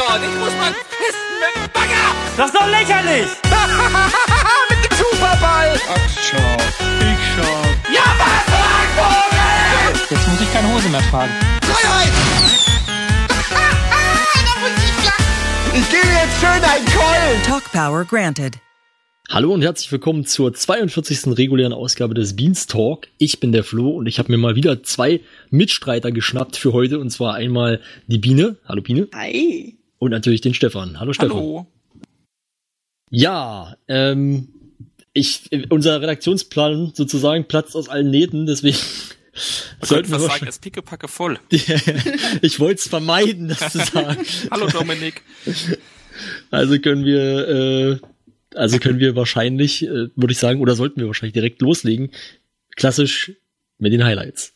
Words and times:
dort. 0.00 0.22
Ich 0.22 0.36
muss 0.38 0.54
mal 0.56 0.72
pissen 0.72 1.34
mit 1.40 1.52
dem 1.56 1.68
Bagger. 1.72 2.06
Das 2.36 2.46
ist 2.46 2.56
doch 2.56 2.68
lächerlich! 2.68 3.28
mit 4.70 4.80
dem 4.84 4.94
Superball. 4.96 5.78
Ach, 5.88 6.08
schau. 6.16 6.56
Ich 7.10 7.22
schau. 7.34 7.60
Ja, 7.92 8.06
was, 8.20 8.44
Vogel? 8.96 9.94
Jetzt 10.10 10.28
muss 10.28 10.40
ich 10.40 10.52
keine 10.52 10.68
Hose 10.72 10.88
mehr 10.88 11.02
tragen. 11.10 11.32
Freiheit. 11.62 12.12
ich 15.74 15.90
gebe 15.90 16.08
jetzt 16.08 16.40
schön 16.40 16.64
einen 16.64 16.86
Keulen. 16.86 17.42
Talk 17.46 17.64
Power 17.72 18.04
granted. 18.04 18.54
Hallo 19.28 19.52
und 19.52 19.62
herzlich 19.62 19.92
willkommen 19.92 20.24
zur 20.24 20.52
42. 20.52 21.38
regulären 21.38 21.72
Ausgabe 21.72 22.14
des 22.14 22.34
Beanstalk. 22.34 23.06
Ich 23.18 23.38
bin 23.38 23.52
der 23.52 23.62
Flo 23.62 23.90
und 23.90 24.06
ich 24.06 24.18
habe 24.18 24.32
mir 24.32 24.38
mal 24.38 24.56
wieder 24.56 24.82
zwei 24.82 25.20
Mitstreiter 25.50 26.10
geschnappt 26.10 26.56
für 26.56 26.72
heute 26.72 26.98
und 26.98 27.10
zwar 27.10 27.34
einmal 27.34 27.80
die 28.08 28.18
Biene. 28.18 28.56
Hallo 28.66 28.82
Biene. 28.82 29.06
Hi. 29.14 29.79
Und 30.00 30.12
natürlich 30.12 30.40
den 30.40 30.54
Stefan. 30.54 30.98
Hallo 30.98 31.12
Stefan. 31.12 31.36
Hallo. 31.36 31.66
Ja, 33.10 33.76
ähm, 33.86 34.48
ich, 35.12 35.50
unser 35.68 36.00
Redaktionsplan 36.00 36.92
sozusagen 36.94 37.46
platzt 37.46 37.76
aus 37.76 37.90
allen 37.90 38.10
Nähten, 38.10 38.46
deswegen 38.46 38.78
Man 38.78 39.88
sollten 39.88 40.10
könnte 40.10 40.10
wir 40.10 40.28
fast 40.28 40.40
sagen, 40.40 40.48
es 40.48 40.58
pickepacke 40.58 41.06
voll. 41.06 41.38
ich 41.50 42.58
wollte 42.60 42.76
es 42.76 42.88
vermeiden, 42.88 43.48
das 43.48 43.72
zu 43.72 43.78
sagen. 43.80 44.24
Hallo 44.50 44.68
Dominik. 44.68 45.22
Also 46.50 46.78
können 46.78 47.04
wir, 47.04 47.48
äh, 47.48 47.98
also 48.54 48.78
können 48.78 49.00
wir 49.00 49.16
wahrscheinlich, 49.16 49.82
äh, 49.82 50.08
würde 50.16 50.32
ich 50.32 50.38
sagen, 50.38 50.62
oder 50.62 50.76
sollten 50.76 50.98
wir 50.98 51.08
wahrscheinlich 51.08 51.34
direkt 51.34 51.60
loslegen. 51.60 52.10
Klassisch 52.74 53.32
mit 53.76 53.92
den 53.92 54.04
Highlights. 54.04 54.54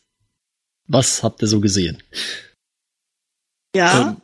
Was 0.86 1.22
habt 1.22 1.42
ihr 1.42 1.48
so 1.48 1.60
gesehen? 1.60 2.02
Ja, 3.76 4.10
Ähm, 4.10 4.16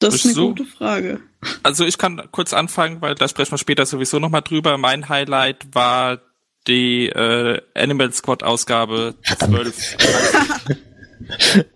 das 0.00 0.14
ist 0.16 0.24
eine 0.26 0.34
so? 0.34 0.48
gute 0.48 0.64
Frage. 0.64 1.20
Also 1.62 1.84
ich 1.86 1.96
kann 1.98 2.20
kurz 2.32 2.52
anfangen, 2.52 3.00
weil 3.00 3.14
da 3.14 3.28
sprechen 3.28 3.52
wir 3.52 3.58
später 3.58 3.86
sowieso 3.86 4.18
nochmal 4.18 4.42
drüber. 4.42 4.76
Mein 4.78 5.08
Highlight 5.08 5.66
war 5.74 6.20
die 6.66 7.06
äh, 7.08 7.60
Animal 7.74 8.12
Squad 8.12 8.42
Ausgabe 8.42 9.14
12. 9.38 9.96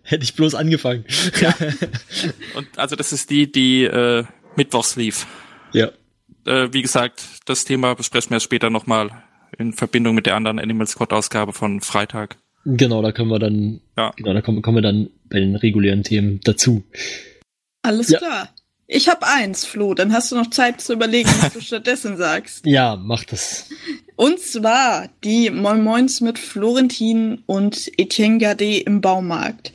Hätte 0.02 0.24
ich 0.24 0.34
bloß 0.34 0.54
angefangen. 0.54 1.04
Und 2.56 2.66
also 2.78 2.96
das 2.96 3.12
ist 3.12 3.30
die, 3.30 3.50
die 3.50 3.84
äh, 3.84 4.24
mittwochs 4.56 4.96
lief. 4.96 5.26
ja. 5.72 5.90
Äh, 6.46 6.68
wie 6.72 6.82
gesagt, 6.82 7.22
das 7.46 7.64
Thema 7.64 7.94
besprechen 7.94 8.30
wir 8.30 8.38
später 8.40 8.68
nochmal 8.68 9.10
in 9.56 9.72
Verbindung 9.72 10.14
mit 10.14 10.26
der 10.26 10.36
anderen 10.36 10.58
Animal 10.58 10.86
Squad 10.86 11.14
Ausgabe 11.14 11.54
von 11.54 11.80
Freitag. 11.80 12.36
Genau, 12.66 13.00
da 13.00 13.12
können 13.12 13.30
wir 13.30 13.38
dann, 13.38 13.80
Ja. 13.96 14.12
genau, 14.16 14.34
da 14.34 14.42
kommen, 14.42 14.60
kommen 14.60 14.76
wir 14.76 14.82
dann 14.82 15.08
bei 15.30 15.40
den 15.40 15.56
regulären 15.56 16.02
Themen 16.02 16.40
dazu. 16.44 16.84
Alles 17.84 18.08
Ja. 18.08 18.18
klar. 18.18 18.48
Ich 18.86 19.08
habe 19.08 19.26
eins, 19.26 19.64
Flo. 19.64 19.94
Dann 19.94 20.12
hast 20.12 20.30
du 20.30 20.36
noch 20.36 20.50
Zeit 20.50 20.80
zu 20.80 20.92
überlegen, 20.92 21.30
was 21.40 21.52
du 21.54 21.60
stattdessen 21.62 22.16
sagst. 22.16 22.66
Ja, 22.66 22.96
macht 22.96 23.32
das. 23.32 23.66
Und 24.16 24.40
zwar 24.40 25.08
die 25.24 25.50
Moin 25.50 25.82
Moins 25.82 26.20
mit 26.20 26.38
Florentin 26.38 27.42
und 27.46 27.90
Etienne 27.98 28.38
Gade 28.38 28.78
im 28.80 29.00
Baumarkt. 29.00 29.72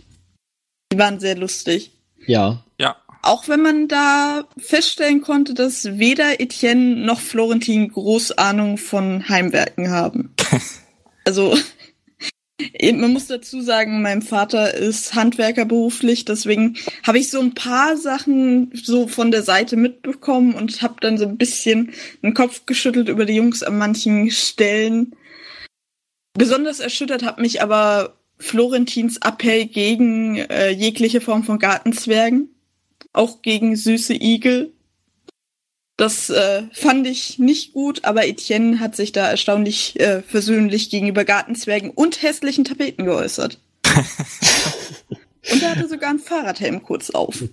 Die 0.91 0.97
waren 0.97 1.19
sehr 1.19 1.35
lustig. 1.37 1.91
Ja. 2.27 2.63
Ja. 2.79 2.95
Auch 3.23 3.47
wenn 3.47 3.61
man 3.61 3.87
da 3.87 4.45
feststellen 4.57 5.21
konnte, 5.21 5.53
dass 5.53 5.97
weder 5.99 6.39
Etienne 6.39 6.95
noch 6.95 7.19
Florentin 7.19 7.89
groß 7.89 8.33
Ahnung 8.33 8.77
von 8.77 9.27
Heimwerken 9.29 9.89
haben. 9.91 10.33
Also, 11.25 11.55
man 12.93 13.13
muss 13.13 13.27
dazu 13.27 13.61
sagen, 13.61 14.01
mein 14.01 14.21
Vater 14.21 14.73
ist 14.73 15.15
Handwerker 15.15 15.65
beruflich, 15.65 16.25
deswegen 16.25 16.77
habe 17.03 17.19
ich 17.19 17.29
so 17.29 17.39
ein 17.39 17.53
paar 17.53 17.97
Sachen 17.97 18.71
so 18.73 19.07
von 19.07 19.31
der 19.31 19.43
Seite 19.43 19.77
mitbekommen 19.77 20.53
und 20.55 20.81
habe 20.81 20.95
dann 21.01 21.17
so 21.17 21.25
ein 21.25 21.37
bisschen 21.37 21.91
den 22.21 22.33
Kopf 22.33 22.65
geschüttelt 22.65 23.09
über 23.09 23.25
die 23.25 23.35
Jungs 23.35 23.63
an 23.63 23.77
manchen 23.77 24.31
Stellen. 24.31 25.15
Besonders 26.33 26.79
erschüttert 26.79 27.23
hat 27.23 27.39
mich 27.39 27.61
aber 27.61 28.17
Florentins 28.37 29.17
Appell 29.17 29.65
gegen 29.65 30.37
äh, 30.37 30.69
jegliche 30.69 31.21
Form 31.21 31.43
von 31.43 31.59
Gartenzwergen 31.59 32.49
auch 33.13 33.41
gegen 33.41 33.75
süße 33.75 34.13
Igel. 34.13 34.73
Das 35.99 36.29
äh, 36.29 36.63
fand 36.71 37.05
ich 37.07 37.39
nicht 37.39 37.73
gut, 37.73 38.05
aber 38.05 38.25
Etienne 38.25 38.79
hat 38.79 38.95
sich 38.95 39.11
da 39.11 39.29
erstaunlich 39.29 39.99
äh, 39.99 40.21
versöhnlich 40.21 40.89
gegenüber 40.89 41.25
Gartenzwergen 41.25 41.89
und 41.89 42.21
hässlichen 42.21 42.63
Tapeten 42.63 43.03
geäußert. 43.03 43.59
und 45.51 45.61
er 45.61 45.71
hatte 45.71 45.89
sogar 45.89 46.11
einen 46.11 46.19
Fahrradhelm 46.19 46.83
kurz 46.83 47.09
auf. 47.09 47.43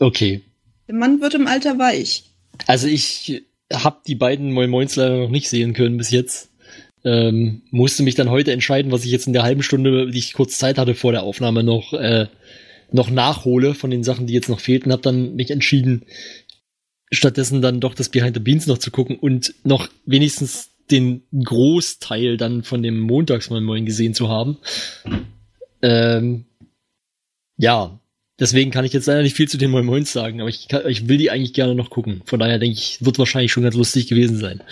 Okay. 0.00 0.40
Der 0.88 0.96
Mann 0.96 1.20
wird 1.20 1.34
im 1.34 1.46
Alter 1.46 1.78
weich. 1.78 2.24
Also 2.66 2.88
ich 2.88 3.44
habe 3.72 4.00
die 4.08 4.16
beiden 4.16 4.50
Moin 4.50 4.70
Moins 4.70 4.96
leider 4.96 5.16
noch 5.16 5.30
nicht 5.30 5.48
sehen 5.48 5.72
können 5.72 5.98
bis 5.98 6.10
jetzt. 6.10 6.50
Ähm, 7.04 7.62
musste 7.70 8.02
mich 8.02 8.16
dann 8.16 8.28
heute 8.28 8.50
entscheiden, 8.50 8.90
was 8.90 9.04
ich 9.04 9.12
jetzt 9.12 9.28
in 9.28 9.34
der 9.34 9.44
halben 9.44 9.62
Stunde, 9.62 10.10
die 10.10 10.18
ich 10.18 10.32
kurz 10.32 10.58
Zeit 10.58 10.78
hatte 10.78 10.96
vor 10.96 11.12
der 11.12 11.22
Aufnahme, 11.22 11.62
noch, 11.62 11.92
äh, 11.92 12.26
noch 12.90 13.08
nachhole 13.08 13.74
von 13.74 13.92
den 13.92 14.02
Sachen, 14.02 14.26
die 14.26 14.34
jetzt 14.34 14.48
noch 14.48 14.58
fehlten. 14.58 14.90
Hab 14.90 15.02
dann 15.02 15.36
mich 15.36 15.52
entschieden, 15.52 16.02
stattdessen 17.10 17.62
dann 17.62 17.80
doch 17.80 17.94
das 17.94 18.08
Behind 18.08 18.34
the 18.34 18.40
Beans 18.40 18.66
noch 18.66 18.78
zu 18.78 18.90
gucken 18.90 19.16
und 19.16 19.54
noch 19.64 19.88
wenigstens 20.06 20.70
den 20.90 21.22
Großteil 21.32 22.36
dann 22.36 22.62
von 22.62 22.82
dem 22.82 22.98
Montags 22.98 23.50
Moin 23.50 23.64
Moin 23.64 23.84
gesehen 23.84 24.14
zu 24.14 24.28
haben. 24.28 24.58
Ähm, 25.82 26.46
ja, 27.56 28.00
deswegen 28.40 28.70
kann 28.70 28.84
ich 28.84 28.92
jetzt 28.92 29.06
leider 29.06 29.22
nicht 29.22 29.36
viel 29.36 29.48
zu 29.48 29.58
den 29.58 29.70
Moin 29.70 29.84
Moins 29.84 30.12
sagen, 30.12 30.40
aber 30.40 30.48
ich, 30.48 30.68
kann, 30.68 30.86
ich 30.88 31.08
will 31.08 31.18
die 31.18 31.30
eigentlich 31.30 31.52
gerne 31.52 31.74
noch 31.74 31.90
gucken. 31.90 32.22
Von 32.24 32.38
daher 32.40 32.58
denke 32.58 32.78
ich, 32.78 33.04
wird 33.04 33.18
wahrscheinlich 33.18 33.52
schon 33.52 33.62
ganz 33.64 33.74
lustig 33.74 34.06
gewesen 34.08 34.38
sein. 34.38 34.62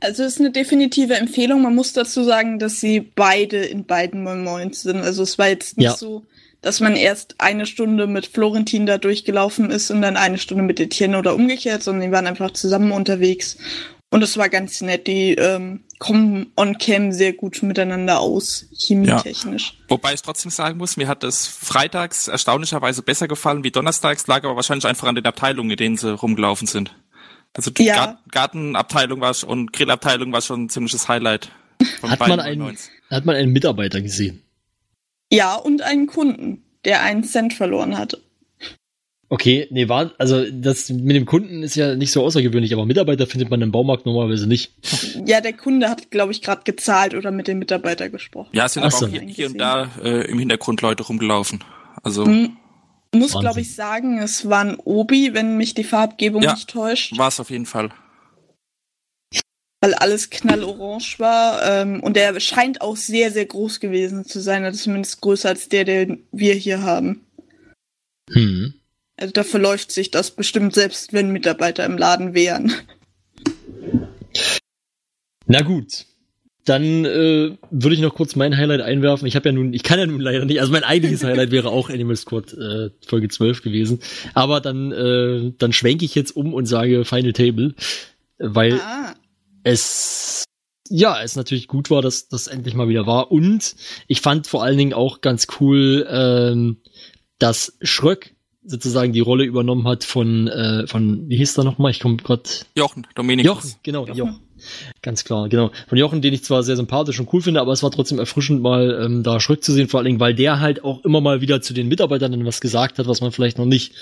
Also 0.00 0.24
es 0.24 0.34
ist 0.34 0.40
eine 0.40 0.50
definitive 0.50 1.14
Empfehlung. 1.14 1.62
Man 1.62 1.74
muss 1.74 1.92
dazu 1.92 2.24
sagen, 2.24 2.58
dass 2.58 2.80
sie 2.80 3.00
beide 3.00 3.58
in 3.58 3.84
beiden 3.84 4.22
Moin 4.22 4.42
Moins 4.44 4.82
sind. 4.82 4.96
Also 4.96 5.22
es 5.22 5.38
war 5.38 5.48
jetzt 5.48 5.78
nicht 5.78 5.86
Ja. 5.86 5.96
so, 5.96 6.24
dass 6.62 6.80
man 6.80 6.96
erst 6.96 7.34
eine 7.38 7.66
Stunde 7.66 8.06
mit 8.06 8.26
Florentin 8.26 8.86
da 8.86 8.96
durchgelaufen 8.98 9.70
ist 9.70 9.90
und 9.90 10.00
dann 10.02 10.16
eine 10.16 10.38
Stunde 10.38 10.62
mit 10.64 10.80
Etienne 10.80 11.18
oder 11.18 11.34
umgekehrt, 11.34 11.82
sondern 11.82 12.06
die 12.08 12.12
waren 12.12 12.26
einfach 12.26 12.52
zusammen 12.52 12.92
unterwegs. 12.92 13.58
Und 14.10 14.22
es 14.22 14.36
war 14.36 14.48
ganz 14.50 14.80
nett. 14.82 15.06
Die 15.06 15.32
ähm, 15.34 15.84
kommen 15.98 16.52
on 16.56 16.76
cam 16.78 17.12
sehr 17.12 17.32
gut 17.32 17.62
miteinander 17.62 18.20
aus, 18.20 18.66
chemietechnisch. 18.76 19.78
Wobei 19.88 20.12
ich 20.14 20.22
trotzdem 20.22 20.50
sagen 20.50 20.78
muss, 20.78 20.96
mir 20.96 21.08
hat 21.08 21.22
das 21.22 21.46
freitags 21.46 22.28
erstaunlicherweise 22.28 23.02
besser 23.02 23.26
gefallen 23.26 23.64
wie 23.64 23.70
donnerstags, 23.70 24.26
lag 24.26 24.44
aber 24.44 24.54
wahrscheinlich 24.56 24.86
einfach 24.86 25.08
an 25.08 25.14
den 25.14 25.24
Abteilungen, 25.26 25.70
in 25.70 25.76
denen 25.76 25.96
sie 25.96 26.14
rumgelaufen 26.14 26.66
sind. 26.66 26.94
Also 27.54 27.70
die 27.70 27.84
Ja. 27.84 27.94
Gar- 27.96 28.18
Gartenabteilung 28.30 29.20
war 29.20 29.34
und 29.46 29.72
Grillabteilung 29.72 30.32
war 30.32 30.42
schon 30.42 30.64
ein 30.64 30.68
ziemliches 30.68 31.08
Highlight. 31.08 31.50
von 32.00 32.10
Hat 32.10 32.18
beiden 32.18 32.36
man, 32.36 32.40
einen, 32.44 32.58
99. 32.58 32.90
hat 33.10 33.24
man 33.24 33.34
einen 33.36 33.52
Mitarbeiter 33.52 34.00
gesehen? 34.02 34.42
Ja, 35.32 35.54
und 35.54 35.80
einen 35.82 36.06
Kunden, 36.06 36.62
der 36.84 37.02
einen 37.02 37.24
Cent 37.24 37.54
verloren 37.54 37.96
hatte. 37.98 38.20
Okay, 39.30 39.66
nee, 39.70 39.88
war, 39.88 40.12
also 40.18 40.44
das 40.50 40.90
mit 40.90 41.16
dem 41.16 41.24
Kunden 41.24 41.62
ist 41.62 41.74
ja 41.74 41.94
nicht 41.94 42.12
so 42.12 42.22
außergewöhnlich, 42.22 42.74
aber 42.74 42.84
Mitarbeiter 42.84 43.26
findet 43.26 43.48
man 43.48 43.62
im 43.62 43.72
Baumarkt 43.72 44.04
normalerweise 44.04 44.46
nicht. 44.46 44.74
Ja, 45.24 45.40
der 45.40 45.54
Kunde 45.54 45.88
hat, 45.88 46.10
glaube 46.10 46.32
ich, 46.32 46.42
gerade 46.42 46.60
gezahlt 46.64 47.14
oder 47.14 47.30
mit 47.30 47.48
dem 47.48 47.58
Mitarbeiter 47.58 48.10
gesprochen. 48.10 48.50
Ja, 48.52 48.66
es 48.66 48.74
sind 48.74 48.82
Ach 48.82 48.88
aber 48.88 48.96
so. 48.98 49.06
auch 49.06 49.10
hier, 49.10 49.22
hier 49.22 49.46
und 49.46 49.56
da 49.58 49.88
äh, 50.04 50.30
im 50.30 50.38
Hintergrund 50.38 50.82
Leute 50.82 51.02
rumgelaufen. 51.04 51.64
Also 52.02 52.26
Hm, 52.26 52.58
Muss, 53.14 53.32
glaube 53.38 53.62
ich, 53.62 53.74
sagen, 53.74 54.18
es 54.18 54.50
war 54.50 54.64
ein 54.66 54.76
Obi, 54.76 55.32
wenn 55.32 55.56
mich 55.56 55.72
die 55.72 55.84
Farbgebung 55.84 56.42
Ja. 56.42 56.52
nicht 56.52 56.68
täuscht. 56.68 57.16
war 57.16 57.28
es 57.28 57.40
auf 57.40 57.48
jeden 57.48 57.64
Fall. 57.66 57.88
Weil 59.82 59.94
alles 59.94 60.30
knallorange 60.30 61.18
war. 61.18 61.60
Ähm, 61.64 62.00
und 62.00 62.16
der 62.16 62.38
scheint 62.40 62.80
auch 62.80 62.96
sehr, 62.96 63.32
sehr 63.32 63.46
groß 63.46 63.80
gewesen 63.80 64.24
zu 64.24 64.40
sein, 64.40 64.64
also 64.64 64.78
zumindest 64.78 65.20
größer 65.20 65.48
als 65.50 65.68
der, 65.68 65.84
den 65.84 66.22
wir 66.30 66.54
hier 66.54 66.82
haben. 66.82 67.26
Hm. 68.30 68.74
Also 69.16 69.32
da 69.32 69.42
verläuft 69.42 69.90
sich 69.90 70.10
das 70.12 70.30
bestimmt 70.30 70.74
selbst, 70.74 71.12
wenn 71.12 71.30
Mitarbeiter 71.30 71.84
im 71.84 71.98
Laden 71.98 72.32
wären. 72.32 72.72
Na 75.46 75.62
gut. 75.62 76.06
Dann 76.64 77.04
äh, 77.04 77.56
würde 77.72 77.94
ich 77.96 78.00
noch 78.00 78.14
kurz 78.14 78.36
mein 78.36 78.56
Highlight 78.56 78.82
einwerfen. 78.82 79.26
Ich 79.26 79.34
habe 79.34 79.48
ja 79.48 79.52
nun, 79.52 79.74
ich 79.74 79.82
kann 79.82 79.98
ja 79.98 80.06
nun 80.06 80.20
leider 80.20 80.44
nicht, 80.44 80.60
also 80.60 80.70
mein 80.70 80.84
eigentliches 80.84 81.24
Highlight 81.24 81.50
wäre 81.50 81.70
auch 81.70 81.90
Animal 81.90 82.14
Squad 82.14 82.52
äh, 82.52 82.90
Folge 83.04 83.28
12 83.28 83.62
gewesen. 83.62 83.98
Aber 84.32 84.60
dann, 84.60 84.92
äh, 84.92 85.52
dann 85.58 85.72
schwenke 85.72 86.04
ich 86.04 86.14
jetzt 86.14 86.36
um 86.36 86.54
und 86.54 86.66
sage 86.66 87.04
Final 87.04 87.32
Table, 87.32 87.74
weil 88.38 88.74
Ah, 88.74 89.14
es 89.62 90.44
ja, 90.88 91.22
es 91.22 91.36
natürlich 91.36 91.68
gut 91.68 91.90
war, 91.90 92.02
dass 92.02 92.28
das 92.28 92.48
endlich 92.48 92.74
mal 92.74 92.88
wieder 92.88 93.06
war. 93.06 93.32
Und 93.32 93.76
ich 94.08 94.20
fand 94.20 94.46
vor 94.46 94.62
allen 94.62 94.76
Dingen 94.76 94.92
auch 94.92 95.22
ganz 95.22 95.46
cool, 95.58 96.06
ähm, 96.10 96.82
dass 97.38 97.78
Schröck 97.80 98.34
sozusagen 98.64 99.12
die 99.12 99.20
Rolle 99.20 99.44
übernommen 99.44 99.88
hat 99.88 100.04
von, 100.04 100.48
äh, 100.48 100.86
von 100.86 101.28
wie 101.28 101.36
hieß 101.36 101.54
der 101.54 101.64
nochmal? 101.64 101.90
Ich 101.90 102.00
komme 102.00 102.16
gerade 102.16 102.42
Jochen, 102.76 103.06
Dominikus. 103.14 103.64
Jochen, 103.64 103.74
genau, 103.82 104.06
Jochen. 104.06 104.40
Ganz 105.00 105.24
klar, 105.24 105.48
genau. 105.48 105.72
Von 105.88 105.98
Jochen, 105.98 106.22
den 106.22 106.32
ich 106.32 106.44
zwar 106.44 106.62
sehr 106.62 106.76
sympathisch 106.76 107.18
und 107.18 107.32
cool 107.32 107.42
finde, 107.42 107.60
aber 107.60 107.72
es 107.72 107.82
war 107.82 107.90
trotzdem 107.90 108.20
erfrischend, 108.20 108.62
mal 108.62 109.02
ähm, 109.04 109.24
da 109.24 109.40
Schröck 109.40 109.64
zu 109.64 109.72
sehen, 109.72 109.88
vor 109.88 109.98
allen 109.98 110.06
Dingen, 110.06 110.20
weil 110.20 110.34
der 110.34 110.60
halt 110.60 110.84
auch 110.84 111.04
immer 111.04 111.20
mal 111.20 111.40
wieder 111.40 111.60
zu 111.60 111.74
den 111.74 111.88
Mitarbeitern 111.88 112.30
dann 112.30 112.46
was 112.46 112.60
gesagt 112.60 112.98
hat, 112.98 113.08
was 113.08 113.20
man 113.20 113.32
vielleicht 113.32 113.58
noch 113.58 113.64
nicht 113.64 113.94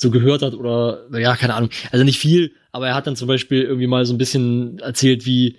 so 0.00 0.10
gehört 0.10 0.40
hat 0.40 0.54
oder, 0.54 1.06
ja, 1.18 1.36
keine 1.36 1.54
Ahnung. 1.54 1.70
Also 1.92 2.04
nicht 2.04 2.18
viel, 2.18 2.52
aber 2.72 2.88
er 2.88 2.94
hat 2.94 3.06
dann 3.06 3.16
zum 3.16 3.28
Beispiel 3.28 3.62
irgendwie 3.62 3.86
mal 3.86 4.06
so 4.06 4.14
ein 4.14 4.18
bisschen 4.18 4.78
erzählt, 4.78 5.26
wie, 5.26 5.58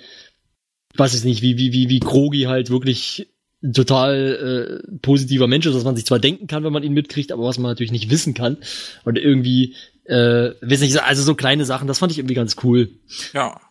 weiß 0.96 1.14
ich 1.14 1.24
nicht, 1.24 1.44
wie, 1.44 1.58
wie, 1.58 1.72
wie, 1.74 1.90
wie 1.90 2.00
Krogi 2.00 2.44
halt 2.44 2.72
wirklich 2.72 3.28
total 3.62 4.82
äh, 4.90 4.98
positiver 5.04 5.46
Mensch 5.46 5.68
ist, 5.68 5.76
was 5.76 5.84
man 5.84 5.96
sich 5.96 6.08
zwar 6.08 6.18
denken 6.18 6.48
kann, 6.48 6.64
wenn 6.64 6.74
man 6.74 6.82
ihn 6.82 6.94
mitkriegt, 6.94 7.32
aber 7.32 7.44
was 7.44 7.60
man 7.60 7.70
natürlich 7.70 7.92
nicht 7.92 8.10
wissen 8.10 8.34
kann. 8.34 8.58
Und 9.06 9.20
irgendwie, 9.20 9.76
äh, 10.06 10.54
weiß 10.62 10.82
nicht, 10.82 10.98
also 11.04 11.22
so 11.22 11.36
kleine 11.36 11.66
Sachen, 11.66 11.88
das 11.88 12.00
fand 12.00 12.12
ich 12.12 12.18
irgendwie 12.18 12.34
ganz 12.34 12.56
cool. 12.64 12.90
Ja. 13.34 13.62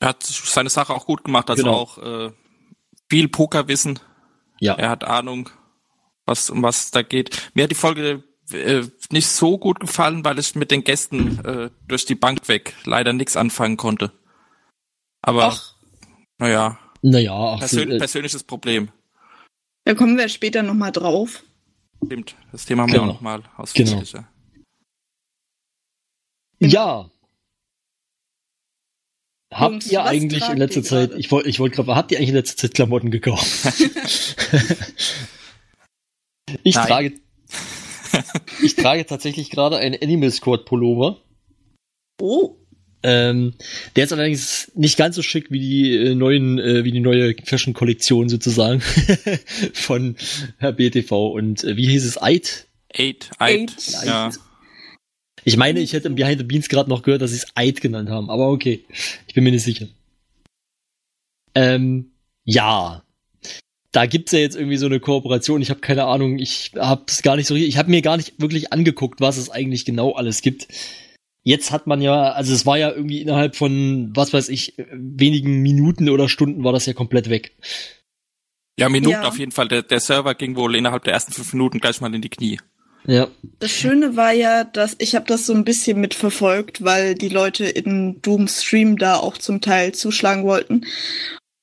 Er 0.00 0.08
hat 0.08 0.24
seine 0.24 0.70
Sache 0.70 0.92
auch 0.92 1.06
gut 1.06 1.22
gemacht, 1.22 1.48
also 1.48 1.62
Genau. 1.62 1.76
auch 1.76 1.98
äh, 1.98 2.32
viel 3.08 3.28
Pokerwissen. 3.28 4.00
Ja. 4.58 4.74
Er 4.74 4.90
hat 4.90 5.04
Ahnung, 5.04 5.48
was 6.26 6.50
um 6.50 6.60
was 6.64 6.90
da 6.90 7.02
geht. 7.02 7.50
Mir 7.54 7.62
hat 7.64 7.70
die 7.70 7.76
Folge 7.76 8.24
äh, 8.52 8.86
nicht 9.10 9.26
so 9.28 9.58
gut 9.58 9.80
gefallen, 9.80 10.24
weil 10.24 10.38
ich 10.38 10.54
mit 10.54 10.70
den 10.70 10.84
Gästen 10.84 11.44
äh, 11.44 11.70
durch 11.88 12.04
die 12.06 12.14
Bank 12.14 12.46
weg 12.48 12.74
leider 12.84 13.12
nichts 13.12 13.36
anfangen 13.36 13.76
konnte. 13.76 14.12
Aber 15.22 15.46
Ach, 15.48 15.74
naja, 16.38 16.78
Naja, 17.02 17.32
ach, 17.32 17.54
so, 17.54 17.58
persön 17.76 17.90
äh, 17.92 17.98
persönliches 17.98 18.44
Problem. 18.44 18.90
da 19.84 19.94
kommen 19.94 20.16
wir 20.16 20.28
später 20.28 20.62
nochmal 20.62 20.92
drauf. 20.92 21.42
Stimmt. 22.04 22.34
Das 22.50 22.64
Thema 22.66 22.82
haben 22.82 22.92
wir 22.92 22.98
Genau. 23.00 23.12
auch 23.12 23.16
nochmal 23.16 23.42
ausführlicher. 23.56 24.28
ja. 26.58 27.08
Habt 29.52 29.72
Jungs, 29.72 29.92
ihr 29.92 30.02
eigentlich 30.04 30.48
in 30.48 30.56
letzter 30.56 30.82
Zeit, 30.82 31.10
gerade? 31.10 31.20
ich 31.20 31.30
wollte 31.30 31.48
ich 31.50 31.60
wollte 31.60 31.76
gerade, 31.76 31.94
habt 31.94 32.10
ihr 32.10 32.16
eigentlich 32.16 32.30
in 32.30 32.34
letzter 32.36 32.56
Zeit 32.56 32.72
Klamotten 32.74 33.10
gekauft? 33.10 33.64
ich 36.62 36.74
Nein. 36.74 36.86
trage 36.86 37.12
ich 38.62 38.76
trage 38.76 39.04
tatsächlich 39.06 39.50
gerade 39.50 39.76
einen 39.78 39.96
Animal 40.02 40.30
Squad 40.30 40.64
Pullover. 40.64 41.20
Oh, 42.20 42.56
Ähm, 43.02 43.54
der 43.96 44.04
ist 44.04 44.12
allerdings 44.12 44.70
nicht 44.76 44.96
ganz 44.96 45.16
so 45.16 45.22
schick 45.22 45.50
wie 45.50 45.58
die 45.58 45.96
äh, 45.96 46.14
neuen, 46.14 46.58
äh, 46.58 46.84
wie 46.84 46.92
die 46.92 47.00
neue 47.00 47.34
Fashion-Kollektion 47.44 48.28
sozusagen 48.28 48.80
von 49.72 50.16
Herr 50.58 50.72
BTV. 50.72 51.10
Und 51.32 51.64
äh, 51.64 51.76
wie 51.76 51.88
hieß 51.88 52.04
es? 52.04 52.22
Eid? 52.22 52.68
Eight, 52.94 53.30
Eight. 53.38 53.74
ja. 54.04 54.30
Ich 55.44 55.56
meine, 55.56 55.80
ich 55.80 55.92
hätte 55.92 56.06
im 56.08 56.14
Behind 56.14 56.38
the 56.38 56.44
Beans 56.44 56.68
gerade 56.68 56.88
noch 56.90 57.02
gehört, 57.02 57.22
dass 57.22 57.30
sie 57.30 57.38
es 57.38 57.46
Eid 57.56 57.80
genannt 57.80 58.08
haben, 58.08 58.30
aber 58.30 58.50
okay. 58.50 58.84
Ich 59.26 59.34
bin 59.34 59.42
mir 59.42 59.50
nicht 59.50 59.64
sicher. 59.64 59.88
Ähm, 61.54 62.12
ja. 62.44 63.02
Da 63.92 64.06
gibt's 64.06 64.32
ja 64.32 64.38
jetzt 64.38 64.56
irgendwie 64.56 64.78
so 64.78 64.86
eine 64.86 65.00
Kooperation. 65.00 65.60
Ich 65.60 65.68
habe 65.70 65.80
keine 65.80 66.04
Ahnung. 66.04 66.38
Ich 66.38 66.72
habe 66.76 67.02
es 67.06 67.22
gar 67.22 67.36
nicht 67.36 67.46
so. 67.46 67.54
Ich 67.54 67.76
habe 67.76 67.90
mir 67.90 68.00
gar 68.02 68.16
nicht 68.16 68.40
wirklich 68.40 68.72
angeguckt, 68.72 69.20
was 69.20 69.36
es 69.36 69.50
eigentlich 69.50 69.84
genau 69.84 70.12
alles 70.12 70.40
gibt. 70.40 70.68
Jetzt 71.44 71.72
hat 71.72 71.86
man 71.86 72.00
ja, 72.00 72.32
also 72.32 72.54
es 72.54 72.64
war 72.66 72.78
ja 72.78 72.90
irgendwie 72.90 73.20
innerhalb 73.20 73.56
von, 73.56 74.10
was 74.14 74.32
weiß 74.32 74.48
ich, 74.48 74.74
wenigen 74.92 75.60
Minuten 75.60 76.08
oder 76.08 76.28
Stunden 76.28 76.64
war 76.64 76.72
das 76.72 76.86
ja 76.86 76.92
komplett 76.94 77.28
weg. 77.28 77.56
Ja, 78.78 78.88
Minuten 78.88 79.10
Ja. 79.22 79.28
auf 79.28 79.38
jeden 79.38 79.52
Fall. 79.52 79.68
Der, 79.68 79.82
der 79.82 80.00
Server 80.00 80.34
ging 80.34 80.56
wohl 80.56 80.74
innerhalb 80.76 81.04
der 81.04 81.12
ersten 81.12 81.32
fünf 81.32 81.52
Minuten 81.52 81.78
gleich 81.78 82.00
mal 82.00 82.14
in 82.14 82.22
die 82.22 82.28
Knie. 82.30 82.58
Ja. 83.04 83.26
das 83.58 83.72
Schöne 83.72 84.14
war 84.16 84.32
ja, 84.32 84.62
dass 84.62 84.94
ich 85.00 85.16
habe 85.16 85.26
das 85.26 85.44
so 85.44 85.52
ein 85.52 85.64
bisschen 85.64 86.00
mitverfolgt, 86.00 86.84
weil 86.84 87.16
die 87.16 87.28
Leute 87.28 87.64
in 87.64 88.22
Doom 88.22 88.46
Stream 88.46 88.96
da 88.96 89.16
auch 89.16 89.36
zum 89.36 89.60
Teil 89.60 89.92
zuschlagen 89.92 90.44
wollten. 90.44 90.86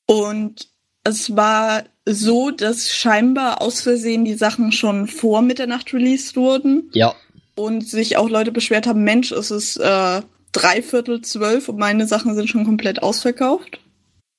Und 0.06 0.68
es 1.10 1.36
war 1.36 1.84
so, 2.06 2.50
dass 2.52 2.90
scheinbar 2.94 3.62
aus 3.62 3.82
Versehen 3.82 4.26
die 4.26 4.34
Sachen 4.36 4.72
schon 4.72 5.08
vor 5.08 5.42
Mitternacht 5.42 5.94
released 5.94 6.36
wurden 6.36 6.90
Ja. 6.94 7.14
und 7.56 7.88
sich 7.88 8.18
auch 8.18 8.30
Leute 8.30 8.52
beschwert 8.52 8.88
haben, 8.88 9.04
Mensch, 9.04 9.32
es 9.32 9.52
ist 9.52 9.78
äh, 9.78 10.22
dreiviertel 10.52 11.22
zwölf 11.22 11.70
und 11.70 11.78
meine 11.78 12.08
Sachen 12.08 12.36
sind 12.36 12.50
schon 12.50 12.66
komplett 12.66 13.04
ausverkauft. 13.04 13.80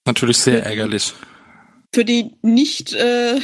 Natürlich 0.07 0.39
sehr 0.39 0.65
ärgerlich. 0.65 1.13
Für 1.95 2.05
die 2.05 2.33
nicht 2.43 2.93
äh, 2.95 3.39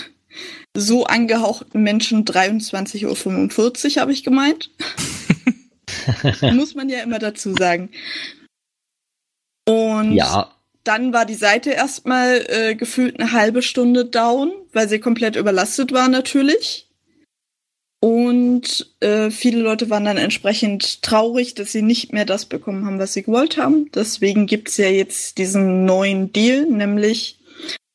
so 0.77 1.05
angehauchten 1.05 1.83
Menschen 1.83 2.25
23.45 2.25 3.97
Uhr, 3.97 4.01
habe 4.03 4.13
ich 4.13 4.25
gemeint. 4.25 4.71
Muss 6.53 6.75
man 6.75 6.89
ja 6.89 7.01
immer 7.03 7.19
dazu 7.19 7.55
sagen. 7.55 7.91
Und 9.69 10.13
Ja. 10.15 10.53
Dann 10.87 11.13
war 11.13 11.27
die 11.27 11.35
Seite 11.35 11.71
erstmal 11.71 12.45
äh, 12.49 12.75
gefühlt 12.75 13.19
eine 13.19 13.33
halbe 13.33 13.63
Stunde 13.63 14.05
down, 14.05 14.53
weil 14.73 14.89
sie 14.89 14.99
komplett 14.99 15.37
überlastet 15.37 15.93
war 15.93 16.09
natürlich. 16.09 16.89
Und 18.01 18.95
äh, 19.01 19.31
viele 19.31 19.61
Leute 19.61 19.91
waren 19.91 20.05
dann 20.05 20.19
entsprechend 20.19 21.03
traurig, 21.03 21.55
dass 21.55 21.73
sie 21.73 21.83
nicht 21.83 22.13
mehr 22.13 22.25
das 22.25 22.47
bekommen 22.47 22.85
haben, 22.85 22.99
was 22.99 23.15
sie 23.15 23.23
gewollt 23.23 23.57
haben. 23.57 23.91
Deswegen 23.95 24.47
gibt's 24.47 24.77
ja 24.77 24.89
jetzt 24.89 25.39
diesen 25.39 25.87
neuen 25.87 26.33
Deal, 26.33 26.67
nämlich 26.67 27.41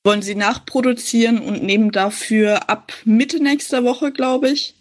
wollen 0.04 0.22
sie 0.22 0.36
nachproduzieren 0.36 1.40
und 1.40 1.64
nehmen 1.64 1.92
dafür 1.92 2.70
ab 2.70 2.92
Mitte 3.06 3.42
nächster 3.42 3.84
Woche, 3.84 4.12
glaube 4.12 4.50
ich, 4.50 4.76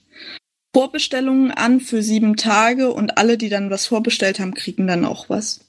Vorbestellungen 0.74 1.50
an 1.50 1.80
für 1.80 2.02
sieben 2.02 2.36
Tage 2.36 2.90
und 2.92 3.18
alle, 3.18 3.36
die 3.36 3.50
dann 3.50 3.70
was 3.70 3.86
vorbestellt 3.86 4.40
haben, 4.40 4.54
kriegen 4.54 4.86
dann 4.86 5.04
auch 5.04 5.28
was. 5.28 5.60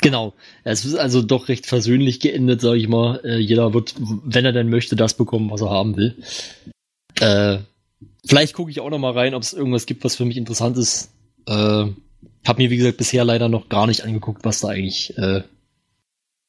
Genau. 0.00 0.34
Es 0.64 0.84
ist 0.84 0.94
also 0.94 1.22
doch 1.22 1.48
recht 1.48 1.66
versöhnlich 1.66 2.20
geendet, 2.20 2.60
sage 2.60 2.78
ich 2.78 2.88
mal. 2.88 3.20
Äh, 3.24 3.38
jeder 3.38 3.74
wird, 3.74 3.94
wenn 3.98 4.44
er 4.44 4.52
denn 4.52 4.70
möchte, 4.70 4.96
das 4.96 5.14
bekommen, 5.14 5.50
was 5.50 5.60
er 5.60 5.70
haben 5.70 5.96
will. 5.96 6.16
Äh, 7.20 7.58
vielleicht 8.24 8.54
gucke 8.54 8.70
ich 8.70 8.80
auch 8.80 8.90
noch 8.90 8.98
mal 8.98 9.12
rein, 9.12 9.34
ob 9.34 9.42
es 9.42 9.52
irgendwas 9.52 9.86
gibt, 9.86 10.04
was 10.04 10.16
für 10.16 10.24
mich 10.24 10.36
interessant 10.36 10.78
ist. 10.78 11.10
Äh, 11.46 11.86
hab 12.46 12.58
mir, 12.58 12.70
wie 12.70 12.76
gesagt, 12.76 12.96
bisher 12.96 13.24
leider 13.24 13.48
noch 13.48 13.68
gar 13.68 13.86
nicht 13.86 14.04
angeguckt, 14.04 14.44
was 14.44 14.60
da 14.60 14.68
eigentlich, 14.68 15.16
äh, 15.18 15.42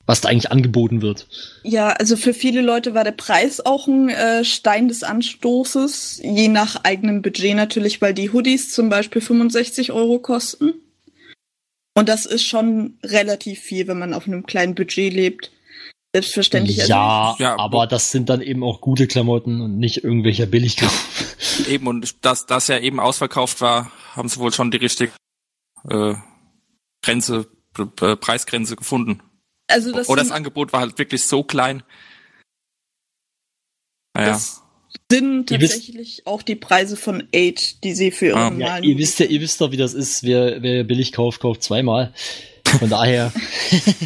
was 0.06 0.22
da 0.22 0.30
eigentlich 0.30 0.52
angeboten 0.52 1.02
wird. 1.02 1.28
Ja, 1.64 1.90
also 1.90 2.16
für 2.16 2.34
viele 2.34 2.62
Leute 2.62 2.94
war 2.94 3.04
der 3.04 3.12
Preis 3.12 3.66
auch 3.66 3.88
ein 3.88 4.10
äh, 4.10 4.46
Stein 4.46 4.88
des 4.88 5.04
Anstoßes, 5.04 6.22
je 6.24 6.48
nach 6.48 6.84
eigenem 6.84 7.22
Budget 7.22 7.56
natürlich, 7.56 8.02
weil 8.02 8.14
die 8.14 8.32
Hoodies 8.32 8.72
zum 8.72 8.90
Beispiel 8.90 9.22
65 9.22 9.92
Euro 9.92 10.20
kosten. 10.20 10.74
Und 11.94 12.08
das 12.10 12.26
ist 12.26 12.46
schon 12.46 12.98
relativ 13.04 13.60
viel, 13.60 13.88
wenn 13.88 14.00
man 14.00 14.14
auf 14.14 14.28
einem 14.28 14.46
kleinen 14.46 14.76
Budget 14.76 15.14
lebt. 15.14 15.52
Selbstverständlich. 16.14 16.80
also- 16.82 16.92
ja, 16.92 17.36
Ja, 17.40 17.60
aber 17.60 17.88
das 17.88 18.12
sind 18.12 18.30
dann 18.30 18.42
eben 18.42 18.64
auch 18.64 18.82
gute 18.82 19.08
Klamotten 19.08 19.62
und 19.62 19.78
nicht 19.78 20.04
irgendwelcher 20.04 20.46
Billigkauf. 20.46 21.08
Eben, 21.68 21.88
und 21.88 22.24
dass 22.26 22.46
das 22.46 22.68
ja 22.68 22.80
eben 22.80 23.00
ausverkauft 23.00 23.62
war, 23.62 23.92
haben 24.16 24.30
sie 24.30 24.40
wohl 24.40 24.54
schon 24.54 24.72
die 24.72 24.78
richtige 24.78 25.12
äh, 25.90 26.16
Grenze, 27.04 27.48
äh, 27.78 28.16
Preisgrenze 28.16 28.76
gefunden. 28.76 29.22
Also 29.68 29.92
das, 29.92 30.08
Oder 30.10 30.22
das 30.24 30.32
Angebot 30.32 30.72
war 30.74 30.82
halt 30.82 30.98
wirklich 30.98 31.26
so 31.26 31.44
klein. 31.44 31.84
Naja, 34.14 34.30
das 34.30 34.61
sind 35.12 35.52
Ihr 35.52 35.60
wisst- 35.62 35.74
tatsächlich 35.74 36.22
auch 36.26 36.42
die 36.42 36.56
Preise 36.56 36.96
von 36.98 37.24
Aid, 37.32 37.84
die 37.84 37.94
sie 37.94 38.12
für 38.12 38.28
ihre 38.28 38.38
Ah. 38.40 38.54
Ja, 38.58 38.78
ihr 38.80 38.98
wisst 38.98 39.20
ja, 39.20 39.26
ihr 39.26 39.42
wisst 39.42 39.60
doch, 39.62 39.72
wie 39.72 39.78
das 39.78 39.94
ist. 39.94 40.24
Wer, 40.24 40.62
wer 40.62 40.84
billig 40.84 41.12
kauft, 41.12 41.42
kauft 41.42 41.64
zweimal. 41.64 42.14
Von 42.80 42.90
daher. 42.90 43.34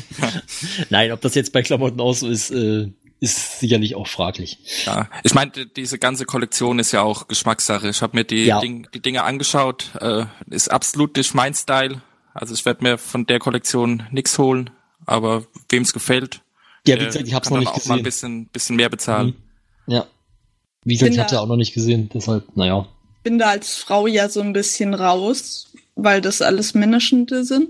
Nein, 0.89 1.12
ob 1.12 1.22
das 1.22 1.36
jetzt 1.36 1.54
bei 1.54 1.62
Klamotten 1.62 2.00
auch 2.00 2.13
so 2.13 2.27
ist, 2.27 2.51
äh, 2.51 2.88
ist 3.20 3.60
sicherlich 3.60 3.96
auch 3.96 4.08
fraglich. 4.08 4.58
ja. 4.86 5.10
Ich 5.24 5.34
meine, 5.34 5.51
diese 5.75 5.98
ganze 6.00 6.25
Kollektion 6.25 6.80
ist 6.80 6.92
ja 6.92 7.01
auch 7.01 7.27
Geschmackssache. 7.27 7.89
Ich 7.89 8.01
habe 8.01 8.18
mir 8.18 8.24
die, 8.24 8.46
Ja. 8.46 8.60
Ding, 8.60 8.88
die 8.94 9.01
Dinge 9.01 9.24
angeschaut. 9.24 9.92
Äh, 10.01 10.25
ist 10.50 10.70
absolut 10.72 11.15
nicht 11.15 11.34
mein 11.34 11.54
Style. 11.54 12.01
Also 12.34 12.54
ich 12.54 12.65
werde 12.65 12.84
mir 12.84 12.98
von 12.98 13.25
der 13.25 13.39
Kollektion 13.39 14.04
nix 14.12 14.38
holen. 14.38 14.70
Aber 15.06 15.46
wem's 15.70 15.94
gefällt, 15.94 16.42
Ja, 16.88 16.96
wie 16.96 17.00
der 17.00 17.08
gesagt, 17.08 17.27
ich 17.27 17.34
hab's 17.34 17.48
kann 17.50 17.60
noch 17.60 17.65
dann 17.65 17.74
nicht 17.75 17.84
auch 17.84 17.88
mal 17.88 17.96
ein 17.98 18.04
gesehen. 18.04 18.04
bisschen, 18.04 18.48
bisschen 18.48 18.75
mehr 18.75 18.89
bezahlen. 18.89 19.36
Ja. 19.88 20.08
Wie 20.86 20.94
gesagt, 20.96 21.12
ich 21.12 21.18
da- 21.18 21.27
ja 21.27 21.39
auch 21.42 21.48
noch 21.48 21.58
nicht 21.58 21.74
gesehen, 21.74 22.10
deshalb, 22.13 22.44
naja. 22.56 22.88
bin 23.24 23.38
da 23.38 23.50
als 23.50 23.75
Frau 23.75 24.08
ja 24.08 24.30
so 24.30 24.39
ein 24.42 24.54
bisschen 24.54 24.94
raus, 24.94 25.68
weil 25.96 26.22
das 26.22 26.42
alles 26.42 26.74
Männerschnitte 26.74 27.44
sind. 27.44 27.70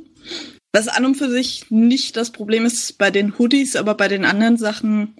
Was 0.74 0.90
an 0.90 1.06
und 1.06 1.16
für 1.16 1.32
sich 1.32 1.66
nicht 1.70 2.18
das 2.18 2.32
Problem 2.32 2.66
ist 2.66 2.98
bei 2.98 3.10
den 3.10 3.38
Hoodies, 3.40 3.78
aber 3.78 3.96
bei 3.96 4.10
den 4.10 4.26
anderen 4.26 4.58
Sachen 4.58 5.16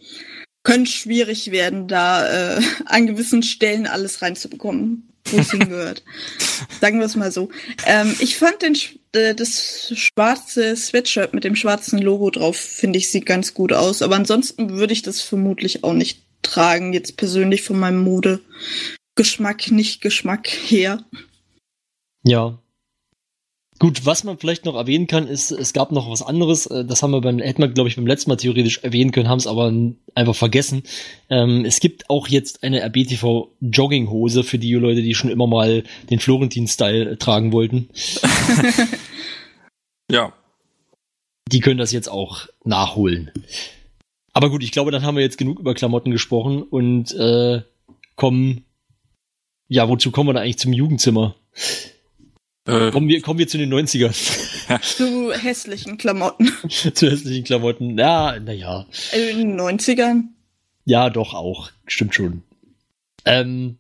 könnte 0.64 0.92
schwierig 0.92 1.52
werden, 1.52 1.88
da 1.88 2.58
äh, 2.58 2.62
an 2.86 3.08
gewissen 3.08 3.42
Stellen 3.44 3.88
alles 3.88 4.22
reinzubekommen, 4.22 5.08
wo 5.26 5.38
es 5.38 5.52
hingehört. 5.52 6.04
Sagen 6.82 7.00
wir 7.00 7.06
es 7.06 7.16
mal 7.16 7.32
so. 7.32 7.48
Ähm, 7.86 8.14
ich 8.20 8.36
fand 8.36 8.62
den, 8.64 8.76
äh, 9.14 9.34
das 9.34 9.94
schwarze 9.96 10.76
Sweatshirt 10.76 11.34
mit 11.34 11.46
dem 11.46 11.56
schwarzen 11.56 12.00
Logo 12.00 12.30
drauf, 12.32 12.58
finde 12.58 12.98
ich, 13.00 13.10
sieht 13.10 13.26
ganz 13.26 13.54
gut 13.54 13.72
aus. 13.72 14.02
Aber 14.02 14.16
ansonsten 14.18 14.72
würde 14.72 14.92
ich 14.92 15.04
das 15.04 15.22
vermutlich 15.22 15.86
auch 15.86 15.94
nicht 15.94 16.25
tragen, 16.46 16.94
jetzt 16.94 17.18
persönlich 17.18 17.64
von 17.64 17.80
meinem 17.80 18.00
Mode. 18.04 18.42
Geschmack, 19.16 19.72
nicht 19.72 20.02
Geschmack 20.02 20.48
her. 20.48 21.04
Ja. 22.24 22.60
Gut, 23.78 24.06
was 24.06 24.24
man 24.24 24.38
vielleicht 24.38 24.64
noch 24.64 24.76
erwähnen 24.76 25.08
kann, 25.08 25.28
ist, 25.28 25.52
es 25.52 25.74
gab 25.74 25.92
noch 25.92 26.10
was 26.10 26.22
anderes. 26.22 26.66
äh, 26.68 26.86
Das 26.86 27.04
haben 27.04 27.12
wir 27.12 27.20
beim, 27.20 27.40
hätten 27.40 27.62
wir, 27.62 27.68
glaube 27.68 27.90
ich, 27.90 27.98
beim 27.98 28.08
letzten 28.08 28.30
Mal 28.30 28.38
theoretisch 28.38 28.80
erwähnen 28.84 29.12
können, 29.12 29.28
haben 29.28 29.38
es 29.38 29.48
aber 29.48 29.74
einfach 30.16 30.36
vergessen. 30.36 30.84
Ähm, 31.30 31.66
es 31.66 31.82
gibt 31.82 32.10
auch 32.10 32.30
jetzt 32.30 32.64
eine 32.64 32.82
RBTV 32.82 33.50
Jogginghose 33.60 34.46
für 34.46 34.60
die 34.60 34.74
Leute, 34.74 35.02
die 35.02 35.14
schon 35.14 35.30
immer 35.30 35.48
mal 35.48 35.84
den 36.10 36.20
Florentin-Style 36.20 37.12
äh, 37.12 37.18
tragen 37.18 37.52
wollten. 37.52 37.90
Ja. 40.12 40.34
Die 41.52 41.60
können 41.60 41.80
das 41.80 41.92
jetzt 41.92 42.10
auch 42.10 42.48
nachholen. 42.64 43.32
Aber 44.36 44.50
gut, 44.50 44.64
ich 44.64 44.74
glaube, 44.74 44.92
dann 44.92 45.04
haben 45.04 45.16
wir 45.16 45.24
jetzt 45.24 45.38
genug 45.38 45.60
über 45.60 45.74
Klamotten 45.74 46.12
gesprochen 46.12 46.62
und 46.62 47.14
äh, 47.14 47.62
kommen. 48.18 48.66
Ja, 49.70 49.88
wozu 49.88 50.12
kommen 50.12 50.28
wir 50.30 50.34
da 50.34 50.42
eigentlich 50.42 50.60
zum 50.60 50.74
Jugendzimmer? 50.74 51.36
Äh, 52.68 52.92
Kommen 52.92 53.08
wir, 53.08 53.22
kommen 53.22 53.40
wir 53.40 53.48
zu 53.48 53.58
den 53.58 53.74
90ern. 53.74 54.12
Zu 54.82 55.32
hässlichen 55.32 55.98
Klamotten. 55.98 56.52
zu 56.70 57.10
hässlichen 57.10 57.46
Klamotten. 57.46 57.98
Ja, 57.98 58.38
naja. 58.40 58.86
Also 59.14 59.26
in 59.26 59.38
den 59.38 59.62
90ern. 59.62 60.24
Ja, 60.84 61.10
doch 61.10 61.34
auch. 61.34 61.72
Stimmt 61.88 62.16
schon. 62.16 62.44
Ähm, 63.24 63.78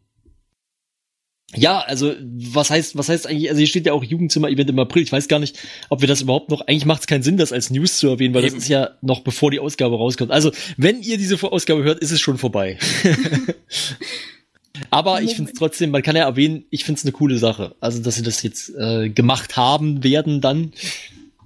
ja, 1.56 1.80
also 1.80 2.14
was 2.22 2.70
heißt, 2.70 2.98
was 2.98 3.10
heißt 3.10 3.28
eigentlich, 3.28 3.50
also 3.50 3.60
hier 3.60 3.68
steht 3.68 3.86
ja 3.86 3.94
auch 3.94 4.04
Jugendzimmer-Event 4.04 4.70
im 4.70 4.80
April. 4.80 5.04
Ich 5.04 5.12
weiß 5.12 5.28
gar 5.28 5.40
nicht, 5.40 5.58
ob 5.90 6.02
wir 6.02 6.08
das 6.08 6.22
überhaupt 6.22 6.50
noch, 6.50 6.62
eigentlich 6.62 6.86
macht 6.86 7.02
es 7.02 7.08
keinen 7.08 7.24
Sinn, 7.24 7.38
das 7.38 7.52
als 7.52 7.70
News 7.70 7.98
zu 7.98 8.08
erwähnen, 8.08 8.34
weil 8.34 8.44
Eben. 8.44 8.56
das 8.56 8.64
ist 8.64 8.70
ja 8.70 8.92
noch 9.02 9.22
bevor 9.22 9.52
die 9.52 9.60
Ausgabe 9.60 9.96
rauskommt. 9.96 10.32
Also, 10.32 10.52
wenn 10.78 11.02
ihr 11.02 11.18
diese 11.18 11.42
Ausgabe 11.44 11.84
hört, 11.84 12.00
ist 12.00 12.12
es 12.12 12.20
schon 12.20 12.38
vorbei. 12.38 12.78
Aber 14.90 15.22
ich 15.22 15.36
finde 15.36 15.52
es 15.52 15.58
trotzdem, 15.58 15.92
man 15.92 16.02
kann 16.02 16.16
ja 16.16 16.24
erwähnen, 16.24 16.66
ich 16.70 16.84
finde 16.84 17.00
es 17.00 17.06
eine 17.06 17.14
coole 17.14 17.38
Sache. 17.38 17.76
Also, 17.80 18.02
dass 18.02 18.16
sie 18.16 18.24
das 18.24 18.44
jetzt 18.44 18.74
äh, 18.78 19.10
gemacht 19.10 19.58
haben 19.58 20.04
werden 20.04 20.42
dann. 20.42 20.74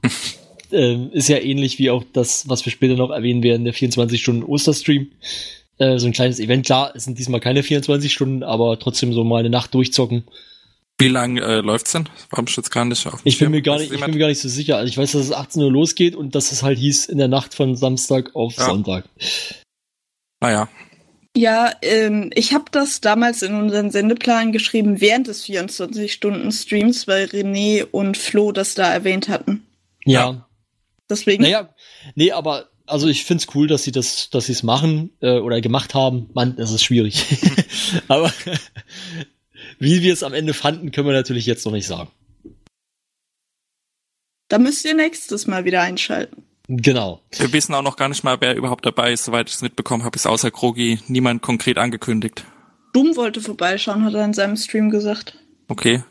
ähm, 0.72 1.12
ist 1.12 1.30
ja 1.30 1.38
ähnlich 1.38 1.80
wie 1.80 1.90
auch 1.90 2.04
das, 2.14 2.48
was 2.48 2.66
wir 2.66 2.72
später 2.72 2.96
noch 2.96 3.12
erwähnen 3.12 3.44
werden, 3.44 3.66
der 3.66 3.74
24-Stunden-Osterstream. 3.74 5.08
Äh, 5.80 5.98
so 5.98 6.06
ein 6.08 6.12
kleines 6.14 6.40
Event. 6.40 6.66
Klar, 6.66 6.92
es 6.96 7.06
sind 7.06 7.18
diesmal 7.18 7.40
keine 7.40 7.64
24 7.64 8.12
Stunden, 8.14 8.44
aber 8.44 8.78
trotzdem 8.80 9.14
so 9.14 9.24
mal 9.24 9.40
eine 9.40 9.50
Nacht 9.50 9.74
durchzocken. 9.74 10.26
wie 11.00 11.08
lang 11.08 11.38
äh, 11.38 11.62
läuft's 11.62 11.94
denn? 11.94 12.08
Warum 12.30 12.46
ich 12.48 12.56
jetzt 12.58 12.70
gar 12.72 12.84
nicht 12.86 13.08
auf 13.08 13.22
dem 13.22 13.28
Ich 13.28 13.40
bin 13.40 13.50
mir 13.52 13.62
gar 13.62 13.78
nicht, 13.80 13.92
ich 13.92 14.00
bin 14.02 14.12
mir 14.12 14.20
gar 14.20 14.28
nicht 14.28 14.42
so 14.42 14.50
sicher. 14.50 14.76
Also 14.78 14.90
ich 14.90 14.98
weiß, 14.98 15.14
dass 15.14 15.22
es 15.22 15.32
18 15.32 15.62
Uhr 15.64 15.72
losgeht 15.72 16.16
und 16.16 16.36
dass 16.36 16.52
es 16.52 16.62
halt 16.64 16.78
hieß 16.78 17.06
in 17.06 17.18
der 17.18 17.30
Nacht 17.30 17.56
von 17.56 17.76
Samstag 17.78 18.36
auf 18.36 18.56
Ja. 18.58 18.66
Sonntag. 18.66 19.06
Naja. 20.42 20.68
Ja, 21.38 21.72
ähm, 21.84 22.32
ich 22.34 22.54
habe 22.54 22.66
das 22.72 23.00
damals 23.02 23.42
in 23.44 23.54
unseren 23.54 23.92
Sendeplan 23.92 24.52
geschrieben 24.52 25.00
während 25.00 25.28
des 25.28 25.46
24-Stunden-Streams, 25.46 27.08
weil 27.08 27.26
René 27.26 27.86
und 27.90 28.18
Flo 28.18 28.52
das 28.52 28.74
da 28.74 28.92
erwähnt 28.92 29.30
hatten. 29.30 29.66
Ja. 30.06 30.48
Deswegen. 31.10 31.44
Naja, 31.44 31.70
nee, 32.16 32.32
aber 32.32 32.70
also 32.90 33.08
ich 33.08 33.26
find's 33.26 33.48
cool, 33.56 33.68
dass 33.68 33.84
sie 33.84 33.92
das, 33.92 34.30
dass 34.30 34.48
sie 34.48 34.52
es 34.52 34.64
machen 34.64 35.12
äh, 35.22 35.40
oder 35.40 35.62
gemacht 35.62 35.94
haben. 35.94 36.30
Mann, 36.34 36.56
das 36.56 36.72
ist 36.72 36.84
schwierig. 36.84 37.26
aber 38.08 38.34
wie 39.80 40.02
wir 40.02 40.14
es 40.14 40.24
am 40.24 40.34
Ende 40.34 40.54
fanden, 40.54 40.92
können 40.92 41.08
wir 41.08 41.14
natürlich 41.14 41.46
jetzt 41.46 41.66
noch 41.66 41.72
nicht 41.72 41.88
sagen. 41.88 42.10
Da 44.48 44.58
müsst 44.58 44.84
ihr 44.86 44.96
nächstes 44.96 45.48
Mal 45.48 45.66
wieder 45.66 45.82
einschalten. 45.82 46.44
Genau. 46.68 47.22
Wir 47.32 47.52
wissen 47.54 47.74
auch 47.74 47.82
noch 47.82 47.96
gar 47.96 48.10
nicht 48.10 48.24
mal, 48.24 48.38
wer 48.42 48.56
überhaupt 48.56 48.86
dabei 48.86 49.14
ist. 49.14 49.26
Soweit 49.26 49.50
ich 49.50 49.56
es 49.56 49.62
mitbekommen 49.62 50.04
habe, 50.04 50.16
ist 50.16 50.28
außer 50.28 50.52
Krogi 50.52 51.00
niemand 51.08 51.42
konkret 51.42 51.78
angekündigt. 51.78 52.46
Doom 52.94 53.16
wollte 53.16 53.42
vorbeischauen, 53.42 54.06
hat 54.06 54.14
er 54.14 54.26
in 54.26 54.34
seinem 54.34 54.56
Stream 54.56 54.90
gesagt. 54.90 55.38
Okay. 55.68 56.04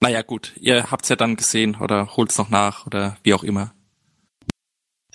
Naja, 0.00 0.22
gut. 0.22 0.52
Ihr 0.60 0.90
habt's 0.90 1.08
ja 1.08 1.16
dann 1.16 1.36
gesehen 1.36 1.76
oder 1.76 2.16
holt's 2.16 2.36
noch 2.38 2.50
nach 2.50 2.86
oder 2.86 3.16
wie 3.22 3.34
auch 3.34 3.44
immer. 3.44 3.74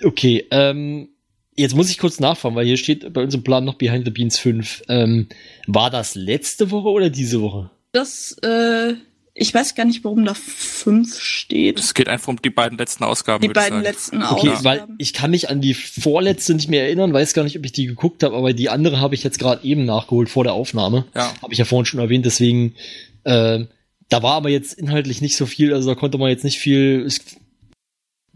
Okay, 0.04 0.46
ähm, 0.52 1.10
jetzt 1.56 1.76
muss 1.76 1.90
ich 1.90 1.98
kurz 1.98 2.20
nachfragen, 2.20 2.56
weil 2.56 2.66
hier 2.66 2.78
steht 2.78 3.12
bei 3.14 3.24
uns 3.24 3.34
im 3.34 3.44
Plan 3.44 3.66
noch 3.66 3.76
Behind 3.76 4.06
the 4.06 4.12
Beans 4.12 4.40
5. 4.40 4.84
Ähm, 4.90 5.28
war 5.66 5.90
das 5.90 6.16
letzte 6.16 6.72
Woche 6.72 6.90
oder 6.90 7.10
diese 7.10 7.42
Woche? 7.42 7.72
Das, 7.92 8.38
äh, 8.44 8.94
ich 9.34 9.54
weiß 9.54 9.76
gar 9.76 9.86
nicht, 9.86 10.04
warum 10.04 10.26
da 10.26 10.34
fünf 10.34 11.20
steht. 11.20 11.80
Es 11.80 11.94
geht 11.94 12.10
einfach 12.10 12.28
um 12.28 12.42
die 12.42 12.50
beiden 12.50 12.78
letzten 12.78 13.04
Ausgaben. 13.04 13.42
Die 13.42 13.50
würde 13.50 13.60
ich 13.60 13.66
beiden 13.66 13.84
sagen. 13.84 13.94
letzten 13.94 14.24
Okay, 14.24 14.50
Ausgaben. 14.50 14.64
weil 14.64 14.88
ich 14.98 15.14
kann 15.14 15.32
mich 15.32 15.50
an 15.50 15.62
die 15.62 15.74
vorletzte 15.74 16.54
nicht 16.54 16.70
mehr 16.70 16.84
erinnern, 16.84 17.14
weiß 17.14 17.34
gar 17.34 17.44
nicht, 17.44 17.58
ob 17.58 17.66
ich 17.66 17.72
die 17.72 17.86
geguckt 17.86 18.24
habe, 18.24 18.36
aber 18.36 18.54
die 18.54 18.70
andere 18.70 19.00
habe 19.00 19.16
ich 19.16 19.24
jetzt 19.24 19.40
gerade 19.40 19.64
eben 19.64 19.86
nachgeholt 19.86 20.30
vor 20.30 20.44
der 20.44 20.54
Aufnahme. 20.54 21.06
Ja. 21.16 21.34
Habe 21.42 21.54
ich 21.54 21.60
ja 21.60 21.66
vorhin 21.66 21.86
schon 21.86 22.00
erwähnt, 22.00 22.26
deswegen, 22.26 22.76
äh, 23.24 23.66
da 24.10 24.24
war 24.24 24.34
aber 24.34 24.50
jetzt 24.50 24.74
inhaltlich 24.74 25.22
nicht 25.22 25.36
so 25.36 25.46
viel, 25.46 25.74
also 25.74 25.90
da 25.90 25.96
konnte 25.96 26.18
man 26.18 26.30
jetzt 26.30 26.44
nicht 26.44 26.60
viel. 26.60 27.04
Es, 27.06 27.20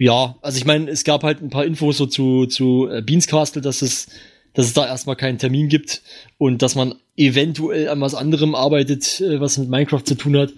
ja, 0.01 0.35
also 0.41 0.57
ich 0.57 0.65
meine, 0.65 0.89
es 0.89 1.03
gab 1.03 1.23
halt 1.23 1.43
ein 1.43 1.51
paar 1.51 1.63
Infos 1.63 1.97
so 1.97 2.07
zu, 2.07 2.47
zu 2.47 2.89
äh, 2.89 3.03
Beans 3.03 3.27
Castle, 3.27 3.61
dass 3.61 3.83
es, 3.83 4.07
dass 4.55 4.65
es 4.65 4.73
da 4.73 4.87
erstmal 4.87 5.15
keinen 5.15 5.37
Termin 5.37 5.69
gibt 5.69 6.01
und 6.39 6.63
dass 6.63 6.73
man 6.73 6.95
eventuell 7.15 7.87
an 7.87 8.01
was 8.01 8.15
anderem 8.15 8.55
arbeitet, 8.55 9.21
äh, 9.21 9.39
was 9.39 9.59
mit 9.59 9.69
Minecraft 9.69 10.01
zu 10.03 10.15
tun 10.15 10.37
hat. 10.37 10.53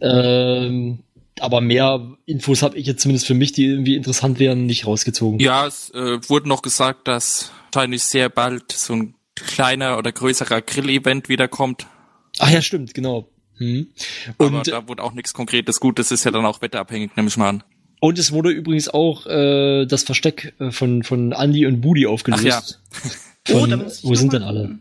Ähm, 0.00 1.00
aber 1.40 1.60
mehr 1.60 2.16
Infos 2.26 2.62
habe 2.62 2.78
ich 2.78 2.86
jetzt 2.86 3.02
zumindest 3.02 3.26
für 3.26 3.34
mich, 3.34 3.50
die 3.50 3.64
irgendwie 3.64 3.96
interessant 3.96 4.38
wären, 4.38 4.66
nicht 4.66 4.86
rausgezogen. 4.86 5.40
Ja, 5.40 5.66
es 5.66 5.90
äh, 5.90 6.20
wurde 6.28 6.48
noch 6.48 6.62
gesagt, 6.62 7.08
dass 7.08 7.50
wahrscheinlich 7.72 8.04
sehr 8.04 8.28
bald 8.28 8.70
so 8.70 8.94
ein 8.94 9.14
kleiner 9.34 9.98
oder 9.98 10.12
größerer 10.12 10.62
Grill-Event 10.62 11.28
wiederkommt. 11.28 11.88
Ach 12.38 12.50
ja, 12.50 12.62
stimmt, 12.62 12.94
genau. 12.94 13.28
Hm. 13.56 13.88
Aber 14.38 14.58
Und, 14.58 14.68
da 14.68 14.86
wurde 14.86 15.02
auch 15.02 15.12
nichts 15.12 15.34
Konkretes. 15.34 15.80
Gut, 15.80 15.98
das 15.98 16.12
ist 16.12 16.22
ja 16.22 16.30
dann 16.30 16.46
auch 16.46 16.62
wetterabhängig, 16.62 17.16
nehme 17.16 17.26
ich 17.26 17.36
mal 17.36 17.48
an. 17.48 17.64
Und 18.00 18.18
es 18.18 18.32
wurde 18.32 18.50
übrigens 18.50 18.88
auch 18.88 19.26
äh, 19.26 19.86
das 19.86 20.02
Versteck 20.04 20.54
äh, 20.60 20.70
von, 20.70 21.02
von 21.02 21.32
Andy 21.32 21.66
und 21.66 21.80
Budi 21.80 22.06
aufgelöst. 22.06 22.80
Von, 23.48 23.62
oh, 23.62 23.66
da 23.66 23.76
muss 23.76 23.98
ich 23.98 24.04
wo 24.04 24.14
sind 24.16 24.32
denn 24.32 24.42
alle? 24.42 24.78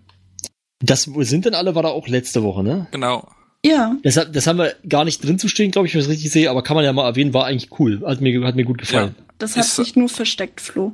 Das, 0.79 1.13
wo 1.13 1.22
sind 1.22 1.45
denn 1.45 1.53
alle, 1.53 1.75
war 1.75 1.84
da 1.84 1.89
auch 1.89 2.07
letzte 2.07 2.41
Woche, 2.41 2.63
ne? 2.63 2.88
Genau. 2.91 3.27
Ja, 3.63 3.95
Das, 4.03 4.17
hat- 4.17 4.36
das 4.36 4.48
haben 4.48 4.57
wir 4.57 4.75
gar 4.89 5.05
nicht 5.05 5.24
drin 5.24 5.38
zu 5.38 5.48
stehen, 5.48 5.69
glaube 5.69 5.88
ich, 5.88 5.93
wenn 5.93 6.00
ich 6.01 6.07
es 6.07 6.12
richtig 6.12 6.31
sehe, 6.31 6.50
aber 6.50 6.63
kann 6.63 6.75
man 6.75 6.84
ja 6.84 6.91
mal 6.91 7.05
erwähnen, 7.07 7.31
war 7.34 7.45
eigentlich 7.45 7.69
cool. 7.79 8.01
Hat 8.05 8.22
mir, 8.22 8.43
hat 8.43 8.55
mir 8.55 8.65
gut 8.65 8.79
gefallen. 8.79 9.13
das 9.38 9.55
hat 9.55 9.65
sich 9.65 9.95
nur 9.95 10.10
versteckt, 10.10 10.62
Flo. 10.62 10.93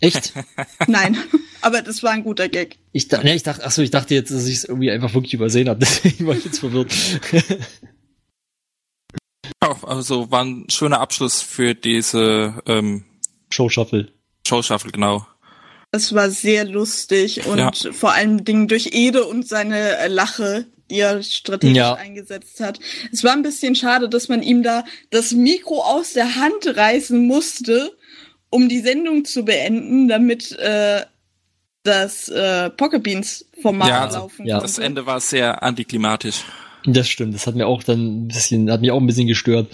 Echt? 0.00 0.32
Nein, 0.86 1.16
aber 1.60 1.82
das 1.82 2.02
war 2.02 2.12
ein 2.12 2.24
guter 2.24 2.48
Gag. 2.48 2.76
Ich, 2.92 3.08
da, 3.08 3.22
ne, 3.22 3.34
ich 3.34 3.42
dachte, 3.42 3.62
ach 3.66 3.70
so, 3.70 3.82
ich 3.82 3.90
dachte 3.90 4.14
jetzt, 4.14 4.30
dass 4.30 4.46
ich 4.46 4.56
es 4.56 4.64
irgendwie 4.64 4.90
einfach 4.90 5.12
wirklich 5.12 5.34
übersehen 5.34 5.68
habe. 5.68 5.80
Deswegen 5.80 6.26
war 6.26 6.36
ich 6.36 6.44
jetzt 6.46 6.58
verwirrt. 6.60 6.90
Ja, 9.68 9.76
also 9.88 10.30
war 10.30 10.44
ein 10.44 10.66
schöner 10.68 11.00
Abschluss 11.00 11.40
für 11.42 11.74
diese 11.74 12.62
ähm, 12.66 13.04
Show 13.50 13.68
Shuffle. 13.68 14.08
Show-Shuffle, 14.46 14.92
genau. 14.92 15.26
Es 15.90 16.12
war 16.14 16.28
sehr 16.30 16.64
lustig 16.64 17.46
und 17.46 17.58
Ja. 17.58 17.70
vor 17.92 18.12
allem 18.12 18.44
Dingen 18.44 18.68
durch 18.68 18.90
Ede 18.92 19.24
und 19.24 19.46
seine 19.48 19.96
äh, 19.98 20.08
Lache, 20.08 20.66
die 20.90 20.96
er 20.98 21.22
strategisch 21.22 21.76
Ja. 21.76 21.94
eingesetzt 21.94 22.60
hat. 22.60 22.78
Es 23.12 23.24
war 23.24 23.32
ein 23.32 23.42
bisschen 23.42 23.74
schade, 23.74 24.08
dass 24.08 24.28
man 24.28 24.42
ihm 24.42 24.62
da 24.62 24.84
das 25.10 25.32
Mikro 25.32 25.82
aus 25.82 26.12
der 26.12 26.34
Hand 26.36 26.66
reißen 26.76 27.26
musste, 27.26 27.96
um 28.50 28.68
die 28.68 28.80
Sendung 28.80 29.24
zu 29.24 29.44
beenden, 29.44 30.08
damit 30.08 30.52
äh, 30.58 31.06
das 31.84 32.28
äh, 32.28 32.70
Pocket 32.70 33.02
Beans 33.02 33.46
Format 33.62 33.88
Ja, 33.88 34.04
laufen 34.18 34.46
ja. 34.46 34.56
konnte. 34.58 34.66
Das 34.66 34.78
Ende 34.78 35.06
war 35.06 35.20
sehr 35.20 35.62
antiklimatisch. 35.62 36.42
Das 36.86 37.08
stimmt, 37.08 37.34
das 37.34 37.46
hat 37.46 37.54
mir 37.54 37.66
auch 37.66 37.82
dann 37.82 38.24
ein 38.24 38.28
bisschen, 38.28 38.70
hat 38.70 38.82
mich 38.82 38.90
auch 38.90 39.00
ein 39.00 39.06
bisschen 39.06 39.26
gestört. 39.26 39.68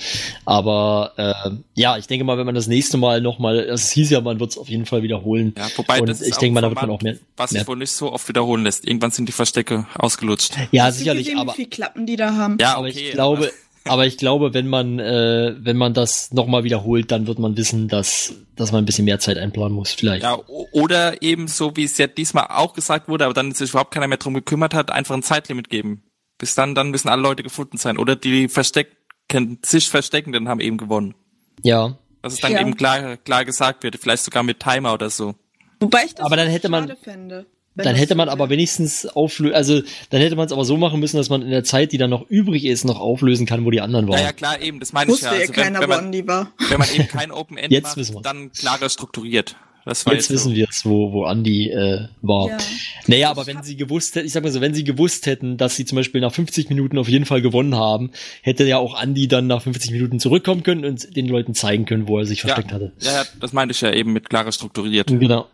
Aber 0.44 1.12
äh, 1.16 1.50
ja, 1.74 1.96
ich 1.98 2.06
denke 2.06 2.24
mal, 2.24 2.38
wenn 2.38 2.46
man 2.46 2.54
das 2.54 2.68
nächste 2.68 2.98
Mal 2.98 3.20
nochmal, 3.20 3.58
also 3.58 3.74
es 3.74 3.90
hieß 3.90 4.10
ja, 4.10 4.20
man 4.20 4.38
wird 4.38 4.50
es 4.50 4.58
auf 4.58 4.68
jeden 4.68 4.86
Fall 4.86 5.02
wiederholen. 5.02 5.52
Ja, 5.58 5.68
wobei 5.76 6.00
Und 6.00 6.08
das 6.08 6.20
ist 6.20 6.28
ich 6.28 6.36
denke 6.36 6.54
mal, 6.54 6.60
da 6.60 6.68
wird 6.68 6.80
man 6.80 6.90
auch 6.90 7.02
mehr. 7.02 7.16
was 7.36 7.50
sich 7.50 7.66
wohl 7.66 7.76
nicht 7.76 7.90
so 7.90 8.12
oft 8.12 8.28
wiederholen 8.28 8.62
lässt. 8.62 8.86
Irgendwann 8.86 9.10
sind 9.10 9.28
die 9.28 9.32
Verstecke 9.32 9.86
ausgelutscht. 9.98 10.54
ja, 10.70 10.84
Hast 10.84 10.96
du 10.96 10.98
sicherlich, 11.00 11.26
gesehen, 11.26 11.40
aber, 11.40 11.52
wie 11.52 11.56
viel 11.56 11.66
Klappen 11.68 12.06
die 12.06 12.16
da 12.16 12.34
haben? 12.36 12.58
Ja, 12.60 12.76
aber 12.76 12.88
okay. 12.88 13.06
ich 13.06 13.10
glaube, 13.12 13.50
aber 13.86 14.06
ich 14.06 14.16
glaube, 14.16 14.54
wenn 14.54 14.68
man, 14.68 14.98
äh, 15.00 15.54
wenn 15.58 15.76
man 15.76 15.94
das 15.94 16.32
nochmal 16.32 16.64
wiederholt, 16.64 17.10
dann 17.10 17.26
wird 17.26 17.38
man 17.38 17.56
wissen, 17.56 17.88
dass, 17.88 18.34
dass 18.54 18.72
man 18.72 18.82
ein 18.82 18.86
bisschen 18.86 19.06
mehr 19.06 19.18
Zeit 19.18 19.38
einplanen 19.38 19.72
muss, 19.72 19.92
vielleicht. 19.92 20.22
Ja, 20.22 20.38
oder 20.72 21.22
eben 21.22 21.48
so, 21.48 21.76
wie 21.76 21.84
es 21.84 21.96
ja 21.98 22.06
diesmal 22.06 22.46
auch 22.50 22.74
gesagt 22.74 23.08
wurde, 23.08 23.24
aber 23.24 23.34
dann 23.34 23.52
sich 23.52 23.70
überhaupt 23.70 23.92
keiner 23.92 24.06
mehr 24.06 24.18
drum 24.18 24.34
gekümmert 24.34 24.74
hat, 24.74 24.92
einfach 24.92 25.14
ein 25.14 25.22
Zeitlimit 25.22 25.70
geben. 25.70 26.02
Bis 26.40 26.56
dann, 26.56 26.74
dann 26.74 26.90
müssen 26.90 27.08
alle 27.08 27.22
Leute 27.22 27.44
gefunden 27.44 27.76
sein. 27.76 27.98
Oder 27.98 28.16
die 28.16 28.48
verstecken, 28.48 29.58
sich 29.64 29.88
Versteckenden 29.88 30.48
haben 30.48 30.58
eben 30.60 30.76
gewonnen. 30.76 31.14
ja. 31.62 31.96
Dass 32.22 32.34
es 32.34 32.40
dann 32.40 32.52
Ja. 32.52 32.60
eben 32.60 32.76
klar, 32.76 33.16
klar 33.16 33.46
gesagt 33.46 33.82
wird, 33.82 33.96
vielleicht 33.96 34.24
sogar 34.24 34.42
mit 34.42 34.60
Timer 34.60 34.92
oder 34.92 35.08
so. 35.08 35.36
Wobei 35.78 36.04
ich 36.04 36.14
das 36.14 36.26
Aber 36.26 36.36
dann 36.36 36.48
hätte 36.48 36.68
man- 36.68 36.88
schade 36.88 36.98
fände. 37.02 37.46
Dann 37.76 37.94
hätte 37.96 38.14
man 38.14 38.28
aber 38.28 38.50
wenigstens 38.50 39.06
auflösen, 39.06 39.54
also 39.54 39.80
dann 40.10 40.20
hätte 40.20 40.36
man 40.36 40.44
es 40.44 40.52
aber 40.52 40.66
so 40.66 40.76
machen 40.76 41.00
müssen, 41.00 41.16
dass 41.16 41.30
man 41.30 41.40
in 41.40 41.48
der 41.50 41.64
Zeit, 41.64 41.92
die 41.92 41.96
dann 41.98 42.10
noch 42.10 42.28
übrig 42.28 42.66
ist, 42.66 42.84
noch 42.84 43.00
auflösen 43.00 43.46
kann, 43.46 43.64
wo 43.64 43.70
die 43.70 43.80
anderen 43.80 44.06
waren. 44.06 44.18
Ja, 44.18 44.24
ja, 44.26 44.32
klar, 44.34 44.60
eben, 44.60 44.80
das 44.80 44.92
meine 44.92 45.06
ich 45.06 45.12
Wusste 45.12 45.26
ja. 45.28 45.32
ja 45.34 45.40
Also 45.40 45.56
wenn, 45.56 45.62
keiner, 45.62 45.80
wenn, 45.80 45.88
man, 45.88 46.12
wenn 46.12 46.78
man 46.78 46.88
eben 46.94 47.08
kein 47.08 47.30
Open 47.30 47.56
End 47.56 47.72
Jetzt 47.72 47.96
macht, 47.96 48.26
dann 48.26 48.52
klarer 48.52 48.90
strukturiert. 48.90 49.56
Das 49.84 50.06
war 50.06 50.12
Jetzt 50.12 50.28
jetzt 50.28 50.30
wissen 50.30 50.54
wir 50.54 50.68
es, 50.68 50.84
wo, 50.84 51.12
wo 51.12 51.24
Andi 51.24 51.70
äh, 51.70 52.08
war. 52.22 52.48
Ja. 52.48 52.58
Naja, 53.06 53.30
aber 53.30 53.46
wenn 53.46 53.62
sie 53.62 53.76
gewusst 53.76 54.14
hätten, 54.14 54.26
ich 54.26 54.32
sag 54.32 54.42
mal 54.42 54.52
so, 54.52 54.60
wenn 54.60 54.74
sie 54.74 54.84
gewusst 54.84 55.26
hätten, 55.26 55.56
dass 55.56 55.76
sie 55.76 55.84
zum 55.84 55.96
Beispiel 55.96 56.20
nach 56.20 56.32
50 56.32 56.68
Minuten 56.68 56.98
auf 56.98 57.08
jeden 57.08 57.24
Fall 57.24 57.42
gewonnen 57.42 57.76
haben, 57.76 58.10
hätte 58.42 58.64
ja 58.64 58.78
auch 58.78 58.94
Andi 58.94 59.28
dann 59.28 59.46
nach 59.46 59.62
50 59.62 59.90
Minuten 59.90 60.20
zurückkommen 60.20 60.62
können 60.62 60.84
und 60.84 61.16
den 61.16 61.28
Leuten 61.28 61.54
zeigen 61.54 61.86
können, 61.86 62.08
wo 62.08 62.18
er 62.18 62.26
sich 62.26 62.42
versteckt 62.42 62.72
hatte. 62.72 62.92
Ja, 63.00 63.12
ja, 63.12 63.24
das 63.40 63.52
meinte 63.52 63.72
ich 63.72 63.80
ja 63.80 63.92
eben 63.92 64.12
mit 64.12 64.28
klarer 64.28 64.52
strukturiert. 64.52 65.08
Genau. 65.08 65.48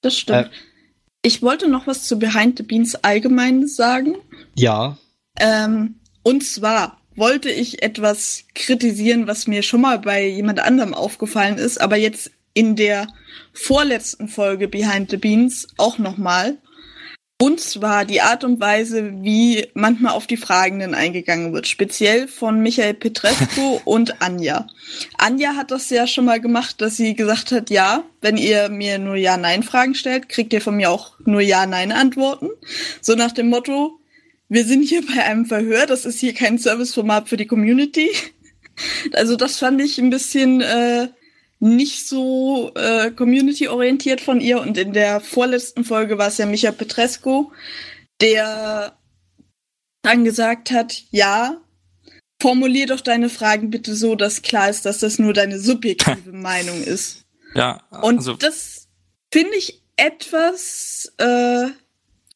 Das 0.00 0.16
stimmt. 0.16 0.50
Ich 1.22 1.42
wollte 1.42 1.68
noch 1.68 1.86
was 1.86 2.04
zu 2.04 2.18
Behind 2.18 2.58
the 2.58 2.62
Beans 2.62 2.94
allgemein 2.96 3.66
sagen. 3.66 4.16
Ja. 4.54 4.98
Ähm, 5.38 5.96
und 6.22 6.44
zwar 6.44 7.00
wollte 7.16 7.50
ich 7.50 7.82
etwas 7.82 8.44
kritisieren, 8.54 9.26
was 9.26 9.46
mir 9.46 9.62
schon 9.62 9.80
mal 9.80 9.98
bei 9.98 10.26
jemand 10.28 10.60
anderem 10.60 10.94
aufgefallen 10.94 11.58
ist, 11.58 11.80
aber 11.80 11.96
jetzt 11.96 12.30
in 12.56 12.74
der 12.74 13.08
vorletzten 13.52 14.28
Folge 14.28 14.66
Behind 14.66 15.10
the 15.10 15.18
Beans 15.18 15.68
auch 15.76 15.98
nochmal. 15.98 16.56
Und 17.38 17.60
zwar 17.60 18.06
die 18.06 18.22
Art 18.22 18.44
und 18.44 18.60
Weise, 18.60 19.12
wie 19.20 19.66
manchmal 19.74 20.14
auf 20.14 20.26
die 20.26 20.38
Fragenden 20.38 20.94
eingegangen 20.94 21.52
wird, 21.52 21.68
speziell 21.68 22.28
von 22.28 22.60
Michael 22.60 22.94
Petrescu 22.94 23.78
und 23.84 24.22
Anja. 24.22 24.66
Anja 25.18 25.54
hat 25.54 25.70
das 25.70 25.90
ja 25.90 26.06
schon 26.06 26.24
mal 26.24 26.40
gemacht, 26.40 26.80
dass 26.80 26.96
sie 26.96 27.14
gesagt 27.14 27.52
hat, 27.52 27.68
ja, 27.68 28.04
wenn 28.22 28.38
ihr 28.38 28.70
mir 28.70 28.98
nur 28.98 29.16
Ja-Nein-Fragen 29.16 29.94
stellt, 29.94 30.30
kriegt 30.30 30.54
ihr 30.54 30.62
von 30.62 30.76
mir 30.76 30.90
auch 30.90 31.12
nur 31.26 31.42
Ja-Nein-Antworten. 31.42 32.48
So 33.02 33.14
nach 33.16 33.32
dem 33.32 33.50
Motto, 33.50 34.00
wir 34.48 34.64
sind 34.64 34.84
hier 34.84 35.04
bei 35.04 35.22
einem 35.22 35.44
Verhör, 35.44 35.84
das 35.84 36.06
ist 36.06 36.20
hier 36.20 36.32
kein 36.32 36.56
Serviceformat 36.56 37.28
für 37.28 37.36
die 37.36 37.46
Community. 37.46 38.10
Also 39.14 39.36
das 39.36 39.58
fand 39.58 39.80
ich 39.80 39.96
ein 39.96 40.10
bisschen 40.10 40.60
äh, 40.60 41.08
nicht 41.58 42.06
so 42.06 42.72
äh, 42.74 43.10
community-orientiert 43.10 44.20
von 44.20 44.40
ihr. 44.40 44.60
Und 44.60 44.76
in 44.78 44.92
der 44.92 45.20
vorletzten 45.20 45.84
Folge 45.84 46.18
war 46.18 46.28
es 46.28 46.38
ja 46.38 46.46
Micha 46.46 46.72
Petrescu, 46.72 47.50
der 48.20 48.96
dann 50.02 50.24
gesagt 50.24 50.70
hat, 50.70 51.02
ja, 51.10 51.60
formulier 52.40 52.86
doch 52.86 53.00
deine 53.00 53.28
Fragen 53.28 53.70
bitte 53.70 53.94
so, 53.94 54.14
dass 54.14 54.42
klar 54.42 54.68
ist, 54.68 54.86
dass 54.86 54.98
das 54.98 55.18
nur 55.18 55.32
deine 55.32 55.58
subjektive 55.58 56.32
Meinung 56.32 56.82
ist. 56.82 57.24
Ja, 57.54 57.82
Und 58.02 58.18
also 58.18 58.34
das 58.34 58.88
finde 59.32 59.56
ich 59.56 59.82
etwas 59.96 61.12
äh, 61.16 61.68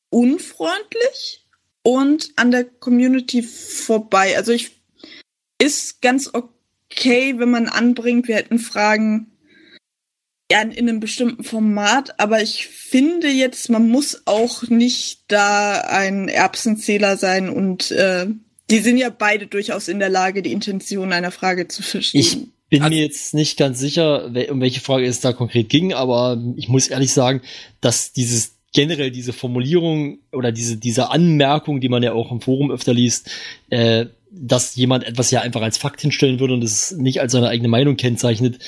unfreundlich 0.09 1.47
und 1.83 2.31
an 2.37 2.51
der 2.51 2.65
Community 2.65 3.43
vorbei. 3.43 4.37
Also 4.37 4.53
ich 4.53 4.81
ist 5.59 6.01
ganz 6.01 6.31
okay, 6.33 6.49
wenn 6.97 7.51
man 7.51 7.69
anbringt, 7.69 8.29
wir 8.29 8.37
hätten 8.37 8.59
Fragen 8.59 9.27
ja, 10.51 10.63
in 10.63 10.89
einem 10.89 10.99
bestimmten 10.99 11.45
Format, 11.45 12.19
aber 12.19 12.43
ich 12.43 12.67
finde 12.67 13.29
jetzt, 13.29 13.71
man 13.71 13.89
muss 13.89 14.23
auch 14.25 14.65
nicht 14.65 15.21
da 15.29 15.83
ein 15.83 16.29
Erbsenzähler 16.29 17.17
sein 17.17 17.49
und 17.49 17.93
äh, 17.93 18.27
die 18.69 18.79
sind 18.79 18.99
ja 18.99 19.11
beide 19.11 19.47
durchaus 19.47 19.87
in 19.89 20.01
der 20.01 20.09
Lage, 20.09 20.43
die 20.43 20.53
Intention 20.53 21.13
einer 21.13 21.31
Frage 21.31 21.69
zu 21.69 21.83
verstehen. 21.83 22.21
Ich 22.21 22.39
bin 22.69 22.83
Also- 22.83 22.95
mir 22.95 23.03
jetzt 23.03 23.35
nicht 23.35 23.59
ganz 23.59 23.79
sicher, 23.79 24.27
um 24.51 24.61
welche 24.61 24.81
Frage 24.81 25.07
es 25.07 25.21
da 25.21 25.33
konkret 25.33 25.69
ging, 25.69 25.93
aber 25.93 26.43
ich 26.57 26.69
muss 26.69 26.89
ehrlich 26.89 27.13
sagen, 27.13 27.43
dass 27.81 28.13
dieses 28.13 28.57
generell 28.73 29.11
diese 29.11 29.33
Formulierung 29.33 30.19
oder 30.33 30.53
diese, 30.53 30.77
diese 30.77 31.11
Anmerkung, 31.11 31.81
die 31.81 31.89
man 31.89 32.03
ja 32.03 32.13
auch 32.13 32.31
im 32.31 32.41
Forum 32.41 32.71
öfter 32.71 32.95
liest, 32.95 33.29
äh, 33.71 34.07
dass 34.31 34.77
jemand 34.77 35.05
etwas 35.05 35.31
ja 35.31 35.41
einfach 35.41 35.63
als 35.63 35.79
Fakt 35.79 36.01
hinstellen 36.01 36.41
würde 36.41 36.55
und 36.55 36.65
es 36.65 36.93
nicht 36.93 37.21
als 37.21 37.33
seine 37.33 37.49
eigene 37.49 37.69
Meinung 37.69 37.97
kennzeichnet, 37.97 38.59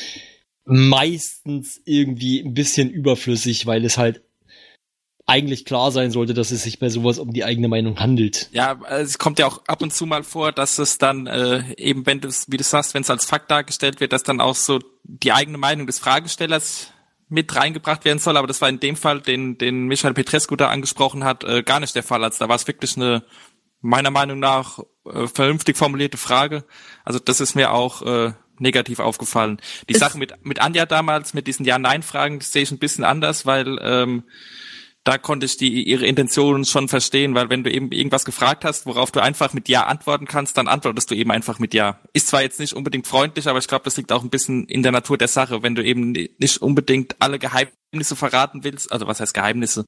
meistens 0.65 1.81
irgendwie 1.85 2.41
ein 2.41 2.55
bisschen 2.55 2.91
überflüssig, 2.91 3.67
weil 3.67 3.85
es 3.85 3.99
halt 3.99 4.23
eigentlich 5.27 5.65
klar 5.65 5.93
sein 5.93 6.11
sollte, 6.11 6.35
dass 6.35 6.51
es 6.51 6.65
sich 6.65 6.79
bei 6.79 6.89
sowas 6.89 7.19
um 7.19 7.33
die 7.33 7.45
eigene 7.45 7.69
Meinung 7.69 8.01
handelt. 8.01 8.49
Ja, 8.53 8.79
äh, 8.89 9.03
es 9.03 9.19
kommt 9.19 9.39
ja 9.39 9.47
auch 9.47 9.63
ab 9.67 9.81
und 9.81 9.95
zu 9.95 10.05
mal 10.05 10.25
vor, 10.25 10.53
dass 10.53 10.79
es 10.79 10.99
dann 10.99 11.27
äh, 11.27 11.63
eben, 11.77 12.07
wenn 12.07 12.21
du 12.21 12.29
es, 12.29 12.51
wie 12.51 12.57
du 12.57 12.65
sagst, 12.65 12.95
wenn 12.95 13.03
es 13.03 13.11
als 13.11 13.25
Fakt 13.25 13.51
dargestellt 13.51 14.01
wird, 14.01 14.13
dass 14.13 14.25
dann 14.25 14.41
auch 14.41 14.57
so 14.57 14.81
die 15.05 15.33
eigene 15.33 15.59
Meinung 15.59 15.87
des 15.87 16.01
Fragestellers 16.01 16.93
mit 17.29 17.55
reingebracht 17.55 18.05
werden 18.05 18.19
soll. 18.19 18.37
Aber 18.37 18.47
das 18.47 18.61
war 18.61 18.69
in 18.69 18.81
dem 18.81 18.97
Fall, 18.97 19.21
den, 19.21 19.57
den 19.59 19.87
Michael 19.87 20.13
Petrescu 20.13 20.57
da 20.57 20.69
angesprochen 20.69 21.25
hat, 21.25 21.45
äh, 21.45 21.63
gar 21.63 21.81
nicht 21.81 21.95
der 21.95 22.03
Fall. 22.03 22.23
Also 22.25 22.41
da 22.41 22.49
war 22.49 22.57
es 22.57 22.67
wirklich 22.67 22.97
eine, 22.97 23.23
meiner 23.83 24.11
Meinung 24.11 24.39
nach, 24.39 24.79
äh, 25.05 25.27
vernünftig 25.27 25.77
formulierte 25.77 26.17
Frage. 26.17 26.65
Also 27.05 27.19
das 27.19 27.41
ist 27.41 27.55
mir 27.55 27.73
auch 27.73 28.03
äh, 28.03 28.33
negativ 28.59 29.01
aufgefallen. 29.01 29.61
Die 29.89 29.95
Es- 29.95 30.01
Sache 30.01 30.17
mit, 30.19 30.35
mit 30.45 30.61
Anja 30.61 30.87
damals, 30.87 31.35
mit 31.35 31.47
diesen 31.47 31.67
Ja-Nein-Fragen, 31.67 32.39
das 32.39 32.53
sehe 32.53 32.63
ich 32.63 32.71
ein 32.71 32.79
bisschen 32.79 33.05
anders, 33.05 33.45
weil 33.45 33.79
ähm, 33.83 34.23
da 35.05 35.19
konnte 35.19 35.47
ich 35.47 35.57
die 35.57 35.83
ihre 35.83 36.07
Intentionen 36.07 36.65
schon 36.65 36.89
verstehen, 36.89 37.35
weil 37.35 37.51
wenn 37.51 37.65
du 37.65 37.73
eben 37.73 37.91
irgendwas 37.91 38.25
gefragt 38.25 38.65
hast, 38.65 38.87
worauf 38.87 39.11
du 39.11 39.21
einfach 39.21 39.53
mit 39.53 39.69
Ja 39.69 39.87
antworten 39.87 40.27
kannst, 40.27 40.57
dann 40.57 40.69
antwortest 40.69 41.11
du 41.11 41.15
eben 41.15 41.33
einfach 41.33 41.59
mit 41.59 41.75
Ja. 41.75 42.01
Ist 42.13 42.29
zwar 42.29 42.43
jetzt 42.43 42.61
nicht 42.61 42.73
unbedingt 42.73 43.07
freundlich, 43.07 43.49
aber 43.49 43.59
ich 43.59 43.67
glaube, 43.67 43.85
das 43.85 43.97
liegt 43.97 44.13
auch 44.13 44.23
ein 44.23 44.31
bisschen 44.31 44.65
in 44.67 44.83
der 44.83 44.93
Natur 44.93 45.19
der 45.19 45.29
Sache, 45.29 45.63
wenn 45.63 45.75
du 45.75 45.85
eben 45.85 46.13
nicht 46.13 46.59
unbedingt 46.59 47.17
alle 47.19 47.41
Geheimnisse 47.41 48.15
verraten 48.15 48.63
willst, 48.63 48.93
also 48.93 49.07
was 49.09 49.21
heißt 49.21 49.35
Geheimnisse, 49.35 49.85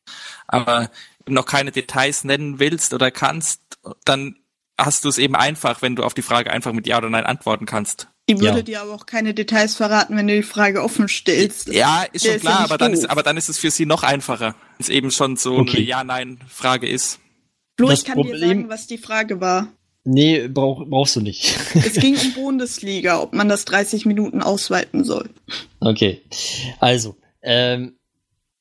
aber 0.49 0.91
noch 1.29 1.47
keine 1.47 1.71
Details 1.71 2.25
nennen 2.25 2.59
willst 2.59 2.93
oder 2.93 3.11
kannst, 3.11 3.61
dann 4.05 4.37
hast 4.77 5.05
du 5.05 5.09
es 5.09 5.19
eben 5.19 5.37
einfach, 5.37 5.83
wenn 5.83 5.95
du 5.95 6.03
auf 6.03 6.15
die 6.15 6.23
Frage 6.23 6.51
einfach 6.51 6.73
mit 6.73 6.87
Ja 6.89 6.99
oder 6.99 7.11
Nein 7.11 7.27
antworten 7.27 7.67
kannst. 7.67 8.09
Die 8.29 8.41
würde 8.41 8.59
Ja. 8.59 8.63
dir 8.63 8.81
aber 8.83 8.95
auch 8.95 9.05
keine 9.07 9.35
Details 9.35 9.77
verraten, 9.77 10.17
wenn 10.17 10.27
du 10.27 10.35
die 10.37 10.43
Frage 10.43 10.83
offen 10.83 11.09
stellst. 11.09 11.69
Ja, 11.69 12.05
ist 12.13 12.25
Der 12.25 12.31
schon 12.31 12.37
ist 12.39 12.43
ja 12.45 12.51
klar, 12.51 12.61
nicht 12.63 12.71
aber 12.71 12.79
dann 12.79 12.93
ist, 12.95 13.11
aber 13.11 13.23
dann 13.23 13.37
ist 13.37 13.49
es 13.51 13.59
für 13.59 13.71
sie 13.71 13.85
noch 13.85 14.03
einfacher, 14.03 14.55
wenn 14.55 14.81
es 14.81 14.89
eben 14.89 15.11
schon 15.11 15.37
so 15.37 15.57
Okay. 15.59 15.77
eine 15.79 15.87
Ja-Nein-Frage 15.87 16.89
ist. 16.89 17.19
Flo, 17.77 17.89
Das 17.89 17.99
ich 18.01 18.05
kann 18.07 18.17
dir 18.17 18.23
Problem- 18.31 18.49
sagen, 18.49 18.69
was 18.71 18.87
die 18.87 18.99
Frage 18.99 19.41
war. 19.41 19.69
Nee, 20.05 20.49
brauch, 20.49 20.85
brauchst 20.87 21.17
du 21.17 21.21
nicht. 21.21 21.55
Es 21.75 21.95
ging 22.01 22.17
um 22.17 22.33
Bundesliga, 22.35 23.21
ob 23.21 23.33
man 23.35 23.49
das 23.49 23.65
30 23.67 24.07
Minuten 24.07 24.43
ausweiten 24.43 25.03
soll. 25.05 25.29
Okay. 25.81 26.23
Also, 26.81 27.17
ähm, 27.43 27.97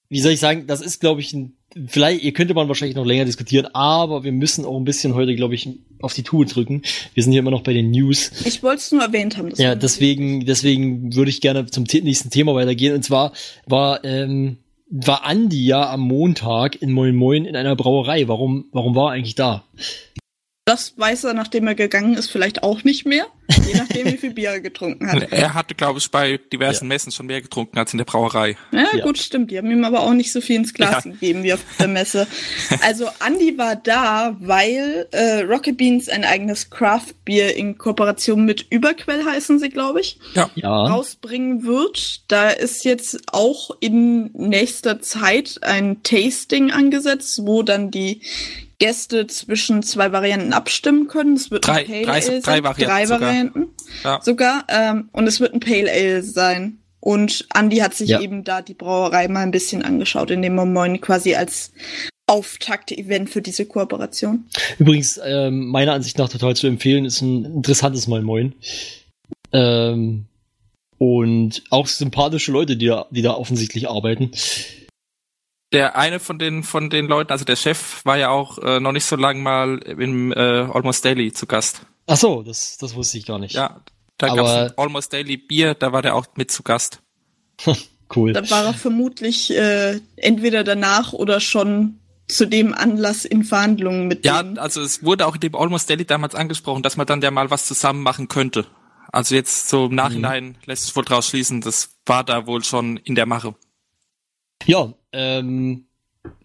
wie 0.09 0.19
soll 0.21 0.31
ich 0.33 0.39
sagen, 0.39 0.67
das 0.67 0.81
ist, 0.81 0.99
glaube 0.99 1.21
ich, 1.21 1.33
ein, 1.33 1.57
vielleicht, 1.87 2.23
ihr 2.23 2.33
könnte 2.33 2.53
man 2.53 2.67
wahrscheinlich 2.67 2.95
noch 2.95 3.05
länger 3.05 3.25
diskutieren, 3.25 3.67
aber 3.73 4.23
wir 4.23 4.31
müssen 4.31 4.65
auch 4.65 4.77
ein 4.77 4.83
bisschen 4.83 5.13
heute, 5.15 5.35
glaube 5.35 5.55
ich, 5.55 5.69
auf 6.01 6.13
die 6.13 6.23
Tube 6.23 6.47
drücken. 6.47 6.81
Wir 7.13 7.23
sind 7.23 7.31
hier 7.31 7.39
immer 7.39 7.51
noch 7.51 7.63
bei 7.63 7.73
den 7.73 7.91
News. 7.91 8.31
Ich 8.45 8.63
wollte 8.63 8.79
es 8.79 8.91
nur 8.91 9.01
erwähnt 9.01 9.37
haben. 9.37 9.51
Ja, 9.55 9.75
deswegen, 9.75 10.45
deswegen 10.45 11.15
würde 11.15 11.29
ich 11.29 11.41
gerne 11.41 11.65
zum 11.67 11.83
nächsten 11.83 12.29
Thema 12.29 12.55
weitergehen. 12.55 12.93
Und 12.93 13.03
zwar 13.03 13.33
war, 13.65 14.03
ähm, 14.03 14.57
war 14.89 15.25
Andi 15.25 15.65
ja 15.65 15.89
am 15.89 16.01
Montag 16.01 16.81
in 16.81 16.91
Moin 16.91 17.15
Moin 17.15 17.45
in 17.45 17.55
einer 17.55 17.75
Brauerei. 17.75 18.27
Warum, 18.27 18.65
warum 18.71 18.95
war 18.95 19.11
er 19.11 19.17
eigentlich 19.17 19.35
da? 19.35 19.63
Das 20.65 20.93
weiß 20.97 21.25
er, 21.25 21.33
nachdem 21.33 21.67
er 21.67 21.75
gegangen 21.75 22.13
ist, 22.15 22.31
vielleicht 22.31 22.63
auch 22.63 22.85
nicht 22.85 23.05
mehr. 23.05 23.25
Je 23.67 23.77
nachdem, 23.77 24.05
wie 24.07 24.15
viel 24.17 24.31
Bier 24.33 24.51
er 24.51 24.61
getrunken 24.61 25.11
hat. 25.11 25.27
Er 25.33 25.53
hatte, 25.53 25.75
glaube 25.75 25.99
ich, 25.99 26.09
bei 26.09 26.39
diversen 26.53 26.87
Messen 26.87 27.11
schon 27.11 27.25
mehr 27.25 27.41
getrunken 27.41 27.77
als 27.77 27.91
in 27.93 27.97
der 27.97 28.05
Brauerei. 28.05 28.55
Ja, 28.71 28.85
Ja. 28.95 29.03
gut, 29.03 29.17
stimmt. 29.17 29.51
Die 29.51 29.57
haben 29.57 29.69
ihm 29.69 29.83
aber 29.83 29.99
auch 29.99 30.13
nicht 30.13 30.31
so 30.31 30.39
viel 30.39 30.55
ins 30.55 30.73
Glas 30.73 31.03
Ja. 31.03 31.11
gegeben 31.11 31.43
wie 31.43 31.51
auf 31.51 31.59
der 31.79 31.89
Messe. 31.89 32.27
Also 32.81 33.09
Andy 33.25 33.57
war 33.57 33.75
da, 33.75 34.37
weil 34.39 35.07
äh, 35.11 35.41
Rocket 35.41 35.75
Beans 35.75 36.07
ein 36.07 36.23
eigenes 36.23 36.69
Craft-Bier 36.69 37.57
in 37.57 37.77
Kooperation 37.77 38.45
mit 38.45 38.65
Überquell 38.69 39.25
heißen 39.25 39.59
sie, 39.59 39.69
glaube 39.69 39.99
ich, 39.99 40.17
Ja. 40.33 40.49
Ja. 40.55 40.85
rausbringen 40.85 41.65
wird. 41.65 42.21
Da 42.31 42.49
ist 42.51 42.85
jetzt 42.85 43.19
auch 43.33 43.71
in 43.81 44.31
nächster 44.33 45.01
Zeit 45.01 45.59
ein 45.61 46.01
Tasting 46.03 46.71
angesetzt, 46.71 47.41
wo 47.45 47.63
dann 47.63 47.91
die 47.91 48.21
Gäste 48.83 49.27
zwischen 49.27 49.81
zwei 49.81 50.11
Varianten 50.11 50.51
abstimmen 50.51 51.07
können. 51.07 51.35
Es 51.35 51.51
wird 51.51 51.65
Drei- 51.67 51.85
ein 51.85 52.05
Pale 52.05 52.05
drei- 52.05 52.11
Ale 52.11 52.41
drei 52.41 52.41
sein. 52.41 52.63
Varianten 52.63 52.85
drei 52.91 53.05
sogar. 53.05 53.21
Varianten 53.21 53.65
Ja. 54.03 54.19
sogar. 54.21 54.65
Ähm, 54.67 55.09
und 55.13 55.27
es 55.27 55.39
wird 55.39 55.53
ein 55.53 55.59
Pale 55.61 55.89
Ale 55.89 56.21
sein. 56.21 56.79
Und 56.99 57.47
Andy 57.53 57.77
hat 57.77 57.93
sich 57.93 58.09
Ja. 58.09 58.19
eben 58.21 58.43
da 58.43 58.61
die 58.61 58.73
Brauerei 58.73 59.27
mal 59.29 59.41
ein 59.43 59.51
bisschen 59.51 59.83
angeschaut, 59.83 60.31
in 60.31 60.41
dem 60.41 60.55
Moin 60.55 60.99
quasi 61.01 61.35
als 61.35 61.71
Auftakt-Event 62.27 63.29
für 63.29 63.41
diese 63.41 63.65
Kooperation. 63.65 64.45
Übrigens, 64.79 65.19
ähm, 65.23 65.67
meiner 65.67 65.93
Ansicht 65.93 66.17
nach 66.17 66.29
total 66.29 66.55
zu 66.55 66.67
empfehlen, 66.67 67.05
ist 67.05 67.21
ein 67.21 67.43
interessantes 67.45 68.07
Moin 68.07 68.23
Moin. 68.23 68.53
Ähm, 69.51 70.25
und 70.97 71.63
auch 71.69 71.87
sympathische 71.87 72.51
Leute, 72.51 72.77
die 72.77 72.87
da, 72.87 73.05
die 73.11 73.21
da 73.21 73.33
offensichtlich 73.33 73.89
arbeiten. 73.89 74.31
Der 75.73 75.97
eine 75.97 76.19
von 76.19 76.39
den 76.39 76.63
von 76.63 76.89
den 76.89 77.07
Leuten, 77.07 77.31
also 77.31 77.43
der 77.45 77.55
Chef, 77.55 78.05
war 78.05 78.17
ja 78.17 78.29
auch 78.29 78.57
äh, 78.59 78.79
noch 78.79 78.91
nicht 78.91 79.05
so 79.05 79.15
lange 79.15 79.41
mal 79.41 79.79
im 79.79 80.31
äh, 80.31 80.35
Almost 80.35 81.03
Daily 81.03 81.33
zu 81.33 81.45
Gast. 81.47 81.81
Ach 82.07 82.17
so, 82.17 82.43
das, 82.43 82.77
das 82.77 82.95
wusste 82.95 83.17
ich 83.17 83.25
gar 83.25 83.39
nicht. 83.39 83.55
Ja, 83.55 83.81
da 84.17 84.33
gab's 84.35 84.51
ein 84.51 84.77
Almost 84.77 85.11
Daily 85.13 85.37
Bier, 85.37 85.73
da 85.73 85.91
war 85.91 86.01
der 86.01 86.15
auch 86.15 86.27
mit 86.35 86.51
zu 86.51 86.63
Gast. 86.63 87.01
Cool. 88.15 88.31
Da 88.33 88.47
war 88.51 88.65
er 88.65 88.73
vermutlich 88.75 89.49
äh, 89.55 89.99
entweder 90.17 90.63
danach 90.63 91.13
oder 91.13 91.39
schon 91.39 91.99
zu 92.27 92.45
dem 92.45 92.73
Anlass 92.73 93.25
in 93.25 93.43
Verhandlungen 93.43 94.07
mit 94.07 94.23
Ja, 94.23 94.43
denen. 94.43 94.59
also 94.59 94.81
es 94.81 95.03
wurde 95.03 95.25
auch 95.25 95.33
in 95.33 95.41
dem 95.41 95.55
Almost 95.55 95.89
Daily 95.89 96.05
damals 96.05 96.35
angesprochen, 96.35 96.83
dass 96.83 96.95
man 96.95 97.07
dann 97.07 97.21
ja 97.21 97.31
mal 97.31 97.49
was 97.49 97.65
zusammen 97.65 98.03
machen 98.03 98.27
könnte. 98.27 98.67
Also 99.11 99.33
jetzt 99.33 99.67
so 99.69 99.85
im 99.87 99.95
Nachhinein 99.95 100.57
lässt 100.65 100.83
sich 100.85 100.95
wohl 100.95 101.05
draus 101.05 101.27
schließen, 101.27 101.61
das 101.61 101.97
war 102.05 102.23
da 102.23 102.45
wohl 102.45 102.63
schon 102.63 102.97
in 102.97 103.15
der 103.15 103.25
Mache. 103.25 103.55
Ja, 104.65 104.93
ähm, 105.11 105.85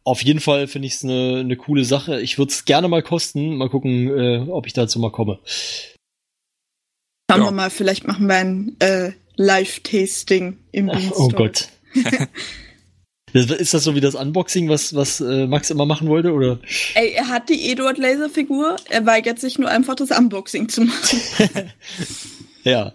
auf 0.05 0.23
jeden 0.23 0.41
Fall 0.41 0.67
finde 0.67 0.87
ich 0.89 0.95
es 0.95 1.05
eine 1.05 1.45
ne 1.45 1.57
coole 1.57 1.85
Sache. 1.85 2.21
Ich 2.21 2.39
würde 2.39 2.51
es 2.53 2.65
gerne 2.65 2.89
mal 2.89 3.03
kosten. 3.03 3.57
Mal 3.57 3.69
gucken, 3.69 4.09
äh, 4.09 4.47
ob 4.51 4.67
ich 4.67 4.73
dazu 4.73 4.99
mal 4.99 5.13
komme. 5.13 5.39
Schauen 7.31 7.41
Ja. 7.43 7.47
wir 7.49 7.53
mal, 7.53 7.71
vielleicht 7.71 8.07
machen 8.07 8.27
wir 8.27 8.37
ein 8.37 8.77
äh, 8.81 9.13
Live-Tasting 9.37 10.57
im 10.73 10.87
Beanstalk. 10.87 11.15
Oh 11.19 11.29
Gott. 11.29 11.69
Das- 13.35 13.51
Ist 13.51 13.75
das 13.75 13.85
so 13.85 13.95
wie 13.95 14.01
das 14.01 14.15
Unboxing, 14.15 14.71
was, 14.71 14.95
was 14.95 15.21
äh, 15.21 15.47
Max 15.47 15.69
immer 15.69 15.85
machen 15.85 16.09
wollte? 16.09 16.33
Oder? 16.33 16.61
Ey, 16.95 17.11
er 17.13 17.29
hat 17.29 17.51
die 17.51 17.71
Eduard 17.71 17.99
Laser 17.99 18.31
Figur, 18.31 18.77
er 18.89 19.05
weigert 19.05 19.39
sich 19.39 19.59
nur 19.59 19.69
einfach 19.69 19.95
das 19.97 20.11
Unboxing 20.11 20.71
zu 20.71 20.83
machen. 20.83 21.21
Ja. 22.65 22.93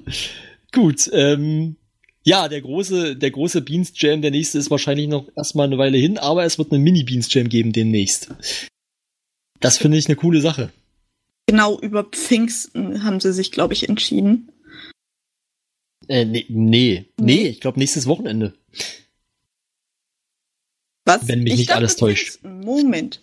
Gut. 0.71 1.07
Ähm, 1.13 1.75
ja, 2.23 2.47
der 2.47 2.61
große, 2.61 3.15
der 3.15 3.31
große 3.31 3.61
Beans 3.61 3.91
Jam, 3.95 4.21
der 4.21 4.31
nächste 4.31 4.57
ist 4.57 4.71
wahrscheinlich 4.71 5.07
noch 5.07 5.27
erstmal 5.35 5.67
eine 5.67 5.77
Weile 5.77 5.97
hin, 5.97 6.17
aber 6.17 6.43
es 6.45 6.57
wird 6.57 6.71
einen 6.71 6.83
Mini 6.83 7.03
Beans 7.03 7.33
Jam 7.33 7.49
geben 7.49 7.71
demnächst. 7.73 8.29
Das 9.59 9.77
finde 9.77 9.97
ich 9.97 10.07
eine 10.07 10.15
coole 10.15 10.41
Sache. 10.41 10.71
genau 11.47 11.79
über 11.79 12.03
Pfingsten 12.05 13.03
haben 13.03 13.19
sie 13.19 13.33
sich, 13.33 13.51
glaube 13.51 13.73
ich, 13.73 13.87
entschieden. 13.89 14.49
Äh, 16.07 16.25
nee, 16.25 16.45
nee, 16.49 17.05
nee, 17.19 17.47
ich 17.47 17.61
glaube 17.61 17.79
nächstes 17.79 18.07
Wochenende. 18.07 18.53
Was? 21.05 21.27
Wenn 21.27 21.43
mich 21.43 21.53
Ich 21.53 21.59
nicht 21.59 21.69
dachte 21.69 21.79
alles 21.79 21.95
täuscht. 21.97 22.39
Moment. 22.43 23.21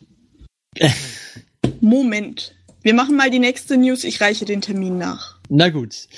Moment. 1.80 2.54
Wir 2.82 2.94
machen 2.94 3.16
mal 3.16 3.30
die 3.30 3.38
nächste 3.38 3.76
News, 3.76 4.04
ich 4.04 4.20
reiche 4.20 4.44
den 4.46 4.60
Termin 4.62 4.96
nach. 4.98 5.38
Na 5.48 5.68
gut. 5.68 6.08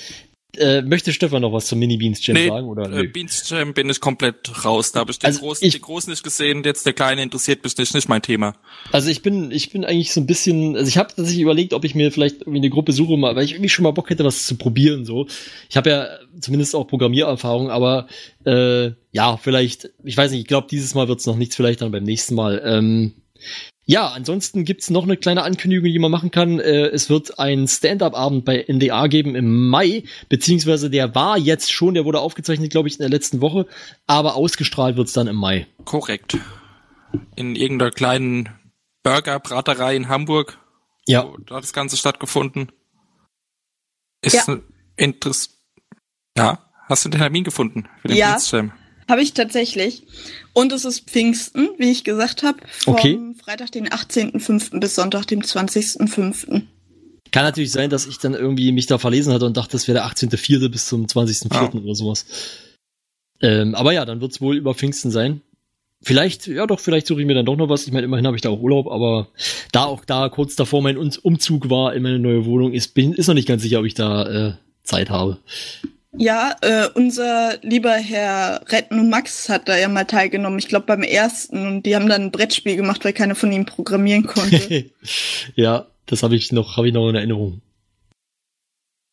Äh, 0.55 0.83
möchte 0.83 1.11
Stefan 1.13 1.41
noch 1.41 1.51
was 1.51 1.65
zum 1.65 1.79
Mini 1.79 1.97
Beans 1.97 2.23
Jam 2.25 2.35
Nee, 2.35 2.47
sagen? 2.47 2.67
Oder? 2.67 2.83
äh, 2.85 2.89
Nö? 2.89 3.07
Beans 3.09 3.49
Jam 3.49 3.73
bin 3.73 3.89
ich 3.89 3.99
komplett 3.99 4.63
raus. 4.63 4.91
Da 4.91 4.99
habe 4.99 5.09
ich 5.11 5.17
den, 5.17 5.25
Also 5.27 5.39
großen, 5.39 5.65
ich- 5.67 5.73
den 5.73 5.81
großen 5.81 6.11
nicht 6.11 6.23
gesehen, 6.23 6.63
jetzt 6.63 6.85
der 6.85 6.93
kleine 6.93 7.23
interessiert 7.23 7.63
mich 7.63 7.75
nicht, 7.75 7.93
nicht 7.95 8.07
mein 8.07 8.21
Thema. 8.21 8.55
Also 8.91 9.09
ich 9.09 9.23
bin, 9.23 9.49
ich 9.49 9.71
bin 9.71 9.83
eigentlich 9.83 10.13
so 10.13 10.21
ein 10.21 10.27
bisschen, 10.27 10.75
also 10.75 10.87
ich 10.87 10.97
habe 10.97 11.09
tatsächlich 11.09 11.41
überlegt, 11.41 11.73
ob 11.73 11.85
ich 11.85 11.95
mir 11.95 12.11
vielleicht 12.11 12.41
irgendwie 12.41 12.59
eine 12.59 12.69
Gruppe 12.69 12.91
suche, 12.93 13.17
mal, 13.17 13.35
weil 13.35 13.45
ich 13.45 13.53
irgendwie 13.53 13.69
schon 13.69 13.81
mal 13.83 13.91
Bock 13.93 14.09
hätte, 14.11 14.23
was 14.25 14.45
zu 14.45 14.55
probieren. 14.55 15.05
So, 15.05 15.25
ich 15.69 15.75
habe 15.77 15.89
ja 15.89 16.07
zumindest 16.39 16.75
auch 16.75 16.85
Programmiererfahrung, 16.85 17.71
aber 17.71 18.07
äh, 18.45 18.91
ja, 19.11 19.37
vielleicht, 19.37 19.89
ich 20.03 20.15
weiß 20.15 20.31
nicht, 20.31 20.41
ich 20.41 20.47
glaube, 20.47 20.67
dieses 20.69 20.93
Mal 20.93 21.07
wird's 21.07 21.25
noch 21.25 21.35
nichts, 21.35 21.55
vielleicht 21.55 21.81
dann 21.81 21.91
beim 21.91 22.03
nächsten 22.03 22.35
Mal. 22.35 22.61
Ähm, 22.63 23.13
ja, 23.85 24.07
ansonsten 24.07 24.63
gibt's 24.65 24.89
noch 24.89 25.03
eine 25.03 25.17
kleine 25.17 25.43
Ankündigung, 25.43 25.85
die 25.85 25.99
man 25.99 26.11
machen 26.11 26.31
kann. 26.31 26.59
Äh, 26.59 26.85
es 26.87 27.09
wird 27.09 27.39
ein 27.39 27.67
Stand-up-Abend 27.67 28.45
bei 28.45 28.65
NDA 28.67 29.07
geben 29.07 29.35
im 29.35 29.69
Mai, 29.69 30.03
beziehungsweise 30.29 30.89
der 30.89 31.13
war 31.15 31.37
jetzt 31.37 31.71
schon, 31.71 31.93
der 31.93 32.05
wurde 32.05 32.19
aufgezeichnet, 32.21 32.71
glaube 32.71 32.87
ich, 32.87 32.95
in 32.95 32.99
der 33.01 33.09
letzten 33.09 33.41
Woche, 33.41 33.67
aber 34.07 34.35
ausgestrahlt 34.35 34.95
wird's 34.97 35.13
dann 35.13 35.27
im 35.27 35.35
Mai. 35.35 35.67
Korrekt. 35.85 36.37
In 37.35 37.55
irgendeiner 37.55 37.91
kleinen 37.91 38.49
Burger-Braterei 39.03 39.95
in 39.95 40.07
Hamburg. 40.07 40.57
Ja. 41.05 41.25
wo 41.27 41.37
Da 41.37 41.55
hat 41.55 41.63
das 41.63 41.73
Ganze 41.73 41.97
stattgefunden. 41.97 42.71
Ist 44.21 44.33
Ja. 44.35 44.43
ein 44.47 44.63
Interess 44.95 45.49
Ja, 46.37 46.59
hast 46.87 47.03
du 47.05 47.09
den 47.09 47.19
Termin 47.19 47.43
gefunden 47.43 47.89
für 48.01 48.07
den 48.07 48.17
Ja. 48.17 48.37
Jam? 48.39 48.71
Habe 49.13 49.21
ich 49.21 49.33
tatsächlich. 49.33 50.01
Und 50.53 50.71
es 50.71 50.85
ist 50.85 51.01
Pfingsten, 51.01 51.69
wie 51.77 51.91
ich 51.91 52.03
gesagt 52.03 52.41
habe, 52.41 52.57
vom 52.67 52.95
Okay. 52.95 53.19
Freitag, 53.43 53.71
den 53.71 53.87
18.05. 53.87 54.79
bis 54.79 54.95
Sonntag, 54.95 55.27
dem 55.27 55.41
20.05. 55.41 56.63
Kann 57.31 57.43
natürlich 57.43 57.71
sein, 57.71 57.91
dass 57.91 58.07
ich 58.07 58.17
dann 58.17 58.33
irgendwie 58.33 58.71
mich 58.71 58.87
da 58.87 58.97
verlesen 58.97 59.31
hatte 59.31 59.45
und 59.45 59.55
dachte, 59.55 59.73
das 59.73 59.87
wäre 59.87 59.99
der 59.99 60.07
18.04. 60.07 60.67
bis 60.69 60.87
zum 60.87 61.05
20.04. 61.05 61.83
oder 61.83 61.93
sowas. 61.93 62.25
Ähm, 63.39 63.75
aber 63.75 63.93
ja, 63.93 64.03
dann 64.03 64.19
wird's 64.19 64.41
wohl 64.41 64.57
über 64.57 64.73
Pfingsten 64.73 65.11
sein. 65.11 65.41
Vielleicht, 66.01 66.47
ja 66.47 66.65
doch, 66.65 66.79
vielleicht 66.79 67.05
suche 67.05 67.21
ich 67.21 67.27
mir 67.27 67.35
dann 67.35 67.45
doch 67.45 67.55
noch 67.55 67.69
was. 67.69 67.85
Ich 67.85 67.93
meine, 67.93 68.05
immerhin 68.05 68.25
habe 68.25 68.35
ich 68.35 68.41
da 68.41 68.49
auch 68.49 68.61
Urlaub, 68.61 68.87
aber 68.87 69.27
da 69.71 69.85
auch 69.85 70.05
da 70.05 70.27
kurz 70.29 70.55
davor 70.55 70.81
mein 70.81 70.97
Umzug 70.97 71.69
war 71.69 71.93
in 71.93 72.01
meine 72.01 72.17
neue 72.17 72.45
Wohnung, 72.45 72.73
ist, 72.73 72.95
bin, 72.95 73.13
ist 73.13 73.27
noch 73.27 73.35
nicht 73.35 73.47
ganz 73.47 73.61
sicher, 73.61 73.79
ob 73.79 73.85
ich 73.85 73.93
da 73.93 74.47
äh, 74.47 74.53
Zeit 74.81 75.11
habe. 75.11 75.37
Ja, 76.15 76.55
äh, 76.61 76.87
unser 76.93 77.57
lieber 77.63 77.93
Herr 77.93 78.61
Retten 78.67 78.99
und 78.99 79.09
Max 79.09 79.49
hat 79.49 79.67
da 79.67 79.77
ja 79.77 79.87
mal 79.87 80.05
teilgenommen. 80.05 80.59
Ich 80.59 80.67
glaube 80.67 80.85
beim 80.85 81.01
ersten. 81.01 81.65
Und 81.65 81.83
die 81.83 81.95
haben 81.95 82.07
dann 82.07 82.23
ein 82.23 82.31
Brettspiel 82.31 82.75
gemacht, 82.75 83.03
weil 83.03 83.13
keiner 83.13 83.35
von 83.35 83.51
ihnen 83.51 83.65
programmieren 83.65 84.27
konnte. 84.27 84.91
ja, 85.55 85.87
das 86.05 86.21
habe 86.21 86.35
ich 86.35 86.51
noch, 86.51 86.77
habe 86.77 86.87
ich 86.87 86.93
noch 86.93 87.09
in 87.09 87.15
Erinnerung. 87.15 87.61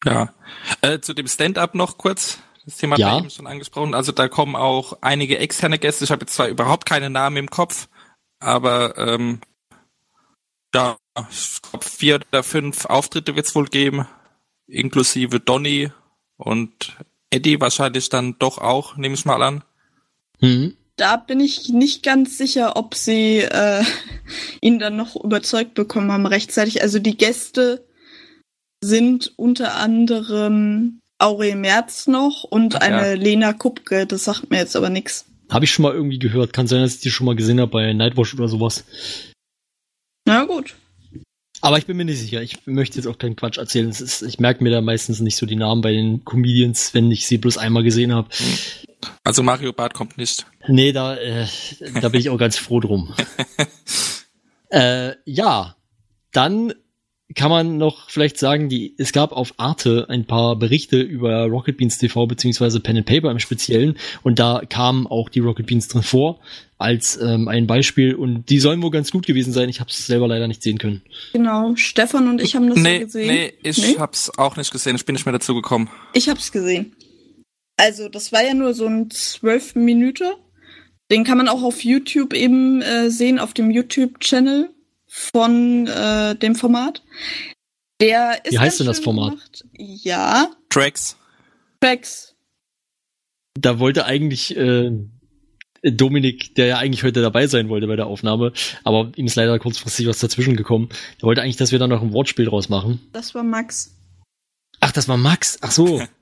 Ja. 0.05 0.35
Äh, 0.83 1.01
zu 1.01 1.15
dem 1.15 1.27
Stand-up 1.27 1.75
noch 1.75 1.97
kurz. 1.97 2.39
Das 2.67 2.77
Thema 2.77 2.99
Ja. 2.99 3.19
eben 3.19 3.31
schon 3.31 3.47
angesprochen. 3.47 3.95
Also 3.95 4.13
da 4.13 4.29
kommen 4.29 4.55
auch 4.55 4.99
einige 5.01 5.39
externe 5.39 5.79
Gäste. 5.79 6.05
Ich 6.05 6.11
habe 6.11 6.23
jetzt 6.23 6.35
zwar 6.35 6.49
überhaupt 6.49 6.85
keine 6.85 7.09
Namen 7.09 7.39
im 7.39 7.51
Kopf, 7.51 7.89
aber 8.39 8.97
ähm, 8.99 9.41
ja, 10.75 10.99
ich 11.31 11.63
glaube 11.63 11.85
vier 11.85 12.21
oder 12.31 12.43
fünf 12.43 12.85
Auftritte 12.85 13.35
wird's 13.35 13.55
wohl 13.55 13.67
geben, 13.67 14.07
inklusive 14.67 15.41
Donny 15.41 15.91
und 16.41 16.97
Eddie 17.31 17.61
wahrscheinlich 17.61 18.09
dann 18.09 18.37
doch 18.39 18.59
auch, 18.59 18.97
nehme 18.97 19.15
ich 19.15 19.25
mal 19.25 19.43
an. 19.43 19.63
Hm. 20.41 20.75
da 20.97 21.17
bin 21.17 21.39
ich 21.39 21.69
nicht 21.69 22.03
ganz 22.03 22.39
sicher, 22.39 22.77
ob 22.77 22.95
sie 22.95 23.39
äh, 23.39 23.85
ihn 24.61 24.79
dann 24.79 24.97
noch 24.97 25.17
überzeugt 25.17 25.75
bekommen 25.75 26.11
haben 26.13 26.27
rechtzeitig. 26.27 26.83
Also 26.83 26.99
die 26.99 27.17
Gäste 27.17 27.87
sind 28.83 29.33
unter 29.37 29.77
anderem 29.77 31.01
Aurel 31.19 31.57
Merz 31.57 32.07
noch 32.07 32.45
und 32.45 32.77
Ach 32.77 32.81
eine 32.81 33.11
ja. 33.11 33.15
Lena 33.15 33.53
Kupke. 33.53 34.07
Das 34.07 34.25
sagt 34.25 34.51
mir 34.51 34.59
jetzt 34.59 34.77
aber 34.77 34.91
nichts. 34.91 35.27
Habe 35.51 35.65
ich 35.65 35.73
schon 35.73 35.83
mal 35.83 35.95
irgendwie 35.95 36.19
gehört. 36.19 36.53
Kann 36.53 36.67
sein, 36.67 36.81
dass 36.81 36.95
ich 36.95 37.01
die 37.01 37.11
schon 37.11 37.27
mal 37.27 37.37
gesehen 37.37 37.61
habe 37.61 37.71
bei 37.71 37.93
Nightwatch 37.93 38.35
oder 38.35 38.49
sowas. 38.49 38.85
Na 40.27 40.45
gut. 40.45 40.77
Aber 41.61 41.79
ich 41.79 41.87
bin 41.87 41.97
mir 41.97 42.05
nicht 42.05 42.19
sicher. 42.19 42.43
Ich 42.43 42.67
möchte 42.67 42.97
jetzt 42.97 43.07
auch 43.07 43.19
keinen 43.19 43.37
Quatsch 43.37 43.59
erzählen. 43.59 43.91
Ist, 43.91 44.23
ich 44.23 44.39
merke 44.39 44.65
mir 44.65 44.71
da 44.71 44.81
meistens 44.81 45.21
nicht 45.21 45.37
so 45.37 45.47
die 45.47 45.57
Namen 45.57 45.83
bei 45.83 45.93
den 45.93 46.25
Comedians, 46.25 46.95
wenn 46.95 47.11
ich 47.11 47.27
sie 47.27 47.39
bloß 47.39 47.59
einmal 47.59 47.83
gesehen 47.83 48.15
habe. 48.15 48.29
Also 49.25 49.43
Mario 49.43 49.73
Barth 49.73 49.95
kommt 49.95 50.17
nicht. 50.17 50.47
Nee, 50.69 50.93
da, 50.93 51.17
äh, 51.17 51.47
da 52.01 52.09
bin 52.09 52.21
ich 52.21 52.31
auch 52.31 52.39
ganz 52.39 52.57
froh 52.57 52.81
drum. 52.81 53.15
äh, 54.71 55.13
ja, 55.25 55.77
dann 56.33 56.73
kann 57.35 57.51
man 57.51 57.77
noch 57.79 58.11
vielleicht 58.11 58.39
sagen, 58.39 58.69
die, 58.69 58.95
es 58.99 59.13
gab 59.13 59.33
auf 59.33 59.55
Arte 59.57 60.07
ein 60.09 60.25
paar 60.27 60.57
Berichte 60.57 61.01
über 61.01 61.45
Rocket 61.47 61.77
Beans 61.77 61.99
TV 61.99 62.27
beziehungsweise 62.27 62.81
Pen 62.81 62.97
and 62.99 63.07
Paper 63.07 63.31
im 63.31 63.39
Speziellen 63.39 63.97
und 64.23 64.39
da 64.39 64.63
kamen 64.69 65.07
auch 65.07 65.29
die 65.29 65.41
Rocket 65.41 65.67
Beans 65.67 65.89
drin 65.89 66.03
vor 66.03 66.41
als 66.79 67.19
ähm, 67.21 67.47
ein 67.49 67.67
Beispiel 67.67 68.15
und 68.15 68.49
die 68.49 68.59
sollen 68.59 68.83
wohl 68.83 68.91
ganz 68.91 69.11
gut 69.11 69.27
gewesen 69.27 69.53
sein. 69.53 69.69
Ich 69.69 69.81
habe 69.81 69.91
es 69.91 70.07
selber 70.07 70.27
leider 70.29 70.49
nicht 70.49 70.63
sehen 70.63 70.79
können. 70.79 71.03
Genau. 71.33 71.77
Stefan 71.77 72.29
und 72.29 72.41
ich 72.41 72.57
haben 72.57 72.69
das 72.69 72.79
nee, 72.79 72.99
ja 72.99 73.05
gesehen. 73.05 73.27
nee, 73.29 73.53
ich 73.63 73.79
Nee? 73.79 73.99
hab's 73.99 74.31
auch 74.39 74.57
nicht 74.57 74.73
gesehen. 74.73 74.97
Ich 74.97 75.05
bin 75.05 75.15
nicht 75.15 75.27
mehr 75.27 75.33
dazu 75.35 75.55
gekommen. 75.55 75.91
Ich 76.15 76.29
hab's 76.29 76.53
gesehen. 76.53 76.97
Also, 77.77 78.09
das 78.09 78.33
war 78.33 78.45
ja 78.45 78.55
nur 78.55 78.75
so 78.75 78.87
ein 78.87 79.11
zwölf 79.11 79.75
Minuten. 79.75 80.33
Den 81.11 81.25
kann 81.25 81.39
man 81.39 81.49
auch 81.49 81.63
auf 81.63 81.83
YouTube 81.85 82.35
eben 82.35 82.83
äh, 82.83 83.11
sehen, 83.11 83.39
auf 83.39 83.53
dem 83.55 83.71
YouTube-Channel 83.71 84.71
von 85.11 85.89
äh, 85.89 86.37
dem 86.37 86.55
Format. 86.55 87.03
Der 88.01 88.45
ist 88.45 88.53
Wie 88.53 88.59
heißt 88.59 88.81
denn 88.81 88.87
das 88.87 89.01
Format? 89.01 89.31
Gemacht. 89.33 89.65
Ja, 89.77 90.51
Tracks. 90.71 91.17
Tracks. 91.81 92.37
Da 93.55 93.81
wollte 93.81 94.07
eigentlich 94.07 94.57
äh, 94.57 94.93
Dominik, 95.83 96.55
der 96.55 96.67
ja 96.67 96.79
eigentlich 96.79 97.03
heute 97.03 97.23
dabei 97.23 97.49
sein 97.49 97.69
wollte 97.69 97.89
bei 97.89 97.97
der 97.97 98.07
Aufnahme, 98.07 98.53
aber 98.85 99.11
ihm 99.17 99.27
ist 99.27 99.35
leider 99.35 99.59
kurzfristig 99.59 100.07
was 100.07 100.21
dazwischen 100.21 100.57
gekommen. 100.57 100.89
Der 101.17 101.25
wollte 101.25 101.43
eigentlich, 101.43 101.57
dass 101.57 101.73
wir 101.73 101.79
da 101.81 101.89
noch 101.89 102.03
ein 102.03 102.13
Wortspiel 102.13 102.45
draus 102.47 102.69
machen. 102.69 103.01
Das 103.13 103.35
war 103.35 103.43
Max. 103.43 103.97
Ach, 104.79 104.93
das 104.93 105.09
war 105.09 105.17
Max. 105.17 105.59
Ach 105.61 105.73
so. 105.73 106.03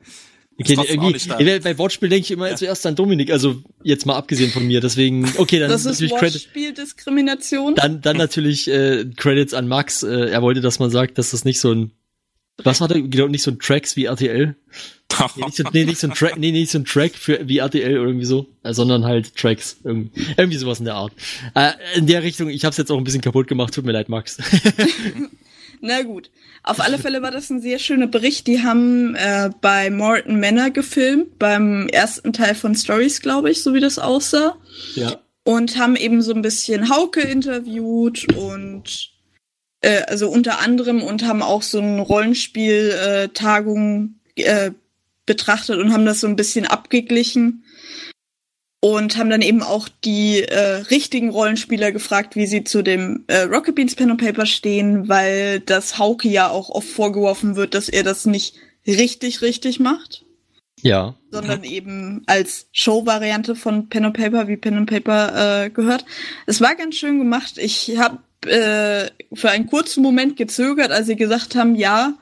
Okay, 0.60 0.76
irgendwie, 0.88 1.60
bei- 1.60 1.78
Wortspiel 1.78 2.08
denke 2.08 2.24
ich 2.24 2.30
immer 2.32 2.54
zuerst 2.56 2.84
an 2.84 2.96
Dominik, 2.96 3.30
also 3.30 3.62
jetzt 3.84 4.06
mal 4.06 4.16
abgesehen 4.16 4.50
von 4.50 4.66
mir. 4.66 4.80
Deswegen, 4.80 5.30
okay, 5.36 5.60
dann 5.60 5.70
Das 5.70 5.82
ist 5.82 5.86
natürlich 5.86 6.12
Wortspieldiskrimination. 6.12 7.76
dann, 7.76 8.00
dann 8.00 8.16
natürlich 8.18 8.68
äh, 8.68 9.04
Credits 9.16 9.54
an 9.54 9.68
Max. 9.68 10.02
Äh, 10.02 10.30
er 10.30 10.42
wollte, 10.42 10.60
dass 10.60 10.78
man 10.80 10.90
sagt, 10.90 11.16
dass 11.18 11.30
das 11.30 11.44
nicht 11.44 11.60
so 11.60 11.72
ein, 11.72 11.92
was 12.64 12.80
war 12.80 12.88
da, 12.88 12.98
genau, 12.98 13.28
nicht 13.28 13.42
so 13.42 13.52
ein 13.52 13.60
Tracks 13.60 13.94
wie 13.96 14.06
RTL. 14.06 14.56
Nee, 15.36 15.44
nicht 15.44 15.56
so, 15.56 15.62
nee, 15.72 15.84
nicht 15.84 15.98
so 16.00 16.08
ein 16.08 16.14
Track, 16.14 16.36
nee, 16.38 16.50
nicht 16.50 16.70
so 16.70 16.78
ein 16.78 16.84
Track 16.84 17.14
für 17.14 17.48
wie 17.48 17.58
RTL 17.58 17.96
oder 17.98 18.08
irgendwie 18.08 18.26
so, 18.26 18.46
äh, 18.64 18.74
sondern 18.74 19.04
halt 19.04 19.34
Tracks. 19.36 19.76
Irgendwie, 19.84 20.10
irgendwie 20.36 20.58
sowas 20.58 20.80
in 20.80 20.84
der 20.86 20.94
Art. 20.94 21.12
Äh, 21.54 21.70
in 21.96 22.06
der 22.06 22.22
Richtung, 22.24 22.48
ich 22.50 22.64
hab's 22.64 22.76
jetzt 22.76 22.90
auch 22.90 22.98
ein 22.98 23.04
bisschen 23.04 23.20
kaputt 23.20 23.46
gemacht, 23.46 23.72
tut 23.74 23.84
mir 23.84 23.92
leid, 23.92 24.08
Max. 24.08 24.38
Na 25.80 26.02
gut. 26.02 26.30
Auf 26.62 26.80
alle 26.80 26.98
Fälle 26.98 27.22
war 27.22 27.30
das 27.30 27.50
ein 27.50 27.60
sehr 27.60 27.78
schöner 27.78 28.06
Bericht. 28.06 28.46
Die 28.46 28.62
haben 28.62 29.14
äh, 29.14 29.50
bei 29.60 29.90
Morton 29.90 30.40
Manor 30.40 30.70
gefilmt, 30.70 31.38
beim 31.38 31.88
ersten 31.88 32.32
Teil 32.32 32.54
von 32.54 32.74
Stories, 32.74 33.20
glaube 33.20 33.50
ich, 33.50 33.62
so 33.62 33.74
wie 33.74 33.80
das 33.80 33.98
aussah. 33.98 34.56
ja. 34.94 35.20
und 35.44 35.78
haben 35.78 35.96
eben 35.96 36.20
so 36.20 36.34
ein 36.34 36.42
bisschen 36.42 36.90
Hauke 36.90 37.22
interviewt 37.22 38.30
und 38.34 39.12
äh, 39.80 40.02
also 40.02 40.28
unter 40.28 40.60
anderem 40.60 41.02
und 41.02 41.26
haben 41.26 41.42
auch 41.42 41.62
so 41.62 41.80
ein 41.80 42.00
Rollenspiel-Tagung 42.00 44.16
äh, 44.36 44.42
äh, 44.42 44.72
betrachtet 45.24 45.78
und 45.78 45.92
haben 45.92 46.04
das 46.04 46.20
so 46.20 46.26
ein 46.26 46.36
bisschen 46.36 46.66
abgeglichen. 46.66 47.64
Und 48.80 49.16
haben 49.16 49.30
dann 49.30 49.42
eben 49.42 49.62
auch 49.62 49.88
die 50.04 50.42
äh, 50.42 50.76
richtigen 50.90 51.30
Rollenspieler 51.30 51.90
gefragt, 51.92 52.36
wie 52.36 52.46
sie 52.46 52.62
zu 52.64 52.82
dem 52.82 53.24
äh, 53.26 53.40
Rocket 53.42 53.74
Beans 53.74 53.96
Pen 53.96 54.10
and 54.10 54.20
Paper 54.20 54.46
stehen, 54.46 55.08
weil 55.08 55.60
das 55.60 55.98
Hauke 55.98 56.28
ja 56.28 56.48
auch 56.48 56.68
oft 56.70 56.88
vorgeworfen 56.88 57.56
wird, 57.56 57.74
dass 57.74 57.88
er 57.88 58.04
das 58.04 58.24
nicht 58.26 58.54
richtig 58.86 59.42
richtig 59.42 59.80
macht, 59.80 60.24
Ja. 60.82 61.14
sondern 61.32 61.64
eben 61.64 62.22
als 62.26 62.68
Show-Variante 62.72 63.56
von 63.56 63.88
Pen 63.88 64.04
and 64.06 64.16
Paper, 64.16 64.46
wie 64.48 64.56
Pen 64.56 64.76
and 64.76 64.88
Paper 64.90 65.64
äh, 65.64 65.70
gehört. 65.70 66.04
Es 66.46 66.60
war 66.60 66.74
ganz 66.76 66.94
schön 66.94 67.18
gemacht. 67.18 67.54
Ich 67.58 67.98
habe 67.98 68.18
äh, 68.48 69.10
für 69.34 69.50
einen 69.50 69.66
kurzen 69.66 70.02
Moment 70.04 70.36
gezögert, 70.36 70.92
als 70.92 71.08
sie 71.08 71.16
gesagt 71.16 71.56
haben, 71.56 71.74
ja, 71.74 72.14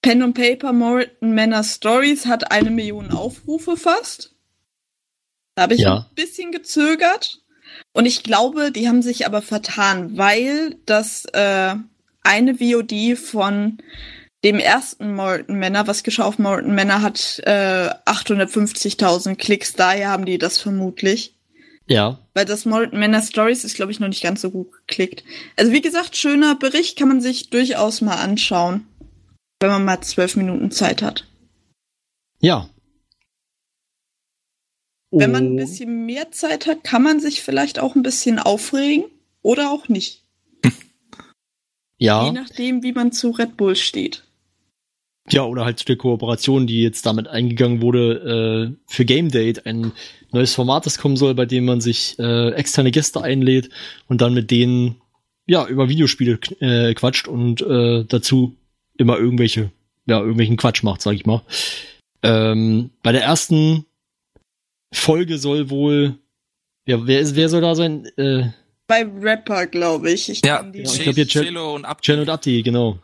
Pen 0.00 0.22
and 0.22 0.34
Paper 0.34 0.72
Morton 0.72 1.34
Manor 1.34 1.62
Stories 1.62 2.24
hat 2.26 2.50
eine 2.50 2.70
Million 2.70 3.10
Aufrufe 3.10 3.76
fast. 3.76 4.31
Da 5.54 5.62
habe 5.62 5.74
ich 5.74 5.80
Ja. 5.80 6.06
ein 6.08 6.14
bisschen 6.14 6.52
gezögert. 6.52 7.40
Und 7.92 8.06
ich 8.06 8.22
glaube, 8.22 8.70
die 8.72 8.88
haben 8.88 9.02
sich 9.02 9.26
aber 9.26 9.42
vertan, 9.42 10.16
weil 10.16 10.76
das 10.86 11.24
äh, 11.32 11.74
eine 12.22 12.54
VOD 12.56 13.16
von 13.18 13.78
dem 14.44 14.58
ersten 14.58 15.14
Morton 15.14 15.58
Manor, 15.58 15.86
was 15.86 16.02
geschah 16.02 16.24
auf 16.24 16.38
Morton 16.38 16.74
Manor, 16.74 17.00
hat 17.02 17.40
äh, 17.44 17.88
850.000 18.06 19.36
Klicks. 19.36 19.74
Daher 19.74 20.10
haben 20.10 20.24
die 20.26 20.38
das 20.38 20.58
vermutlich. 20.58 21.34
Ja. 21.86 22.18
Weil 22.34 22.44
das 22.44 22.64
Morton 22.64 22.98
Manor 22.98 23.22
Stories 23.22 23.64
ist, 23.64 23.74
glaube 23.76 23.92
ich, 23.92 24.00
noch 24.00 24.08
nicht 24.08 24.22
ganz 24.22 24.40
so 24.40 24.50
gut 24.50 24.70
geklickt. 24.86 25.24
Also 25.56 25.72
wie 25.72 25.80
gesagt, 25.80 26.16
schöner 26.16 26.54
Bericht 26.56 26.98
kann 26.98 27.08
man 27.08 27.20
sich 27.20 27.50
durchaus 27.50 28.00
mal 28.00 28.16
anschauen, 28.16 28.86
wenn 29.60 29.70
man 29.70 29.84
mal 29.84 30.00
zwölf 30.00 30.36
Minuten 30.36 30.70
Zeit 30.70 31.02
hat. 31.02 31.26
Ja. 32.40 32.68
Wenn 35.12 35.30
man 35.30 35.44
ein 35.46 35.52
Oh. 35.52 35.56
bisschen 35.56 36.06
mehr 36.06 36.30
Zeit 36.32 36.66
hat, 36.66 36.84
kann 36.84 37.02
man 37.02 37.20
sich 37.20 37.42
vielleicht 37.42 37.78
auch 37.78 37.94
ein 37.94 38.02
bisschen 38.02 38.38
aufregen 38.38 39.04
oder 39.42 39.70
auch 39.70 39.88
nicht. 39.88 40.22
Je 41.98 42.06
Ja. 42.06 42.32
nachdem, 42.32 42.82
wie 42.82 42.92
man 42.92 43.12
zu 43.12 43.30
Red 43.30 43.56
Bull 43.56 43.76
steht. 43.76 44.24
Ja, 45.30 45.44
oder 45.44 45.64
halt 45.64 45.78
zu 45.78 45.84
der 45.84 45.96
Kooperation, 45.96 46.66
die 46.66 46.82
jetzt 46.82 47.06
damit 47.06 47.28
eingegangen 47.28 47.80
wurde, 47.80 48.74
äh, 48.74 48.92
für 48.92 49.04
Game 49.04 49.30
Date, 49.30 49.66
ein 49.66 49.92
neues 50.32 50.54
Format, 50.54 50.84
das 50.84 50.98
kommen 50.98 51.16
soll, 51.16 51.34
bei 51.34 51.46
dem 51.46 51.64
man 51.64 51.80
sich 51.80 52.18
äh, 52.18 52.50
externe 52.54 52.90
Gäste 52.90 53.22
einlädt 53.22 53.68
und 54.08 54.20
dann 54.20 54.34
mit 54.34 54.50
denen 54.50 54.96
ja 55.46 55.66
über 55.68 55.88
Videospiele 55.88 56.40
äh, 56.60 56.94
quatscht 56.94 57.28
und 57.28 57.60
äh, 57.62 58.04
dazu 58.04 58.56
immer 58.98 59.16
irgendwelche, 59.16 59.70
ja, 60.06 60.18
irgendwelchen 60.20 60.56
Quatsch 60.56 60.82
macht, 60.82 61.02
sag 61.02 61.14
ich 61.14 61.24
mal. 61.24 61.42
Ähm, 62.24 62.90
bei 63.04 63.12
der 63.12 63.22
ersten 63.22 63.84
Folge 64.92 65.38
soll 65.38 65.70
wohl, 65.70 66.18
ja, 66.86 67.04
wer 67.06 67.20
ist, 67.20 67.34
wer 67.34 67.48
soll 67.48 67.60
da 67.62 67.74
sein? 67.74 68.06
Äh, 68.16 68.44
Bei 68.86 69.04
Rapper, 69.04 69.66
glaube 69.66 70.10
ich. 70.12 70.28
Ich 70.28 70.44
Ja, 70.44 70.62
die 70.62 70.78
Ja, 70.80 70.84
ich 70.84 70.92
nicht. 70.92 71.02
glaub, 71.02 71.14
hier 71.14 71.26
Cel- 71.26 71.44
Cello 71.44 71.74
und 71.74 71.84
Ab 71.84 72.02
Chen 72.02 72.20
und 72.20 72.28
Abdi, 72.28 72.62
genau. 72.62 72.98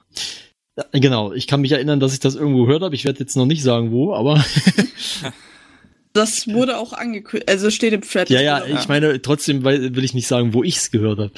Ja, 0.77 0.85
Genau, 0.92 1.33
ich 1.33 1.46
kann 1.46 1.61
mich 1.61 1.72
erinnern, 1.72 1.98
dass 2.01 2.12
ich 2.12 2.20
das 2.20 2.35
irgendwo 2.37 2.64
gehört 2.66 2.83
habe. 2.83 2.94
Ich 2.94 3.05
werde 3.05 3.18
jetzt 3.20 3.37
noch 3.37 3.46
nicht 3.46 3.62
sagen, 3.62 3.90
wo, 3.90 4.14
aber 4.14 4.44
das 6.12 6.46
wurde 6.48 6.79
auch 6.79 6.92
angekündigt. 6.92 7.48
Also 7.51 7.70
steht 7.70 7.92
im 7.92 8.03
Thread. 8.03 8.31
ja, 8.31 8.40
ja, 8.40 8.64
ich 8.64 8.88
meine, 8.88 9.20
trotzdem 9.22 9.64
will 9.64 10.05
ich 10.05 10.14
nicht 10.14 10.27
sagen, 10.27 10.55
wo 10.55 10.62
ich's 10.64 10.90
gehört 10.90 11.18
habe. 11.18 11.31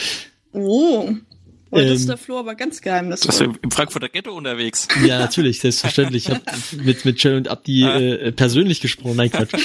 Oh. 0.52 1.10
Oh, 1.72 1.78
das 1.78 1.90
ist 1.90 2.00
Ähm, 2.02 2.06
der 2.08 2.16
Flo 2.16 2.38
aber 2.40 2.54
ganz 2.56 2.76
Das 2.76 2.82
geheimnisvoll. 2.82 3.46
ist 3.48 3.58
im 3.62 3.70
Frankfurter 3.70 4.08
Ghetto 4.08 4.32
unterwegs. 4.34 4.88
Ja, 5.06 5.18
natürlich, 5.20 5.60
selbstverständlich. 5.60 6.28
Ich 6.28 6.30
habe 6.34 6.42
mit 6.84 7.04
mit 7.04 7.16
Chen 7.18 7.34
und 7.36 7.48
Abdi 7.48 7.84
äh, 7.84 8.32
persönlich 8.32 8.80
gesprochen. 8.80 9.16
Nein, 9.16 9.30
Quatsch. 9.30 9.52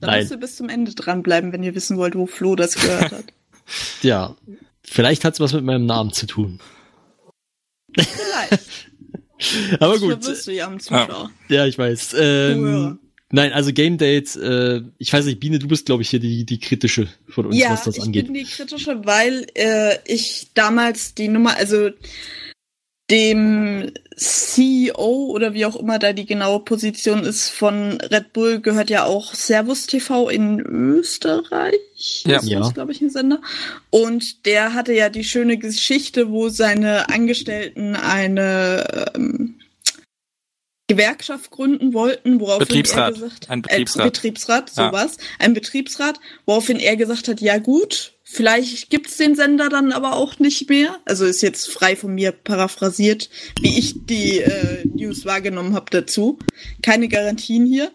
Da 0.00 0.06
Nein. 0.06 0.20
müsst 0.20 0.30
ihr 0.30 0.36
bis 0.38 0.56
zum 0.56 0.68
Ende 0.70 0.94
dranbleiben, 0.94 1.52
wenn 1.52 1.62
ihr 1.62 1.74
wissen 1.74 1.98
wollt, 1.98 2.14
wo 2.14 2.26
Flo 2.26 2.56
das 2.56 2.74
gehört 2.74 3.12
hat. 3.12 3.24
Ja, 4.00 4.34
vielleicht 4.82 5.24
hat's 5.26 5.40
was 5.40 5.52
mit 5.52 5.62
meinem 5.64 5.84
Namen 5.84 6.12
zu 6.12 6.26
tun. 6.26 6.58
Vielleicht. 7.94 8.88
Aber 9.80 9.92
Das 9.92 10.00
gut, 10.00 10.10
verwirrst 10.22 10.46
du 10.46 10.52
ja 10.52 10.66
am 10.66 10.80
Zuschauer. 10.80 11.30
ja, 11.48 11.66
ich 11.66 11.76
weiß. 11.76 12.14
Ähm, 12.18 12.98
nein, 13.32 13.52
also 13.52 13.72
Game 13.72 13.98
Dates, 13.98 14.36
äh, 14.36 14.82
ich 14.98 15.12
weiß 15.12 15.24
nicht, 15.24 15.40
Biene, 15.40 15.58
du 15.58 15.66
bist, 15.66 15.86
glaube 15.86 16.02
ich, 16.02 16.10
hier 16.10 16.20
die, 16.20 16.44
die 16.46 16.60
kritische 16.60 17.08
von 17.28 17.46
uns, 17.46 17.56
Ja, 17.58 17.70
was 17.70 17.82
das 17.84 17.96
ich 17.96 18.02
angeht. 18.04 18.26
bin 18.26 18.34
die 18.34 18.44
kritische, 18.44 19.04
weil 19.04 19.46
äh, 19.54 19.96
ich 20.06 20.50
damals 20.54 21.14
die 21.14 21.26
Nummer, 21.28 21.56
also 21.56 21.90
dem 23.10 23.92
CEO 24.16 25.26
oder 25.30 25.52
wie 25.52 25.66
auch 25.66 25.76
immer 25.76 25.98
da 25.98 26.12
die 26.14 26.24
genaue 26.24 26.60
Position 26.60 27.24
ist 27.24 27.50
von 27.50 28.00
Red 28.00 28.32
Bull 28.32 28.60
gehört 28.60 28.88
ja 28.88 29.04
auch 29.04 29.34
Servus 29.34 29.86
TV 29.86 30.30
in 30.30 30.60
Österreich. 30.60 31.74
Ja. 32.24 32.38
ist 32.38 32.48
Ja. 32.48 32.60
das, 32.60 32.72
glaube 32.74 32.92
ich, 32.92 33.00
ein 33.02 33.10
Sender. 33.10 33.40
Und 33.90 34.46
der 34.46 34.72
hatte 34.74 34.94
ja 34.94 35.10
die 35.10 35.24
schöne 35.24 35.58
Geschichte, 35.58 36.30
wo 36.30 36.48
seine 36.48 37.08
Angestellten 37.10 37.96
eine 37.96 39.10
ähm, 39.14 39.56
Gewerkschaft 40.94 41.50
gründen 41.50 41.92
wollten, 41.92 42.40
woraufhin 42.40 42.66
Betriebsrat. 42.68 43.06
er 43.08 43.12
gesagt 43.12 43.50
Ein 43.50 43.62
Betriebsrat. 43.62 44.00
Äh, 44.06 44.08
Betriebsrat, 44.10 44.70
Ja. 44.76 44.86
sowas. 44.86 45.16
Ein 45.38 45.54
Betriebsrat, 45.54 46.20
woraufhin 46.46 46.78
er 46.78 46.96
gesagt 46.96 47.28
hat, 47.28 47.40
ja 47.40 47.58
gut, 47.58 48.12
vielleicht 48.22 48.90
gibt's 48.90 49.16
den 49.16 49.34
Sender 49.34 49.68
dann 49.68 49.92
aber 49.92 50.14
auch 50.16 50.38
nicht 50.38 50.68
mehr. 50.68 50.96
Also 51.04 51.24
ist 51.26 51.42
jetzt 51.42 51.70
frei 51.70 51.96
von 51.96 52.14
mir 52.14 52.32
paraphrasiert, 52.32 53.28
wie 53.60 53.78
ich 53.78 53.94
die 54.06 54.38
äh, 54.38 54.84
News 54.94 55.24
wahrgenommen 55.26 55.74
habe 55.74 55.90
dazu. 55.90 56.38
Keine 56.82 57.08
Garantien 57.08 57.66
hier. 57.66 57.90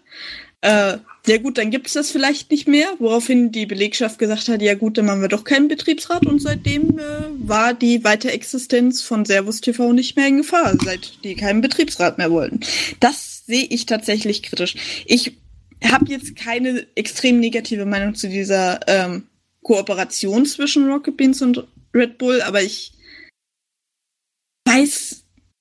Äh, 0.62 0.97
ja 1.27 1.37
gut, 1.37 1.57
dann 1.57 1.71
gibt's 1.71 1.93
das 1.93 2.11
vielleicht 2.11 2.51
nicht 2.51 2.67
mehr, 2.67 2.87
woraufhin 2.99 3.51
die 3.51 3.65
Belegschaft 3.65 4.19
gesagt 4.19 4.47
hat, 4.47 4.61
ja 4.61 4.75
gut, 4.75 4.97
dann 4.97 5.05
machen 5.05 5.21
wir 5.21 5.27
doch 5.27 5.43
keinen 5.43 5.67
Betriebsrat 5.67 6.25
und 6.25 6.41
seitdem 6.41 6.99
äh, 6.99 7.03
war 7.39 7.73
die 7.73 8.03
Weiterexistenz 8.03 9.01
von 9.01 9.25
Servus 9.25 9.61
TV 9.61 9.93
nicht 9.93 10.15
mehr 10.15 10.27
in 10.27 10.37
Gefahr, 10.37 10.75
seit 10.83 11.23
die 11.23 11.35
keinen 11.35 11.61
Betriebsrat 11.61 12.17
mehr 12.17 12.31
wollten. 12.31 12.61
Das 12.99 13.45
sehe 13.45 13.65
ich 13.65 13.85
tatsächlich 13.85 14.43
kritisch. 14.43 14.75
Ich 15.05 15.37
habe 15.83 16.05
jetzt 16.07 16.35
keine 16.35 16.87
extrem 16.95 17.39
negative 17.39 17.85
Meinung 17.85 18.15
zu 18.15 18.29
dieser 18.29 18.79
ähm, 18.87 19.23
Kooperation 19.63 20.45
zwischen 20.45 20.89
Rocket 20.89 21.17
Beans 21.17 21.41
und 21.41 21.67
Red 21.93 22.17
Bull, 22.17 22.41
aber 22.41 22.61
ich 22.61 22.93
weiß, 24.65 25.16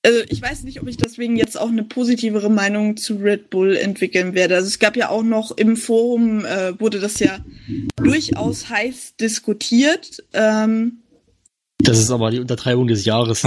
also 0.07 0.21
ich 0.29 0.41
weiß 0.41 0.63
nicht, 0.63 0.81
ob 0.81 0.87
ich 0.87 0.95
deswegen 0.97 1.35
jetzt 1.35 1.59
auch 1.59 1.67
eine 1.69 1.83
positivere 1.83 2.49
Meinung 2.49 2.95
zu 2.95 3.15
Red 3.17 3.49
Bull 3.49 3.75
entwickeln 3.75 4.33
werde. 4.35 4.55
Also 4.55 4.67
es 4.67 4.79
gab 4.79 4.95
ja 4.95 5.09
auch 5.09 5.23
noch 5.23 5.51
im 5.51 5.75
Forum, 5.75 6.45
äh, 6.45 6.79
wurde 6.79 6.99
das 6.99 7.19
ja 7.19 7.39
durchaus 7.97 8.69
heiß 8.69 9.15
diskutiert. 9.19 10.23
Ähm, 10.33 10.99
Das 11.79 11.99
ist 11.99 12.09
aber 12.11 12.31
die 12.31 12.39
Untertreibung 12.39 12.87
des 12.87 13.03
Jahres. 13.05 13.43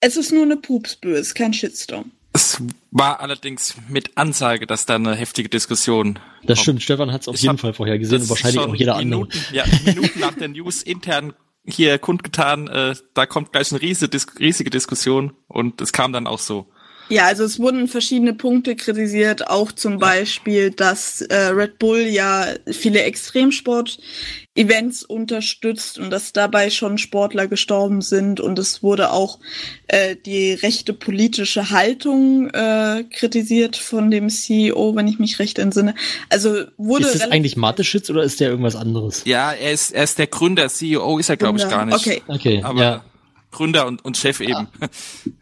es 0.00 0.16
ist 0.16 0.32
nur 0.32 0.44
eine 0.44 0.56
Pupsböe, 0.56 1.14
es 1.14 1.28
ist 1.28 1.34
kein 1.34 1.52
Shitstorm. 1.52 2.12
Es 2.32 2.62
war 2.92 3.20
allerdings 3.20 3.74
mit 3.88 4.16
Ansage, 4.16 4.66
dass 4.66 4.86
da 4.86 4.94
eine 4.94 5.16
heftige 5.16 5.48
Diskussion. 5.48 6.18
Das 6.46 6.60
stimmt, 6.60 6.82
Stefan 6.82 7.10
hat's 7.10 7.26
auf 7.26 7.34
Ich 7.34 7.42
jeden 7.42 7.54
hab- 7.54 7.60
Fall 7.60 7.72
vorher 7.74 7.98
gesehen 7.98 8.20
und 8.22 8.28
wahrscheinlich 8.28 8.60
auch 8.60 8.74
jeder 8.76 8.94
andere. 8.96 9.22
Minuten, 9.22 9.38
Ja, 9.52 9.64
Minuten 9.84 10.20
nach 10.20 10.34
der 10.34 10.48
News 10.48 10.82
intern 10.82 11.32
hier 11.68 11.98
kundgetan, 11.98 12.68
äh, 12.68 12.94
da 13.14 13.26
kommt 13.26 13.52
gleich 13.52 13.70
eine 13.70 13.80
riesige, 13.80 14.18
riesige 14.38 14.70
Diskussion 14.70 15.34
und 15.46 15.80
es 15.80 15.92
kam 15.92 16.12
dann 16.12 16.26
auch 16.26 16.38
so. 16.38 16.66
Ja, 17.08 17.26
also 17.26 17.44
es 17.44 17.58
wurden 17.58 17.88
verschiedene 17.88 18.34
Punkte 18.34 18.76
kritisiert, 18.76 19.48
auch 19.48 19.72
zum 19.72 19.98
Beispiel, 19.98 20.70
dass 20.70 21.22
äh, 21.22 21.34
Red 21.34 21.78
Bull 21.78 22.00
ja 22.00 22.46
viele 22.70 23.02
Extremsport-Events 23.02 25.04
unterstützt 25.04 25.98
und 25.98 26.10
dass 26.10 26.34
dabei 26.34 26.68
schon 26.68 26.98
Sportler 26.98 27.46
gestorben 27.46 28.02
sind 28.02 28.40
und 28.40 28.58
es 28.58 28.82
wurde 28.82 29.10
auch 29.10 29.38
äh, 29.86 30.16
die 30.16 30.52
rechte 30.52 30.92
politische 30.92 31.70
Haltung 31.70 32.50
äh, 32.50 33.04
kritisiert 33.10 33.76
von 33.76 34.10
dem 34.10 34.28
CEO, 34.28 34.94
wenn 34.94 35.08
ich 35.08 35.18
mich 35.18 35.38
recht 35.38 35.58
entsinne. 35.58 35.94
Also 36.28 36.64
wurde 36.76 37.06
Ist 37.06 37.22
das 37.22 37.30
eigentlich 37.30 37.56
Mateschitz 37.56 38.10
oder 38.10 38.22
ist 38.22 38.40
der 38.40 38.50
irgendwas 38.50 38.76
anderes? 38.76 39.22
Ja, 39.24 39.52
er 39.52 39.72
ist, 39.72 39.92
er 39.92 40.04
ist 40.04 40.18
der 40.18 40.26
Gründer, 40.26 40.68
CEO 40.68 41.18
ist 41.18 41.30
er 41.30 41.38
glaube 41.38 41.58
ich 41.58 41.68
gar 41.68 41.86
nicht. 41.86 41.96
Okay. 41.96 42.22
Okay, 42.26 42.60
Aber 42.62 42.82
ja. 42.82 43.04
Gründer 43.50 43.86
und, 43.86 44.04
und 44.04 44.16
Chef 44.16 44.40
eben. 44.40 44.68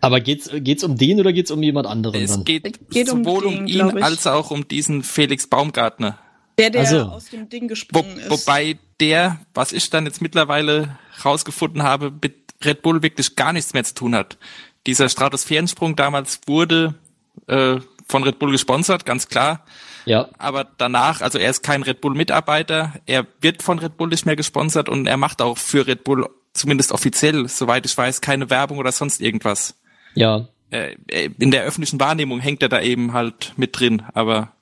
Aber 0.01 0.21
geht's, 0.21 0.49
geht's 0.53 0.85
um 0.85 0.97
den 0.97 1.21
oder 1.21 1.33
geht's 1.33 1.51
um 1.51 1.63
jemand 1.63 1.87
anderen 1.87 2.23
Es 2.23 2.31
dann? 2.33 2.45
geht, 2.45 2.91
geht 2.91 3.11
um 3.11 3.25
sowohl 3.25 3.43
den, 3.43 3.59
um 3.59 3.67
ihn 3.67 4.03
als 4.03 4.27
auch 4.27 4.51
um 4.51 4.69
diesen 4.69 5.03
Felix 5.03 5.47
Baumgartner. 5.47 6.19
Der, 6.59 6.71
der 6.71 6.83
Ach 6.83 6.87
so. 6.87 7.03
aus 7.03 7.31
dem 7.31 7.49
Ding 7.49 7.65
Wo, 7.65 7.69
gesprungen 7.69 8.19
ist. 8.19 8.31
wobei 8.31 8.79
der, 9.01 9.41
was 9.55 9.73
ich 9.73 9.91
dann 9.91 10.07
jetzt 10.07 10.23
mittlerweile 10.23 10.99
rausgefunden 11.25 11.83
habe, 11.83 12.11
mit 12.23 12.35
Red 12.65 12.83
Bull 12.83 13.03
wirklich 13.03 13.37
gar 13.37 13.53
nichts 13.53 13.75
mehr 13.75 13.85
zu 13.85 13.95
tun 13.95 14.15
hat. 14.15 14.39
Dieser 14.87 15.09
Stratosphärensprung 15.09 15.97
damals 15.97 16.41
wurde 16.47 16.95
äh, 17.49 17.77
von 18.09 18.23
Red 18.23 18.39
Bull 18.39 18.53
gesponsert, 18.53 19.05
ganz 19.05 19.29
klar. 19.29 19.65
Ja, 20.07 20.29
Aber 20.39 20.65
danach, 20.79 21.21
also 21.21 21.37
er 21.39 21.51
ist 21.51 21.65
kein 21.65 21.83
Red 21.83 22.01
Bull-Mitarbeiter, 22.01 22.95
er 23.07 23.27
wird 23.41 23.65
von 23.65 23.81
Red 23.81 23.97
Bull 23.97 24.09
nicht 24.09 24.25
mehr 24.25 24.37
gesponsert 24.37 24.89
und 24.89 25.07
er 25.09 25.17
macht 25.17 25.43
auch 25.43 25.59
für 25.59 25.87
Red 25.89 26.05
Bull, 26.05 26.31
zumindest 26.57 26.93
offiziell, 26.93 27.49
soweit 27.49 27.87
ich 27.87 27.97
weiß, 27.97 28.21
keine 28.21 28.51
Werbung 28.51 28.79
oder 28.79 28.93
sonst 28.93 29.21
irgendwas. 29.21 29.75
ja. 30.15 30.49
Äh, 30.71 30.97
in 31.39 31.53
der 31.53 31.63
öffentlichen 31.63 32.01
Wahrnehmung 32.01 32.41
hängt 32.41 32.61
er 32.61 32.69
da 32.69 32.81
eben 32.81 33.13
halt 33.13 33.53
mit 33.57 33.79
drin, 33.79 34.03
aber 34.15 34.53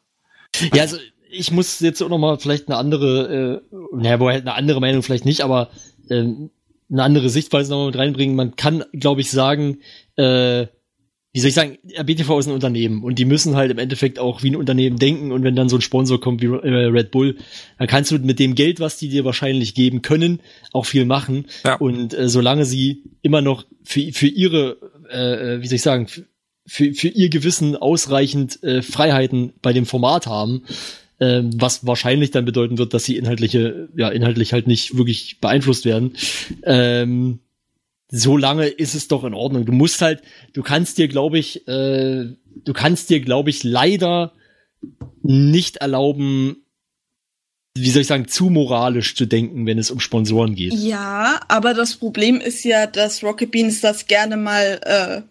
Ja, 0.75 0.83
also 0.83 0.99
ich 1.31 1.51
muss 1.51 1.81
jetzt 1.81 2.03
auch 2.03 2.11
noch 2.11 2.19
mal 2.19 2.39
vielleicht 2.39 2.69
eine 2.69 2.77
andere, 2.77 3.63
äh, 3.73 3.77
naja, 3.97 4.21
woher 4.21 4.39
eine 4.39 4.55
andere 4.55 4.81
Meinung 4.81 5.03
vielleicht 5.03 5.25
nicht, 5.25 5.41
aber 5.41 5.71
ähm, 6.11 6.51
eine 6.91 7.03
andere 7.03 7.29
Sichtweise 7.29 7.71
noch 7.71 7.79
mal 7.79 7.87
mit 7.87 7.97
reinbringen. 7.97 8.37
Man 8.37 8.57
kann, 8.57 8.85
glaube 8.93 9.21
ich, 9.21 9.31
sagen, 9.31 9.79
äh, 10.17 10.67
wie 11.35 11.41
soll 11.41 11.49
ich 11.49 11.55
sagen, 11.55 11.79
RBTV 11.99 12.39
ist 12.39 12.47
ein 12.47 12.55
Unternehmen 12.55 13.03
und 13.03 13.19
die 13.19 13.25
müssen 13.25 13.57
halt 13.57 13.73
im 13.73 13.79
Endeffekt 13.79 14.21
auch 14.21 14.45
wie 14.45 14.53
ein 14.53 14.57
Unternehmen 14.57 15.01
denken 15.01 15.33
und 15.33 15.43
wenn 15.43 15.57
dann 15.57 15.69
so 15.69 15.77
ein 15.77 15.83
Sponsor 15.83 16.21
kommt 16.21 16.41
wie 16.41 16.47
äh, 16.47 16.87
Red 16.87 17.11
Bull, 17.11 17.37
dann 17.77 17.89
kannst 17.89 18.13
du 18.13 18.19
mit 18.21 18.39
dem 18.39 18.55
Geld, 18.55 18.79
was 18.79 18.99
die 18.99 19.09
dir 19.09 19.25
wahrscheinlich 19.25 19.75
geben 19.75 20.01
können, 20.01 20.39
auch 20.71 20.87
viel 20.87 21.07
machen. 21.07 21.47
Ja. 21.65 21.75
Und 21.75 22.15
äh, 22.15 22.29
solange 22.29 22.65
sie 22.65 23.03
immer 23.21 23.41
noch 23.41 23.67
für, 23.83 24.13
für 24.13 24.29
ihre, 24.29 24.77
äh, 25.11 25.61
wie 25.61 25.67
soll 25.67 25.75
ich 25.75 25.83
sagen, 25.83 26.07
für, 26.67 26.95
für 26.95 27.09
ihr 27.09 27.31
Gewissen 27.31 27.75
ausreichend 27.75 28.63
äh, 28.63 28.81
Freiheiten 28.81 29.55
bei 29.61 29.73
dem 29.73 29.87
Format 29.87 30.29
haben, 30.29 30.63
ähm, 31.19 31.51
was 31.57 31.85
wahrscheinlich 31.85 32.31
dann 32.31 32.45
bedeuten 32.45 32.79
wird, 32.79 32.95
dass 32.95 33.05
sie 33.05 33.17
inhaltliche, 33.17 33.89
ja, 33.97 34.09
inhaltlich 34.09 34.53
halt 34.53 34.69
nicht 34.69 34.97
wirklich 34.97 35.41
beeinflusst 35.41 35.85
werden. 35.85 36.13
Ähm, 36.63 37.41
so 38.15 38.37
lange 38.37 38.67
ist 38.67 38.95
es 38.95 39.09
doch 39.09 39.25
in 39.25 39.35
Ordnung. 39.35 39.65
Du 39.65 39.73
musst 39.73 40.01
halt, 40.01 40.23
du 40.53 40.63
kannst 40.63 40.99
dir, 40.99 41.09
glaube 41.09 41.39
ich, 41.39 41.67
äh, 41.67 42.27
du 42.65 42.73
kannst 42.73 43.11
dir, 43.11 43.21
glaube 43.21 43.51
ich, 43.51 43.65
leider 43.65 44.33
nicht 45.23 45.79
erlauben, 45.79 46.65
wie 47.77 47.91
soll 47.91 48.03
ich 48.03 48.07
sagen, 48.07 48.29
zu 48.29 48.51
moralisch 48.51 49.17
zu 49.17 49.27
denken, 49.27 49.67
wenn 49.67 49.79
es 49.79 49.91
um 49.91 49.99
Sponsoren 49.99 50.55
geht. 50.55 50.75
Ja, 50.75 51.41
aber 51.49 51.75
das 51.75 51.97
Problem 51.97 52.41
ist 52.41 52.65
ja, 52.65 52.87
dass 52.87 53.25
Rocket 53.25 53.51
Beans 53.51 53.81
das 53.81 54.07
gerne 54.07 54.37
mal, 54.37 54.81
äh, 54.85 55.23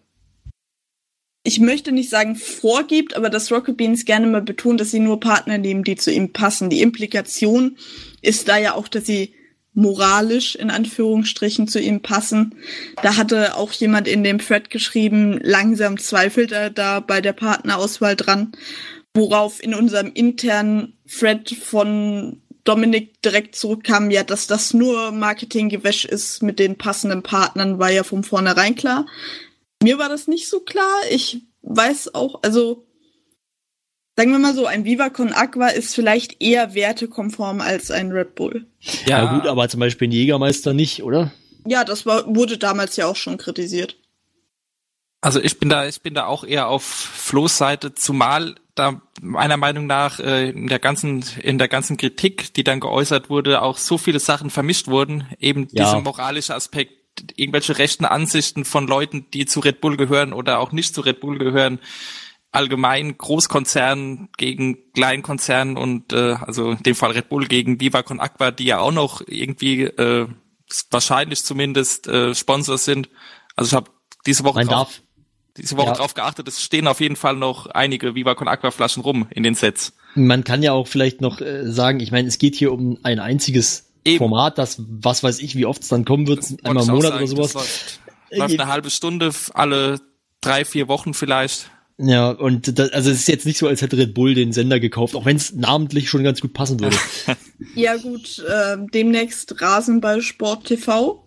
ich 1.45 1.61
möchte 1.61 1.93
nicht 1.93 2.09
sagen 2.09 2.35
vorgibt, 2.35 3.15
aber 3.15 3.29
dass 3.29 3.49
Rocket 3.49 3.77
Beans 3.77 4.03
gerne 4.03 4.27
mal 4.27 4.41
betont, 4.41 4.81
dass 4.81 4.91
sie 4.91 4.99
nur 4.99 5.21
Partner 5.21 5.57
nehmen, 5.57 5.85
die 5.85 5.95
zu 5.95 6.11
ihm 6.11 6.33
passen. 6.33 6.69
Die 6.69 6.81
Implikation 6.81 7.77
ist 8.21 8.49
da 8.49 8.57
ja 8.57 8.75
auch, 8.75 8.89
dass 8.89 9.05
sie 9.05 9.33
moralisch 9.73 10.55
in 10.55 10.69
Anführungsstrichen 10.69 11.67
zu 11.67 11.79
ihm 11.79 12.01
passen. 12.01 12.55
Da 13.01 13.17
hatte 13.17 13.55
auch 13.55 13.71
jemand 13.71 14.07
in 14.07 14.23
dem 14.23 14.39
Thread 14.39 14.69
geschrieben, 14.69 15.39
langsam 15.41 15.97
zweifelt 15.97 16.51
er 16.51 16.69
da 16.69 16.99
bei 16.99 17.21
der 17.21 17.33
Partnerauswahl 17.33 18.15
dran, 18.15 18.51
worauf 19.13 19.63
in 19.63 19.73
unserem 19.73 20.11
internen 20.13 20.93
Thread 21.07 21.49
von 21.49 22.41
Dominik 22.63 23.21
direkt 23.21 23.55
zurückkam, 23.55 24.09
ja, 24.09 24.23
dass 24.23 24.47
das 24.47 24.73
nur 24.73 25.11
Marketinggewäsch 25.11 26.05
ist 26.05 26.41
mit 26.43 26.59
den 26.59 26.77
passenden 26.77 27.21
Partnern, 27.21 27.79
war 27.79 27.91
ja 27.91 28.03
von 28.03 28.23
vornherein 28.23 28.75
klar. 28.75 29.05
Mir 29.81 29.97
war 29.97 30.07
das 30.07 30.27
nicht 30.27 30.47
so 30.47 30.61
klar. 30.61 30.95
Ich 31.11 31.41
weiß 31.61 32.15
auch, 32.15 32.41
also 32.41 32.85
sagen 34.15 34.31
wir 34.31 34.39
mal 34.39 34.53
so, 34.53 34.65
ein 34.65 34.85
Viva 34.85 35.09
Con 35.09 35.33
Aqua 35.33 35.67
ist 35.67 35.95
vielleicht 35.95 36.41
eher 36.41 36.73
wertekonform 36.73 37.61
als 37.61 37.91
ein 37.91 38.11
Red 38.11 38.35
Bull. 38.35 38.65
Ja, 39.05 39.33
gut, 39.33 39.47
aber 39.47 39.67
zum 39.69 39.79
Beispiel 39.79 40.07
ein 40.07 40.11
Jägermeister 40.11 40.73
nicht, 40.73 41.03
oder? 41.03 41.31
Ja, 41.65 41.83
das 41.83 42.05
war, 42.05 42.23
wurde 42.35 42.57
damals 42.57 42.95
ja 42.97 43.07
auch 43.07 43.15
schon 43.15 43.37
kritisiert. 43.37 43.95
Also 45.21 45.39
ich 45.41 45.57
bin 45.57 45.69
da, 45.69 45.87
ich 45.87 46.01
bin 46.01 46.13
da 46.13 46.25
auch 46.25 46.43
eher 46.43 46.67
auf 46.67 46.83
Flo's 46.83 47.57
Seite, 47.57 47.95
zumal 47.95 48.55
da 48.75 49.01
meiner 49.21 49.55
Meinung 49.55 49.87
nach 49.87 50.19
äh, 50.19 50.49
in 50.49 50.67
der 50.67 50.79
ganzen, 50.79 51.23
in 51.41 51.57
der 51.57 51.69
ganzen 51.69 51.95
Kritik, 51.95 52.53
die 52.55 52.63
dann 52.65 52.81
geäußert 52.81 53.29
wurde, 53.29 53.61
auch 53.61 53.77
so 53.77 53.97
viele 53.97 54.19
Sachen 54.19 54.49
vermischt 54.49 54.87
wurden. 54.87 55.27
Eben 55.39 55.69
Ja. 55.71 55.85
dieser 55.85 56.01
moralische 56.01 56.53
Aspekt, 56.55 56.91
irgendwelche 57.37 57.77
rechten 57.77 58.03
Ansichten 58.05 58.65
von 58.65 58.85
Leuten, 58.87 59.27
die 59.33 59.45
zu 59.45 59.61
Red 59.61 59.79
Bull 59.79 59.95
gehören 59.95 60.33
oder 60.33 60.59
auch 60.59 60.73
nicht 60.73 60.93
zu 60.93 61.01
Red 61.01 61.21
Bull 61.21 61.37
gehören. 61.37 61.79
Allgemein 62.53 63.17
Großkonzernen 63.17 64.29
gegen 64.37 64.77
Kleinkonzernen 64.93 65.75
und 65.75 66.13
äh, 66.13 66.35
also 66.39 66.71
in 66.71 66.83
dem 66.83 66.95
Fall 66.95 67.11
Red 67.11 67.27
Bull 67.29 67.47
gegen 67.47 67.79
Viva 67.81 68.03
Con 68.03 68.19
Aqua, 68.19 68.51
die 68.51 68.65
ja 68.65 68.79
auch 68.79 68.91
noch 68.91 69.21
irgendwie 69.27 69.81
äh, 69.83 70.27
wahrscheinlich 70.91 71.43
zumindest 71.43 72.07
äh, 72.07 72.33
Sponsors 72.35 72.85
sind. 72.85 73.09
Also 73.55 73.69
ich 73.69 73.73
habe 73.75 73.91
diese 74.25 74.43
Woche 74.43 74.59
Man 74.59 74.67
drauf- 74.67 74.87
darf, 74.87 75.01
diese 75.57 75.77
Woche 75.77 75.87
Ja. 75.87 75.93
drauf 75.93 76.13
geachtet, 76.13 76.47
es 76.47 76.61
stehen 76.63 76.87
auf 76.87 76.99
jeden 77.01 77.15
Fall 77.15 77.35
noch 77.35 77.67
einige 77.67 78.15
Viva 78.15 78.35
Con 78.35 78.47
Aqua 78.47 78.71
Flaschen 78.71 79.03
rum 79.03 79.27
in 79.31 79.43
den 79.43 79.55
Sets. 79.55 79.93
man 80.15 80.43
kann 80.43 80.61
ja 80.63 80.73
auch 80.73 80.87
vielleicht 80.87 81.21
noch 81.21 81.41
äh, 81.41 81.69
sagen, 81.71 81.99
ich 81.99 82.11
meine, 82.11 82.27
es 82.27 82.37
geht 82.37 82.55
hier 82.55 82.71
um 82.71 82.97
ein 83.03 83.19
einziges 83.19 83.89
Eben. 84.05 84.17
Format, 84.19 84.57
das, 84.57 84.81
was 84.87 85.23
weiß 85.23 85.39
ich, 85.39 85.55
wie 85.55 85.65
oft 85.65 85.81
es 85.81 85.87
dann 85.87 86.05
kommen 86.05 86.27
wird, 86.27 86.49
Wollte 86.49 86.65
einmal 86.65 86.83
im 86.83 86.89
Monat 86.91 87.11
sagen, 87.13 87.17
oder 87.23 87.27
sowas. 87.27 87.53
Das 87.53 87.63
läuft, 87.63 87.99
läuft 88.31 88.59
eine 88.59 88.71
halbe 88.71 88.89
Stunde, 88.89 89.31
alle 89.53 90.01
drei, 90.41 90.65
vier 90.65 90.87
Wochen 90.87 91.13
vielleicht. 91.13 91.71
Ja, 92.05 92.31
und 92.31 92.77
das, 92.77 92.91
also 92.91 93.11
es 93.11 93.19
ist 93.19 93.27
jetzt 93.27 93.45
nicht 93.45 93.57
so, 93.57 93.67
als 93.67 93.81
hätte 93.81 93.97
Red 93.97 94.13
Bull 94.13 94.33
den 94.33 94.51
Sender 94.51 94.79
gekauft, 94.79 95.15
auch 95.15 95.25
wenn 95.25 95.37
es 95.37 95.53
namentlich 95.53 96.09
schon 96.09 96.23
ganz 96.23 96.41
gut 96.41 96.53
passen 96.53 96.79
würde. 96.79 96.97
Ja 97.75 97.95
gut, 97.95 98.39
äh, 98.39 98.75
demnächst 98.93 99.61
Rasenball 99.61 100.21
Sport 100.21 100.65
TV. 100.65 101.25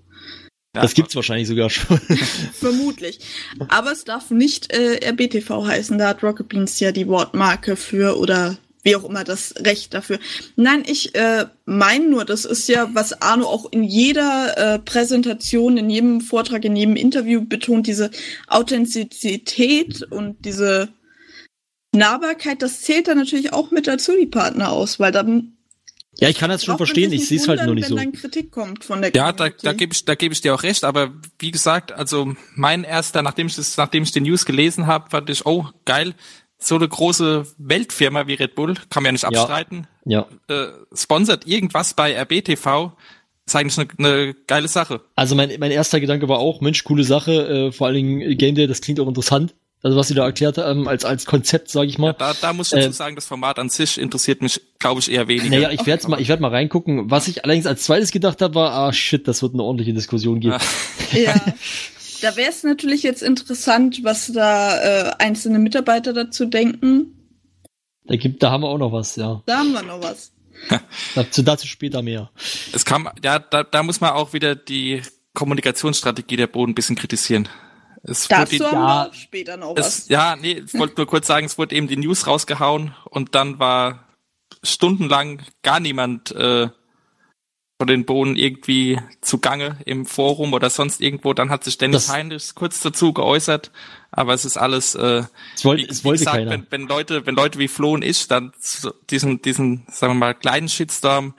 Das 0.74 0.92
gibt's 0.92 1.16
wahrscheinlich 1.16 1.48
sogar 1.48 1.70
schon. 1.70 1.98
Vermutlich. 2.52 3.20
Aber 3.68 3.90
es 3.90 4.04
darf 4.04 4.30
nicht 4.30 4.70
äh, 4.70 5.00
RBTV 5.08 5.66
heißen. 5.66 5.96
Da 5.96 6.08
hat 6.08 6.22
Rocket 6.22 6.48
Beans 6.48 6.78
ja 6.78 6.92
die 6.92 7.08
Wortmarke 7.08 7.76
für 7.76 8.18
oder 8.18 8.58
wie 8.86 8.94
auch 8.94 9.04
immer 9.04 9.24
das 9.24 9.52
Recht 9.58 9.92
dafür. 9.94 10.20
Nein, 10.54 10.84
ich 10.86 11.14
äh, 11.16 11.46
meine 11.64 12.08
nur, 12.08 12.24
das 12.24 12.44
ist 12.44 12.68
ja, 12.68 12.88
was 12.94 13.20
Arno 13.20 13.44
auch 13.46 13.72
in 13.72 13.82
jeder 13.82 14.56
äh, 14.56 14.78
Präsentation, 14.78 15.76
in 15.76 15.90
jedem 15.90 16.20
Vortrag, 16.20 16.64
in 16.64 16.76
jedem 16.76 16.94
Interview 16.94 17.44
betont, 17.44 17.88
diese 17.88 18.12
Authentizität 18.46 20.02
und 20.04 20.44
diese 20.44 20.88
Nahbarkeit, 21.92 22.62
das 22.62 22.82
zählt 22.82 23.08
dann 23.08 23.18
natürlich 23.18 23.52
auch 23.52 23.72
mit 23.72 23.88
dazu, 23.88 24.12
die 24.16 24.26
Partnerauswahl. 24.26 25.10
Dann 25.10 25.56
ja, 26.18 26.28
ich 26.28 26.38
kann 26.38 26.48
das 26.48 26.64
schon 26.64 26.76
verstehen, 26.76 27.12
ich 27.12 27.26
sehe 27.26 27.38
es 27.38 27.48
halt 27.48 27.64
nur 27.64 27.74
nicht 27.74 27.88
so. 27.88 27.96
Wenn 27.96 28.12
dann 28.12 28.20
Kritik 28.20 28.52
kommt 28.52 28.84
von 28.84 29.02
der 29.02 29.12
Ja, 29.14 29.32
da, 29.32 29.48
da 29.50 29.72
gebe 29.72 29.92
ich, 29.92 30.04
da 30.04 30.14
gebe 30.14 30.32
ich 30.32 30.40
dir 30.40 30.54
auch 30.54 30.62
recht, 30.62 30.84
aber 30.84 31.12
wie 31.40 31.50
gesagt, 31.50 31.90
also 31.90 32.34
mein 32.54 32.84
erster, 32.84 33.22
nachdem 33.22 33.48
ich 33.48 33.56
das, 33.56 33.76
nachdem 33.76 34.04
ich 34.04 34.12
den 34.12 34.22
News 34.22 34.46
gelesen 34.46 34.86
habe, 34.86 35.10
fand 35.10 35.28
ich, 35.28 35.44
oh, 35.44 35.66
geil, 35.84 36.14
so 36.58 36.74
eine 36.76 36.88
große 36.88 37.46
Weltfirma 37.58 38.26
wie 38.26 38.34
Red 38.34 38.54
Bull, 38.54 38.74
kann 38.90 39.02
man 39.02 39.06
ja 39.06 39.12
nicht 39.12 39.22
Ja. 39.22 39.28
abstreiten, 39.28 39.86
Ja. 40.04 40.26
äh, 40.48 40.66
sponsert 40.94 41.46
irgendwas 41.46 41.94
bei 41.94 42.14
RBTV, 42.14 42.92
ist 43.44 43.54
eigentlich 43.56 43.78
eine, 43.78 43.88
eine 43.98 44.34
geile 44.46 44.66
Sache. 44.68 45.00
Also 45.14 45.34
mein, 45.34 45.52
mein 45.60 45.70
erster 45.70 46.00
Gedanke 46.00 46.28
war 46.28 46.38
auch, 46.38 46.60
Mensch, 46.60 46.82
coole 46.84 47.04
Sache, 47.04 47.32
äh, 47.68 47.72
vor 47.72 47.86
allen 47.88 47.96
Dingen 47.96 48.20
äh, 48.22 48.34
Game 48.36 48.54
Day, 48.54 48.66
das 48.66 48.80
klingt 48.80 48.98
auch 49.00 49.06
interessant. 49.08 49.54
Also 49.82 49.96
was 49.96 50.08
sie 50.08 50.14
da 50.14 50.24
erklärt 50.24 50.58
haben, 50.58 50.88
als, 50.88 51.04
als 51.04 51.26
Konzept, 51.26 51.70
sage 51.70 51.86
ich 51.86 51.98
mal. 51.98 52.14
Da, 52.14 52.32
da 52.40 52.52
muss 52.52 52.72
ich 52.72 52.78
dazu 52.78 52.88
Äh, 52.88 52.92
sagen, 52.92 53.14
das 53.14 53.26
Format 53.26 53.58
an 53.60 53.68
sich 53.68 53.98
interessiert 53.98 54.42
mich, 54.42 54.60
glaube 54.80 55.00
ich, 55.00 55.12
eher 55.12 55.28
weniger. 55.28 55.50
Naja, 55.50 55.70
ich 55.70 55.86
werde 55.86 56.08
mal, 56.08 56.20
ich 56.20 56.28
werd 56.28 56.40
mal 56.40 56.50
reingucken. 56.50 57.08
Was 57.10 57.28
ich 57.28 57.44
allerdings 57.44 57.66
als 57.66 57.84
zweites 57.84 58.10
gedacht 58.10 58.40
habe, 58.42 58.54
war, 58.56 58.72
ah 58.72 58.92
shit, 58.92 59.28
das 59.28 59.42
wird 59.42 59.52
eine 59.52 59.62
ordentliche 59.62 59.92
Diskussion 59.92 60.40
geben. 60.40 60.54
Ah. 60.54 61.16
Ja. 61.16 61.34
Da 62.22 62.36
wäre 62.36 62.50
es 62.50 62.62
natürlich 62.62 63.02
jetzt 63.02 63.22
interessant, 63.22 64.02
was 64.04 64.32
da 64.32 64.76
äh, 65.10 65.12
einzelne 65.18 65.58
Mitarbeiter 65.58 66.12
dazu 66.12 66.46
denken. 66.46 67.12
Da 68.04 68.16
gibt, 68.16 68.42
da 68.42 68.50
haben 68.50 68.62
wir 68.62 68.68
auch 68.68 68.78
noch 68.78 68.92
was, 68.92 69.16
ja. 69.16 69.42
Da 69.46 69.58
haben 69.58 69.72
wir 69.72 69.82
noch 69.82 70.02
was. 70.02 70.32
Dazu, 71.14 71.42
dazu 71.42 71.66
später 71.66 72.00
mehr. 72.00 72.30
Es 72.72 72.86
kam, 72.86 73.10
ja, 73.22 73.38
da, 73.38 73.62
da 73.62 73.82
muss 73.82 74.00
man 74.00 74.12
auch 74.12 74.32
wieder 74.32 74.54
die 74.54 75.02
Kommunikationsstrategie 75.34 76.36
der 76.36 76.46
Boden 76.46 76.72
ein 76.72 76.74
bisschen 76.74 76.96
kritisieren. 76.96 77.46
Es 78.02 78.30
wurde 78.30 78.40
Dazu 78.40 78.56
die- 78.56 78.64
haben 78.64 78.74
ja, 78.74 79.10
später 79.12 79.56
noch 79.58 79.76
was. 79.76 79.98
es, 79.98 80.08
ja, 80.08 80.34
nee, 80.36 80.62
ich 80.64 80.72
wollte 80.74 80.94
nur 80.96 81.06
kurz 81.06 81.26
sagen, 81.26 81.44
es 81.44 81.58
wurde 81.58 81.74
eben 81.76 81.88
die 81.88 81.98
News 81.98 82.26
rausgehauen 82.26 82.94
und 83.10 83.34
dann 83.34 83.58
war 83.58 84.06
stundenlang 84.62 85.42
gar 85.62 85.78
niemand 85.80 86.30
äh, 86.32 86.68
von 87.78 87.86
den 87.88 88.06
Bohnen 88.06 88.36
irgendwie 88.36 88.98
zugange 89.20 89.76
im 89.84 90.06
Forum 90.06 90.54
oder 90.54 90.70
sonst 90.70 91.00
irgendwo. 91.00 91.34
Dann 91.34 91.50
hat 91.50 91.64
sich 91.64 91.76
Dennis 91.76 92.06
Das- 92.06 92.14
Heinrich 92.14 92.54
kurz 92.54 92.80
dazu 92.80 93.12
geäußert, 93.12 93.70
aber 94.10 94.32
es 94.32 94.44
ist 94.46 94.56
alles 94.56 94.94
äh, 94.94 95.24
Es 95.54 95.64
wollte, 95.64 95.82
wie, 95.82 95.88
es 95.88 96.00
wie 96.00 96.04
wollte 96.04 96.18
gesagt, 96.20 96.36
keiner. 96.38 96.50
wenn, 96.52 96.66
wenn 96.70 96.88
Leute, 96.88 97.26
wenn 97.26 97.34
Leute 97.34 97.58
wie 97.58 97.68
Flo 97.68 97.92
und 97.92 98.02
ich 98.02 98.28
dann 98.28 98.52
diesen, 99.10 99.42
diesen, 99.42 99.86
sagen 99.90 100.14
wir 100.14 100.18
mal, 100.18 100.34
kleinen 100.34 100.68
Shitstorm 100.68 101.34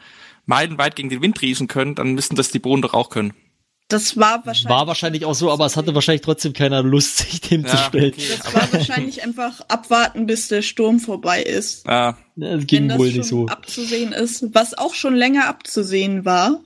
meilenweit 0.45 0.95
gegen 0.95 1.10
den 1.10 1.21
Wind 1.21 1.41
riechen 1.41 1.67
können, 1.67 1.95
dann 1.95 2.13
müssten 2.13 2.36
das 2.36 2.52
die 2.52 2.60
Bohnen 2.60 2.82
doch 2.84 2.93
auch 2.93 3.10
können. 3.10 3.34
Das 3.89 4.17
war 4.17 4.45
wahrscheinlich. 4.45 4.69
War 4.78 4.88
wahrscheinlich 4.88 5.26
auch 5.26 5.34
so, 5.36 5.50
aber 5.52 5.65
es 5.65 5.78
hatte 5.78 5.95
wahrscheinlich 5.95 6.21
trotzdem 6.21 6.52
keiner 6.54 6.84
Lust, 6.84 7.17
sich 7.30 7.39
dem 7.41 7.65
zu 7.65 7.78
stellen. 7.78 8.13
okay, 8.13 8.23
Das 8.43 8.54
war 8.54 8.73
wahrscheinlich 8.73 9.23
einfach 9.23 9.62
abwarten, 9.69 10.26
bis 10.26 10.50
der 10.50 10.62
Sturm 10.62 11.00
vorbei 11.00 11.41
ist. 11.41 11.86
Ja, 11.88 12.17
Das 12.36 12.50
Wenn 12.60 12.67
ging 12.67 12.88
das 12.90 12.98
wohl 12.98 13.08
schon 13.10 13.17
nicht 13.19 13.27
so. 13.29 13.46
abzusehen 13.48 14.12
ist. 14.12 14.46
Was 14.54 14.77
auch 14.77 14.94
schon 14.94 15.15
länger 15.15 15.48
abzusehen 15.48 16.25
war, 16.25 16.60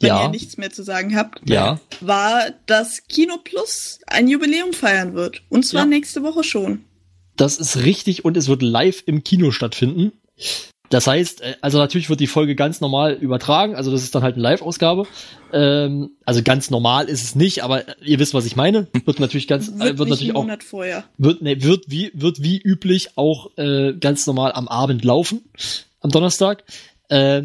wenn 0.00 0.08
Ja. 0.08 0.24
ihr 0.24 0.28
nichts 0.28 0.58
mehr 0.58 0.70
zu 0.70 0.82
sagen 0.82 1.16
habt, 1.16 1.40
Ja. 1.48 1.80
war, 2.00 2.50
dass 2.66 3.06
Kino 3.08 3.38
Plus 3.42 4.00
ein 4.06 4.28
Jubiläum 4.28 4.72
feiern 4.74 5.14
wird. 5.14 5.42
Und 5.48 5.64
zwar 5.64 5.82
Ja. 5.82 5.86
nächste 5.86 6.22
Woche 6.22 6.44
schon. 6.44 6.84
Das 7.36 7.56
ist 7.56 7.78
richtig 7.78 8.24
und 8.26 8.36
es 8.36 8.46
wird 8.48 8.60
live 8.62 9.02
im 9.06 9.24
Kino 9.24 9.52
stattfinden. 9.52 10.12
Das 10.90 11.06
heißt, 11.06 11.42
äh, 11.42 11.54
also 11.60 11.78
natürlich 11.78 12.08
wird 12.10 12.20
die 12.20 12.26
Folge 12.26 12.54
ganz 12.54 12.80
normal 12.80 13.14
übertragen, 13.14 13.74
also 13.74 13.90
das 13.90 14.02
ist 14.02 14.14
dann 14.14 14.22
halt 14.22 14.34
eine 14.34 14.42
Live-Ausgabe. 14.42 15.06
Ähm, 15.52 16.10
also 16.24 16.42
ganz 16.42 16.70
normal 16.70 17.08
ist 17.08 17.22
es 17.22 17.34
nicht, 17.34 17.62
aber 17.62 17.88
äh, 17.88 17.94
ihr 18.04 18.18
wisst, 18.18 18.34
was 18.34 18.46
ich 18.46 18.56
meine. 18.56 18.88
Wird 19.04 19.20
natürlich 19.20 19.48
ganz, 19.48 19.72
Wird, 19.72 19.94
äh, 19.94 19.98
wird 19.98 20.08
natürlich 20.08 20.34
auch, 20.34 20.46
vorher. 20.62 21.04
wird, 21.18 21.42
ne, 21.42 21.62
wird 21.62 21.84
wie, 21.88 22.10
wird 22.14 22.42
wie 22.42 22.58
üblich 22.58 23.16
auch 23.16 23.56
äh, 23.56 23.94
ganz 23.94 24.26
normal 24.26 24.52
am 24.52 24.68
Abend 24.68 25.04
laufen. 25.04 25.42
am 26.00 26.10
Donnerstag. 26.10 26.64
Äh, 27.08 27.44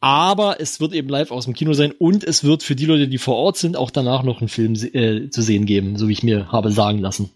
aber 0.00 0.60
es 0.60 0.78
wird 0.80 0.92
eben 0.92 1.08
live 1.08 1.30
aus 1.30 1.46
dem 1.46 1.54
Kino 1.54 1.72
sein 1.72 1.92
und 1.92 2.22
es 2.22 2.44
wird 2.44 2.62
für 2.62 2.76
die 2.76 2.84
Leute, 2.84 3.08
die 3.08 3.18
vor 3.18 3.36
Ort 3.36 3.56
sind, 3.56 3.76
auch 3.76 3.90
danach 3.90 4.22
noch 4.22 4.40
einen 4.40 4.48
Film 4.48 4.74
äh, 4.74 5.30
zu 5.30 5.42
sehen 5.42 5.66
geben, 5.66 5.96
so 5.96 6.08
wie 6.08 6.12
ich 6.12 6.22
mir 6.22 6.52
habe 6.52 6.70
sagen 6.70 6.98
lassen. 6.98 7.30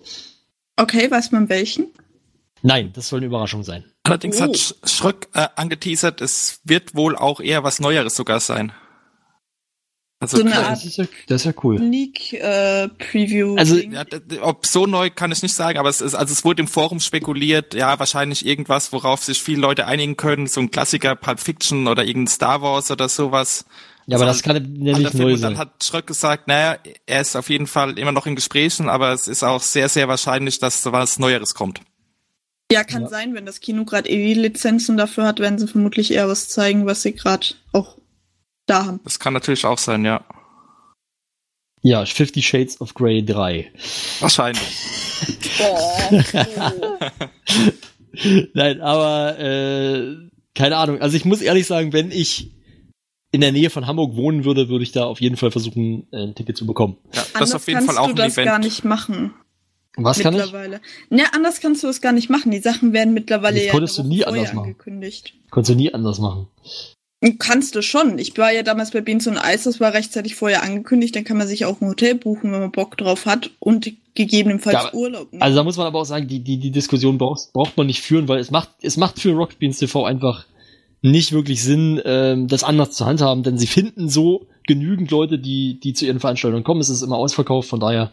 Okay, 0.76 1.10
weiß 1.10 1.32
man 1.32 1.48
welchen? 1.48 1.86
Nein, 2.62 2.92
das 2.94 3.08
soll 3.08 3.18
eine 3.20 3.26
Überraschung 3.26 3.62
sein. 3.62 3.84
Allerdings 4.02 4.38
Oh. 4.38 4.42
hat 4.42 4.50
Sch- 4.56 4.74
Schröck 4.88 5.28
äh, 5.34 5.48
angeteasert, 5.56 6.20
es 6.20 6.60
wird 6.64 6.94
wohl 6.94 7.16
auch 7.16 7.40
eher 7.40 7.64
was 7.64 7.80
Neueres 7.80 8.14
sogar 8.16 8.40
sein. 8.40 8.72
Also 10.22 10.36
So 10.36 10.42
eine 10.44 10.54
Art- 10.54 10.72
Das 10.72 10.84
ist 10.84 10.98
ja, 10.98 11.06
das 11.28 11.40
ist 11.42 11.44
ja 11.46 11.52
cool. 11.64 11.78
Sneak 11.78 12.34
äh, 12.34 12.88
Preview. 12.88 13.56
Also- 13.56 13.76
ja, 13.76 14.04
ob 14.42 14.66
so 14.66 14.84
neu 14.86 15.08
kann 15.08 15.32
ich 15.32 15.42
nicht 15.42 15.54
sagen, 15.54 15.78
aber 15.78 15.88
es 15.88 16.02
ist, 16.02 16.14
also 16.14 16.32
es 16.32 16.44
wurde 16.44 16.60
im 16.60 16.68
Forum 16.68 17.00
spekuliert, 17.00 17.72
ja, 17.72 17.98
wahrscheinlich 17.98 18.44
irgendwas, 18.44 18.92
worauf 18.92 19.24
sich 19.24 19.42
viele 19.42 19.62
Leute 19.62 19.86
einigen 19.86 20.18
können, 20.18 20.46
so 20.46 20.60
ein 20.60 20.70
Klassiker 20.70 21.16
Pulp 21.16 21.40
Fiction 21.40 21.88
oder 21.88 22.04
irgendein 22.04 22.26
Star 22.34 22.60
Wars 22.60 22.90
oder 22.90 23.08
sowas. 23.08 23.64
Ja, 24.06 24.16
aber 24.18 24.26
Also 24.26 24.38
das 24.38 24.42
kann 24.42 24.62
nicht 24.62 25.14
neu 25.14 25.32
Und 25.34 25.40
dann 25.40 25.54
sein. 25.54 25.58
hat 25.58 25.82
Schröck 25.84 26.06
gesagt, 26.06 26.48
naja, 26.48 26.76
er 27.06 27.20
ist 27.22 27.34
auf 27.36 27.48
jeden 27.48 27.66
Fall 27.66 27.98
immer 27.98 28.12
noch 28.12 28.26
in 28.26 28.34
Gesprächen, 28.34 28.90
aber 28.90 29.12
es 29.14 29.26
ist 29.28 29.42
auch 29.42 29.62
sehr, 29.62 29.88
sehr 29.88 30.08
wahrscheinlich, 30.08 30.58
dass 30.58 30.82
da 30.82 30.92
was 30.92 31.18
Neueres 31.18 31.54
kommt. 31.54 31.80
Ja, 32.70 32.84
kann 32.84 33.08
sein, 33.08 33.34
wenn 33.34 33.46
das 33.46 33.60
Kino 33.60 33.84
gerade 33.84 34.08
eh 34.08 34.34
die 34.34 34.40
Lizenzen 34.40 34.96
dafür 34.96 35.24
hat, 35.24 35.40
werden 35.40 35.58
sie 35.58 35.66
vermutlich 35.68 36.12
eher 36.12 36.28
was 36.28 36.48
zeigen, 36.48 36.86
was 36.86 37.02
sie 37.02 37.12
gerade 37.12 37.48
auch 37.72 37.96
da 38.66 38.86
haben. 38.86 39.00
Das 39.04 39.18
kann 39.18 39.32
natürlich 39.32 39.66
auch 39.66 39.78
sein, 39.78 40.04
ja. 40.04 40.24
Ja, 41.82 42.04
Fifty 42.04 42.42
Shades 42.42 42.80
of 42.80 42.94
Grey 42.94 43.24
3. 43.24 43.72
Wahrscheinlich. 44.20 44.62
Nein, 48.54 48.80
aber 48.80 49.38
äh, 49.38 50.16
keine 50.54 50.76
Ahnung. 50.76 51.00
Also 51.00 51.16
ich 51.16 51.24
muss 51.24 51.40
ehrlich 51.40 51.66
sagen, 51.66 51.92
wenn 51.92 52.10
ich 52.10 52.50
in 53.32 53.40
der 53.40 53.52
Nähe 53.52 53.70
von 53.70 53.86
Hamburg 53.86 54.16
wohnen 54.16 54.44
würde, 54.44 54.68
würde 54.68 54.82
ich 54.82 54.92
da 54.92 55.04
auf 55.04 55.20
jeden 55.20 55.36
Fall 55.36 55.50
versuchen, 55.50 56.08
ein 56.12 56.34
Ticket 56.34 56.56
zu 56.56 56.66
bekommen. 56.66 56.98
Ja, 57.14 57.22
das 57.22 57.34
Anders 57.34 57.48
ist 57.50 57.54
auf 57.54 57.66
jeden 57.68 57.78
kannst 57.78 57.94
Fall 57.94 57.98
auch 57.98 58.06
du 58.06 58.12
ein 58.12 58.16
das 58.16 58.34
Event. 58.34 58.46
gar 58.46 58.58
nicht 58.58 58.84
machen. 58.84 59.34
Was 59.96 60.18
kann 60.20 60.34
ich? 60.34 60.40
mittlerweile. 60.40 60.80
Ja, 61.10 61.24
anders 61.32 61.60
kannst 61.60 61.82
du 61.82 61.88
es 61.88 62.00
gar 62.00 62.12
nicht 62.12 62.30
machen. 62.30 62.50
Die 62.52 62.60
Sachen 62.60 62.92
werden 62.92 63.12
mittlerweile 63.14 63.56
Das 63.56 63.66
ja 63.66 63.72
konntest 63.72 63.98
du 63.98 64.02
nie 64.04 64.24
anders 64.24 64.52
machen. 64.52 64.66
angekündigt. 64.66 65.34
Konntest 65.50 65.70
du 65.72 65.74
nie 65.76 65.92
anders 65.92 66.18
machen. 66.18 66.46
Kannst 67.38 67.74
du 67.74 67.82
schon. 67.82 68.18
Ich 68.18 68.36
war 68.38 68.50
ja 68.50 68.62
damals 68.62 68.92
bei 68.92 69.02
Beans 69.02 69.26
und 69.26 69.36
Eis, 69.36 69.64
das 69.64 69.78
war 69.78 69.92
rechtzeitig 69.92 70.36
vorher 70.36 70.62
angekündigt. 70.62 71.14
Dann 71.14 71.24
kann 71.24 71.36
man 71.36 71.46
sich 71.46 71.66
auch 71.66 71.78
ein 71.82 71.88
Hotel 71.88 72.14
buchen, 72.14 72.50
wenn 72.50 72.60
man 72.60 72.72
Bock 72.72 72.96
drauf 72.96 73.26
hat 73.26 73.50
und 73.58 73.92
gegebenenfalls 74.14 74.74
Ja, 74.84 74.94
Urlaub. 74.94 75.30
nehmen. 75.30 75.42
Also 75.42 75.56
da 75.56 75.62
muss 75.64 75.76
man 75.76 75.86
aber 75.86 76.00
auch 76.00 76.04
sagen, 76.06 76.28
die, 76.28 76.40
die, 76.40 76.56
die 76.58 76.70
Diskussion 76.70 77.18
braucht, 77.18 77.52
braucht 77.52 77.76
man 77.76 77.88
nicht 77.88 78.00
führen, 78.00 78.26
weil 78.26 78.38
es 78.38 78.50
macht, 78.50 78.70
es 78.80 78.96
macht 78.96 79.20
für 79.20 79.32
Rocket 79.32 79.58
Beans 79.58 79.78
TV 79.78 80.04
einfach 80.04 80.46
nicht 81.02 81.32
wirklich 81.32 81.62
Sinn, 81.62 82.00
ähm, 82.06 82.48
das 82.48 82.64
anders 82.64 82.92
zu 82.92 83.04
handhaben, 83.04 83.42
denn 83.42 83.58
sie 83.58 83.66
finden 83.66 84.08
so 84.08 84.46
genügend 84.66 85.10
Leute, 85.10 85.38
die, 85.38 85.78
die 85.80 85.92
zu 85.92 86.06
ihren 86.06 86.20
Veranstaltungen 86.20 86.64
kommen. 86.64 86.80
Es 86.80 86.88
ist 86.88 87.02
immer 87.02 87.16
ausverkauft, 87.16 87.68
von 87.68 87.80
daher 87.80 88.12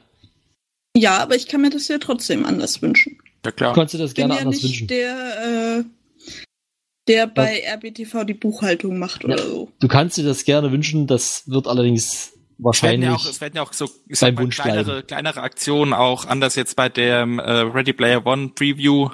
ja, 0.98 1.18
aber 1.20 1.36
ich 1.36 1.48
kann 1.48 1.62
mir 1.62 1.70
das 1.70 1.88
ja 1.88 1.98
trotzdem 1.98 2.46
anders 2.46 2.82
wünschen. 2.82 3.18
Ja, 3.46 3.52
klar. 3.52 3.74
kannst 3.74 3.94
du 3.94 3.98
das 3.98 4.12
Ich 4.12 4.16
bin 4.16 4.24
gerne 4.28 4.36
ja 4.36 4.42
anders 4.42 4.62
nicht 4.64 4.82
wünschen. 4.82 4.88
der, 4.88 5.80
äh, 5.80 5.84
der 7.08 7.28
bei 7.28 7.64
RBTV 7.66 8.26
die 8.26 8.34
Buchhaltung 8.34 9.00
macht 9.00 9.24
oder 9.24 9.38
Ja. 9.38 9.44
so. 9.44 9.72
Du 9.80 9.88
kannst 9.88 10.18
dir 10.18 10.24
das 10.24 10.44
gerne 10.44 10.72
wünschen, 10.72 11.08
das 11.08 11.44
wird 11.48 11.68
allerdings 11.68 12.04
Es 12.04 12.32
werden 12.34 12.34
wahrscheinlich. 12.66 13.10
ja 13.10 13.16
auch, 13.16 13.26
es 13.26 13.40
werden 13.42 13.56
ja 13.56 13.62
auch 13.62 13.72
so 13.74 13.90
beim 14.20 14.38
Wunsch 14.40 14.56
kleinere, 14.58 14.84
bleiben. 14.86 15.08
kleinere 15.08 15.42
Aktionen 15.42 15.94
auch, 15.94 16.26
anders 16.26 16.56
jetzt 16.56 16.76
bei 16.76 16.90
dem 16.90 17.40
äh, 17.40 17.44
Ready 17.52 17.94
Player 17.94 18.26
One 18.26 18.50
Preview, 18.50 19.10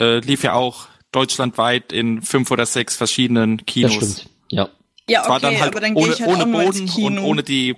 äh, 0.00 0.18
lief 0.20 0.42
ja 0.42 0.54
auch 0.54 0.88
deutschlandweit 1.12 1.92
in 1.92 2.22
fünf 2.22 2.50
oder 2.50 2.66
sechs 2.66 2.96
verschiedenen 2.96 3.58
das 3.58 3.66
Kinos. 3.66 3.92
stimmt. 3.94 4.26
Ja. 4.50 4.68
Ja, 5.08 5.28
okay, 5.28 5.38
dann 5.42 5.60
halt 5.60 5.72
aber 5.72 5.80
dann 5.80 5.94
gehe 5.94 6.02
ohne, 6.04 6.12
ich 6.14 6.20
halt 6.22 6.30
ohne 6.30 6.46
Boden 6.46 6.88
und 7.04 7.18
ohne 7.18 7.42
die 7.42 7.76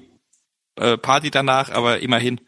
äh, 0.76 0.96
Party 0.96 1.30
danach, 1.30 1.70
aber 1.70 2.00
immerhin. 2.00 2.40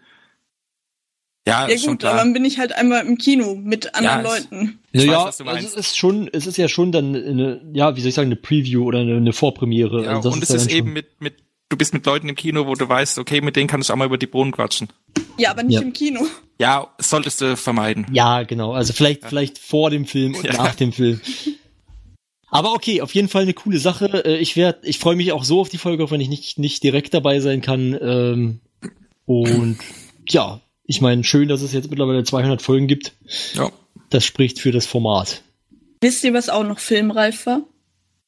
Ja, 1.46 1.66
ja 1.68 1.74
ist 1.74 1.82
schon 1.84 1.92
gut, 1.92 2.00
klar. 2.00 2.12
aber 2.14 2.22
dann 2.22 2.32
bin 2.32 2.44
ich 2.44 2.58
halt 2.58 2.72
einmal 2.72 3.06
im 3.06 3.18
Kino 3.18 3.54
mit 3.54 3.94
anderen 3.94 4.24
Ja, 4.24 4.34
es- 4.36 4.50
Leuten. 4.50 4.78
Ich 4.92 5.04
naja, 5.06 5.18
weiß, 5.18 5.26
was 5.26 5.36
du 5.38 5.44
also 5.44 5.54
meinst. 5.54 5.76
es 5.78 5.86
ist 5.88 5.96
schon, 5.96 6.28
es 6.32 6.46
ist 6.46 6.56
ja 6.56 6.68
schon 6.68 6.90
dann 6.92 7.14
eine, 7.14 7.60
ja, 7.72 7.94
wie 7.96 8.00
soll 8.00 8.08
ich 8.08 8.14
sagen, 8.14 8.26
eine 8.28 8.36
Preview 8.36 8.84
oder 8.84 9.00
eine, 9.00 9.16
eine 9.16 9.32
Vorpremiere. 9.32 10.04
ja, 10.04 10.16
also 10.16 10.28
das 10.30 10.34
und 10.36 10.42
es 10.42 10.48
ja 10.48 10.56
ist 10.56 10.62
dann 10.64 10.70
schon- 10.70 10.78
eben 10.78 10.92
mit, 10.92 11.20
mit, 11.20 11.34
du 11.68 11.76
bist 11.76 11.92
mit 11.94 12.04
Leuten 12.06 12.28
im 12.28 12.34
Kino, 12.34 12.66
wo 12.66 12.74
du 12.74 12.88
weißt, 12.88 13.18
okay, 13.18 13.40
mit 13.40 13.54
denen 13.56 13.68
kann 13.68 13.80
ich 13.80 13.90
auch 13.92 13.96
mal 13.96 14.06
über 14.06 14.18
die 14.18 14.26
Bohnen 14.26 14.50
quatschen. 14.52 14.88
Ja, 15.38 15.50
aber 15.50 15.62
nicht 15.62 15.76
Ja. 15.76 15.82
im 15.82 15.92
Kino. 15.92 16.26
Ja, 16.58 16.88
das 16.98 17.10
solltest 17.10 17.40
du 17.40 17.56
vermeiden. 17.56 18.06
Ja, 18.12 18.42
genau. 18.42 18.72
Also 18.72 18.92
vielleicht, 18.92 19.24
vielleicht 19.26 19.58
vor 19.58 19.90
dem 19.90 20.06
Film 20.06 20.34
und 20.34 20.44
Ja. 20.44 20.54
nach 20.54 20.74
dem 20.74 20.92
Film. 20.92 21.20
Aber 22.48 22.72
okay, 22.72 23.02
auf 23.02 23.14
jeden 23.14 23.28
Fall 23.28 23.42
eine 23.42 23.52
coole 23.54 23.78
Sache. 23.78 24.24
Äh, 24.24 24.38
Ich 24.38 24.56
werde, 24.56 24.78
ich 24.86 24.98
freue 24.98 25.16
mich 25.16 25.32
auch 25.32 25.44
so 25.44 25.60
auf 25.60 25.68
die 25.68 25.78
Folge, 25.78 26.02
auch 26.04 26.10
wenn 26.10 26.20
ich 26.20 26.28
nicht, 26.28 26.58
nicht 26.58 26.82
direkt 26.82 27.12
dabei 27.12 27.40
sein 27.40 27.60
kann. 27.60 27.96
Ähm, 28.00 28.60
Und 29.26 29.78
ja, 30.28 30.60
ich 30.86 31.00
meine, 31.00 31.24
schön, 31.24 31.48
dass 31.48 31.62
es 31.62 31.72
jetzt 31.72 31.90
mittlerweile 31.90 32.24
200 32.24 32.62
Folgen 32.62 32.86
gibt. 32.86 33.12
Ja. 33.54 33.70
Das 34.10 34.24
spricht 34.24 34.60
für 34.60 34.72
das 34.72 34.86
Format. 34.86 35.42
Wisst 36.00 36.22
ihr, 36.24 36.32
was 36.34 36.48
auch 36.48 36.64
noch 36.64 36.78
filmreif 36.78 37.46
war? 37.46 37.62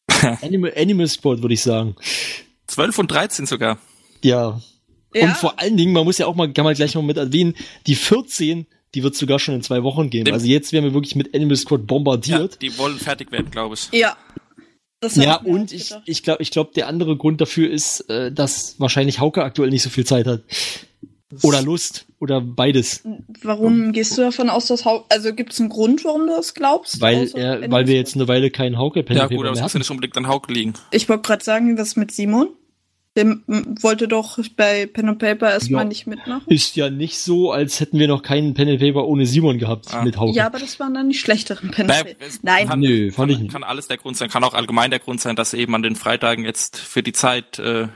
Animal, 0.42 0.72
Animal 0.76 1.08
Sport, 1.08 1.42
würde 1.42 1.54
ich 1.54 1.62
sagen. 1.62 1.94
12 2.66 2.98
und 2.98 3.10
13 3.10 3.46
sogar. 3.46 3.78
Ja. 4.22 4.60
Ja. 5.14 5.22
Und 5.28 5.36
vor 5.36 5.58
allen 5.60 5.76
Dingen, 5.76 5.92
man 5.92 6.04
muss 6.04 6.18
ja 6.18 6.26
auch 6.26 6.34
mal, 6.34 6.52
kann 6.52 6.64
man 6.64 6.74
gleich 6.74 6.94
noch 6.94 7.02
mit 7.02 7.16
erwähnen, 7.16 7.54
die 7.86 7.94
14, 7.94 8.66
die 8.94 9.02
wird 9.02 9.14
sogar 9.14 9.38
schon 9.38 9.54
in 9.54 9.62
zwei 9.62 9.82
Wochen 9.82 10.10
geben. 10.10 10.24
Dem- 10.26 10.34
Also 10.34 10.46
jetzt 10.46 10.72
werden 10.72 10.84
wir 10.84 10.94
wirklich 10.94 11.14
mit 11.16 11.34
Animal 11.34 11.56
Squad 11.56 11.80
Ja, 11.80 11.86
bombardiert. 11.86 12.60
die 12.60 12.76
wollen 12.78 12.98
fertig 12.98 13.30
werden, 13.32 13.50
glaube 13.50 13.74
ich. 13.74 13.88
Ja. 13.98 14.16
Ja, 15.14 15.36
und 15.36 15.70
ich, 15.72 15.94
ich 16.06 16.24
glaube, 16.24 16.42
ich 16.42 16.50
glaub, 16.50 16.72
der 16.74 16.88
andere 16.88 17.16
Grund 17.16 17.40
dafür 17.40 17.70
ist, 17.70 18.00
äh, 18.10 18.32
dass 18.32 18.80
wahrscheinlich 18.80 19.20
Hauke 19.20 19.44
aktuell 19.44 19.70
nicht 19.70 19.82
so 19.82 19.90
viel 19.90 20.04
Zeit 20.04 20.26
hat. 20.26 20.42
Oder 21.42 21.60
Lust. 21.62 22.06
Oder 22.20 22.40
beides. 22.40 23.02
Warum 23.42 23.92
gehst 23.92 24.16
du 24.16 24.22
davon 24.22 24.48
aus, 24.48 24.66
dass 24.66 24.84
Hauke, 24.84 25.04
also 25.10 25.34
gibt 25.34 25.52
es 25.52 25.60
einen 25.60 25.68
Grund, 25.68 26.04
warum 26.04 26.22
du 26.26 26.34
das 26.34 26.54
glaubst? 26.54 27.00
Weil, 27.00 27.30
er, 27.34 27.70
weil 27.70 27.86
wir 27.86 27.94
jetzt 27.96 28.14
eine 28.14 28.26
Weile 28.28 28.50
keinen 28.50 28.78
Hauke 28.78 29.02
Pen 29.02 29.16
Ja 29.16 29.26
gut, 29.26 29.44
aber 29.46 29.52
es 29.54 29.60
muss 29.60 29.72
ja 29.74 29.78
nicht 29.78 29.90
unbedingt 29.90 30.16
an 30.16 30.26
Hauk 30.26 30.48
liegen. 30.50 30.72
Ich 30.90 31.08
wollte 31.08 31.22
gerade 31.22 31.44
sagen, 31.44 31.76
was 31.78 31.96
mit 31.96 32.10
Simon? 32.12 32.48
Der 33.16 33.26
wollte 33.80 34.06
doch 34.06 34.38
bei 34.56 34.86
Pen 34.86 35.08
and 35.08 35.18
Paper 35.18 35.50
erstmal 35.50 35.82
Ja. 35.84 35.88
nicht 35.88 36.06
mitmachen. 36.06 36.44
Ist 36.46 36.76
ja 36.76 36.88
nicht 36.88 37.18
so, 37.18 37.50
als 37.50 37.80
hätten 37.80 37.98
wir 37.98 38.06
noch 38.06 38.22
keinen 38.22 38.54
Pen 38.54 38.68
and 38.68 38.78
Paper 38.80 39.06
ohne 39.06 39.26
Simon 39.26 39.58
gehabt 39.58 39.92
Ah. 39.92 40.04
mit 40.04 40.16
Hauke. 40.18 40.36
Ja, 40.36 40.46
aber 40.46 40.58
das 40.60 40.78
waren 40.78 40.94
dann 40.94 41.08
die 41.08 41.16
schlechteren 41.16 41.70
Pen 41.72 41.90
and 41.90 42.04
Paper. 42.06 42.24
Nein, 42.42 42.68
kann, 42.68 42.80
Nö, 42.80 43.10
fand 43.10 43.30
ich 43.30 43.36
kann, 43.36 43.42
nicht. 43.44 43.52
kann 43.52 43.64
alles 43.64 43.88
der 43.88 43.96
Grund 43.98 44.16
sein, 44.16 44.28
kann 44.30 44.44
auch 44.44 44.54
allgemein 44.54 44.90
der 44.90 45.00
Grund 45.00 45.20
sein, 45.20 45.36
dass 45.36 45.52
eben 45.52 45.74
an 45.74 45.82
den 45.82 45.96
Freitagen 45.96 46.44
jetzt 46.44 46.78
für 46.78 47.02
die 47.02 47.12
Zeit 47.12 47.58
äh, 47.58 47.88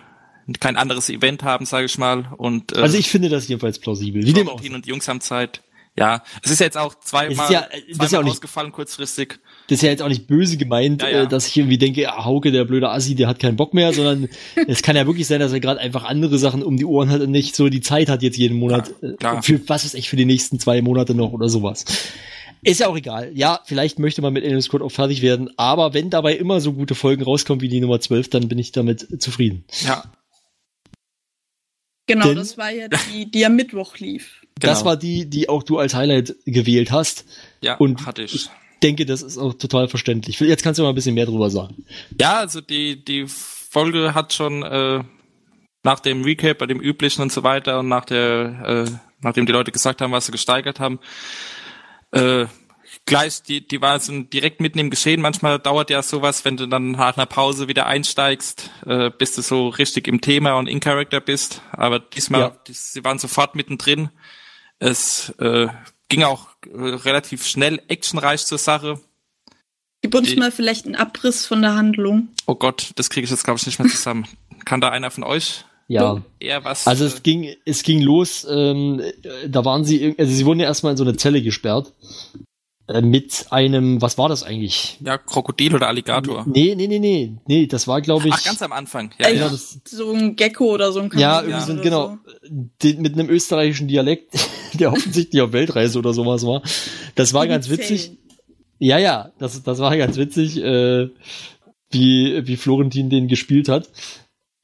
kein 0.61 0.76
anderes 0.76 1.09
Event 1.09 1.43
haben, 1.43 1.66
sage 1.66 1.86
ich 1.86 1.99
mal. 1.99 2.32
Und 2.36 2.76
äh, 2.76 2.80
Also 2.80 2.97
ich 2.99 3.09
finde 3.11 3.28
das 3.28 3.49
jedenfalls 3.49 3.78
plausibel. 3.78 4.24
Wie 4.24 4.32
dem 4.32 4.49
auch. 4.49 4.62
Und 4.62 4.84
die 4.86 4.90
Jungs 4.90 5.09
haben 5.09 5.20
Zeit. 5.20 5.62
Ja, 5.95 6.22
es 6.43 6.51
ist 6.51 6.59
jetzt 6.61 6.78
auch 6.78 6.95
zweimal, 7.01 7.32
ist 7.32 7.51
ja- 7.51 7.66
zweimal 7.95 8.11
ja 8.12 8.18
auch 8.18 8.22
nicht- 8.22 8.32
ausgefallen 8.32 8.72
kurzfristig. 8.72 9.40
Das 9.68 9.76
ist 9.76 9.82
ja 9.82 9.90
jetzt 9.90 10.01
auch 10.03 10.09
nicht 10.09 10.26
böse 10.26 10.57
gemeint, 10.57 11.03
Ja, 11.03 11.09
ja. 11.11 11.22
Äh, 11.24 11.28
dass 11.28 11.47
ich 11.47 11.55
irgendwie 11.59 11.76
denke, 11.76 12.11
ah, 12.11 12.24
Hauke, 12.24 12.51
der 12.51 12.64
blöde 12.64 12.88
Assi, 12.88 13.14
der 13.14 13.28
hat 13.28 13.38
keinen 13.38 13.57
Bock 13.57 13.74
mehr, 13.74 13.93
sondern 13.93 14.30
es 14.68 14.80
kann 14.80 14.97
ja 14.97 15.07
wirklich 15.07 15.26
sein, 15.26 15.40
dass 15.40 15.53
er 15.53 15.61
gerade 15.61 15.80
einfach 15.80 16.05
andere 16.05 16.38
Sachen 16.38 16.62
um 16.62 16.78
die 16.78 16.86
Ohren 16.86 17.11
hat 17.11 17.20
und 17.20 17.30
nicht 17.30 17.55
so 17.55 17.68
die 17.68 17.82
Zeit 17.82 18.09
hat 18.09 18.22
jetzt 18.22 18.38
jeden 18.38 18.57
Monat. 18.59 18.90
äh, 19.03 19.12
klar. 19.18 19.43
Für 19.43 19.61
was 19.68 19.84
ist 19.84 19.95
echt 19.95 20.09
für 20.09 20.16
die 20.16 20.24
nächsten 20.24 20.59
zwei 20.59 20.80
Monate 20.80 21.14
noch 21.14 21.32
oder 21.34 21.51
sowas. 21.51 21.84
Ist 22.62 22.80
ja 22.80 22.86
auch 22.88 22.97
egal. 22.97 23.30
Ja, 23.34 23.61
vielleicht 23.66 23.99
möchte 23.99 24.22
man 24.22 24.32
mit 24.32 24.45
Animal 24.45 24.62
Squad 24.62 24.80
auch 24.80 24.93
fertig 24.93 25.20
werden, 25.20 25.51
aber 25.59 25.93
wenn 25.93 26.09
dabei 26.09 26.34
immer 26.36 26.61
so 26.62 26.72
gute 26.72 26.95
Folgen 26.95 27.22
rauskommen 27.22 27.61
wie 27.61 27.68
die 27.68 27.80
Nummer 27.80 28.01
12, 28.01 28.30
dann 28.30 28.49
bin 28.49 28.59
ich 28.59 28.72
damit 28.72 29.20
zufrieden. 29.20 29.64
Ja, 29.84 30.05
genau, 32.07 32.26
Denn- 32.26 32.36
das 32.36 32.59
war 32.59 32.70
ja 32.70 32.88
die, 32.88 33.30
die 33.30 33.44
am 33.46 33.57
Mittwoch 33.57 33.96
lief. 33.98 34.40
genau. 34.61 34.72
Das 34.72 34.84
war 34.84 34.96
die, 34.96 35.28
die 35.28 35.48
auch 35.48 35.62
du 35.62 35.78
als 35.78 35.94
Highlight 35.94 36.34
gewählt 36.44 36.90
hast. 36.90 37.24
ja, 37.61 37.76
und- 37.76 38.07
hatte 38.07 38.22
ich. 38.22 38.48
Denke, 38.82 39.07
das 39.07 39.22
ist 39.22 39.38
auch 39.38 39.55
total 39.55 39.86
verständlich. 39.86 40.40
Jetzt 40.40 40.64
kannst 40.64 40.78
du 40.78 40.82
mal 40.82 40.88
ein 40.88 40.94
bisschen 40.96 41.14
mehr 41.14 41.26
drüber 41.26 41.50
sagen. 41.50 41.84
Ja, 42.20 42.38
also 42.38 42.61
die, 42.61 43.05
die 43.05 43.26
Folge 43.28 44.12
hat 44.12 44.32
schon 44.32 44.64
äh, 44.64 45.05
nach 45.84 46.00
dem 46.00 46.24
Recap, 46.24 46.59
bei 46.59 46.66
dem 46.66 46.80
üblichen 46.80 47.22
und 47.22 47.30
so 47.30 47.44
weiter 47.44 47.78
und 47.78 47.86
nach 47.86 48.05
der, 48.07 48.86
äh, 48.88 48.90
nachdem 49.20 49.46
die 49.46 49.53
Leute 49.53 49.70
gesagt 49.70 50.00
haben, 50.00 50.11
was 50.11 50.26
sie 50.26 50.32
gesteigert 50.32 50.80
haben, 50.80 50.98
äh, 52.11 52.46
gleich, 53.07 53.42
die, 53.42 53.66
die 53.66 53.80
war 53.80 53.98
so 54.00 54.22
direkt 54.22 54.61
mitten 54.61 54.78
im 54.78 54.90
Geschehen. 54.90 55.20
Manchmal 55.20 55.59
dauert 55.59 55.90
ja 55.90 56.03
sowas, 56.03 56.44
wenn 56.44 56.57
du 56.57 56.66
dann 56.66 56.92
nach 56.92 57.16
einer 57.16 57.26
Pause 57.26 57.68
wieder 57.68 57.86
einsteigst, 57.86 58.70
äh, 58.86 59.11
bis 59.11 59.34
du 59.34 59.42
so 59.42 59.68
richtig 59.68 60.09
im 60.09 60.20
Thema 60.20 60.55
und 60.55 60.66
in 60.68 60.80
Character 60.80 61.20
bist. 61.20 61.61
Aber 61.72 61.98
diesmal, 61.98 62.40
Ja. 62.40 62.57
die, 62.66 62.72
sie 62.72 63.05
waren 63.05 63.18
sofort 63.18 63.55
mittendrin. 63.55 64.11
Es 64.78 65.30
äh, 65.38 65.68
ging 66.09 66.22
auch 66.24 66.48
äh, 66.66 66.76
relativ 66.78 67.46
schnell 67.46 67.80
actionreich 67.88 68.44
zur 68.46 68.59
Sache. 68.59 69.00
Gib 70.03 70.14
uns 70.14 70.28
Die- 70.30 70.36
mal 70.36 70.50
vielleicht 70.50 70.86
einen 70.86 70.96
Abriss 70.96 71.46
von 71.46 71.62
der 71.62 71.74
Handlung. 71.74 72.28
Oh 72.46 72.55
Gott, 72.57 72.90
das 72.96 73.09
kriege 73.11 73.24
ich 73.24 73.30
jetzt 73.30 73.44
glaube 73.44 73.59
ich 73.59 73.66
nicht 73.66 73.78
mehr 73.78 73.88
zusammen. 73.88 74.26
Kann 74.64 74.80
da 74.80 74.88
einer 74.90 75.11
von 75.12 75.22
euch 75.24 75.64
Ja. 75.88 76.22
eher 76.40 76.64
was? 76.64 76.86
Also 76.88 77.05
äh, 77.05 77.09
es 77.09 77.22
ging, 77.22 77.55
es 77.64 77.82
ging 77.84 78.00
los, 78.03 78.44
ähm, 78.50 79.00
äh, 79.00 79.48
da 79.48 79.64
waren 79.64 79.84
sie, 79.84 80.14
also 80.18 80.32
sie 80.32 80.44
wurden 80.46 80.61
ja 80.61 80.66
erstmal 80.66 80.92
in 80.92 80.96
so 80.96 81.05
eine 81.05 81.16
Zelle 81.16 81.40
gesperrt. 81.42 81.92
Äh, 82.88 83.00
mit 83.00 83.46
einem, 83.50 84.02
was 84.02 84.18
war 84.18 84.28
das 84.28 84.42
eigentlich? 84.42 84.98
Ja, 85.04 85.18
Krokodil 85.18 85.74
oder 85.74 85.88
Alligator. 85.88 86.44
Nee, 86.46 86.74
nee, 86.74 86.86
nee, 86.88 86.98
nee, 86.98 87.34
nee, 87.46 87.66
das 87.66 87.86
war 87.86 88.00
glaube 88.00 88.28
ich. 88.28 88.34
Ach, 88.34 88.44
ganz 88.44 88.60
am 88.62 88.72
Anfang. 88.72 89.12
Ja, 89.18 89.28
Äh, 89.28 89.36
ja. 89.38 89.48
das, 89.48 89.80
So 89.84 90.12
ein 90.12 90.36
Gecko 90.36 90.72
oder 90.74 90.92
so 90.92 91.00
ein 91.00 91.10
ja, 91.16 91.36
Chameleon 91.40 91.50
irgendwie 91.50 91.66
so, 91.66 91.72
ein- 91.72 91.78
oder 91.78 91.82
genau, 91.84 92.18
die, 92.82 92.94
mit 92.94 93.14
einem 93.14 93.28
österreichischen 93.30 93.88
Dialekt, 93.88 94.34
der 94.74 94.92
offensichtlich 94.92 95.40
auf 95.42 95.52
Weltreise 95.52 95.98
oder 95.98 96.12
sowas 96.12 96.44
war. 96.46 96.62
Das 97.14 97.32
war 97.34 97.46
ganz 97.46 97.68
witzig. 97.70 98.18
Ja, 98.78 98.98
ja, 98.98 99.30
das, 99.38 99.62
das 99.62 99.78
war 99.78 99.96
ganz 99.96 100.16
witzig, 100.16 100.56
äh, 100.58 101.08
wie, 101.90 102.46
wie 102.46 102.56
Florentin 102.56 103.10
den 103.10 103.28
gespielt 103.28 103.68
hat. 103.68 103.88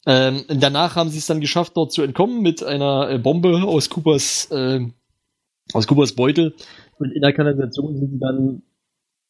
Ähm, 0.06 0.44
danach 0.48 0.96
haben 0.96 1.10
sie 1.10 1.18
es 1.18 1.26
dann 1.26 1.40
geschafft, 1.40 1.76
dort 1.76 1.92
zu 1.92 2.02
entkommen 2.02 2.40
mit 2.40 2.62
einer 2.64 3.10
äh, 3.10 3.18
Bombe 3.18 3.62
aus 3.62 3.90
Coopers, 3.90 4.46
äh, 4.50 4.80
aus 5.74 5.86
Coopers 5.86 6.14
Beutel. 6.14 6.54
Und 6.98 7.12
in 7.12 7.22
der 7.22 7.32
Kanalisation 7.32 7.96
sind 7.96 8.10
sie 8.10 8.18
dann 8.18 8.62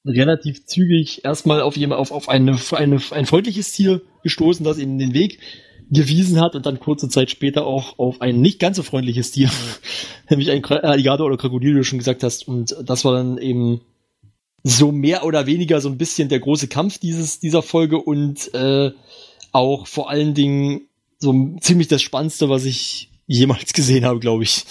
relativ 0.06 0.64
zügig 0.66 1.24
erstmal 1.24 1.60
auf, 1.60 1.76
jemand, 1.76 2.00
auf, 2.00 2.12
auf 2.12 2.28
eine, 2.28 2.58
eine, 2.72 3.00
ein 3.10 3.26
freundliches 3.26 3.72
Tier 3.72 4.00
gestoßen, 4.22 4.64
das 4.64 4.78
ihnen 4.78 4.98
den 4.98 5.14
Weg 5.14 5.40
gewiesen 5.90 6.40
hat 6.40 6.54
und 6.54 6.66
dann 6.66 6.80
kurze 6.80 7.08
Zeit 7.08 7.30
später 7.30 7.66
auch 7.66 7.98
auf 7.98 8.20
ein 8.20 8.40
nicht 8.40 8.58
ganz 8.58 8.76
so 8.76 8.82
freundliches 8.82 9.30
Tier, 9.30 9.50
nämlich 10.30 10.50
ein 10.50 10.62
Kra- 10.62 10.80
Alligator 10.80 11.26
oder 11.26 11.36
Krokodil, 11.36 11.74
wie 11.74 11.78
du 11.78 11.84
schon 11.84 11.98
gesagt 11.98 12.22
hast. 12.22 12.46
Und 12.46 12.76
das 12.84 13.04
war 13.04 13.14
dann 13.14 13.38
eben 13.38 13.80
so 14.62 14.92
mehr 14.92 15.24
oder 15.24 15.46
weniger 15.46 15.80
so 15.80 15.88
ein 15.88 15.98
bisschen 15.98 16.28
der 16.28 16.40
große 16.40 16.68
Kampf 16.68 16.98
dieses, 16.98 17.40
dieser 17.40 17.62
Folge 17.62 17.98
und 17.98 18.52
äh, 18.54 18.90
auch 19.52 19.86
vor 19.86 20.10
allen 20.10 20.34
Dingen 20.34 20.82
so 21.18 21.56
ziemlich 21.60 21.88
das 21.88 22.02
Spannendste, 22.02 22.48
was 22.48 22.64
ich 22.64 23.07
jemals 23.28 23.72
gesehen 23.74 24.04
habe, 24.04 24.18
glaube 24.18 24.42
ich. 24.42 24.64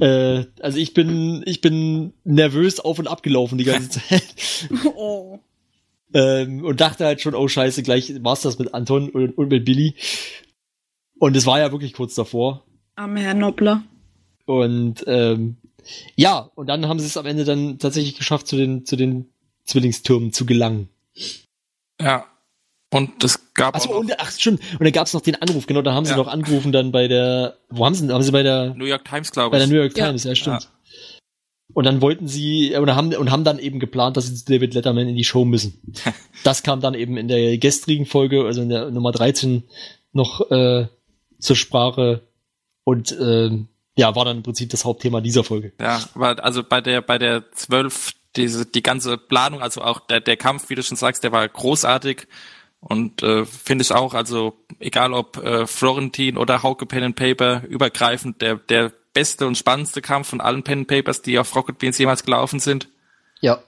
Äh, 0.00 0.46
also 0.60 0.78
ich 0.78 0.94
bin, 0.94 1.42
ich 1.46 1.60
bin 1.60 2.14
nervös 2.24 2.80
auf 2.80 2.98
und 2.98 3.06
ab 3.06 3.22
gelaufen 3.22 3.58
die 3.58 3.64
ganze 3.64 4.00
Zeit. 4.08 4.24
Oh. 4.96 5.38
ähm, 6.12 6.64
und 6.64 6.80
dachte 6.80 7.04
halt 7.04 7.20
schon, 7.20 7.34
oh 7.34 7.46
scheiße, 7.46 7.84
gleich 7.84 8.12
war's 8.24 8.40
das 8.40 8.58
mit 8.58 8.74
Anton 8.74 9.10
und, 9.10 9.38
und 9.38 9.48
mit 9.50 9.64
Billy. 9.64 9.94
Und 11.18 11.36
es 11.36 11.46
war 11.46 11.60
ja 11.60 11.70
wirklich 11.70 11.92
kurz 11.92 12.14
davor. 12.14 12.64
Armer 12.96 13.20
Herr 13.20 13.34
Nobler. 13.34 13.84
Und 14.46 15.04
ähm, 15.06 15.58
ja, 16.16 16.50
und 16.54 16.66
dann 16.68 16.88
haben 16.88 16.98
sie 16.98 17.06
es 17.06 17.16
am 17.16 17.26
Ende 17.26 17.44
dann 17.44 17.78
tatsächlich 17.78 18.16
geschafft, 18.16 18.48
zu 18.48 18.56
den, 18.56 18.86
zu 18.86 18.96
den 18.96 19.28
Zwillingstürmen 19.64 20.32
zu 20.32 20.46
gelangen. 20.46 20.88
ja. 22.00 22.26
Und 22.90 23.22
es 23.22 23.52
gab 23.52 23.74
noch 23.76 23.86
und 23.88 24.12
ach 24.18 24.30
stimmt. 24.30 24.60
Und 24.72 24.82
dann 24.84 24.92
gab's 24.92 25.12
noch 25.12 25.20
den 25.20 25.34
Anruf, 25.42 25.66
genau, 25.66 25.82
da 25.82 25.92
haben 25.92 26.06
sie 26.06 26.12
Ja. 26.12 26.16
noch 26.16 26.26
angerufen 26.28 26.72
dann 26.72 26.90
bei 26.90 27.06
der, 27.06 27.58
wo 27.68 27.84
haben 27.84 27.94
sie, 27.94 28.08
haben 28.10 28.22
sie 28.22 28.32
bei 28.32 28.42
der, 28.42 28.74
New 28.74 28.86
York 28.86 29.04
Times, 29.04 29.30
glaube 29.30 29.50
bei 29.50 29.58
der 29.58 29.66
ich. 29.66 29.72
New 29.72 29.78
York 29.78 29.96
Ja. 29.96 30.06
Times, 30.06 30.24
ja, 30.24 30.34
stimmt. 30.34 30.70
Und 31.74 31.84
dann 31.84 32.00
wollten 32.00 32.26
sie, 32.28 32.74
oder 32.76 32.96
haben, 32.96 33.14
und 33.14 33.30
haben 33.30 33.44
dann 33.44 33.58
eben 33.58 33.78
geplant, 33.78 34.16
dass 34.16 34.26
sie 34.26 34.34
zu 34.34 34.46
David 34.46 34.72
Letterman 34.72 35.06
in 35.06 35.16
die 35.16 35.24
Show 35.24 35.44
müssen. 35.44 35.94
das 36.44 36.62
kam 36.62 36.80
dann 36.80 36.94
eben 36.94 37.18
in 37.18 37.28
der 37.28 37.58
gestrigen 37.58 38.06
Folge, 38.06 38.44
also 38.46 38.62
in 38.62 38.70
der 38.70 38.90
Nummer 38.90 39.12
13, 39.12 39.64
noch 40.12 40.50
äh, 40.50 40.86
zur 41.38 41.56
Sprache 41.56 42.22
und 42.84 43.14
ähm, 43.20 43.68
ja, 43.98 44.16
war 44.16 44.24
dann 44.24 44.38
im 44.38 44.42
Prinzip 44.42 44.70
das 44.70 44.84
Hauptthema 44.86 45.20
dieser 45.20 45.44
Folge. 45.44 45.72
Ja, 45.80 46.00
also 46.14 46.62
bei 46.64 46.80
der 46.80 47.02
bei 47.02 47.18
der 47.18 47.50
12 47.52 48.12
diese 48.36 48.64
die 48.64 48.82
ganze 48.82 49.18
Planung, 49.18 49.60
also 49.60 49.82
auch 49.82 50.00
der 50.00 50.20
der 50.20 50.36
Kampf, 50.36 50.70
wie 50.70 50.74
du 50.74 50.82
schon 50.82 50.96
sagst, 50.96 51.22
der 51.22 51.32
war 51.32 51.46
großartig 51.46 52.26
und 52.80 53.22
äh, 53.22 53.44
finde 53.44 53.82
ich 53.82 53.92
auch, 53.92 54.14
also 54.14 54.56
egal 54.78 55.12
ob 55.12 55.36
äh, 55.38 55.66
Florentin 55.66 56.36
oder 56.36 56.62
Hauke 56.62 56.86
Pen 56.86 57.02
and 57.02 57.16
Paper 57.16 57.62
übergreifend 57.68 58.40
der 58.40 58.56
der 58.56 58.92
beste 59.12 59.46
und 59.46 59.58
spannendste 59.58 60.00
Kampf 60.00 60.28
von 60.28 60.40
allen 60.40 60.62
Pen 60.62 60.80
and 60.80 60.88
Papers, 60.88 61.22
die 61.22 61.38
auf 61.38 61.54
Rocket 61.56 61.78
Beans 61.78 61.98
jemals 61.98 62.24
gelaufen 62.24 62.60
sind. 62.60 62.88
Ja. 63.40 63.60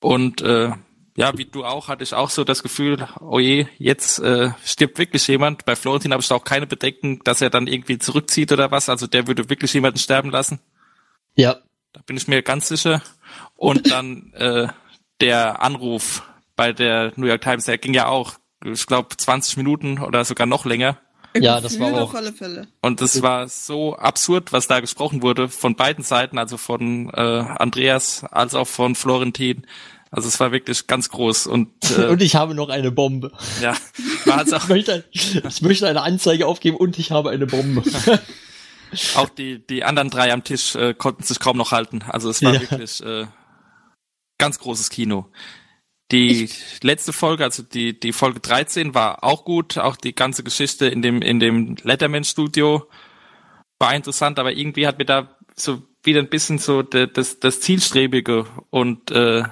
Und 0.00 0.40
äh, 0.40 0.72
ja, 1.16 1.36
wie 1.36 1.46
du 1.46 1.64
auch, 1.64 1.88
hatte 1.88 2.04
ich 2.04 2.14
auch 2.14 2.30
so 2.30 2.44
das 2.44 2.62
Gefühl, 2.62 3.08
oh 3.20 3.38
je, 3.38 3.66
jetzt 3.78 4.18
äh, 4.18 4.50
stirbt 4.64 4.98
wirklich 4.98 5.26
jemand. 5.28 5.64
Bei 5.64 5.74
Florentin 5.74 6.12
habe 6.12 6.22
ich 6.22 6.30
auch 6.30 6.44
keine 6.44 6.66
Bedenken, 6.66 7.20
dass 7.24 7.40
er 7.40 7.50
dann 7.50 7.66
irgendwie 7.66 7.98
zurückzieht 7.98 8.52
oder 8.52 8.70
was. 8.70 8.88
Also 8.88 9.06
der 9.06 9.26
würde 9.26 9.48
wirklich 9.48 9.72
jemanden 9.74 9.98
sterben 9.98 10.30
lassen. 10.30 10.60
Ja. 11.34 11.56
Da 11.92 12.00
bin 12.04 12.16
ich 12.16 12.28
mir 12.28 12.42
ganz 12.42 12.68
sicher. 12.68 13.02
Und 13.56 13.90
dann 13.90 14.32
äh, 14.34 14.68
der 15.20 15.62
Anruf 15.62 16.22
bei 16.56 16.72
der 16.72 17.12
New 17.16 17.26
York 17.26 17.42
Times, 17.42 17.64
der 17.66 17.78
ging 17.78 17.94
ja 17.94 18.06
auch, 18.08 18.34
ich 18.64 18.86
glaube, 18.86 19.16
20 19.16 19.56
Minuten 19.58 19.98
oder 20.00 20.24
sogar 20.24 20.46
noch 20.46 20.64
länger. 20.64 20.98
Ja, 21.38 21.60
das 21.60 21.78
war 21.78 21.92
auch- 21.92 22.00
Auf 22.00 22.14
alle 22.14 22.32
Fälle. 22.32 22.66
Und 22.80 23.02
es 23.02 23.20
war 23.20 23.46
so 23.48 23.94
absurd, 23.96 24.52
was 24.54 24.68
da 24.68 24.80
gesprochen 24.80 25.20
wurde 25.20 25.48
von 25.50 25.76
beiden 25.76 26.02
Seiten, 26.02 26.38
also 26.38 26.56
von 26.56 27.10
äh, 27.10 27.20
Andreas 27.20 28.24
als 28.24 28.54
auch 28.54 28.66
von 28.66 28.94
Florentin. 28.94 29.66
Also 30.10 30.28
es 30.28 30.40
war 30.40 30.50
wirklich 30.50 30.86
ganz 30.86 31.10
groß 31.10 31.46
und, 31.46 31.68
äh, 31.98 32.06
Und 32.08 32.22
ich 32.22 32.36
habe 32.36 32.54
noch 32.54 32.70
eine 32.70 32.90
Bombe. 32.90 33.32
ja, 33.60 33.76
war 34.24 34.38
also 34.38 34.56
Ich 34.56 34.62
auch, 34.62 34.68
möchte, 34.68 35.04
ich 35.12 35.60
möchte 35.62 35.86
eine 35.88 36.00
Anzeige 36.02 36.46
aufgeben 36.46 36.78
und 36.78 36.98
ich 36.98 37.10
habe 37.10 37.28
eine 37.30 37.46
Bombe. 37.46 37.82
auch 39.16 39.28
die 39.28 39.66
die 39.66 39.84
anderen 39.84 40.08
drei 40.08 40.32
am 40.32 40.42
Tisch 40.44 40.74
äh, 40.74 40.94
konnten 40.94 41.22
sich 41.24 41.38
kaum 41.38 41.58
noch 41.58 41.72
halten. 41.72 42.02
Also 42.08 42.30
es 42.30 42.42
war 42.42 42.54
Ja. 42.54 42.60
wirklich 42.62 43.02
äh, 43.04 43.26
ganz 44.38 44.58
großes 44.58 44.88
Kino. 44.88 45.26
Die 46.12 46.48
letzte 46.82 47.12
Folge, 47.12 47.42
also 47.44 47.62
die 47.64 47.98
die 47.98 48.12
Folge 48.12 48.38
13 48.40 48.94
war 48.94 49.24
auch 49.24 49.44
gut, 49.44 49.76
auch 49.78 49.96
die 49.96 50.14
ganze 50.14 50.44
Geschichte 50.44 50.86
in 50.86 51.02
dem 51.02 51.20
in 51.20 51.40
dem 51.40 51.76
Letterman 51.82 52.22
Studio 52.24 52.88
war 53.78 53.94
interessant, 53.94 54.38
aber 54.38 54.52
irgendwie 54.52 54.86
hat 54.86 54.98
mir 54.98 55.04
da 55.04 55.36
so 55.54 55.82
wieder 56.04 56.20
ein 56.20 56.28
bisschen 56.28 56.58
so 56.58 56.82
de, 56.82 57.08
das 57.12 57.40
das 57.40 57.60
zielstrebige 57.60 58.46
und 58.70 59.10
äh, 59.10 59.42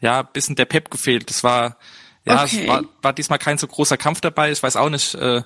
ja, 0.00 0.20
ein 0.20 0.28
bisschen 0.32 0.54
der 0.56 0.66
Pep 0.66 0.90
gefehlt. 0.90 1.28
Das 1.30 1.42
war 1.42 1.78
ja, 2.26 2.42
Okay. 2.44 2.62
es 2.62 2.68
war, 2.68 2.84
war 3.02 3.12
diesmal 3.12 3.38
kein 3.38 3.58
so 3.58 3.66
großer 3.66 3.96
Kampf 3.96 4.20
dabei. 4.20 4.50
Ich 4.50 4.62
weiß 4.62 4.76
auch 4.76 4.88
nicht, 4.88 5.14
äh, 5.14 5.42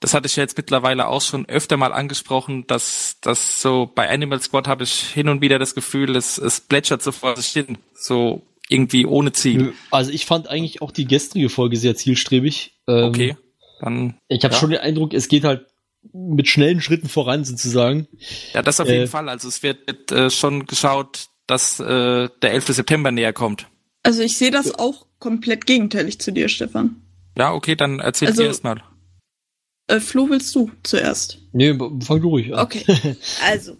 das 0.00 0.14
hatte 0.14 0.26
ich 0.26 0.34
ja 0.36 0.42
jetzt 0.42 0.56
mittlerweile 0.56 1.06
auch 1.08 1.20
schon 1.20 1.46
öfter 1.48 1.76
mal 1.76 1.92
angesprochen, 1.92 2.66
dass 2.66 3.18
dass 3.20 3.60
so 3.60 3.86
bei 3.94 4.08
Animal 4.08 4.40
Squad 4.40 4.66
habe 4.66 4.84
ich 4.84 4.92
hin 5.02 5.28
und 5.28 5.42
wieder 5.42 5.58
das 5.58 5.74
Gefühl, 5.74 6.16
es, 6.16 6.38
es 6.38 6.60
plätschert 6.62 7.02
so 7.02 7.12
vor 7.12 7.36
sich 7.36 7.48
hin, 7.52 7.76
so 7.94 8.42
irgendwie 8.70 9.04
ohne 9.06 9.32
Ziel. 9.32 9.72
Also 9.90 10.10
ich 10.10 10.26
fand 10.26 10.48
eigentlich 10.48 10.80
auch 10.82 10.92
die 10.92 11.04
gestrige 11.06 11.48
Folge 11.48 11.76
sehr 11.76 11.96
zielstrebig. 11.96 12.78
Ähm, 12.86 13.04
Okay, 13.04 13.36
dann 13.80 14.14
Ich 14.28 14.44
habe 14.44 14.54
Ja. 14.54 14.60
schon 14.60 14.70
den 14.70 14.80
Eindruck, 14.80 15.12
es 15.14 15.28
geht 15.28 15.44
halt 15.44 15.66
mit 16.14 16.48
schnellen 16.48 16.80
Schritten 16.80 17.08
voran 17.08 17.44
sozusagen. 17.44 18.06
ja, 18.54 18.62
das 18.62 18.80
auf 18.80 18.88
Äh, 18.88 18.94
jeden 18.98 19.08
Fall. 19.08 19.28
Also 19.28 19.48
es 19.48 19.62
wird 19.62 20.10
äh, 20.12 20.30
schon 20.30 20.66
geschaut, 20.66 21.26
dass 21.46 21.78
äh, 21.80 22.28
der 22.42 22.52
11. 22.52 22.68
September 22.74 23.10
näher 23.10 23.32
kommt. 23.32 23.66
Also 24.02 24.22
ich 24.22 24.38
sehe 24.38 24.50
das 24.50 24.78
auch 24.78 25.06
komplett 25.18 25.66
gegenteilig 25.66 26.18
zu 26.20 26.30
dir, 26.32 26.48
Stefan. 26.48 26.96
Ja, 27.36 27.52
okay, 27.52 27.76
dann 27.76 27.98
erzähl 28.00 28.28
Also- 28.28 28.42
dir 28.42 28.48
erst 28.48 28.64
mal. 28.64 28.82
Äh, 29.88 30.00
Flo, 30.00 30.30
willst 30.30 30.54
du 30.54 30.70
zuerst? 30.84 31.38
Nee, 31.52 31.76
fang 32.02 32.20
du 32.22 32.28
ruhig 32.28 32.54
an. 32.54 32.60
Okay, 32.60 32.84
also. 33.44 33.76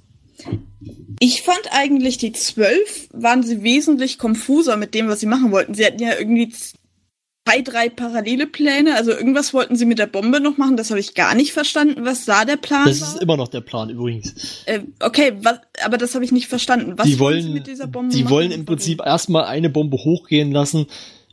Ich 1.20 1.42
fand 1.42 1.60
eigentlich 1.72 2.18
die 2.18 2.32
zwölf 2.32 3.08
waren 3.12 3.42
sie 3.42 3.62
wesentlich 3.62 4.18
konfuser 4.18 4.76
mit 4.76 4.94
dem, 4.94 5.08
was 5.08 5.20
sie 5.20 5.26
machen 5.26 5.52
wollten. 5.52 5.74
Sie 5.74 5.84
hatten 5.84 6.02
ja 6.02 6.18
irgendwie 6.18 6.48
zwei, 6.50 7.60
drei 7.62 7.88
parallele 7.88 8.46
Pläne. 8.46 8.94
Also 8.94 9.10
irgendwas 9.10 9.52
wollten 9.52 9.76
sie 9.76 9.84
mit 9.84 9.98
der 9.98 10.06
Bombe 10.06 10.40
noch 10.40 10.56
machen. 10.56 10.76
Das 10.76 10.90
habe 10.90 11.00
ich 11.00 11.14
gar 11.14 11.34
nicht 11.34 11.52
verstanden. 11.52 12.04
Was 12.04 12.24
da 12.24 12.44
der 12.44 12.56
Plan 12.56 12.86
Das 12.86 13.00
war? 13.02 13.08
ist 13.14 13.22
immer 13.22 13.36
noch 13.36 13.48
der 13.48 13.60
Plan 13.60 13.90
übrigens. 13.90 14.62
äh, 14.66 14.80
okay, 15.00 15.32
was, 15.42 15.58
aber 15.84 15.98
das 15.98 16.14
habe 16.14 16.24
ich 16.24 16.32
nicht 16.32 16.48
verstanden. 16.48 16.94
Was 16.96 17.06
die 17.06 17.18
wollen 17.18 17.40
sie 17.42 17.48
wollen, 17.48 17.54
mit 17.54 17.66
dieser 17.66 17.86
Bombe 17.86 18.14
die 18.14 18.22
machen? 18.22 18.32
wollen 18.32 18.50
im 18.52 18.64
Prinzip 18.64 19.00
erstmal 19.04 19.44
eine 19.44 19.68
Bombe 19.68 19.98
hochgehen 19.98 20.52
lassen. 20.52 20.86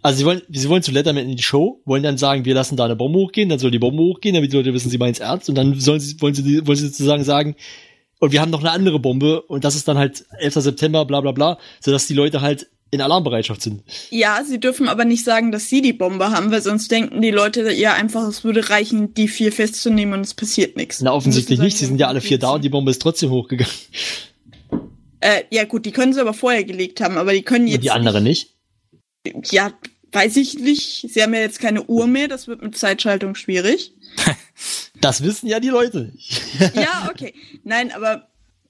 Also 0.04 0.20
sie 0.20 0.26
wollen, 0.26 0.42
sie 0.50 0.70
wollen 0.70 0.84
zu 0.84 0.92
Letterman 0.92 1.28
in 1.30 1.36
die 1.36 1.44
Show, 1.44 1.82
wollen 1.86 2.04
dann 2.04 2.18
sagen, 2.18 2.46
wir 2.46 2.54
lassen 2.54 2.78
da 2.78 2.86
eine 2.86 2.96
Bombe 2.96 3.20
hochgehen, 3.20 3.50
dann 3.50 3.60
soll 3.60 3.72
die 3.72 3.80
Bombe 3.80 4.04
hochgehen, 4.04 4.36
damit 4.36 4.54
die 4.54 4.56
Leute 4.58 4.74
wissen, 4.74 4.90
sie 4.90 4.98
meinen 4.98 5.14
es 5.14 5.20
ernst. 5.20 5.50
Und 5.50 5.56
dann 5.56 5.80
sollen 5.80 6.00
sie, 6.00 6.22
wollen 6.22 6.36
sie, 6.36 6.66
wollen 6.68 6.78
sie 6.78 6.88
sozusagen 6.88 7.24
sagen, 7.24 7.56
und 8.20 8.32
wir 8.32 8.42
haben 8.42 8.52
noch 8.52 8.62
eine 8.62 8.72
andere 8.72 9.00
Bombe 9.00 9.42
und 9.42 9.64
das 9.64 9.76
ist 9.76 9.88
dann 9.88 9.98
halt 9.98 10.26
11. 10.40 10.56
September, 10.56 11.06
bla 11.06 11.22
bla 11.22 11.32
bla, 11.32 11.58
sodass 11.80 12.08
die 12.08 12.14
Leute 12.14 12.42
halt 12.42 12.68
in 12.90 13.02
Alarmbereitschaft 13.02 13.62
sind. 13.62 13.84
Ja, 14.10 14.42
sie 14.46 14.60
dürfen 14.60 14.88
aber 14.88 15.04
nicht 15.04 15.24
sagen, 15.26 15.52
dass 15.52 15.68
sie 15.68 15.82
die 15.82 15.94
Bombe 15.94 16.32
haben, 16.32 16.52
weil 16.52 16.62
sonst 16.62 16.90
denken 16.90 17.22
die 17.22 17.32
Leute 17.32 17.72
ja 17.74 17.94
einfach, 17.94 18.26
es 18.28 18.44
würde 18.44 18.70
reichen, 18.70 19.14
die 19.14 19.28
vier 19.28 19.52
festzunehmen 19.52 20.14
und 20.14 20.22
es 20.22 20.34
passiert 20.34 20.78
nichts. 20.78 21.02
Na, 21.02 21.12
offensichtlich 21.12 21.60
nicht, 21.60 21.78
sie 21.78 21.86
sind 21.86 22.00
ja 22.00 22.08
alle 22.08 22.22
vier 22.22 22.40
da 22.40 22.52
und 22.52 22.64
die 22.64 22.70
Bombe 22.70 22.92
ist 22.92 23.02
trotzdem 23.02 23.30
hochgegangen. 23.30 23.74
Äh, 25.20 25.44
ja 25.52 25.66
gut, 25.66 25.86
die 25.86 25.92
können 25.92 26.14
sie 26.14 26.22
aber 26.22 26.34
vorher 26.34 26.64
gelegt 26.64 27.02
haben, 27.02 27.18
aber 27.18 27.34
die 27.34 27.42
können 27.42 27.68
jetzt 27.68 27.78
Und 27.78 27.84
die 27.84 27.92
andere 27.92 28.22
nicht. 28.22 28.56
nicht. 29.26 29.52
Ja, 29.52 29.74
weiß 30.12 30.38
ich 30.38 30.60
nicht. 30.60 31.08
Sie 31.12 31.22
haben 31.22 31.34
ja 31.34 31.42
jetzt 31.42 31.60
keine 31.60 31.84
Uhr 31.84 32.08
mehr, 32.08 32.28
das 32.28 32.48
wird 32.48 32.62
mit 32.62 32.78
Zeitschaltung 32.78 33.36
schwierig. 33.36 33.94
Das 35.02 35.24
wissen 35.24 35.48
ja 35.48 35.60
die 35.60 35.70
Leute. 35.70 36.14
ja, 36.74 37.10
okay. 37.10 37.34
Nein, 37.64 37.92
aber 37.92 38.28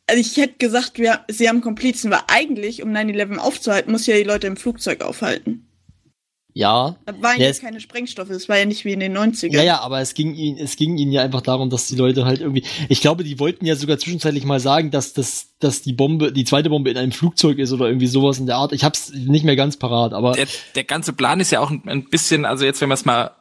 also 0.08 0.22
ich 0.22 0.38
hätte 0.38 0.56
gesagt, 0.58 1.00
wir, 1.00 1.26
sie 1.28 1.50
haben 1.50 1.62
Komplizen, 1.62 2.10
weil 2.12 2.22
eigentlich, 2.28 2.82
um 2.82 2.92
9-11 2.92 3.38
aufzuhalten, 3.38 3.92
muss 3.92 4.08
ja 4.08 4.16
die 4.16 4.24
Leute 4.24 4.48
im 4.48 4.58
Flugzeug 4.58 5.02
aufhalten. 5.02 5.67
Ja. 6.58 6.96
Da 7.06 7.14
waren 7.22 7.40
Ja, 7.40 7.52
keine 7.54 7.80
Sprengstoffe, 7.80 8.32
es 8.32 8.50
war 8.50 8.58
ja 8.58 8.66
nicht 8.66 8.84
wie 8.84 8.92
in 8.92 9.00
den 9.00 9.16
90ern. 9.16 9.54
Ja, 9.54 9.62
ja, 9.62 9.80
aber 9.82 10.02
es 10.02 10.16
ging 10.16 10.34
ihnen, 10.34 10.58
es 10.58 10.76
ging 10.76 10.98
ihnen 10.98 11.12
ja 11.12 11.22
einfach 11.22 11.42
darum, 11.42 11.70
dass 11.70 11.86
die 11.86 11.96
Leute 11.96 12.26
halt 12.26 12.42
irgendwie, 12.42 12.64
ich 12.90 13.00
glaube, 13.00 13.24
die 13.24 13.38
wollten 13.40 13.66
ja 13.68 13.76
sogar 13.76 14.00
zwischenzeitlich 14.00 14.44
mal 14.44 14.60
sagen, 14.60 14.90
dass 14.90 15.14
das, 15.14 15.50
dass 15.60 15.84
die 15.84 15.94
Bombe, 15.94 16.32
die 16.32 16.46
zweite 16.46 16.70
Bombe 16.70 16.90
in 16.90 16.98
einem 16.98 17.12
Flugzeug 17.12 17.60
ist 17.60 17.72
oder 17.72 17.86
irgendwie 17.86 18.08
sowas 18.08 18.40
in 18.40 18.48
der 18.48 18.56
Art. 18.56 18.74
Ich 18.74 18.84
hab's 18.84 19.12
nicht 19.14 19.46
mehr 19.46 19.56
ganz 19.56 19.78
parat, 19.78 20.14
aber 20.14 20.32
Der, 20.32 20.48
der 20.74 20.84
ganze 20.84 21.14
Plan 21.14 21.40
ist 21.40 21.52
ja 21.52 21.60
auch 21.60 21.70
ein, 21.70 21.84
ein 21.86 22.10
bisschen, 22.10 22.44
also 22.46 22.66
jetzt, 22.66 22.82
wenn 22.82 22.90
man 22.90 22.98
es 22.98 23.06
mal 23.06 23.32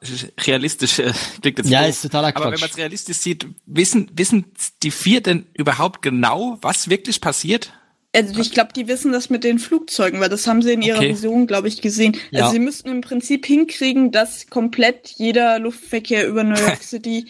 realistisch 0.40 0.98
äh, 0.98 1.12
klingt 1.40 1.56
jetzt 1.58 1.70
Ja, 1.70 1.80
doof, 1.80 1.88
ist 1.88 2.02
totaler 2.02 2.28
Aber 2.28 2.44
wenn 2.44 2.50
Quatsch. 2.52 2.60
man 2.60 2.70
es 2.70 2.76
realistisch 2.76 3.16
sieht, 3.16 3.46
wissen 3.64 4.10
wissen 4.14 4.44
die 4.82 4.90
vier 4.90 5.22
denn 5.22 5.46
überhaupt 5.54 6.02
genau, 6.02 6.58
was 6.60 6.90
wirklich 6.90 7.22
passiert? 7.22 7.72
Also 8.16 8.40
ich 8.40 8.50
glaube, 8.52 8.70
die 8.74 8.88
wissen 8.88 9.12
das 9.12 9.30
mit 9.30 9.44
den 9.44 9.58
Flugzeugen, 9.58 10.20
weil 10.20 10.28
das 10.28 10.46
haben 10.46 10.62
sie 10.62 10.72
in 10.72 10.82
ihrer 10.82 10.98
Okay. 10.98 11.10
Vision, 11.10 11.46
glaube 11.46 11.68
ich, 11.68 11.80
gesehen. 11.82 12.16
Ja. 12.30 12.40
Also 12.42 12.52
sie 12.54 12.58
müssten 12.60 12.88
im 12.88 13.00
Prinzip 13.00 13.46
hinkriegen, 13.46 14.10
dass 14.12 14.48
komplett 14.48 15.10
jeder 15.16 15.58
Luftverkehr 15.58 16.26
über 16.26 16.42
New 16.44 16.54
York 16.58 16.82
City 16.82 17.26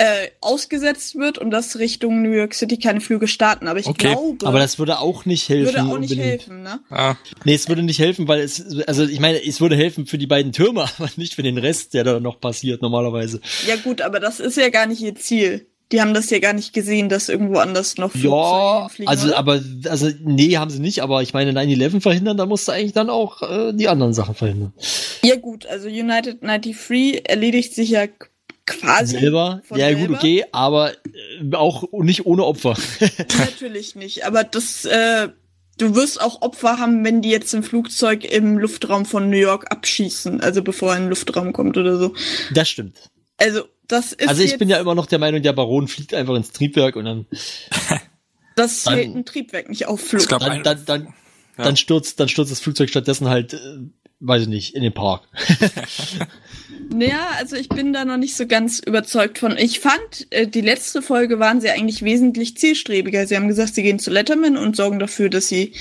äh, 0.00 0.28
ausgesetzt 0.40 1.16
wird 1.16 1.38
und 1.38 1.50
dass 1.50 1.76
Richtung 1.80 2.22
New 2.22 2.30
York 2.30 2.54
City 2.54 2.78
keine 2.78 3.00
Flüge 3.00 3.26
starten. 3.26 3.66
Aber 3.66 3.80
ich 3.80 3.86
Okay. 3.86 4.10
glaube, 4.14 4.46
aber 4.46 4.60
das 4.60 4.78
würde 4.78 5.00
auch 5.00 5.24
nicht 5.24 5.48
helfen. 5.48 5.74
würde 5.74 5.82
auch 5.92 5.98
nicht 5.98 6.12
unbedingt. 6.12 6.20
helfen, 6.42 6.62
ne? 6.62 6.78
Ah, 6.88 7.16
Nee, 7.44 7.54
es 7.54 7.68
würde 7.68 7.82
nicht 7.82 7.98
helfen, 7.98 8.28
weil 8.28 8.38
es, 8.40 8.64
also 8.86 9.04
ich 9.04 9.18
meine, 9.18 9.44
es 9.44 9.60
würde 9.60 9.74
helfen 9.74 10.06
für 10.06 10.16
die 10.18 10.28
beiden 10.28 10.52
Türme, 10.52 10.82
aber 10.98 11.10
nicht 11.16 11.34
für 11.34 11.42
den 11.42 11.58
Rest, 11.58 11.94
der 11.94 12.04
da 12.04 12.20
noch 12.20 12.40
passiert 12.40 12.80
normalerweise. 12.80 13.40
Ja 13.66 13.74
gut, 13.74 14.00
aber 14.00 14.20
das 14.20 14.38
ist 14.38 14.56
ja 14.56 14.68
gar 14.68 14.86
nicht 14.86 15.00
ihr 15.02 15.16
Ziel. 15.16 15.66
Die 15.90 16.00
haben 16.02 16.12
das 16.12 16.28
ja 16.28 16.38
gar 16.38 16.52
nicht 16.52 16.74
gesehen, 16.74 17.08
dass 17.08 17.28
irgendwo 17.30 17.58
anders 17.58 17.96
noch 17.96 18.10
Flugzeuge 18.12 18.34
Ja, 18.36 18.88
fliegen. 18.90 19.08
also 19.08 19.28
oder? 19.28 19.38
aber, 19.38 19.60
also 19.88 20.10
nee, 20.22 20.56
haben 20.58 20.70
sie 20.70 20.80
nicht, 20.80 21.00
aber 21.02 21.22
ich 21.22 21.32
meine 21.32 21.52
9-11 21.52 22.00
verhindern, 22.02 22.36
da 22.36 22.44
musst 22.44 22.68
du 22.68 22.72
eigentlich 22.72 22.92
dann 22.92 23.08
auch 23.08 23.40
äh, 23.42 23.72
die 23.72 23.88
anderen 23.88 24.12
Sachen 24.12 24.34
verhindern. 24.34 24.74
Ja 25.22 25.36
gut, 25.36 25.64
also 25.66 25.88
United 25.88 26.42
93 26.42 27.28
erledigt 27.28 27.74
sich 27.74 27.88
ja 27.90 28.04
quasi 28.66 29.18
Selber, 29.18 29.62
ja 29.70 29.76
selber. 29.88 30.06
gut, 30.08 30.16
okay, 30.18 30.44
aber 30.52 30.92
äh, 30.92 31.54
auch 31.54 31.84
nicht 31.92 32.26
ohne 32.26 32.44
Opfer. 32.44 32.76
Natürlich 33.38 33.94
nicht, 33.96 34.26
aber 34.26 34.44
das, 34.44 34.84
äh, 34.84 35.28
du 35.78 35.94
wirst 35.94 36.20
auch 36.20 36.42
Opfer 36.42 36.78
haben, 36.78 37.02
wenn 37.02 37.22
die 37.22 37.30
jetzt 37.30 37.54
ein 37.54 37.62
Flugzeug 37.62 38.24
im 38.30 38.58
Luftraum 38.58 39.06
von 39.06 39.30
New 39.30 39.38
York 39.38 39.70
abschießen, 39.70 40.42
also 40.42 40.62
bevor 40.62 40.90
er 40.90 40.96
in 40.98 41.02
den 41.04 41.08
Luftraum 41.10 41.54
kommt 41.54 41.78
oder 41.78 41.96
so. 41.96 42.12
das 42.52 42.68
stimmt. 42.68 42.98
Also 43.38 43.62
das 43.88 44.12
ist 44.12 44.28
Also 44.28 44.42
ich 44.42 44.50
jetzt, 44.50 44.58
bin 44.58 44.68
ja 44.68 44.78
immer 44.78 44.94
noch 44.94 45.06
der 45.06 45.18
Meinung, 45.18 45.42
der 45.42 45.52
Baron 45.52 45.88
fliegt 45.88 46.14
einfach 46.14 46.34
ins 46.36 46.52
Triebwerk 46.52 46.94
und 46.96 47.04
dann, 47.06 47.26
das 48.56 48.84
dann- 48.84 48.94
hält 48.94 49.14
ein 49.16 49.24
Triebwerk 49.24 49.68
nicht 49.68 49.86
auf 49.86 50.00
Flug. 50.00 50.22
Ich 50.22 50.28
glaub, 50.28 50.40
dann, 50.40 50.62
dann, 50.62 50.84
dann, 50.84 51.04
Ja. 51.58 51.64
dann 51.64 51.76
stürzt, 51.76 52.20
dann 52.20 52.28
stürzt 52.28 52.52
das 52.52 52.60
Flugzeug 52.60 52.88
stattdessen 52.90 53.28
halt, 53.28 53.54
äh, 53.54 53.58
weiß 54.20 54.42
ich 54.42 54.48
nicht, 54.48 54.74
in 54.74 54.82
den 54.82 54.92
Park. 54.94 55.22
Naja, 56.90 57.28
also 57.38 57.54
ich 57.56 57.68
bin 57.68 57.92
da 57.92 58.04
noch 58.06 58.16
nicht 58.16 58.34
so 58.34 58.46
ganz 58.46 58.78
überzeugt 58.78 59.38
von. 59.38 59.58
Ich 59.58 59.78
fand, 59.80 60.26
äh, 60.30 60.46
die 60.46 60.62
letzte 60.62 61.02
Folge 61.02 61.38
waren 61.38 61.60
sie 61.60 61.68
eigentlich 61.70 62.02
wesentlich 62.02 62.56
zielstrebiger. 62.56 63.26
Sie 63.26 63.36
haben 63.36 63.48
gesagt, 63.48 63.74
sie 63.74 63.82
gehen 63.82 63.98
zu 63.98 64.10
Letterman 64.10 64.56
und 64.56 64.74
sorgen 64.74 64.98
dafür, 64.98 65.28
dass 65.28 65.48
sie 65.48 65.74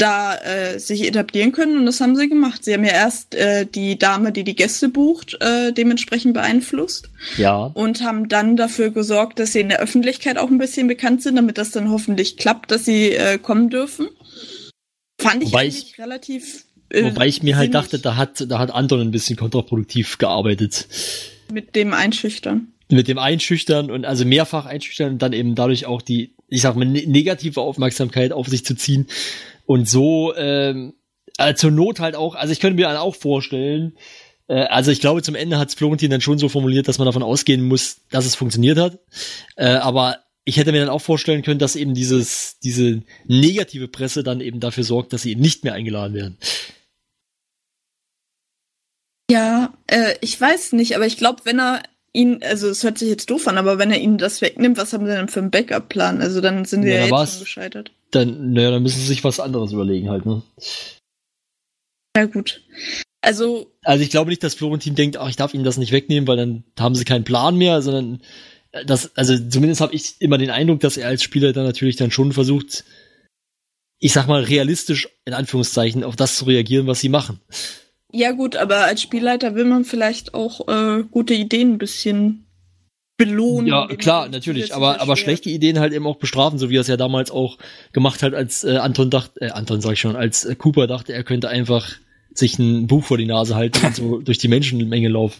da 0.00 0.34
äh, 0.36 0.78
sich 0.78 1.06
etablieren 1.06 1.52
können 1.52 1.76
und 1.76 1.86
das 1.86 2.00
haben 2.00 2.16
sie 2.16 2.28
gemacht. 2.28 2.64
Sie 2.64 2.72
haben 2.74 2.84
ja 2.84 2.92
erst 2.92 3.34
äh, 3.34 3.66
die 3.66 3.98
Dame, 3.98 4.32
die 4.32 4.44
die 4.44 4.54
Gäste 4.54 4.88
bucht, 4.88 5.36
äh, 5.40 5.72
dementsprechend 5.72 6.34
beeinflusst 6.34 7.10
Ja. 7.36 7.70
und 7.74 8.02
haben 8.02 8.28
dann 8.28 8.56
dafür 8.56 8.90
gesorgt, 8.90 9.38
dass 9.38 9.52
sie 9.52 9.60
in 9.60 9.68
der 9.68 9.80
Öffentlichkeit 9.80 10.38
auch 10.38 10.48
ein 10.50 10.58
bisschen 10.58 10.88
bekannt 10.88 11.22
sind, 11.22 11.36
damit 11.36 11.58
das 11.58 11.70
dann 11.70 11.90
hoffentlich 11.90 12.36
klappt, 12.36 12.70
dass 12.70 12.84
sie 12.84 13.10
äh, 13.12 13.38
kommen 13.38 13.68
dürfen. 13.70 14.08
Fand 15.20 15.42
ich 15.42 15.50
Wobei 15.50 15.60
eigentlich 15.62 15.98
relativ. 15.98 16.64
äh, 16.90 17.04
Wobei 17.04 17.26
ich 17.26 17.42
mir 17.42 17.56
halt 17.56 17.74
dachte, 17.74 17.98
da 17.98 18.16
hat, 18.16 18.44
da 18.50 18.58
hat 18.58 18.70
Anton 18.70 19.00
ein 19.00 19.10
bisschen 19.10 19.36
kontraproduktiv 19.36 20.18
gearbeitet. 20.18 20.88
mit 21.52 21.76
dem 21.76 21.92
Einschüchtern. 21.92 22.68
Mit 22.92 23.06
dem 23.06 23.18
Einschüchtern 23.18 23.90
und 23.90 24.04
also 24.04 24.24
mehrfach 24.24 24.66
einschüchtern 24.66 25.12
und 25.12 25.22
dann 25.22 25.32
eben 25.32 25.54
dadurch 25.54 25.86
auch 25.86 26.02
die, 26.02 26.32
ich 26.50 26.62
sag 26.62 26.76
mal, 26.76 26.84
ne 26.84 27.06
negative 27.06 27.60
Aufmerksamkeit 27.60 28.32
auf 28.32 28.48
sich 28.48 28.64
zu 28.64 28.74
ziehen. 28.74 29.06
Und 29.66 29.88
so, 29.88 30.34
ähm, 30.36 30.94
äh, 31.38 31.54
zur 31.54 31.70
Not 31.70 32.00
halt 32.00 32.16
auch, 32.16 32.34
also 32.34 32.52
ich 32.52 32.60
könnte 32.60 32.76
mir 32.76 32.88
dann 32.88 32.96
auch 32.96 33.14
vorstellen, 33.14 33.96
äh, 34.48 34.64
also 34.64 34.90
ich 34.90 35.00
glaube, 35.00 35.22
zum 35.22 35.36
Ende 35.36 35.58
hat 35.58 35.72
Florentin 35.72 36.10
dann 36.10 36.20
schon 36.20 36.38
so 36.38 36.48
formuliert, 36.48 36.88
dass 36.88 36.98
man 36.98 37.06
davon 37.06 37.22
ausgehen 37.22 37.62
muss, 37.62 38.02
dass 38.10 38.26
es 38.26 38.34
funktioniert 38.34 38.78
hat. 38.78 38.98
Äh, 39.56 39.66
aber 39.66 40.18
ich 40.44 40.56
hätte 40.56 40.72
mir 40.72 40.80
dann 40.80 40.88
auch 40.88 41.00
vorstellen 41.00 41.42
können, 41.42 41.60
dass 41.60 41.76
eben 41.76 41.94
dieses, 41.94 42.58
diese 42.58 43.02
negative 43.26 43.88
Presse 43.88 44.24
dann 44.24 44.40
eben 44.40 44.58
dafür 44.58 44.84
sorgt, 44.84 45.12
dass 45.12 45.22
sie 45.22 45.30
eben 45.30 45.40
nicht 45.40 45.62
mehr 45.64 45.74
eingeladen 45.74 46.14
werden. 46.14 46.38
Ja, 49.30 49.72
äh, 49.86 50.16
ich 50.20 50.40
weiß 50.40 50.72
nicht, 50.72 50.96
aber 50.96 51.06
ich 51.06 51.16
glaube, 51.16 51.42
wenn 51.44 51.60
er 51.60 51.82
ihn, 52.12 52.40
also 52.42 52.68
es 52.68 52.82
hört 52.82 52.98
sich 52.98 53.08
jetzt 53.08 53.30
doof 53.30 53.46
an, 53.48 53.58
aber 53.58 53.78
wenn 53.78 53.90
er 53.90 54.00
ihnen 54.00 54.18
das 54.18 54.40
wegnimmt, 54.40 54.78
was 54.78 54.92
haben 54.92 55.06
sie 55.06 55.12
denn 55.12 55.28
für 55.28 55.40
einen 55.40 55.50
Backup-Plan? 55.50 56.20
Also 56.20 56.40
dann 56.40 56.64
sind 56.64 56.84
wir 56.84 56.94
Ja, 56.94 57.06
ja, 57.06 57.20
jetzt 57.20 57.32
schon 57.32 57.40
gescheitert. 57.40 57.92
Dann, 58.10 58.52
naja, 58.52 58.72
dann 58.72 58.82
müssen 58.82 59.00
sie 59.00 59.06
sich 59.06 59.22
was 59.22 59.40
anderes 59.40 59.72
überlegen 59.72 60.10
halt, 60.10 60.26
ne? 60.26 60.42
Ja 62.16 62.24
gut. 62.26 62.62
Also 63.22 63.70
Also 63.82 64.02
ich 64.02 64.10
glaube 64.10 64.30
nicht, 64.30 64.42
dass 64.42 64.54
Florentin 64.54 64.94
denkt, 64.94 65.16
ach, 65.16 65.28
ich 65.28 65.36
darf 65.36 65.54
ihnen 65.54 65.64
das 65.64 65.76
nicht 65.76 65.92
wegnehmen, 65.92 66.26
weil 66.26 66.36
dann 66.36 66.64
haben 66.78 66.94
sie 66.94 67.04
keinen 67.04 67.24
Plan 67.24 67.56
mehr, 67.56 67.82
sondern 67.82 68.20
äh, 68.72 68.84
das, 68.84 69.16
also 69.16 69.38
zumindest 69.48 69.80
habe 69.80 69.94
ich 69.94 70.20
immer 70.20 70.38
den 70.38 70.50
Eindruck, 70.50 70.80
dass 70.80 70.96
er 70.96 71.08
als 71.08 71.22
Spieler 71.22 71.52
dann 71.52 71.64
natürlich 71.64 71.96
dann 71.96 72.10
schon 72.10 72.32
versucht, 72.32 72.84
ich 74.00 74.12
sag 74.12 74.26
mal, 74.26 74.42
realistisch 74.42 75.08
in 75.24 75.34
Anführungszeichen 75.34 76.02
auf 76.02 76.16
das 76.16 76.36
zu 76.36 76.46
reagieren, 76.46 76.86
was 76.86 77.00
sie 77.00 77.10
machen. 77.10 77.40
Ja 78.12 78.32
gut, 78.32 78.56
aber 78.56 78.84
als 78.84 79.02
Spielleiter 79.02 79.54
will 79.54 79.64
man 79.64 79.84
vielleicht 79.84 80.34
auch 80.34 80.68
äh, 80.68 81.04
gute 81.10 81.34
Ideen 81.34 81.74
ein 81.74 81.78
bisschen 81.78 82.46
belohnen. 83.20 83.66
Ja, 83.66 83.86
klar, 83.86 84.28
natürlich, 84.28 84.74
aber, 84.74 85.00
aber 85.00 85.14
schlechte 85.16 85.50
Ideen 85.50 85.78
halt 85.78 85.92
eben 85.92 86.06
auch 86.06 86.16
bestrafen, 86.16 86.58
so 86.58 86.70
wie 86.70 86.78
er 86.78 86.80
es 86.80 86.88
ja 86.88 86.96
damals 86.96 87.30
auch 87.30 87.58
gemacht 87.92 88.22
hat, 88.22 88.32
als 88.32 88.64
äh, 88.64 88.78
Anton 88.78 89.10
dachte, 89.10 89.40
äh, 89.42 89.50
Anton 89.50 89.82
sag 89.82 89.92
ich 89.92 90.00
schon, 90.00 90.16
als 90.16 90.46
äh, 90.46 90.54
Cooper 90.54 90.86
dachte, 90.86 91.12
er 91.12 91.22
könnte 91.22 91.50
einfach 91.50 91.96
sich 92.32 92.58
ein 92.58 92.86
Buch 92.86 93.04
vor 93.04 93.18
die 93.18 93.26
Nase 93.26 93.56
halten 93.56 93.84
und 93.84 93.94
so 93.94 94.18
durch 94.22 94.38
die 94.38 94.48
Menschenmenge 94.48 95.08
laufen. 95.08 95.38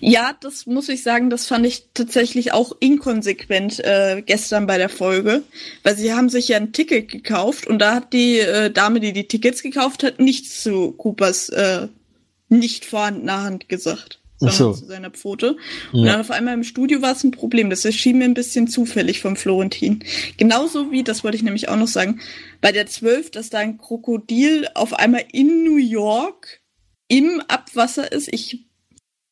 Ja, 0.00 0.36
das 0.40 0.66
muss 0.66 0.90
ich 0.90 1.02
sagen, 1.02 1.30
das 1.30 1.46
fand 1.46 1.64
ich 1.64 1.84
tatsächlich 1.94 2.52
auch 2.52 2.72
inkonsequent 2.80 3.80
äh, 3.80 4.22
gestern 4.24 4.66
bei 4.66 4.76
der 4.76 4.90
Folge, 4.90 5.42
weil 5.82 5.96
sie 5.96 6.12
haben 6.12 6.28
sich 6.28 6.48
ja 6.48 6.58
ein 6.58 6.72
Ticket 6.72 7.10
gekauft 7.10 7.66
und 7.66 7.78
da 7.78 7.94
hat 7.94 8.12
die 8.12 8.38
äh, 8.38 8.70
Dame, 8.70 9.00
die 9.00 9.12
die 9.14 9.28
Tickets 9.28 9.62
gekauft 9.62 10.02
hat, 10.02 10.20
nichts 10.20 10.62
zu 10.62 10.92
Coopers 10.92 11.48
äh, 11.50 11.88
nicht 12.58 12.84
vorhandener 12.84 13.42
Hand 13.42 13.68
gesagt, 13.68 14.20
so. 14.38 14.72
zu 14.72 14.84
seiner 14.86 15.10
Pfote. 15.10 15.56
Und 15.92 16.04
Ja. 16.04 16.12
dann 16.12 16.20
auf 16.20 16.30
einmal 16.30 16.54
im 16.54 16.64
Studio 16.64 17.02
war 17.02 17.12
es 17.12 17.24
ein 17.24 17.30
Problem. 17.30 17.70
Das 17.70 17.84
erschien 17.84 18.18
mir 18.18 18.24
ein 18.24 18.34
bisschen 18.34 18.68
zufällig 18.68 19.20
vom 19.20 19.36
Florentin. 19.36 20.04
Genauso 20.36 20.90
wie, 20.90 21.02
das 21.04 21.24
wollte 21.24 21.36
ich 21.36 21.42
nämlich 21.42 21.68
auch 21.68 21.76
noch 21.76 21.88
sagen, 21.88 22.20
bei 22.60 22.72
der 22.72 22.86
12, 22.86 23.30
dass 23.30 23.50
da 23.50 23.58
ein 23.58 23.78
Krokodil 23.78 24.68
auf 24.74 24.94
einmal 24.94 25.24
in 25.32 25.64
New 25.64 25.76
York 25.78 26.60
im 27.08 27.42
Abwasser 27.48 28.10
ist. 28.12 28.28
Ich 28.32 28.66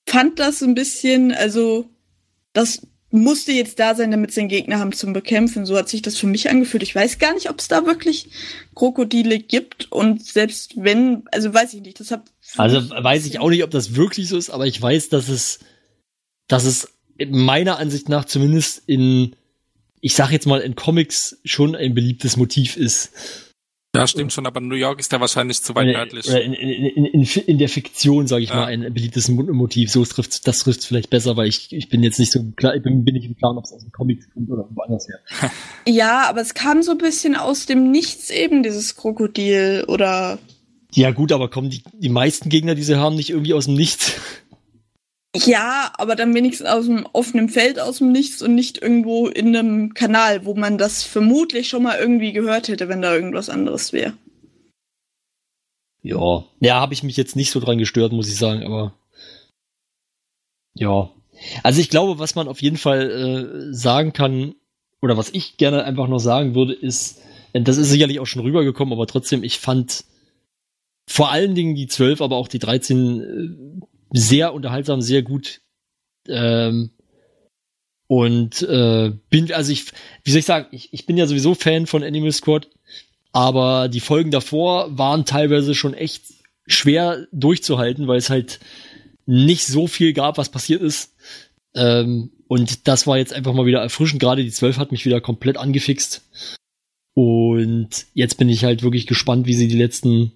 fand 0.08 0.38
das 0.38 0.62
ein 0.62 0.74
bisschen, 0.74 1.32
also 1.32 1.88
das 2.52 2.86
musste 3.12 3.52
jetzt 3.52 3.78
da 3.78 3.94
sein, 3.94 4.10
damit 4.10 4.32
sie 4.32 4.40
einen 4.40 4.48
Gegner 4.48 4.78
haben 4.78 4.92
zum 4.92 5.12
Bekämpfen. 5.12 5.66
So 5.66 5.76
hat 5.76 5.88
sich 5.88 6.02
das 6.02 6.16
für 6.16 6.26
mich 6.26 6.48
angefühlt. 6.48 6.82
Ich 6.82 6.94
weiß 6.94 7.18
gar 7.18 7.34
nicht, 7.34 7.50
ob 7.50 7.60
es 7.60 7.68
da 7.68 7.86
wirklich 7.86 8.28
Krokodile 8.74 9.38
gibt 9.38 9.92
und 9.92 10.24
selbst 10.24 10.72
wenn, 10.76 11.22
also 11.30 11.52
weiß 11.52 11.74
ich 11.74 11.82
nicht. 11.82 12.00
Das 12.00 12.08
für 12.08 12.22
Also 12.56 12.90
weiß 12.90 13.26
ich 13.26 13.38
auch 13.38 13.50
nicht, 13.50 13.62
ob 13.64 13.70
das 13.70 13.94
wirklich 13.94 14.28
so 14.28 14.36
ist, 14.36 14.50
aber 14.50 14.66
ich 14.66 14.80
weiß, 14.80 15.10
dass 15.10 15.28
es, 15.28 15.60
dass 16.48 16.64
es 16.64 16.88
meiner 17.28 17.78
Ansicht 17.78 18.08
nach 18.08 18.24
zumindest 18.24 18.82
in, 18.86 19.36
ich 20.00 20.14
sag 20.14 20.30
jetzt 20.32 20.46
mal 20.46 20.60
in 20.60 20.74
Comics 20.74 21.38
schon 21.44 21.76
ein 21.76 21.94
beliebtes 21.94 22.38
Motiv 22.38 22.76
ist. 22.76 23.12
Ja, 23.94 24.06
stimmt 24.06 24.32
schon, 24.32 24.46
aber 24.46 24.60
New 24.60 24.74
York 24.74 25.00
ist 25.00 25.12
da 25.12 25.20
wahrscheinlich 25.20 25.62
zu 25.62 25.74
weit 25.74 25.84
Oder 25.88 25.98
nördlich. 25.98 26.26
in, 26.26 26.54
in, 26.54 26.84
in, 26.86 27.04
in, 27.04 27.22
in 27.24 27.58
der 27.58 27.68
Fiktion, 27.68 28.26
sage 28.26 28.42
ich 28.44 28.48
Ja. 28.48 28.56
mal, 28.56 28.64
ein 28.66 28.94
beliebtes 28.94 29.28
Mo- 29.28 29.42
Motiv. 29.42 29.90
So 29.90 30.02
trifft 30.06 30.46
das 30.48 30.60
trifft 30.60 30.84
vielleicht 30.86 31.10
besser, 31.10 31.36
weil 31.36 31.46
ich, 31.48 31.70
ich 31.74 31.90
bin 31.90 32.02
jetzt 32.02 32.18
nicht 32.18 32.32
so 32.32 32.42
klar, 32.56 32.74
ich 32.74 32.82
bin, 32.82 33.04
bin 33.04 33.14
nicht 33.14 33.26
im 33.26 33.36
Klaren, 33.36 33.58
ob 33.58 33.64
es 33.64 33.72
aus 33.72 33.82
den 33.82 33.92
Comics 33.92 34.26
kommt 34.32 34.48
oder 34.50 34.66
woanders 34.74 35.06
her. 35.08 35.50
Ja, 35.86 36.26
aber 36.28 36.40
es 36.40 36.54
kam 36.54 36.82
so 36.82 36.92
ein 36.92 36.98
bisschen 36.98 37.36
aus 37.36 37.66
dem 37.66 37.90
Nichts 37.90 38.30
eben, 38.30 38.62
dieses 38.62 38.96
Krokodil 38.96 39.84
oder 39.88 40.38
Ja 40.94 41.10
gut, 41.10 41.30
aber 41.30 41.50
kommen 41.50 41.68
die, 41.68 41.82
die 41.92 42.08
meisten 42.08 42.48
Gegner, 42.48 42.74
die 42.74 42.84
sie 42.84 42.96
haben, 42.96 43.16
nicht 43.16 43.28
irgendwie 43.28 43.52
aus 43.52 43.66
dem 43.66 43.74
Nichts? 43.74 44.12
Ja, 45.34 45.92
aber 45.96 46.14
dann 46.14 46.34
wenigstens 46.34 46.66
aus 46.66 46.86
dem 46.86 47.06
offenen 47.12 47.48
Feld, 47.48 47.80
aus 47.80 47.98
dem 47.98 48.12
Nichts 48.12 48.42
und 48.42 48.54
nicht 48.54 48.82
irgendwo 48.82 49.28
in 49.28 49.56
einem 49.56 49.94
Kanal, 49.94 50.44
wo 50.44 50.54
man 50.54 50.76
das 50.76 51.04
vermutlich 51.04 51.68
schon 51.68 51.84
mal 51.84 51.98
irgendwie 51.98 52.32
gehört 52.32 52.68
hätte, 52.68 52.88
wenn 52.88 53.00
da 53.00 53.14
irgendwas 53.14 53.48
anderes 53.48 53.94
wäre. 53.94 54.12
Ja. 56.02 56.44
Ja, 56.60 56.80
habe 56.80 56.92
ich 56.92 57.02
mich 57.02 57.16
jetzt 57.16 57.36
nicht 57.36 57.50
so 57.50 57.60
dran 57.60 57.78
gestört, 57.78 58.12
muss 58.12 58.28
ich 58.28 58.36
sagen, 58.36 58.64
aber 58.64 58.92
ja. 60.74 61.10
Also 61.62 61.80
ich 61.80 61.88
glaube, 61.88 62.18
was 62.18 62.34
man 62.34 62.48
auf 62.48 62.60
jeden 62.60 62.76
Fall 62.76 63.70
äh, 63.70 63.74
sagen 63.74 64.12
kann, 64.12 64.54
oder 65.00 65.16
was 65.16 65.30
ich 65.30 65.56
gerne 65.56 65.84
einfach 65.84 66.08
noch 66.08 66.20
sagen 66.20 66.54
würde, 66.54 66.74
ist, 66.74 67.20
das 67.54 67.78
ist 67.78 67.88
sicherlich 67.88 68.20
auch 68.20 68.26
schon 68.26 68.42
rübergekommen, 68.42 68.92
aber 68.92 69.06
trotzdem, 69.06 69.42
ich 69.44 69.58
fand 69.58 70.04
vor 71.08 71.30
allen 71.30 71.54
Dingen 71.54 71.74
die 71.74 71.88
12, 71.88 72.20
aber 72.20 72.36
auch 72.36 72.48
die 72.48 72.58
13 72.58 73.80
äh, 73.80 73.86
sehr 74.12 74.54
unterhaltsam, 74.54 75.00
sehr 75.00 75.22
gut. 75.22 75.60
Ähm, 76.28 76.90
und 78.06 78.62
äh, 78.62 79.12
bin, 79.30 79.52
also 79.52 79.72
ich, 79.72 79.86
wie 80.24 80.30
soll 80.30 80.40
ich 80.40 80.44
sagen, 80.44 80.66
ich, 80.70 80.92
ich 80.92 81.06
bin 81.06 81.16
ja 81.16 81.26
sowieso 81.26 81.54
Fan 81.54 81.86
von 81.86 82.02
Animal 82.02 82.32
Squad, 82.32 82.68
aber 83.32 83.88
die 83.88 84.00
Folgen 84.00 84.30
davor 84.30 84.98
waren 84.98 85.24
teilweise 85.24 85.74
schon 85.74 85.94
echt 85.94 86.24
schwer 86.66 87.26
durchzuhalten, 87.32 88.06
weil 88.06 88.18
es 88.18 88.30
halt 88.30 88.60
nicht 89.24 89.66
so 89.66 89.86
viel 89.86 90.12
gab, 90.12 90.38
was 90.38 90.50
passiert 90.50 90.82
ist. 90.82 91.14
Ähm, 91.74 92.30
und 92.48 92.86
das 92.86 93.06
war 93.06 93.16
jetzt 93.16 93.32
einfach 93.32 93.54
mal 93.54 93.66
wieder 93.66 93.80
erfrischend. 93.80 94.20
Gerade 94.20 94.44
die 94.44 94.50
12 94.50 94.76
hat 94.76 94.92
mich 94.92 95.06
wieder 95.06 95.20
komplett 95.20 95.56
angefixt. 95.56 96.22
Und 97.14 98.06
jetzt 98.14 98.36
bin 98.36 98.48
ich 98.48 98.64
halt 98.64 98.82
wirklich 98.82 99.06
gespannt, 99.06 99.46
wie 99.46 99.54
sie 99.54 99.68
die 99.68 99.78
letzten, 99.78 100.32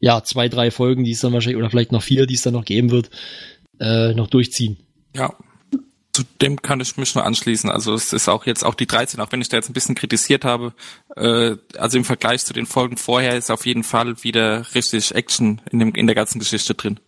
ja, 0.00 0.22
zwei, 0.22 0.48
drei 0.48 0.70
Folgen, 0.70 1.04
die 1.04 1.12
es 1.12 1.20
dann 1.20 1.32
wahrscheinlich, 1.32 1.58
oder 1.58 1.70
vielleicht 1.70 1.92
noch 1.92 2.02
vier, 2.02 2.26
die 2.26 2.34
es 2.34 2.42
dann 2.42 2.54
noch 2.54 2.64
geben 2.64 2.90
wird, 2.90 3.10
äh, 3.80 4.14
noch 4.14 4.28
durchziehen. 4.28 4.76
Ja. 5.14 5.34
Zu 6.12 6.24
dem 6.42 6.60
kann 6.60 6.80
ich 6.80 6.96
mich 6.96 7.14
nur 7.14 7.24
anschließen. 7.24 7.70
Also 7.70 7.94
es 7.94 8.12
ist 8.12 8.28
auch 8.28 8.44
jetzt 8.44 8.64
auch 8.64 8.74
die 8.74 8.86
13, 8.86 9.20
auch 9.20 9.30
wenn 9.30 9.40
ich 9.40 9.48
da 9.48 9.56
jetzt 9.56 9.70
ein 9.70 9.74
bisschen 9.74 9.94
kritisiert 9.94 10.44
habe, 10.44 10.72
äh, 11.16 11.56
also 11.76 11.96
im 11.96 12.04
Vergleich 12.04 12.44
zu 12.44 12.52
den 12.52 12.66
Folgen 12.66 12.96
vorher 12.96 13.36
ist 13.36 13.50
auf 13.50 13.66
jeden 13.66 13.84
Fall 13.84 14.22
wieder 14.24 14.66
richtig 14.74 15.14
Action 15.14 15.60
in, 15.70 15.78
dem, 15.78 15.94
in 15.94 16.06
der 16.06 16.16
ganzen 16.16 16.40
Geschichte 16.40 16.74
drin. 16.74 16.98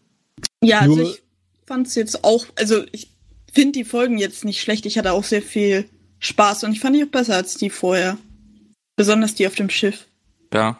Ja, 0.62 0.80
also 0.80 1.02
ich 1.02 1.22
fand's 1.66 1.94
jetzt 1.96 2.22
auch, 2.22 2.46
also 2.56 2.84
ich 2.92 3.08
finde 3.52 3.72
die 3.72 3.84
Folgen 3.84 4.18
jetzt 4.18 4.44
nicht 4.44 4.60
schlecht. 4.60 4.86
Ich 4.86 4.96
hatte 4.96 5.12
auch 5.12 5.24
sehr 5.24 5.42
viel 5.42 5.88
Spaß 6.20 6.64
und 6.64 6.72
ich 6.72 6.80
fand 6.80 6.94
die 6.94 7.02
auch 7.02 7.08
besser 7.08 7.34
als 7.34 7.56
die 7.56 7.70
vorher. 7.70 8.16
Besonders 8.94 9.34
die 9.34 9.46
auf 9.46 9.54
dem 9.54 9.70
Schiff. 9.70 10.06
Ja. 10.52 10.78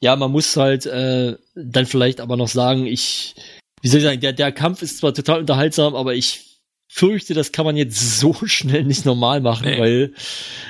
Ja, 0.00 0.14
man 0.16 0.30
muss 0.30 0.56
halt 0.56 0.86
äh, 0.86 1.36
dann 1.54 1.86
vielleicht 1.86 2.20
aber 2.20 2.36
noch 2.36 2.48
sagen, 2.48 2.86
ich, 2.86 3.34
wie 3.82 3.88
soll 3.88 3.98
ich 4.00 4.04
sagen, 4.04 4.20
der, 4.20 4.32
der 4.32 4.52
Kampf 4.52 4.82
ist 4.82 4.98
zwar 4.98 5.14
total 5.14 5.40
unterhaltsam, 5.40 5.94
aber 5.94 6.14
ich 6.14 6.60
fürchte, 6.88 7.34
das 7.34 7.52
kann 7.52 7.64
man 7.64 7.76
jetzt 7.76 8.18
so 8.20 8.34
schnell 8.44 8.84
nicht 8.84 9.04
normal 9.06 9.40
machen, 9.40 9.66
Nee. 9.68 9.78
weil 9.78 10.14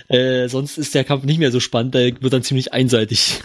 äh, 0.08 0.48
sonst 0.48 0.78
ist 0.78 0.94
der 0.94 1.04
Kampf 1.04 1.24
nicht 1.24 1.38
mehr 1.38 1.52
so 1.52 1.60
spannend, 1.60 1.94
der 1.94 2.20
wird 2.22 2.32
dann 2.32 2.42
ziemlich 2.42 2.72
einseitig. 2.72 3.40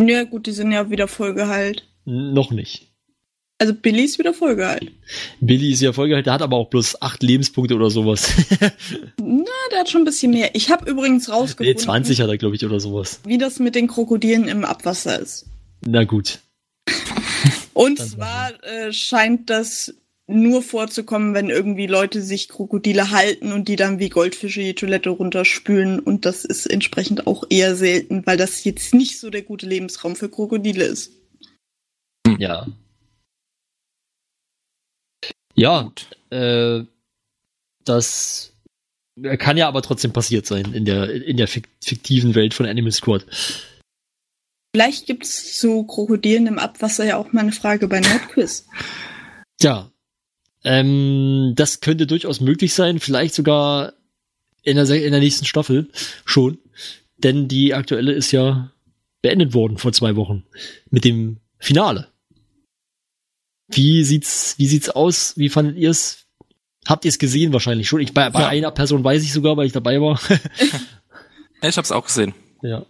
Ja, 0.00 0.24
gut, 0.24 0.46
die 0.46 0.52
sind 0.52 0.72
ja 0.72 0.90
wieder 0.90 1.08
voll 1.08 1.34
geheilt. 1.34 1.86
Noch 2.06 2.50
nicht. 2.50 2.89
Also 3.60 3.74
Billy 3.74 4.04
ist 4.04 4.18
wieder 4.18 4.32
voll 4.32 4.56
geheilt. 4.56 4.90
Billy 5.42 5.72
ist 5.72 5.82
ja 5.82 5.92
vollgehalten, 5.92 6.24
der 6.24 6.32
hat 6.32 6.40
aber 6.40 6.56
auch 6.56 6.70
bloß 6.70 7.02
acht 7.02 7.22
Lebenspunkte 7.22 7.74
oder 7.74 7.90
sowas. 7.90 8.32
Na, 9.18 9.44
der 9.70 9.80
hat 9.80 9.90
schon 9.90 10.00
ein 10.00 10.06
bisschen 10.06 10.32
mehr. 10.32 10.54
Ich 10.54 10.70
habe 10.70 10.90
übrigens 10.90 11.28
nee, 11.28 11.34
rausgefunden, 11.34 11.76
20 11.76 12.22
hat 12.22 12.30
er, 12.30 12.38
glaube 12.38 12.56
ich, 12.56 12.64
oder 12.64 12.80
sowas. 12.80 13.20
wie 13.26 13.36
das 13.36 13.58
mit 13.58 13.74
den 13.74 13.86
Krokodilen 13.86 14.48
im 14.48 14.64
Abwasser 14.64 15.20
ist. 15.20 15.44
Na 15.86 16.04
gut. 16.04 16.38
Und 17.74 17.98
zwar 17.98 18.52
äh, 18.64 18.94
scheint 18.94 19.50
das 19.50 19.92
nur 20.26 20.62
vorzukommen, 20.62 21.34
wenn 21.34 21.50
irgendwie 21.50 21.86
Leute 21.86 22.22
sich 22.22 22.48
Krokodile 22.48 23.10
halten 23.10 23.52
und 23.52 23.68
die 23.68 23.76
dann 23.76 23.98
wie 23.98 24.08
Goldfische 24.08 24.60
die 24.60 24.74
Toilette 24.74 25.10
runterspülen. 25.10 25.98
Und 25.98 26.24
das 26.24 26.44
ist 26.44 26.66
entsprechend 26.66 27.26
auch 27.26 27.44
eher 27.50 27.74
selten, 27.74 28.24
weil 28.26 28.36
das 28.36 28.64
jetzt 28.64 28.94
nicht 28.94 29.18
so 29.18 29.28
der 29.28 29.42
gute 29.42 29.66
Lebensraum 29.66 30.16
für 30.16 30.28
Krokodile 30.28 30.84
ist. 30.84 31.12
Ja. 32.38 32.66
Ja, 35.60 35.92
äh, 36.30 36.84
das 37.84 38.54
kann 39.38 39.58
ja 39.58 39.68
aber 39.68 39.82
trotzdem 39.82 40.12
passiert 40.12 40.46
sein 40.46 40.72
in 40.72 40.86
der, 40.86 41.10
in 41.10 41.36
der 41.36 41.48
fik- 41.48 41.68
fiktiven 41.84 42.34
Welt 42.34 42.54
von 42.54 42.64
Animal 42.64 42.92
Squad. 42.92 43.26
Vielleicht 44.74 45.06
gibt's 45.06 45.58
zu 45.58 45.84
Krokodilen 45.84 46.46
im 46.46 46.58
Abwasser 46.58 47.04
ja 47.04 47.18
auch 47.18 47.32
mal 47.32 47.42
eine 47.42 47.52
Frage 47.52 47.88
bei 47.88 48.00
Nordquiz. 48.00 48.66
Ja. 49.62 49.90
Ähm, 50.64 51.52
das 51.54 51.80
könnte 51.80 52.06
durchaus 52.06 52.40
möglich 52.40 52.72
sein, 52.72 52.98
vielleicht 52.98 53.34
sogar 53.34 53.92
in 54.62 54.76
der, 54.76 54.88
in 54.88 55.10
der 55.10 55.20
nächsten 55.20 55.44
Staffel 55.44 55.90
schon. 56.24 56.56
Denn 57.18 57.46
die 57.46 57.74
aktuelle 57.74 58.12
ist 58.12 58.32
ja 58.32 58.72
beendet 59.20 59.52
worden 59.52 59.76
vor 59.76 59.92
zwei 59.92 60.16
Wochen 60.16 60.46
mit 60.88 61.04
dem 61.04 61.40
Finale. 61.58 62.09
Wie 63.70 64.04
sieht's, 64.04 64.54
wie 64.58 64.66
sieht's 64.66 64.90
aus? 64.90 65.34
Wie 65.36 65.48
fandet 65.48 65.76
ihr's? 65.76 66.26
Habt 66.88 67.04
ihr 67.04 67.10
es 67.10 67.18
gesehen 67.18 67.52
wahrscheinlich 67.52 67.88
schon? 67.88 68.00
Ich, 68.00 68.14
bei, 68.14 68.30
bei 68.30 68.40
Ja. 68.40 68.48
einer 68.48 68.70
Person 68.70 69.04
weiß 69.04 69.22
ich 69.22 69.32
sogar, 69.32 69.56
weil 69.56 69.66
ich 69.66 69.72
dabei 69.72 70.00
war. 70.00 70.20
Ich 71.62 71.76
hab's 71.76 71.92
auch 71.92 72.06
gesehen. 72.06 72.32
ja. 72.62 72.86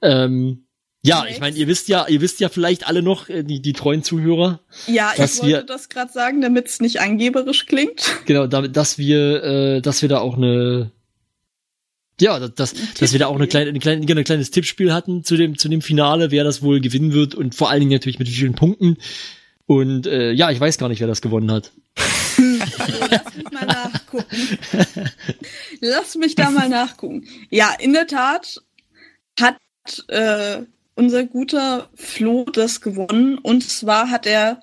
Ähm, 0.00 0.62
ja, 1.02 1.24
ich 1.28 1.40
meine, 1.40 1.56
ihr 1.56 1.66
wisst 1.68 1.88
ja, 1.88 2.06
ihr 2.08 2.20
wisst 2.20 2.38
ja 2.40 2.48
vielleicht 2.48 2.86
alle 2.86 3.02
noch, 3.02 3.28
äh, 3.28 3.42
die, 3.44 3.60
die 3.60 3.72
treuen 3.72 4.02
Zuhörer, 4.04 4.60
Ja, 4.86 5.12
Dass 5.16 5.34
ich 5.36 5.42
wollte 5.42 5.56
wir- 5.56 5.62
das 5.64 5.88
gerade 5.88 6.12
sagen, 6.12 6.40
damit 6.40 6.66
es 6.68 6.80
nicht 6.80 7.00
angeberisch 7.00 7.66
klingt. 7.66 8.02
genau, 8.26 8.46
damit, 8.46 8.76
dass 8.76 8.96
wir, 8.98 9.42
äh, 9.42 9.80
dass 9.82 10.02
wir 10.02 10.08
da 10.08 10.18
auch 10.18 10.36
eine, 10.36 10.90
ja, 12.20 12.38
dass, 12.38 12.54
dass, 12.54 12.74
dass 12.98 13.12
wir 13.12 13.18
da 13.18 13.26
auch 13.26 13.34
eine 13.36 13.46
kleine, 13.48 13.70
eine 13.70 13.78
kleine, 13.80 14.04
ein 14.06 14.24
kleines 14.24 14.50
Tippspiel 14.52 14.92
hatten 14.92 15.22
zu 15.24 15.36
dem, 15.36 15.58
zu 15.58 15.68
dem 15.68 15.80
Finale, 15.82 16.30
wer 16.30 16.44
das 16.44 16.62
wohl 16.62 16.80
gewinnen 16.80 17.12
wird 17.12 17.34
und 17.34 17.54
vor 17.56 17.70
allen 17.70 17.80
Dingen 17.80 17.92
natürlich 17.92 18.18
mit 18.20 18.28
wie 18.28 18.34
vielen 18.34 18.54
Punkten. 18.54 18.96
Und 19.66 20.06
äh, 20.06 20.30
ja, 20.32 20.50
ich 20.50 20.60
weiß 20.60 20.78
gar 20.78 20.88
nicht, 20.88 21.00
wer 21.00 21.08
das 21.08 21.20
gewonnen 21.22 21.50
hat. 21.50 21.72
Lass 22.38 23.34
mich 23.36 23.50
mal 23.50 23.66
nachgucken. 23.66 24.36
Lass 25.80 26.14
mich 26.16 26.34
da 26.34 26.50
mal 26.50 26.68
nachgucken. 26.68 27.26
Ja, 27.50 27.74
in 27.78 27.92
der 27.92 28.06
Tat 28.06 28.62
hat 29.40 29.56
äh, 30.08 30.62
unser 30.94 31.24
guter 31.24 31.88
Flo 31.94 32.44
das 32.44 32.80
gewonnen. 32.80 33.38
Und 33.38 33.62
zwar 33.68 34.10
hat 34.10 34.26
er, 34.26 34.62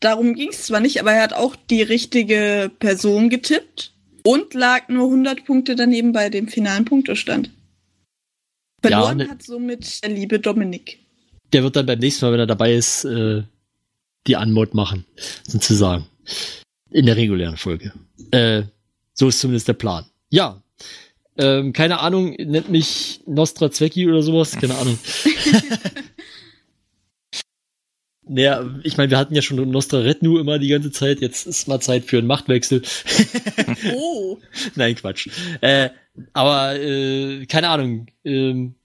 darum 0.00 0.34
ging 0.34 0.50
es 0.50 0.64
zwar 0.66 0.80
nicht, 0.80 1.00
aber 1.00 1.12
er 1.12 1.22
hat 1.22 1.32
auch 1.32 1.56
die 1.56 1.82
richtige 1.82 2.70
Person 2.78 3.30
getippt 3.30 3.92
und 4.24 4.54
lag 4.54 4.88
nur 4.88 5.06
100 5.06 5.44
Punkte 5.44 5.74
daneben 5.74 6.12
bei 6.12 6.30
dem 6.30 6.46
finalen 6.48 6.84
Punktestand. 6.84 7.50
Verloren 8.82 9.18
Ja, 9.18 9.24
ne- 9.26 9.30
hat 9.30 9.42
somit 9.42 10.02
der 10.04 10.10
liebe 10.10 10.38
Dominik. 10.38 11.00
Der 11.52 11.62
wird 11.62 11.76
dann 11.76 11.86
beim 11.86 11.98
nächsten 11.98 12.24
Mal, 12.24 12.32
wenn 12.32 12.40
er 12.40 12.46
dabei 12.46 12.74
ist, 12.74 13.04
äh, 13.04 13.42
die 14.26 14.36
Anmod 14.36 14.74
machen, 14.74 15.04
sozusagen. 15.46 16.06
In 16.90 17.06
der 17.06 17.16
regulären 17.16 17.56
Folge. 17.56 17.92
Äh, 18.30 18.64
so 19.12 19.28
ist 19.28 19.40
zumindest 19.40 19.68
der 19.68 19.74
Plan. 19.74 20.06
Ja. 20.30 20.62
Ähm, 21.36 21.72
keine 21.72 21.98
Ahnung, 22.00 22.34
nennt 22.38 22.70
mich 22.70 23.20
Nostra 23.26 23.70
Zwecki 23.70 24.06
oder 24.06 24.22
sowas, 24.22 24.52
keine 24.52 24.76
Ahnung. 24.76 24.98
naja, 28.28 28.70
ich 28.84 28.96
meine, 28.96 29.10
wir 29.10 29.18
hatten 29.18 29.34
ja 29.34 29.42
schon 29.42 29.68
Nostra 29.68 29.98
Retnu 29.98 30.38
immer 30.38 30.60
die 30.60 30.68
ganze 30.68 30.92
Zeit, 30.92 31.20
jetzt 31.20 31.46
ist 31.46 31.66
mal 31.66 31.80
Zeit 31.80 32.04
für 32.04 32.18
einen 32.18 32.28
Machtwechsel. 32.28 32.82
Oh, 33.96 34.38
Nein, 34.76 34.94
Quatsch. 34.94 35.28
Äh, 35.60 35.90
aber 36.32 36.78
äh, 36.80 37.46
keine 37.46 37.68
Ahnung. 37.68 38.06
Ähm, 38.24 38.76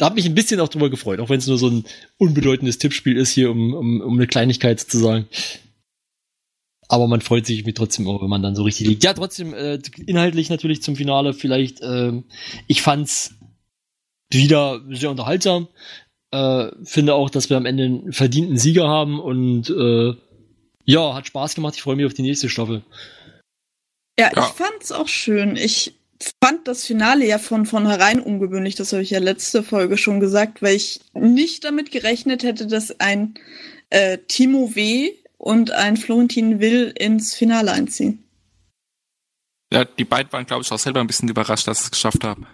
da 0.00 0.06
habe 0.06 0.14
mich 0.14 0.24
ein 0.24 0.34
bisschen 0.34 0.60
auch 0.60 0.68
drüber 0.68 0.88
gefreut, 0.88 1.20
auch 1.20 1.28
wenn 1.28 1.40
es 1.40 1.46
nur 1.46 1.58
so 1.58 1.68
ein 1.68 1.84
unbedeutendes 2.16 2.78
Tippspiel 2.78 3.18
ist 3.18 3.32
hier, 3.32 3.50
um, 3.50 3.74
um, 3.74 4.00
um 4.00 4.14
eine 4.14 4.26
Kleinigkeit 4.26 4.80
zu 4.80 4.96
sagen. 4.96 5.28
Aber 6.88 7.06
man 7.06 7.20
freut 7.20 7.44
sich 7.44 7.58
irgendwie 7.58 7.74
trotzdem 7.74 8.08
auch, 8.08 8.22
wenn 8.22 8.30
man 8.30 8.42
dann 8.42 8.56
so 8.56 8.62
richtig 8.62 8.86
liegt. 8.86 9.04
Ja, 9.04 9.12
trotzdem 9.12 9.52
äh, 9.52 9.78
inhaltlich 10.06 10.48
natürlich 10.48 10.82
zum 10.82 10.96
Finale 10.96 11.34
vielleicht. 11.34 11.80
ähm, 11.82 12.24
ich 12.66 12.80
fand's 12.80 13.34
wieder 14.32 14.80
sehr 14.88 15.10
unterhaltsam. 15.10 15.68
Äh, 16.30 16.70
finde 16.84 17.12
auch, 17.14 17.28
dass 17.28 17.50
wir 17.50 17.58
am 17.58 17.66
Ende 17.66 17.84
einen 17.84 18.12
verdienten 18.14 18.56
Sieger 18.56 18.88
haben 18.88 19.20
und 19.20 19.68
äh, 19.68 20.14
ja, 20.86 21.14
hat 21.14 21.26
Spaß 21.26 21.54
gemacht. 21.54 21.74
Ich 21.76 21.82
freue 21.82 21.96
mich 21.96 22.06
auf 22.06 22.14
die 22.14 22.22
nächste 22.22 22.48
Staffel. 22.48 22.82
Ja, 24.18 24.30
Ja. 24.34 24.46
ich 24.48 24.54
fand's 24.54 24.92
auch 24.92 25.08
schön. 25.08 25.56
Ich 25.56 25.92
fand 26.42 26.68
das 26.68 26.84
Finale 26.84 27.26
ja 27.26 27.38
von 27.38 27.66
vornherein 27.66 28.20
ungewöhnlich, 28.20 28.74
das 28.74 28.92
habe 28.92 29.02
ich 29.02 29.10
ja 29.10 29.18
letzte 29.18 29.62
Folge 29.62 29.96
schon 29.96 30.20
gesagt, 30.20 30.62
weil 30.62 30.76
ich 30.76 31.00
nicht 31.14 31.64
damit 31.64 31.90
gerechnet 31.90 32.42
hätte, 32.42 32.66
dass 32.66 32.98
ein 33.00 33.34
äh, 33.90 34.18
Timo 34.28 34.74
W. 34.74 35.12
und 35.38 35.70
ein 35.70 35.96
Florentin 35.96 36.60
Will 36.60 36.92
ins 36.98 37.34
Finale 37.34 37.72
einziehen. 37.72 38.24
Ja, 39.72 39.84
die 39.84 40.04
beiden 40.04 40.32
waren, 40.32 40.46
glaube 40.46 40.62
ich, 40.62 40.72
auch 40.72 40.78
selber 40.78 41.00
ein 41.00 41.06
bisschen 41.06 41.28
überrascht, 41.28 41.68
dass 41.68 41.78
sie 41.78 41.84
es 41.84 41.90
geschafft 41.92 42.24
haben. 42.24 42.46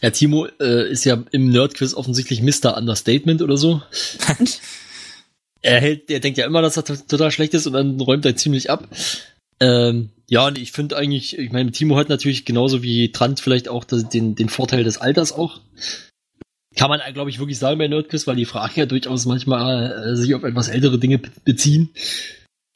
Ja, 0.00 0.10
Timo 0.10 0.46
äh, 0.60 0.90
ist 0.90 1.04
ja 1.04 1.22
im 1.32 1.50
Nerdquiz 1.50 1.92
offensichtlich 1.94 2.40
Mr. 2.40 2.76
Understatement 2.76 3.42
oder 3.42 3.56
so. 3.56 3.82
er 5.62 5.80
hält, 5.80 6.10
er 6.10 6.20
denkt 6.20 6.38
ja 6.38 6.46
immer, 6.46 6.62
dass 6.62 6.76
er 6.76 6.84
to- 6.84 6.96
total 6.96 7.30
schlecht 7.30 7.54
ist 7.54 7.66
und 7.66 7.72
dann 7.74 8.00
räumt 8.00 8.24
er 8.24 8.36
ziemlich 8.36 8.70
ab. 8.70 8.88
Ähm, 9.60 10.10
ja, 10.28 10.46
und 10.46 10.58
ich 10.58 10.72
finde 10.72 10.96
eigentlich, 10.96 11.38
ich 11.38 11.50
meine, 11.52 11.72
Timo 11.72 11.96
hat 11.96 12.08
natürlich 12.08 12.44
genauso 12.44 12.82
wie 12.82 13.12
Trant 13.12 13.40
vielleicht 13.40 13.68
auch 13.68 13.84
das, 13.84 14.08
den, 14.08 14.34
den 14.34 14.48
Vorteil 14.48 14.84
des 14.84 14.98
Alters 14.98 15.32
auch. 15.32 15.60
Kann 16.76 16.90
man, 16.90 17.00
glaube 17.12 17.30
ich, 17.30 17.38
wirklich 17.38 17.58
sagen 17.58 17.78
bei 17.78 17.88
Nerdquiz, 17.88 18.26
weil 18.26 18.36
die 18.36 18.44
Fragen 18.44 18.74
ja 18.78 18.86
durchaus 18.86 19.26
manchmal 19.26 20.12
äh, 20.12 20.16
sich 20.16 20.34
auf 20.34 20.44
etwas 20.44 20.68
ältere 20.68 20.98
Dinge 20.98 21.18
be- 21.18 21.30
beziehen. 21.44 21.90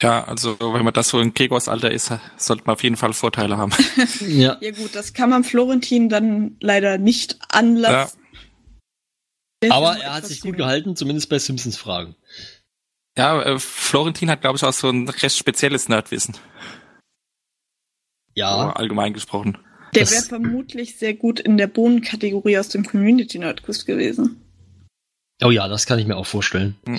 Ja, 0.01 0.25
also 0.25 0.57
wenn 0.59 0.83
man 0.83 0.93
das 0.93 1.07
so 1.07 1.21
in 1.21 1.33
Gregors 1.33 1.69
Alter 1.69 1.89
ist, 1.91 2.11
sollte 2.35 2.63
man 2.65 2.73
auf 2.73 2.83
jeden 2.83 2.97
Fall 2.97 3.13
Vorteile 3.13 3.55
haben. 3.57 3.71
Ja. 4.27 4.57
Ja 4.59 4.71
gut, 4.71 4.93
das 4.93 5.13
kann 5.13 5.29
man 5.29 5.45
Florentin 5.45 6.09
dann 6.09 6.57
leider 6.59 6.97
nicht 6.97 7.37
anlassen. 7.49 8.19
Ist 9.61 9.71
Aber 9.71 9.95
ja 9.97 10.03
er 10.03 10.13
hat 10.15 10.25
sich 10.25 10.41
gut 10.41 10.57
gehalten, 10.57 10.97
zumindest 10.97 11.29
bei 11.29 11.39
Simpsons 11.39 11.77
Fragen. 11.77 12.15
Ja, 13.17 13.41
äh, 13.43 13.59
Florentin 13.59 14.29
hat, 14.29 14.41
glaube 14.41 14.57
ich, 14.57 14.63
auch 14.63 14.73
so 14.73 14.89
ein 14.89 15.07
recht 15.07 15.37
spezielles 15.37 15.87
Nerdwissen. 15.87 16.35
Ja, 18.35 18.55
So 18.55 18.69
allgemein 18.73 19.13
gesprochen. 19.13 19.57
Der 19.93 20.09
wäre 20.09 20.23
vermutlich 20.23 20.97
sehr 20.97 21.13
gut 21.13 21.39
in 21.39 21.57
der 21.57 21.67
Bohnenkategorie 21.67 22.57
aus 22.57 22.69
dem 22.69 22.83
Community 22.83 23.37
Nerdquiz 23.37 23.85
gewesen. 23.85 24.41
oh 25.43 25.51
ja, 25.51 25.67
das 25.67 25.85
kann 25.85 25.99
ich 25.99 26.07
mir 26.07 26.17
auch 26.17 26.25
vorstellen. 26.25 26.75
Hm. 26.87 26.97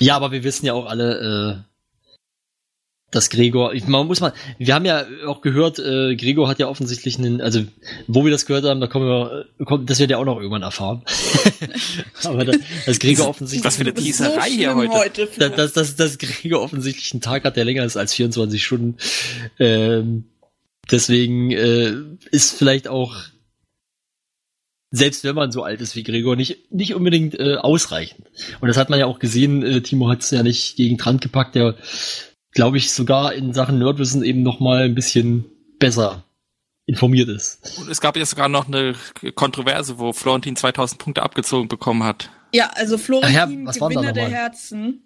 Ja, 0.00 0.16
aber 0.16 0.32
wir 0.32 0.42
wissen 0.42 0.66
ja 0.66 0.72
auch 0.72 0.86
alle, 0.86 1.64
äh, 1.64 1.75
dass 3.12 3.30
Gregor, 3.30 3.72
ich, 3.72 3.86
man 3.86 4.06
muss 4.06 4.20
mal, 4.20 4.32
wir 4.58 4.74
haben 4.74 4.84
ja 4.84 5.06
auch 5.26 5.40
gehört, 5.40 5.78
äh, 5.78 6.16
Gregor 6.16 6.48
hat 6.48 6.58
ja 6.58 6.66
offensichtlich 6.66 7.18
einen, 7.18 7.40
also 7.40 7.62
wo 8.08 8.24
wir 8.24 8.32
das 8.32 8.46
gehört 8.46 8.64
haben, 8.64 8.80
da 8.80 8.88
kommen 8.88 9.06
wir, 9.06 9.46
äh, 9.60 9.64
kommt, 9.64 9.88
das 9.88 10.00
wird 10.00 10.10
ja 10.10 10.18
auch 10.18 10.24
noch 10.24 10.38
irgendwann 10.38 10.62
erfahren. 10.62 11.02
aber 12.24 12.44
da, 12.44 12.52
dass 12.84 12.98
Gregor 12.98 13.28
offensichtlich, 13.28 13.64
Was 13.64 13.76
für 13.76 13.82
eine 13.82 13.94
Teaserei 13.94 14.50
hier 14.50 14.72
schlimm 14.72 14.92
heute. 14.92 15.26
Flo. 15.28 15.48
dass, 15.48 15.72
dass, 15.72 15.94
dass 15.94 16.18
Gregor 16.18 16.62
offensichtlich 16.62 17.12
einen 17.12 17.20
Tag 17.20 17.44
hat, 17.44 17.56
der 17.56 17.64
länger 17.64 17.84
ist 17.84 17.96
als 17.96 18.12
24 18.12 18.64
Stunden. 18.64 18.96
Ähm, 19.60 20.24
deswegen 20.90 21.52
äh, 21.52 21.94
ist 22.32 22.58
vielleicht 22.58 22.88
auch, 22.88 23.14
selbst 24.90 25.22
wenn 25.22 25.36
man 25.36 25.52
so 25.52 25.62
alt 25.62 25.80
ist 25.80 25.94
wie 25.94 26.02
Gregor, 26.02 26.34
nicht, 26.34 26.72
nicht 26.72 26.94
unbedingt 26.94 27.38
äh, 27.38 27.54
ausreichend. 27.54 28.26
Und 28.60 28.66
das 28.66 28.76
hat 28.76 28.90
man 28.90 28.98
ja 28.98 29.06
auch 29.06 29.20
gesehen, 29.20 29.62
äh, 29.62 29.80
Timo 29.80 30.08
hat 30.08 30.22
es 30.22 30.30
ja 30.32 30.42
nicht 30.42 30.74
gegen 30.74 30.98
Trant 30.98 31.20
gepackt, 31.20 31.54
der, 31.54 31.76
glaube 32.56 32.78
ich, 32.78 32.90
sogar 32.90 33.34
in 33.34 33.52
Sachen 33.52 33.78
Nerdwissen 33.78 34.24
eben 34.24 34.42
noch 34.42 34.60
mal 34.60 34.84
ein 34.84 34.94
bisschen 34.94 35.44
besser 35.78 36.24
informiert 36.86 37.28
ist. 37.28 37.78
Und 37.78 37.90
es 37.90 38.00
gab 38.00 38.16
ja 38.16 38.24
sogar 38.24 38.48
noch 38.48 38.66
eine 38.66 38.94
Kontroverse, 39.34 39.98
wo 39.98 40.12
Florentin 40.12 40.56
2000 40.56 40.98
Punkte 40.98 41.22
abgezogen 41.22 41.68
bekommen 41.68 42.02
hat. 42.02 42.30
Ja, 42.52 42.70
also 42.74 42.96
Florentin, 42.96 43.34
ja, 43.34 43.66
was 43.66 43.80
war 43.80 43.90
denn 43.90 43.96
da 43.96 44.00
Gewinner 44.00 44.12
der 44.14 44.24
nochmal? 44.24 44.40
Herzen, 44.40 45.02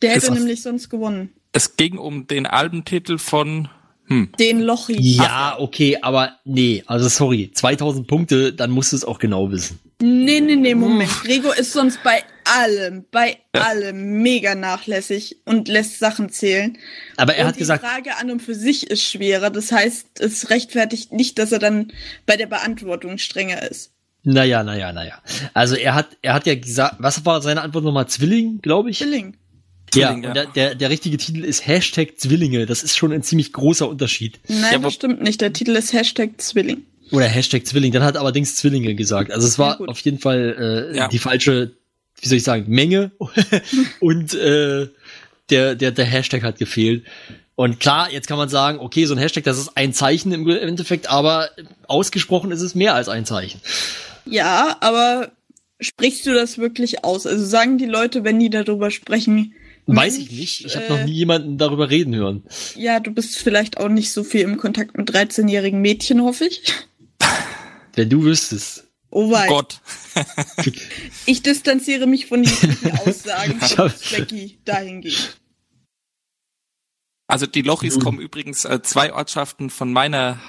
der 0.00 0.12
hätte 0.12 0.32
nämlich 0.32 0.62
sonst 0.62 0.88
gewonnen. 0.90 1.32
Es 1.50 1.76
ging 1.76 1.98
um 1.98 2.28
den 2.28 2.46
Albentitel 2.46 3.18
von, 3.18 3.68
hm, 4.06 4.30
Den 4.38 4.60
Lochi. 4.60 4.96
Ja, 4.98 5.56
okay, 5.58 5.98
aber 6.02 6.36
nee, 6.44 6.84
also 6.86 7.08
sorry, 7.08 7.50
2000 7.52 8.06
Punkte, 8.06 8.52
dann 8.52 8.70
musst 8.70 8.92
du 8.92 8.96
es 8.96 9.04
auch 9.04 9.18
genau 9.18 9.50
wissen. 9.50 9.80
Nee, 10.00 10.40
nee, 10.40 10.54
nee, 10.54 10.74
Moment. 10.74 11.10
Gregor 11.24 11.56
ist 11.56 11.72
sonst 11.72 12.00
bei 12.04 12.22
allem, 12.60 13.04
bei 13.10 13.38
allem 13.52 14.22
mega 14.22 14.54
nachlässig 14.54 15.36
und 15.44 15.68
lässt 15.68 15.98
Sachen 15.98 16.28
zählen. 16.30 16.76
Aber 17.16 17.34
er 17.34 17.44
und 17.44 17.48
hat 17.52 17.56
gesagt, 17.58 17.82
Die 17.82 17.86
Frage 17.88 18.16
an 18.18 18.30
und 18.30 18.40
für 18.42 18.54
sich 18.54 18.90
ist 18.90 19.02
schwerer. 19.02 19.50
Das 19.50 19.72
heißt, 19.72 20.20
es 20.20 20.50
rechtfertigt 20.50 21.12
nicht, 21.12 21.38
dass 21.38 21.52
er 21.52 21.58
dann 21.58 21.92
bei 22.26 22.36
der 22.36 22.46
Beantwortung 22.46 23.18
strenger 23.18 23.62
ist. 23.70 23.92
Naja, 24.24 24.62
naja, 24.62 24.92
naja. 24.92 25.20
Also 25.52 25.74
er 25.74 25.94
hat, 25.94 26.16
er 26.22 26.34
hat 26.34 26.46
ja 26.46 26.54
gesagt, 26.54 26.96
was 26.98 27.24
war 27.26 27.42
seine 27.42 27.62
Antwort 27.62 27.84
nochmal? 27.84 28.06
Zwilling, 28.06 28.60
glaube 28.62 28.90
ich? 28.90 28.98
Zwilling. 28.98 29.36
Ja, 29.94 30.08
Zwilling, 30.08 30.22
ja. 30.22 30.28
und 30.28 30.34
der, 30.36 30.46
der, 30.46 30.74
der 30.76 30.90
richtige 30.90 31.16
Titel 31.16 31.44
ist 31.44 31.66
Hashtag 31.66 32.18
Zwillinge. 32.20 32.66
Das 32.66 32.82
ist 32.84 32.96
schon 32.96 33.12
ein 33.12 33.22
ziemlich 33.22 33.52
großer 33.52 33.88
Unterschied. 33.88 34.38
Nein, 34.48 34.72
Ja, 34.72 34.78
das 34.78 34.94
stimmt 34.94 35.22
nicht. 35.22 35.40
Der 35.40 35.52
Titel 35.52 35.72
ist 35.76 35.92
Hashtag 35.92 36.40
Zwilling. 36.40 36.82
Oder 37.10 37.26
Hashtag 37.26 37.66
Zwilling. 37.66 37.92
Dann 37.92 38.02
hat 38.04 38.14
er 38.14 38.20
allerdings 38.22 38.54
Zwillinge 38.56 38.94
gesagt. 38.94 39.30
Also 39.32 39.46
es 39.46 39.56
Ja, 39.56 39.64
war 39.64 39.76
gut. 39.78 39.88
auf 39.88 39.98
jeden 39.98 40.18
Fall 40.18 40.90
äh, 40.92 40.96
Ja. 40.96 41.08
die 41.08 41.18
falsche, 41.18 41.72
wie 42.22 42.28
soll 42.28 42.38
ich 42.38 42.44
sagen, 42.44 42.64
Menge. 42.68 43.10
und 44.00 44.32
äh, 44.34 44.88
der, 45.50 45.74
der, 45.74 45.90
der 45.90 46.04
Hashtag 46.04 46.42
hat 46.42 46.58
gefehlt. 46.58 47.04
Und 47.54 47.80
klar, 47.80 48.10
jetzt 48.10 48.28
kann 48.28 48.38
man 48.38 48.48
sagen, 48.48 48.78
okay, 48.78 49.04
so 49.04 49.14
ein 49.14 49.18
Hashtag, 49.18 49.44
das 49.44 49.58
ist 49.58 49.76
ein 49.76 49.92
Zeichen 49.92 50.32
im 50.32 50.48
Endeffekt, 50.48 51.10
aber 51.10 51.50
ausgesprochen 51.86 52.50
ist 52.50 52.62
es 52.62 52.74
mehr 52.74 52.94
als 52.94 53.08
ein 53.08 53.26
Zeichen. 53.26 53.60
Ja, 54.24 54.78
aber 54.80 55.32
sprichst 55.80 56.24
du 56.24 56.32
das 56.32 56.56
wirklich 56.56 57.04
aus? 57.04 57.26
Also 57.26 57.44
sagen 57.44 57.76
die 57.76 57.86
Leute, 57.86 58.24
wenn 58.24 58.38
die 58.38 58.50
darüber 58.50 58.90
sprechen, 58.90 59.54
Weiß 59.86 60.16
ich 60.16 60.30
nicht. 60.30 60.64
Ich 60.64 60.76
habe 60.76 60.86
äh, 60.86 60.90
noch 60.90 61.04
nie 61.04 61.12
jemanden 61.12 61.58
darüber 61.58 61.90
reden 61.90 62.14
hören. 62.14 62.44
ja, 62.76 63.00
du 63.00 63.10
bist 63.10 63.36
vielleicht 63.36 63.78
auch 63.78 63.88
nicht 63.88 64.12
so 64.12 64.22
viel 64.22 64.42
im 64.42 64.56
Kontakt 64.56 64.96
mit 64.96 65.10
13-jährigen 65.10 65.80
Mädchen, 65.80 66.22
hoffe 66.22 66.44
ich. 66.44 66.62
Wenn 67.94 68.08
du 68.08 68.22
wüsstest. 68.22 68.84
Oh 69.14 69.30
wei. 69.30 69.46
Gott. 69.46 69.80
Ich 71.26 71.42
distanziere 71.42 72.06
mich 72.06 72.26
von 72.26 72.42
jeglichen 72.42 72.98
Aussagen 73.06 73.60
von 73.60 73.90
Specky 73.90 74.58
dahingehend. 74.64 75.38
Also 77.26 77.46
die 77.46 77.62
Lochis 77.62 77.94
Nun. 77.94 78.02
kommen 78.04 78.18
übrigens 78.20 78.64
äh, 78.64 78.82
zwei 78.82 79.12
Ortschaften 79.12 79.70
von 79.70 79.92
meiner 79.92 80.40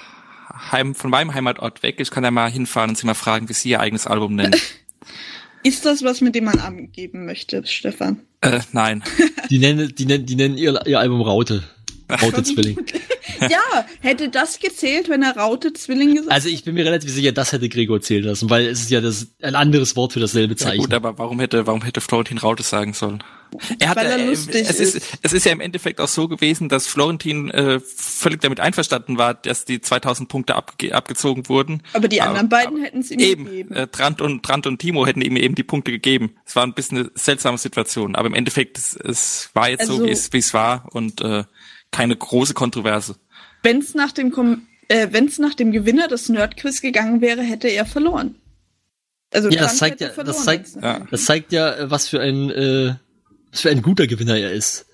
Heim, 0.70 0.94
von 0.94 1.10
meinem 1.10 1.32
Heimatort 1.34 1.82
weg. 1.82 1.96
Ich 2.00 2.10
kann 2.10 2.24
ja 2.24 2.30
mal 2.30 2.50
hinfahren 2.50 2.90
und 2.90 2.98
sie 2.98 3.06
mal 3.06 3.14
fragen, 3.14 3.48
wie 3.48 3.52
sie 3.52 3.70
ihr 3.70 3.80
eigenes 3.80 4.06
Album 4.06 4.34
nennen. 4.34 4.56
Ist 5.62 5.84
das 5.86 6.02
was, 6.02 6.20
mit 6.20 6.34
dem 6.34 6.44
man 6.44 6.58
angeben 6.58 7.24
möchte, 7.26 7.66
Stefan? 7.66 8.20
äh, 8.42 8.60
nein. 8.72 9.02
Die 9.50 9.58
nennen, 9.58 9.94
die 9.94 10.04
nennen, 10.06 10.26
die 10.26 10.36
nennen 10.36 10.58
ihr, 10.58 10.86
ihr 10.86 10.98
Album 10.98 11.22
Raute. 11.22 11.64
Raute 12.22 12.42
Zwilling. 12.42 12.78
Ja, 13.40 13.84
hätte 14.00 14.28
das 14.28 14.58
gezählt, 14.60 15.08
wenn 15.08 15.22
er 15.22 15.36
Raute 15.36 15.72
Zwilling 15.72 16.14
gesagt 16.14 16.30
Also 16.32 16.48
ich 16.48 16.62
bin 16.64 16.74
mir 16.74 16.84
relativ 16.84 17.10
sicher, 17.10 17.32
das 17.32 17.52
hätte 17.52 17.68
Gregor 17.68 18.00
zählen 18.00 18.24
lassen, 18.24 18.48
weil 18.48 18.66
es 18.66 18.80
ist 18.82 18.90
ja 18.90 19.00
das, 19.00 19.26
ein 19.42 19.54
anderes 19.54 19.96
Wort 19.96 20.12
für 20.12 20.20
dasselbe 20.20 20.52
Ja, 20.54 20.58
Zeichen. 20.58 20.78
gut, 20.82 20.94
aber 20.94 21.18
warum 21.18 21.40
hätte, 21.40 21.66
warum 21.66 21.82
hätte 21.82 22.00
Florentin 22.00 22.38
Raute 22.38 22.62
sagen 22.62 22.92
sollen? 22.94 23.22
Er 23.78 23.88
hat, 23.90 23.96
Weil 23.96 24.06
er 24.06 24.18
äh, 24.18 24.26
lustig 24.26 24.66
es 24.68 24.80
ist. 24.80 24.94
ist. 24.96 25.06
Es 25.22 25.32
ist 25.32 25.44
ja 25.46 25.52
im 25.52 25.60
Endeffekt 25.60 26.00
auch 26.00 26.08
so 26.08 26.26
gewesen, 26.28 26.68
dass 26.68 26.86
Florentin 26.86 27.50
äh, 27.50 27.80
völlig 27.80 28.40
damit 28.40 28.60
einverstanden 28.60 29.18
war, 29.18 29.34
dass 29.34 29.64
die 29.64 29.80
2000 29.80 30.28
Punkte 30.28 30.54
abge 30.54 30.94
abgezogen 30.94 31.48
wurden. 31.48 31.82
Aber 31.92 32.08
die 32.08 32.20
anderen 32.20 32.46
Aber- 32.46 32.56
beiden 32.56 32.82
hätten 32.82 33.00
es 33.00 33.10
ihm 33.10 33.20
Eben, 33.20 33.44
gegeben. 33.46 33.74
äh, 33.74 33.86
Trant 33.88 34.20
und 34.20 34.42
Trant 34.44 34.66
und 34.66 34.78
Timo 34.78 35.06
hätten 35.06 35.20
ihm 35.22 35.36
eben 35.36 35.54
die 35.54 35.62
Punkte 35.64 35.90
gegeben. 35.92 36.34
Es 36.46 36.56
war 36.56 36.64
ein 36.64 36.74
bisschen 36.74 36.98
eine 36.98 37.10
seltsame 37.14 37.58
Situation, 37.58 38.14
aber 38.16 38.26
im 38.28 38.34
Endeffekt 38.34 38.78
es, 38.78 38.96
es 38.96 39.50
war 39.54 39.68
jetzt 39.70 39.86
so, 39.86 39.94
Also- 39.94 40.06
wie 40.06 40.10
es 40.10 40.32
wie 40.32 40.38
es 40.38 40.54
war 40.54 40.88
und 40.92 41.20
äh, 41.20 41.44
keine 41.94 42.16
große 42.16 42.54
Kontroverse. 42.54 43.16
Wenn 43.62 43.78
es 43.78 43.94
nach 43.94 44.12
dem 44.12 44.30
Kom 44.30 44.66
äh, 44.88 45.08
wenn's 45.12 45.38
nach 45.38 45.54
dem 45.54 45.72
Gewinner 45.72 46.08
des 46.08 46.28
Nerdquiz 46.28 46.82
gegangen 46.82 47.20
wäre, 47.22 47.42
hätte 47.42 47.68
er 47.68 47.86
verloren. 47.86 48.34
Also 49.32 49.48
Ja, 49.48 49.62
das 49.62 49.78
zeigt 49.78 50.00
ja- 50.02 50.08
das 50.10 50.44
zeigt- 50.44 50.70
Ja. 50.80 51.06
Das 51.10 51.24
zeigt 51.24 51.52
ja, 51.52 51.90
was 51.90 52.06
für 52.08 52.20
ein, 52.20 52.50
äh, 52.50 52.94
was 53.50 53.62
für 53.62 53.70
ein 53.70 53.80
guter 53.82 54.06
Gewinner 54.06 54.36
er 54.36 54.52
ist. 54.52 54.84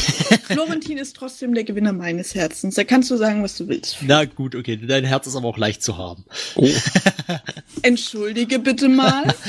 Florentin 0.44 0.98
ist 0.98 1.16
trotzdem 1.16 1.52
der 1.54 1.64
Gewinner 1.64 1.92
meines 1.92 2.34
Herzens. 2.34 2.76
Da 2.76 2.84
kannst 2.84 3.10
du 3.10 3.16
sagen, 3.16 3.42
was 3.42 3.56
du 3.56 3.66
willst. 3.68 3.96
Na 4.02 4.24
gut, 4.24 4.54
okay, 4.54 4.76
dein 4.76 5.04
Herz 5.04 5.26
ist 5.26 5.34
aber 5.36 5.48
auch 5.48 5.58
leicht 5.58 5.82
zu 5.82 5.98
haben. 5.98 6.24
Oh. 6.54 6.68
Entschuldige 7.82 8.58
bitte 8.60 8.88
mal. 8.88 9.34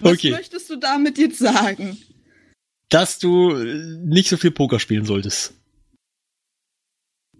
Was 0.00 0.12
Okay. 0.12 0.30
möchtest 0.30 0.68
du 0.70 0.76
damit 0.76 1.16
jetzt 1.18 1.38
sagen? 1.38 1.96
Dass 2.90 3.18
du 3.18 3.56
äh, 3.56 3.96
nicht 4.04 4.28
so 4.28 4.36
viel 4.36 4.50
Poker 4.50 4.78
spielen 4.78 5.04
solltest. 5.06 5.54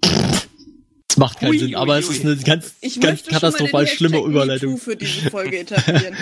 Das 0.02 1.16
macht 1.16 1.40
keinen 1.40 1.50
Ui, 1.50 1.58
Sinn, 1.58 1.68
ui, 1.70 1.74
aber 1.74 1.98
es 1.98 2.08
ui. 2.08 2.14
ist 2.14 2.24
eine 2.24 2.36
ganz, 2.36 2.74
Ich 2.80 3.00
ganz 3.00 3.24
katastrophal 3.24 3.86
schlimme 3.86 4.18
Überleitung. 4.18 4.78
Für 4.78 4.96
diese 4.96 5.28
Folge 5.30 5.58
etablieren. 5.58 6.16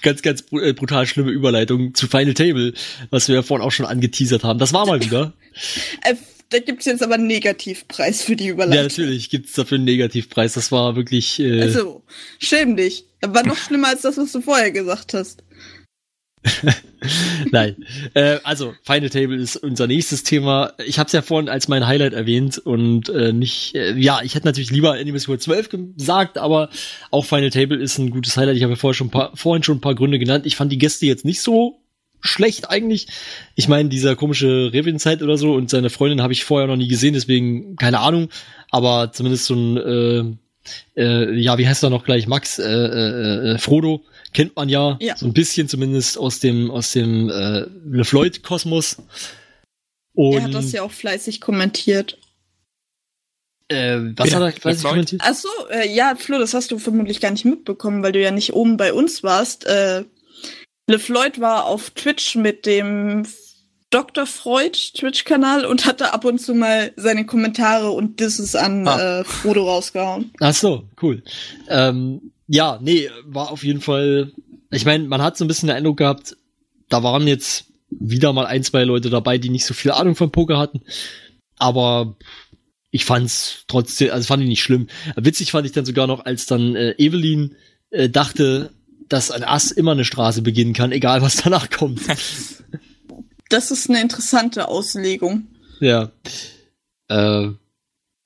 Ganz, 0.00 0.22
ganz 0.22 0.44
äh, 0.52 0.72
brutal 0.72 1.06
schlimme 1.06 1.30
Überleitung 1.30 1.94
zu 1.94 2.08
Final 2.08 2.34
Table, 2.34 2.72
was 3.10 3.28
wir 3.28 3.36
ja 3.36 3.42
vorhin 3.42 3.64
auch 3.64 3.70
schon 3.70 3.86
angeteasert 3.86 4.42
haben. 4.42 4.58
Das 4.58 4.72
war 4.72 4.86
mal 4.86 5.02
wieder. 5.02 5.34
äh, 6.02 6.14
da 6.48 6.58
gibt's 6.58 6.86
jetzt 6.86 7.02
aber 7.02 7.14
einen 7.14 7.26
Negativpreis 7.26 8.22
für 8.22 8.36
die 8.36 8.46
ja, 8.46 8.52
Überleitung. 8.52 8.84
natürlich 8.84 9.28
gibt's 9.30 9.52
dafür 9.52 9.76
einen 9.76 9.84
Negativpreis. 9.84 10.54
Das 10.54 10.72
war 10.72 10.96
wirklich. 10.96 11.38
Äh, 11.38 11.62
Also, 11.62 12.02
schäm 12.38 12.76
dich. 12.76 13.04
Das 13.20 13.34
war 13.34 13.46
noch 13.46 13.56
schlimmer 13.56 13.88
als 13.88 14.02
das, 14.02 14.16
was 14.16 14.32
du 14.32 14.40
vorher 14.40 14.70
gesagt 14.70 15.14
hast. 15.14 15.42
Nein. 17.50 17.76
Äh, 18.14 18.38
also, 18.44 18.74
Final 18.82 19.10
Table 19.10 19.36
ist 19.36 19.56
unser 19.56 19.86
nächstes 19.86 20.22
Thema. 20.22 20.72
Ich 20.84 20.98
habe 20.98 21.06
es 21.06 21.12
ja 21.12 21.22
vorhin 21.22 21.48
als 21.48 21.68
mein 21.68 21.86
Highlight 21.86 22.12
erwähnt 22.12 22.58
und 22.58 23.08
äh, 23.08 23.32
nicht, 23.32 23.74
äh, 23.74 23.94
ja, 23.96 24.20
ich 24.22 24.34
hätte 24.34 24.46
natürlich 24.46 24.70
lieber 24.70 24.92
Animus 24.92 25.28
World 25.28 25.42
12 25.42 25.68
gesagt, 25.96 26.38
aber 26.38 26.70
auch 27.10 27.24
Final 27.24 27.50
Table 27.50 27.78
ist 27.78 27.98
ein 27.98 28.10
gutes 28.10 28.36
Highlight. 28.36 28.56
Ich 28.56 28.62
habe 28.62 28.72
ja 28.72 28.78
vorher 28.78 28.94
schon 28.94 29.10
paar, 29.10 29.36
vorhin 29.36 29.62
schon 29.62 29.78
ein 29.78 29.80
paar 29.80 29.94
Gründe 29.94 30.18
genannt. 30.18 30.46
Ich 30.46 30.56
fand 30.56 30.72
die 30.72 30.78
Gäste 30.78 31.06
jetzt 31.06 31.24
nicht 31.24 31.40
so 31.40 31.82
schlecht 32.20 32.70
eigentlich. 32.70 33.08
Ich 33.56 33.68
meine, 33.68 33.88
dieser 33.88 34.16
komische 34.16 34.72
Revinzeit 34.72 35.22
oder 35.22 35.36
so 35.36 35.54
und 35.54 35.70
seine 35.70 35.90
Freundin 35.90 36.22
habe 36.22 36.32
ich 36.32 36.44
vorher 36.44 36.68
noch 36.68 36.76
nie 36.76 36.88
gesehen, 36.88 37.14
deswegen 37.14 37.76
keine 37.76 37.98
Ahnung. 37.98 38.28
Aber 38.70 39.12
zumindest 39.12 39.46
so 39.46 39.54
ein, 39.54 39.76
äh, 39.76 41.00
äh, 41.00 41.34
ja, 41.38 41.58
wie 41.58 41.66
heißt 41.66 41.82
er 41.82 41.90
noch 41.90 42.04
gleich, 42.04 42.26
Max, 42.26 42.58
äh, 42.58 42.64
äh, 42.64 43.52
äh, 43.52 43.58
Frodo, 43.58 44.04
kennt 44.32 44.56
man 44.56 44.68
ja, 44.68 44.96
Ja. 45.00 45.16
so 45.16 45.26
ein 45.26 45.32
bisschen 45.32 45.68
zumindest 45.68 46.18
aus 46.18 46.40
dem, 46.40 46.70
aus 46.70 46.92
dem 46.92 47.28
äh, 47.30 47.66
LeFloid-Kosmos. 47.90 48.98
Und 50.14 50.34
Er 50.34 50.42
hat 50.44 50.54
das 50.54 50.72
ja 50.72 50.82
auch 50.82 50.92
fleißig 50.92 51.40
kommentiert. 51.40 52.18
äh, 53.68 53.98
was 54.16 54.30
Ja, 54.30 54.36
hat 54.36 54.42
er 54.42 54.48
LeFloid. 54.70 54.82
kommentiert? 54.82 55.22
Ach 55.24 55.34
so, 55.34 55.48
äh, 55.70 55.88
ja, 55.92 56.14
Flo, 56.16 56.38
das 56.38 56.52
hast 56.54 56.70
du 56.70 56.78
vermutlich 56.78 57.20
gar 57.20 57.30
nicht 57.30 57.44
mitbekommen, 57.44 58.02
weil 58.02 58.12
du 58.12 58.20
ja 58.20 58.30
nicht 58.30 58.52
oben 58.52 58.76
bei 58.76 58.92
uns 58.92 59.22
warst. 59.22 59.64
Äh, 59.66 60.04
LeFloid 60.88 61.40
war 61.40 61.64
auf 61.66 61.90
Twitch 61.90 62.34
mit 62.36 62.66
dem 62.66 63.26
Dr. 63.90 64.26
Freud 64.26 64.72
Twitch-Kanal 64.94 65.64
und 65.66 65.86
hatte 65.86 66.12
ab 66.12 66.24
und 66.24 66.38
zu 66.38 66.54
mal 66.54 66.92
seine 66.96 67.24
Kommentare 67.26 67.90
und 67.90 68.20
Disses 68.20 68.54
an 68.56 68.86
Ah. 68.88 69.20
äh, 69.20 69.24
Frodo 69.24 69.64
rausgehauen. 69.68 70.32
Ach 70.40 70.54
so, 70.54 70.88
cool. 71.02 71.22
Ähm, 71.68 72.32
ja, 72.52 72.78
nee, 72.82 73.08
war 73.24 73.50
auf 73.50 73.64
jeden 73.64 73.80
Fall. 73.80 74.30
Ich 74.70 74.84
meine, 74.84 75.04
man 75.08 75.22
hat 75.22 75.38
so 75.38 75.44
ein 75.44 75.48
bisschen 75.48 75.68
den 75.68 75.76
Eindruck 75.76 75.96
gehabt, 75.96 76.36
da 76.90 77.02
waren 77.02 77.26
jetzt 77.26 77.64
wieder 77.88 78.34
mal 78.34 78.44
ein, 78.44 78.62
zwei 78.62 78.84
Leute 78.84 79.08
dabei, 79.08 79.38
die 79.38 79.48
nicht 79.48 79.64
so 79.64 79.72
viel 79.72 79.90
Ahnung 79.90 80.16
von 80.16 80.30
Poker 80.30 80.58
hatten. 80.58 80.82
Aber 81.56 82.14
ich 82.90 83.06
fand's 83.06 83.64
trotzdem, 83.68 84.10
also 84.10 84.26
fand 84.26 84.42
ich 84.42 84.50
nicht 84.50 84.62
schlimm. 84.62 84.88
Witzig 85.16 85.50
fand 85.50 85.64
ich 85.64 85.72
dann 85.72 85.86
sogar 85.86 86.06
noch, 86.06 86.26
als 86.26 86.44
dann 86.44 86.76
äh, 86.76 86.94
Evelyn 86.98 87.56
äh, 87.88 88.10
dachte, 88.10 88.70
dass 89.08 89.30
ein 89.30 89.44
Ass 89.44 89.70
immer 89.70 89.92
eine 89.92 90.04
Straße 90.04 90.42
beginnen 90.42 90.74
kann, 90.74 90.92
egal 90.92 91.22
was 91.22 91.36
danach 91.36 91.70
kommt. 91.70 92.02
Das 93.48 93.70
ist 93.70 93.90
eine 93.90 94.00
interessante 94.00 94.68
Auslegung. 94.68 95.46
ja. 95.80 96.10
Äh, 97.08 97.50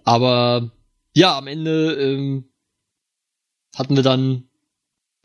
aber 0.04 0.70
ja, 1.14 1.36
am 1.36 1.48
Ende 1.48 1.94
ähm, 1.94 2.44
hatten 3.76 3.96
wir 3.96 4.02
dann 4.02 4.44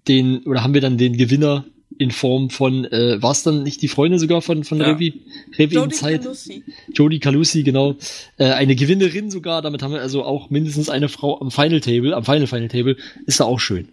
den, 0.07 0.43
oder 0.45 0.63
haben 0.63 0.73
wir 0.73 0.81
dann 0.81 0.97
den 0.97 1.17
Gewinner 1.17 1.65
in 1.97 2.11
Form 2.11 2.49
von, 2.49 2.85
äh, 2.85 3.21
war 3.21 3.31
es 3.31 3.43
dann 3.43 3.63
nicht 3.63 3.81
die 3.81 3.87
Freundin 3.87 4.19
sogar 4.19 4.41
von, 4.41 4.63
von 4.63 4.79
Ja. 4.79 4.91
Revi? 4.91 5.21
Revi 5.57 5.75
in 5.75 5.81
Jodie 5.81 5.95
Zeit? 5.95 6.21
Calusi. 6.21 6.63
Jodie 6.93 7.19
Calusi, 7.19 7.63
genau. 7.63 7.95
Äh, 8.37 8.51
eine 8.51 8.75
Gewinnerin 8.75 9.29
sogar, 9.29 9.61
damit 9.61 9.83
haben 9.83 9.93
wir 9.93 10.01
also 10.01 10.23
auch 10.23 10.49
mindestens 10.49 10.89
eine 10.89 11.09
Frau 11.09 11.39
am 11.39 11.51
Final 11.51 11.81
Table, 11.81 12.15
am 12.15 12.23
Final 12.23 12.47
Final 12.47 12.69
Table. 12.69 12.97
Ist 13.25 13.39
da 13.39 13.45
auch 13.45 13.59
schön. 13.59 13.89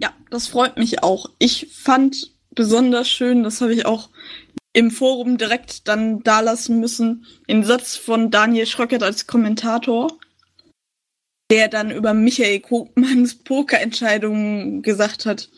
Ja, 0.00 0.12
das 0.30 0.48
freut 0.48 0.78
mich 0.78 1.02
auch. 1.02 1.30
Ich 1.38 1.68
fand 1.70 2.30
besonders 2.54 3.08
schön, 3.08 3.42
das 3.42 3.60
habe 3.60 3.74
ich 3.74 3.86
auch 3.86 4.08
im 4.72 4.90
Forum 4.90 5.36
direkt 5.36 5.86
dann 5.88 6.22
dalassen 6.22 6.80
müssen, 6.80 7.26
den 7.48 7.62
Satz 7.62 7.96
von 7.96 8.30
Daniel 8.30 8.66
Schröckert 8.66 9.02
als 9.02 9.26
Kommentator, 9.26 10.16
der 11.52 11.68
dann 11.68 11.90
über 11.90 12.14
Michael 12.14 12.60
Krugmanns 12.60 13.34
Pokerentscheidungen 13.34 14.80
gesagt 14.80 15.26
hat, 15.26 15.50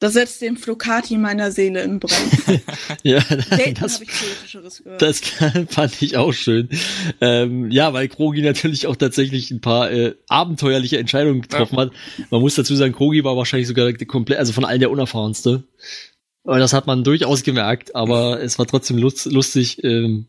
das 0.00 0.14
setzt 0.14 0.40
den 0.40 0.56
Flocati 0.56 1.18
meiner 1.18 1.52
Seele 1.52 1.82
im 1.82 1.98
Brand. 2.00 2.62
Ja, 3.02 3.20
Selten 3.20 3.74
das, 3.80 4.00
ich 4.00 4.82
gehört. 4.82 5.02
das 5.02 5.20
fand 5.68 6.00
ich 6.00 6.16
auch 6.16 6.32
schön. 6.32 6.70
Ähm, 7.20 7.70
ja, 7.70 7.92
weil 7.92 8.08
Krogi 8.08 8.40
natürlich 8.40 8.86
auch 8.86 8.96
tatsächlich 8.96 9.50
ein 9.50 9.60
paar 9.60 9.90
äh, 9.90 10.14
abenteuerliche 10.28 10.96
Entscheidungen 10.96 11.42
getroffen 11.42 11.76
hat. 11.76 11.92
Man 12.30 12.40
muss 12.40 12.54
dazu 12.54 12.74
sagen, 12.74 12.94
Krogi 12.94 13.22
war 13.22 13.36
wahrscheinlich 13.36 13.68
sogar 13.68 13.92
komplett, 13.92 14.38
also 14.38 14.54
von 14.54 14.64
allen 14.64 14.80
der 14.80 14.90
unerfahrenste. 14.90 15.64
Aber 16.44 16.58
das 16.58 16.72
hat 16.72 16.86
man 16.86 17.04
durchaus 17.04 17.42
gemerkt, 17.42 17.94
aber 17.94 18.40
es 18.40 18.58
war 18.58 18.66
trotzdem 18.66 18.96
lust, 18.96 19.26
lustig, 19.26 19.84
ähm, 19.84 20.24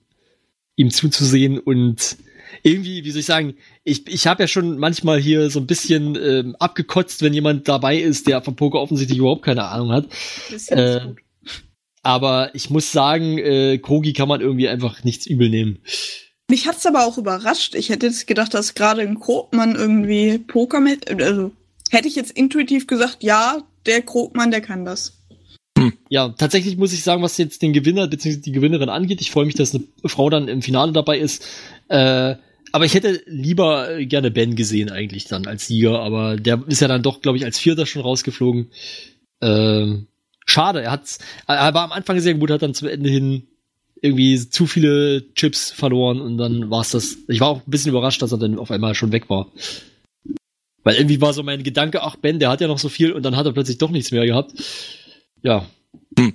ihm 0.75 0.89
zuzusehen 0.91 1.57
und 1.57 2.17
irgendwie, 2.63 3.03
wie 3.03 3.11
soll 3.11 3.21
ich 3.21 3.25
sagen, 3.25 3.55
ich, 3.83 4.07
ich 4.07 4.27
habe 4.27 4.43
ja 4.43 4.47
schon 4.47 4.77
manchmal 4.77 5.19
hier 5.19 5.49
so 5.49 5.59
ein 5.59 5.67
bisschen 5.67 6.15
ähm, 6.15 6.55
abgekotzt, 6.59 7.21
wenn 7.21 7.33
jemand 7.33 7.67
dabei 7.67 7.97
ist, 7.97 8.27
der 8.27 8.41
vom 8.41 8.55
Poker 8.55 8.79
offensichtlich 8.79 9.19
überhaupt 9.19 9.43
keine 9.43 9.65
Ahnung 9.65 9.91
hat. 9.91 10.07
Äh, 10.67 10.99
gut. 11.05 11.17
Aber 12.01 12.51
ich 12.53 12.69
muss 12.69 12.91
sagen, 12.91 13.37
äh, 13.37 13.77
Krogi 13.77 14.13
kann 14.13 14.29
man 14.29 14.41
irgendwie 14.41 14.69
einfach 14.69 15.03
nichts 15.03 15.25
übel 15.25 15.49
nehmen. 15.49 15.79
Mich 16.49 16.67
hat's 16.67 16.85
aber 16.85 17.05
auch 17.05 17.17
überrascht. 17.17 17.75
Ich 17.75 17.89
hätte 17.89 18.07
jetzt 18.07 18.25
gedacht, 18.25 18.53
dass 18.53 18.73
gerade 18.73 19.01
ein 19.01 19.19
Krogmann 19.19 19.75
irgendwie 19.75 20.39
Poker 20.39 20.79
mit, 20.79 21.09
also 21.21 21.51
hätte 21.91 22.07
ich 22.07 22.15
jetzt 22.15 22.31
intuitiv 22.31 22.87
gesagt, 22.87 23.17
ja, 23.21 23.61
der 23.85 24.01
Krogmann, 24.01 24.51
der 24.51 24.61
kann 24.61 24.85
das. 24.85 25.19
Ja, 26.09 26.29
tatsächlich 26.29 26.77
muss 26.77 26.93
ich 26.93 27.03
sagen, 27.03 27.21
was 27.21 27.37
jetzt 27.37 27.61
den 27.61 27.73
Gewinner 27.73 28.07
bzw. 28.07 28.37
die 28.37 28.51
Gewinnerin 28.51 28.89
angeht, 28.89 29.21
ich 29.21 29.31
freue 29.31 29.45
mich, 29.45 29.55
dass 29.55 29.73
eine 29.73 29.83
Frau 30.05 30.29
dann 30.29 30.47
im 30.47 30.61
Finale 30.61 30.91
dabei 30.91 31.19
ist. 31.19 31.45
Äh, 31.87 32.35
aber 32.71 32.85
ich 32.85 32.93
hätte 32.93 33.21
lieber 33.25 33.97
äh, 33.97 34.05
gerne 34.05 34.31
Ben 34.31 34.55
gesehen 34.55 34.89
eigentlich 34.89 35.25
dann 35.25 35.47
als 35.47 35.67
Sieger, 35.67 35.99
aber 35.99 36.35
der 36.37 36.63
ist 36.67 36.81
ja 36.81 36.87
dann 36.87 37.03
doch, 37.03 37.21
glaube 37.21 37.37
ich, 37.37 37.45
als 37.45 37.57
Vierter 37.59 37.85
schon 37.85 38.01
rausgeflogen. 38.01 38.71
Ähm, 39.41 40.07
schade, 40.45 40.81
er 40.81 40.91
hat's, 40.91 41.19
er 41.47 41.73
war 41.73 41.83
am 41.83 41.91
Anfang 41.91 42.19
sehr 42.19 42.33
gut, 42.35 42.51
hat 42.51 42.61
dann 42.61 42.73
zum 42.73 42.87
Ende 42.87 43.09
hin 43.09 43.43
irgendwie 44.01 44.37
zu 44.49 44.65
viele 44.65 45.33
Chips 45.33 45.71
verloren 45.71 46.21
und 46.21 46.37
dann 46.37 46.69
war's 46.69 46.91
das. 46.91 47.17
Ich 47.27 47.39
war 47.41 47.49
auch 47.49 47.57
ein 47.57 47.69
bisschen 47.71 47.91
überrascht, 47.91 48.21
dass 48.21 48.31
er 48.31 48.37
dann 48.37 48.57
auf 48.57 48.71
einmal 48.71 48.95
schon 48.95 49.11
weg 49.11 49.29
war. 49.29 49.51
Weil 50.83 50.95
irgendwie 50.95 51.19
war 51.19 51.33
so 51.33 51.43
mein 51.43 51.63
Gedanke, 51.63 52.01
ach 52.01 52.15
Ben, 52.15 52.39
der 52.39 52.49
hat 52.49 52.61
ja 52.61 52.67
noch 52.67 52.79
so 52.79 52.87
viel 52.89 53.11
und 53.11 53.23
dann 53.23 53.35
hat 53.35 53.45
er 53.45 53.51
plötzlich 53.51 53.77
doch 53.77 53.91
nichts 53.91 54.11
mehr 54.11 54.25
gehabt. 54.25 54.53
Ja. 55.43 55.65
Keine 56.15 56.33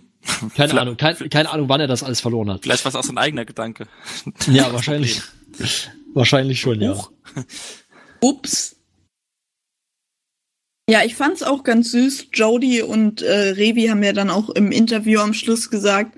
Vielleicht- 0.51 0.75
Ahnung, 0.79 0.97
kein, 0.97 1.17
keine 1.31 1.51
Ahnung, 1.51 1.69
wann 1.69 1.81
er 1.81 1.87
das 1.87 2.03
alles 2.03 2.21
verloren 2.21 2.51
hat. 2.51 2.63
Vielleicht 2.63 2.85
war 2.85 2.91
es 2.91 2.97
auch 2.97 3.03
so 3.03 3.13
ein 3.13 3.19
eigener 3.19 3.45
Gedanke. 3.45 3.87
Ja, 4.51 4.73
wahrscheinlich. 4.73 5.21
Wahrscheinlich 6.15 6.61
schon, 6.61 6.81
ja. 6.81 6.95
Huch. 6.95 7.11
Ups. 8.21 8.77
Ja, 10.89 11.03
ich 11.05 11.15
fand's 11.15 11.43
auch 11.43 11.65
ganz 11.65 11.91
süß. 11.93 12.29
Jodie 12.33 12.83
und 12.83 13.23
äh, 13.23 13.51
Revi 13.51 13.87
haben 13.87 14.03
ja 14.03 14.13
dann 14.13 14.31
auch 14.31 14.51
im 14.51 14.71
Interview 14.71 15.21
am 15.21 15.35
Schluss 15.35 15.71
gesagt, 15.71 16.17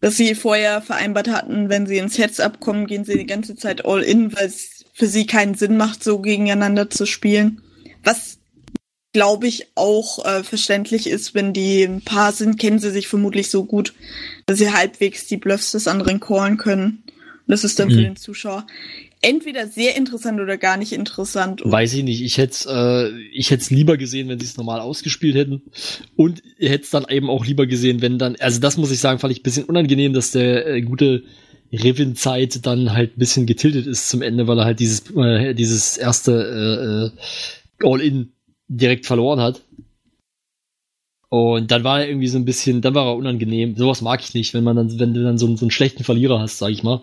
dass 0.00 0.16
sie 0.16 0.34
vorher 0.34 0.82
vereinbart 0.82 1.28
hatten, 1.28 1.68
wenn 1.68 1.86
sie 1.86 1.98
ins 1.98 2.18
Heads-up 2.18 2.58
kommen, 2.58 2.86
gehen 2.86 3.04
sie 3.04 3.16
die 3.16 3.26
ganze 3.26 3.54
Zeit 3.54 3.84
all 3.84 4.02
in, 4.02 4.34
weil 4.34 4.46
es 4.46 4.84
für 4.92 5.06
sie 5.06 5.26
keinen 5.26 5.54
Sinn 5.54 5.76
macht, 5.76 6.02
so 6.02 6.18
gegeneinander 6.18 6.90
zu 6.90 7.06
spielen. 7.06 7.62
Was 8.02 8.38
glaube 9.12 9.46
ich 9.46 9.68
auch 9.76 10.24
äh, 10.24 10.42
verständlich 10.42 11.06
ist, 11.06 11.34
wenn 11.34 11.52
die 11.52 11.84
ein 11.84 12.00
Paar 12.02 12.32
sind, 12.32 12.58
kennen 12.58 12.80
sie 12.80 12.90
sich 12.90 13.06
vermutlich 13.06 13.50
so 13.50 13.64
gut, 13.64 13.94
dass 14.46 14.58
sie 14.58 14.72
halbwegs 14.72 15.26
die 15.28 15.36
Bluffs 15.36 15.70
des 15.72 15.86
anderen 15.86 16.18
callen 16.18 16.56
können. 16.56 17.04
Und 17.06 17.48
das 17.48 17.62
ist 17.62 17.78
dann 17.78 17.90
für 17.90 17.98
Mhm. 17.98 18.02
den 18.04 18.16
Zuschauer 18.16 18.66
entweder 19.22 19.66
sehr 19.68 19.96
interessant 19.96 20.40
oder 20.40 20.58
gar 20.58 20.76
nicht 20.76 20.92
interessant. 20.92 21.62
Weiß 21.64 21.94
ich 21.94 22.02
nicht. 22.02 22.22
Ich 22.22 22.38
hätte 22.38 22.68
äh, 22.68 23.20
ich 23.32 23.50
hätte 23.50 23.62
es 23.62 23.70
lieber 23.70 23.96
gesehen, 23.96 24.28
wenn 24.28 24.38
sie 24.38 24.46
es 24.46 24.56
normal 24.56 24.80
ausgespielt 24.80 25.34
hätten. 25.34 25.62
Und 26.16 26.42
hätte 26.58 26.84
es 26.84 26.90
dann 26.90 27.06
eben 27.08 27.30
auch 27.30 27.46
lieber 27.46 27.66
gesehen, 27.66 28.02
wenn 28.02 28.18
dann, 28.18 28.36
also 28.36 28.60
das 28.60 28.76
muss 28.76 28.90
ich 28.90 28.98
sagen, 28.98 29.18
fand 29.18 29.32
ich 29.32 29.40
ein 29.40 29.44
bisschen 29.44 29.64
unangenehm, 29.64 30.12
dass 30.12 30.32
der 30.32 30.66
äh, 30.66 30.82
gute 30.82 31.22
Revin-Zeit 31.72 32.66
dann 32.66 32.92
halt 32.92 33.16
ein 33.16 33.18
bisschen 33.18 33.46
getiltet 33.46 33.86
ist 33.86 34.10
zum 34.10 34.20
Ende, 34.20 34.46
weil 34.46 34.58
er 34.58 34.66
halt 34.66 34.80
dieses, 34.80 35.10
äh, 35.16 35.54
dieses 35.54 35.96
erste 35.96 37.12
äh, 37.80 37.86
äh, 37.86 37.88
All-In 37.88 38.32
direkt 38.68 39.06
verloren 39.06 39.40
hat. 39.40 39.62
Und 41.28 41.70
dann 41.70 41.82
war 41.82 42.00
er 42.00 42.08
irgendwie 42.08 42.28
so 42.28 42.36
ein 42.36 42.44
bisschen, 42.44 42.82
dann 42.82 42.94
war 42.94 43.06
er 43.06 43.16
unangenehm. 43.16 43.74
Sowas 43.76 44.02
mag 44.02 44.20
ich 44.22 44.34
nicht, 44.34 44.52
wenn 44.52 44.64
man 44.64 44.76
dann, 44.76 44.98
wenn 44.98 45.14
du 45.14 45.22
dann 45.22 45.38
so, 45.38 45.56
so 45.56 45.64
einen 45.64 45.70
schlechten 45.70 46.04
Verlierer 46.04 46.40
hast, 46.40 46.58
sag 46.58 46.70
ich 46.70 46.82
mal. 46.82 47.00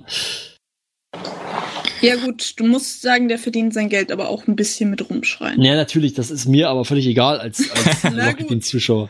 Ja 2.02 2.16
gut, 2.16 2.54
du 2.58 2.66
musst 2.66 3.02
sagen, 3.02 3.28
der 3.28 3.38
verdient 3.40 3.74
sein 3.74 3.90
Geld 3.90 4.12
aber 4.12 4.30
auch 4.30 4.48
ein 4.48 4.56
bisschen 4.56 4.90
mit 4.90 5.10
rumschreien. 5.10 5.62
Ja, 5.62 5.76
natürlich, 5.76 6.14
das 6.14 6.32
ist 6.32 6.46
mir 6.48 6.70
aber 6.70 6.86
völlig 6.86 7.06
egal 7.08 7.40
als, 7.40 7.70
als 7.72 8.04
Na 8.16 8.26
Rocket 8.26 8.40
gut. 8.40 8.48
Beans 8.50 8.68
Zuschauer. 8.68 9.10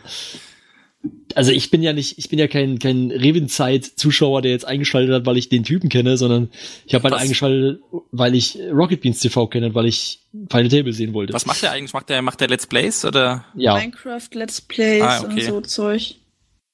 Also 1.36 1.52
ich 1.52 1.72
bin 1.72 1.82
ja 1.82 1.94
nicht, 1.94 2.18
ich 2.18 2.28
bin 2.28 2.40
ja 2.40 2.48
kein, 2.48 2.78
kein 2.80 3.12
Revin-Zeit-Zuschauer, 3.12 4.42
der 4.42 4.52
jetzt 4.52 4.66
eingeschaltet 4.66 5.14
hat, 5.14 5.26
weil 5.26 5.38
ich 5.38 5.48
den 5.48 5.64
Typen 5.64 5.88
kenne, 5.88 6.18
sondern 6.18 6.50
ich 6.86 6.94
habe 6.94 7.04
halt 7.04 7.14
Was? 7.14 7.22
eingeschaltet, 7.22 7.80
weil 8.12 8.36
ich 8.36 8.58
Rocket 8.72 9.00
Beans 9.02 9.20
TV 9.20 9.48
kenne, 9.48 9.74
weil 9.76 9.86
ich 9.86 10.20
Final 10.50 10.68
Table 10.70 10.92
sehen 10.92 11.14
wollte. 11.14 11.34
Was 11.34 11.46
macht 11.46 11.62
der 11.62 11.72
eigentlich? 11.72 11.94
Macht 11.94 12.10
der, 12.10 12.22
macht 12.22 12.42
der 12.42 12.50
Let's 12.50 12.68
Plays 12.68 13.06
oder? 13.06 13.46
Ja, 13.56 13.76
Minecraft, 13.78 14.28
Let's 14.34 14.60
Plays 14.60 15.02
Ah, 15.04 15.20
und 15.20 15.34
okay. 15.34 15.44
so 15.44 15.62
Zeug. 15.62 16.16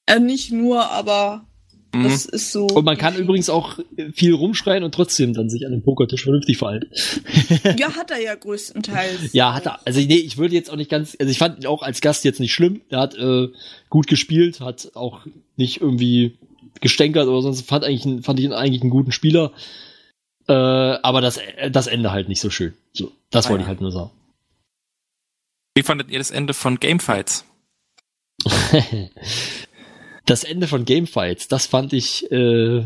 Äh, 0.06 0.18
nicht 0.18 0.50
nur, 0.52 0.90
aber. 0.90 1.45
Das 2.04 2.26
ist 2.26 2.52
so. 2.52 2.66
und 2.66 2.84
man 2.84 2.96
kann 2.96 3.16
übrigens 3.16 3.48
auch 3.50 3.78
viel 4.14 4.34
rumschreien 4.34 4.82
und 4.84 4.92
trotzdem 4.94 5.34
dann 5.34 5.48
sich 5.50 5.64
an 5.66 5.72
dem 5.72 5.82
Pokertisch 5.82 6.22
vernünftig 6.24 6.58
verhalten. 6.58 6.90
Ja, 7.78 7.94
hat 7.94 8.10
er 8.10 8.20
ja 8.20 8.34
größtenteils. 8.34 9.32
Ja, 9.32 9.54
hat 9.54 9.66
er. 9.66 9.80
Also 9.86 10.00
nee, 10.00 10.16
ich 10.16 10.38
würde 10.38 10.54
jetzt 10.54 10.70
auch 10.70 10.76
nicht 10.76 10.90
ganz, 10.90 11.16
also 11.18 11.30
ich 11.30 11.38
fand 11.38 11.58
ihn 11.58 11.66
auch 11.66 11.82
als 11.82 12.00
Gast 12.00 12.24
jetzt 12.24 12.40
nicht 12.40 12.52
schlimm. 12.52 12.80
Er 12.88 13.00
hat 13.00 13.14
äh, 13.16 13.48
gut 13.90 14.06
gespielt, 14.06 14.60
hat 14.60 14.92
auch 14.94 15.26
nicht 15.56 15.80
irgendwie 15.80 16.38
gestänkert 16.80 17.26
oder 17.28 17.42
sonst 17.42 17.62
fand 17.66 17.84
eigentlich 17.84 18.24
fand 18.24 18.38
ich 18.38 18.44
ihn 18.44 18.52
eigentlich 18.52 18.82
einen 18.82 18.90
guten 18.90 19.12
Spieler. 19.12 19.52
Äh, 20.48 20.52
aber 20.52 21.20
das 21.20 21.40
das 21.70 21.86
Ende 21.86 22.12
halt 22.12 22.28
nicht 22.28 22.40
so 22.40 22.50
schön. 22.50 22.74
So, 22.92 23.12
das 23.30 23.46
Ah, 23.46 23.50
wollte 23.50 23.62
ja. 23.62 23.64
ich 23.64 23.68
halt 23.68 23.80
nur 23.80 23.90
sagen. 23.92 24.10
Wie 25.74 25.82
fandet 25.82 26.10
ihr 26.10 26.18
das 26.18 26.30
Ende 26.30 26.54
von 26.54 26.78
Gamefights? 26.80 27.44
das 30.26 30.44
Ende 30.44 30.66
von 30.66 30.84
Gamefights, 30.84 31.48
das 31.48 31.66
fand 31.66 31.92
ich 31.92 32.30
äh, 32.30 32.84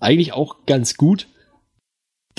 eigentlich 0.00 0.32
auch 0.32 0.66
ganz 0.66 0.96
gut. 0.96 1.26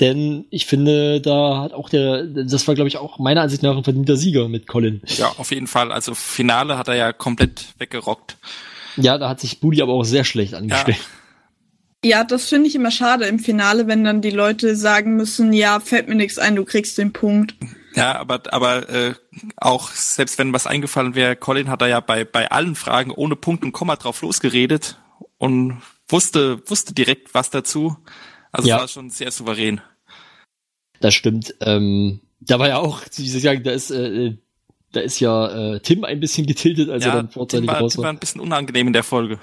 Denn 0.00 0.46
ich 0.50 0.64
finde, 0.66 1.20
da 1.20 1.62
hat 1.62 1.72
auch 1.74 1.90
der, 1.90 2.24
das 2.24 2.66
war 2.66 2.74
glaube 2.74 2.88
ich 2.88 2.96
auch 2.96 3.18
meiner 3.18 3.42
Ansicht 3.42 3.62
nach 3.62 3.76
ein 3.76 3.84
verdienter 3.84 4.16
Sieger 4.16 4.48
mit 4.48 4.66
Colin. 4.66 5.02
Ja, 5.06 5.34
auf 5.36 5.50
jeden 5.50 5.66
Fall. 5.66 5.92
Also 5.92 6.14
Finale 6.14 6.78
hat 6.78 6.88
er 6.88 6.94
ja 6.94 7.12
komplett 7.12 7.66
weggerockt. 7.78 8.36
Ja, 8.96 9.18
da 9.18 9.28
hat 9.28 9.40
sich 9.40 9.60
Budi 9.60 9.82
aber 9.82 9.92
auch 9.92 10.04
sehr 10.04 10.24
schlecht 10.24 10.54
angestellt. 10.54 10.98
Ja, 12.02 12.24
das 12.24 12.48
finde 12.48 12.68
ich 12.68 12.74
immer 12.74 12.90
schade 12.90 13.26
im 13.26 13.38
Finale, 13.38 13.86
wenn 13.86 14.02
dann 14.04 14.22
die 14.22 14.30
Leute 14.30 14.74
sagen 14.74 15.16
müssen, 15.16 15.52
ja, 15.52 15.80
fällt 15.80 16.08
mir 16.08 16.14
nichts 16.14 16.38
ein, 16.38 16.56
du 16.56 16.64
kriegst 16.64 16.96
den 16.96 17.12
Punkt. 17.12 17.54
Ja, 17.94 18.18
aber 18.18 18.40
aber 18.52 18.88
äh, 18.88 19.14
auch 19.56 19.90
selbst 19.90 20.38
wenn 20.38 20.52
was 20.52 20.66
eingefallen 20.66 21.14
wäre, 21.14 21.36
Colin 21.36 21.68
hat 21.68 21.82
da 21.82 21.86
ja 21.86 22.00
bei 22.00 22.24
bei 22.24 22.50
allen 22.50 22.74
Fragen 22.76 23.10
ohne 23.10 23.36
Punkt 23.36 23.64
und 23.64 23.72
Komma 23.72 23.96
drauf 23.96 24.22
losgeredet 24.22 24.98
und 25.38 25.82
wusste 26.08 26.62
wusste 26.68 26.94
direkt 26.94 27.34
was 27.34 27.50
dazu. 27.50 27.96
Also 28.52 28.68
Ja. 28.68 28.78
war 28.78 28.88
schon 28.88 29.10
sehr 29.10 29.30
souverän. 29.30 29.80
Das 31.00 31.14
stimmt. 31.14 31.54
Ähm, 31.60 32.20
da 32.40 32.58
war 32.58 32.68
ja 32.68 32.78
auch, 32.78 33.00
wie 33.16 33.28
Sie 33.28 33.40
sagen, 33.40 33.62
da 33.64 33.70
ist, 33.72 33.90
äh, 33.90 34.36
Da 34.92 35.00
ist 35.00 35.20
ja 35.20 35.74
äh, 35.74 35.80
Tim 35.80 36.02
ein 36.04 36.18
bisschen 36.20 36.46
getiltet, 36.46 36.90
als 36.90 37.04
er 37.04 37.08
ja, 37.10 37.14
dann 37.16 37.26
Tim 37.28 37.32
vorzeitig 37.34 37.68
war, 37.68 37.80
raus 37.80 37.92
Tim 37.92 37.98
war 37.98 38.04
war. 38.06 38.12
ein 38.12 38.18
bisschen 38.18 38.40
unangenehm 38.40 38.88
in 38.88 38.92
der 38.92 39.04
Folge. 39.04 39.38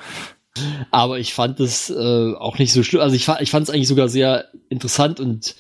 Aber 0.91 1.19
ich 1.19 1.33
fand 1.33 1.59
es 1.59 1.89
äh, 1.89 2.33
auch 2.35 2.57
nicht 2.59 2.73
so 2.73 2.83
schlimm. 2.83 3.01
Also 3.01 3.15
ich, 3.15 3.25
fa- 3.25 3.39
ich 3.41 3.49
fand 3.51 3.63
es 3.67 3.69
eigentlich 3.73 3.87
sogar 3.87 4.09
sehr 4.09 4.45
interessant 4.69 5.19
und 5.19 5.55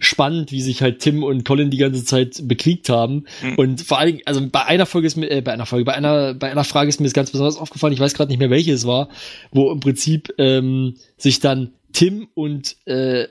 spannend, 0.00 0.52
wie 0.52 0.62
sich 0.62 0.80
halt 0.82 1.00
Tim 1.00 1.22
und 1.22 1.44
Colin 1.44 1.70
die 1.70 1.76
ganze 1.76 2.04
Zeit 2.04 2.40
bekriegt 2.48 2.88
haben. 2.88 3.24
Mhm. 3.42 3.54
Und 3.56 3.80
vor 3.82 3.98
allen 3.98 4.06
Dingen, 4.12 4.22
also 4.26 4.40
bei 4.50 4.64
einer 4.64 4.86
Folge 4.86 5.06
ist 5.06 5.16
mir, 5.16 5.30
äh, 5.30 5.42
bei 5.42 5.52
einer 5.52 5.66
Folge, 5.66 5.84
bei 5.84 5.94
einer, 5.94 6.34
bei 6.34 6.50
einer 6.50 6.64
Frage 6.64 6.88
ist 6.88 7.00
mir 7.00 7.06
das 7.06 7.12
ganz 7.12 7.30
besonders 7.30 7.56
aufgefallen, 7.58 7.92
ich 7.92 8.00
weiß 8.00 8.14
gerade 8.14 8.30
nicht 8.30 8.38
mehr, 8.38 8.50
welche 8.50 8.72
es 8.72 8.86
war, 8.86 9.08
wo 9.50 9.70
im 9.70 9.80
Prinzip 9.80 10.32
ähm, 10.38 10.94
sich 11.16 11.40
dann 11.40 11.72
Tim 11.92 12.28
und 12.34 12.76
äh, 12.86 13.28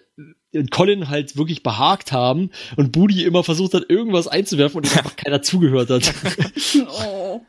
und 0.54 0.70
Colin 0.70 1.08
halt 1.10 1.38
wirklich 1.38 1.64
behagt 1.64 2.12
haben 2.12 2.52
und 2.76 2.92
Budi 2.92 3.24
immer 3.24 3.42
versucht 3.44 3.74
hat, 3.74 3.86
irgendwas 3.90 4.28
einzuwerfen 4.28 4.78
und 4.82 4.98
einfach 4.98 5.16
keiner 5.16 5.42
zugehört 5.42 5.90
hat. 5.90 6.14
Oh. 7.04 7.42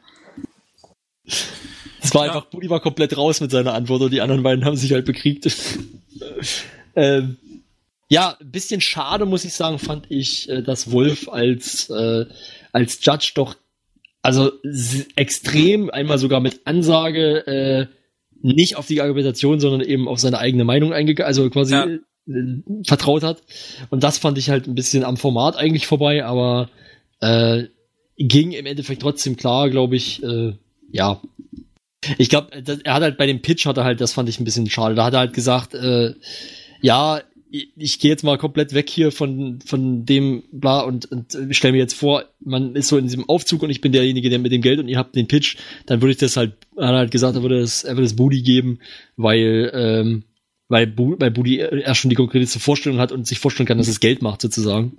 Es 2.03 2.15
war 2.15 2.27
Ja. 2.27 2.33
einfach, 2.35 2.47
Budi 2.51 2.69
war 2.71 2.81
komplett 2.81 3.17
raus 3.17 3.41
mit 3.41 3.51
seiner 3.51 3.75
Antwort 3.75 4.03
und 4.03 4.13
die 4.13 4.21
anderen 4.21 4.43
beiden 4.43 4.65
haben 4.65 4.77
sich 4.77 4.93
halt 4.93 5.05
bekriegt. 5.07 5.47
ähm, 6.97 7.37
ja, 8.09 8.37
ein 8.41 8.51
bisschen 8.51 8.81
schade, 8.81 9.25
muss 9.25 9.45
ich 9.45 9.55
sagen, 9.55 9.79
fand 9.79 10.07
ich, 10.11 10.49
äh, 10.49 10.63
dass 10.63 10.91
Wolf 10.93 11.29
als, 11.29 11.89
äh, 11.91 12.27
als 12.73 12.99
Judge 13.03 13.33
doch, 13.35 13.55
also 14.21 14.53
extrem, 15.17 15.91
einmal 15.91 16.19
sogar 16.19 16.41
mit 16.41 16.61
Ansage, 16.67 17.47
äh, 17.47 17.87
nicht 18.43 18.77
auf 18.77 18.87
die 18.87 19.01
Argumentation, 19.01 19.61
sondern 19.61 19.81
eben 19.89 20.09
auf 20.09 20.19
seine 20.21 20.39
eigene 20.39 20.65
Meinung 20.65 20.93
eingegangen, 20.93 21.27
also 21.29 21.49
quasi 21.51 21.75
Ja. 21.75 21.87
äh, 21.87 22.01
vertraut 22.85 23.23
hat. 23.23 23.43
Und 23.91 24.03
das 24.05 24.19
fand 24.19 24.37
ich 24.39 24.51
halt 24.51 24.67
ein 24.67 24.75
bisschen 24.75 25.05
am 25.05 25.17
Format 25.17 25.57
eigentlich 25.57 25.87
vorbei, 25.87 26.25
aber 26.25 26.69
äh, 27.21 27.65
ging 28.19 28.53
im 28.53 28.67
Endeffekt 28.67 29.03
trotzdem 29.03 29.37
klar, 29.37 29.71
glaube 29.71 29.97
ich, 29.97 30.23
äh, 30.23 30.53
ja. 30.93 31.21
Ich 32.19 32.29
glaube, 32.29 32.49
er 32.85 32.95
hat 32.95 33.03
halt 33.03 33.17
bei 33.17 33.27
dem 33.27 33.43
Pitch 33.43 33.67
hat 33.67 33.77
er 33.77 33.85
halt, 33.85 34.01
das 34.01 34.13
fand 34.13 34.29
ich 34.29 34.41
ein 34.41 34.45
bisschen 34.45 34.69
schade. 34.69 34.95
Da 34.95 35.05
hat 35.05 35.15
er 35.15 35.21
halt 35.21 35.35
gesagt, 35.35 35.75
äh, 35.75 36.15
ja, 36.81 37.21
ich, 37.51 37.69
ich 37.77 37.99
gehe 37.99 38.11
jetzt 38.11 38.25
mal 38.25 38.39
komplett 38.39 38.73
weg 38.73 38.89
hier 38.89 39.13
von 39.13 39.61
von 39.65 40.05
dem 40.05 40.43
bla 40.51 40.81
und, 40.81 41.07
und 41.13 41.37
stell 41.51 41.73
mir 41.73 41.79
jetzt 41.79 41.95
vor, 41.95 42.25
man 42.41 42.75
ist 42.75 42.89
so 42.89 42.97
in 42.97 43.05
diesem 43.05 43.29
Aufzug 43.29 43.63
und 43.63 43.71
ich 43.71 43.81
bin 43.81 43.93
derjenige, 43.93 44.31
der 44.31 44.39
mit 44.39 44.53
dem 44.53 44.63
Geld 44.63 44.81
und 44.81 44.89
ihr 44.89 44.99
habt 44.99 45.15
den 45.15 45.29
Pitch, 45.29 45.57
dann 45.87 46.01
würde 46.01 46.13
ich 46.13 46.19
das 46.19 46.37
halt, 46.37 46.53
hat 46.77 46.91
er 46.91 46.97
halt 46.97 47.11
gesagt, 47.11 47.37
er 47.37 47.43
würde 47.43 47.61
es, 47.61 47.85
er 47.85 47.95
würde 47.97 48.07
es 48.07 48.17
Booty 48.17 48.43
geben, 48.43 48.81
weil 49.17 49.71
ähm, 49.75 50.25
weil, 50.69 50.87
Bu 50.87 51.17
weil 51.19 51.31
Budi 51.31 51.59
erst 51.59 52.01
schon 52.01 52.09
die 52.09 52.17
konkrete 52.17 52.47
Vorstellung 52.59 52.99
hat 52.99 53.13
und 53.13 53.27
sich 53.27 53.39
vorstellen 53.39 53.67
kann, 53.67 53.77
dass 53.77 53.89
es 53.89 54.01
Geld 54.01 54.23
macht 54.23 54.41
sozusagen. 54.41 54.97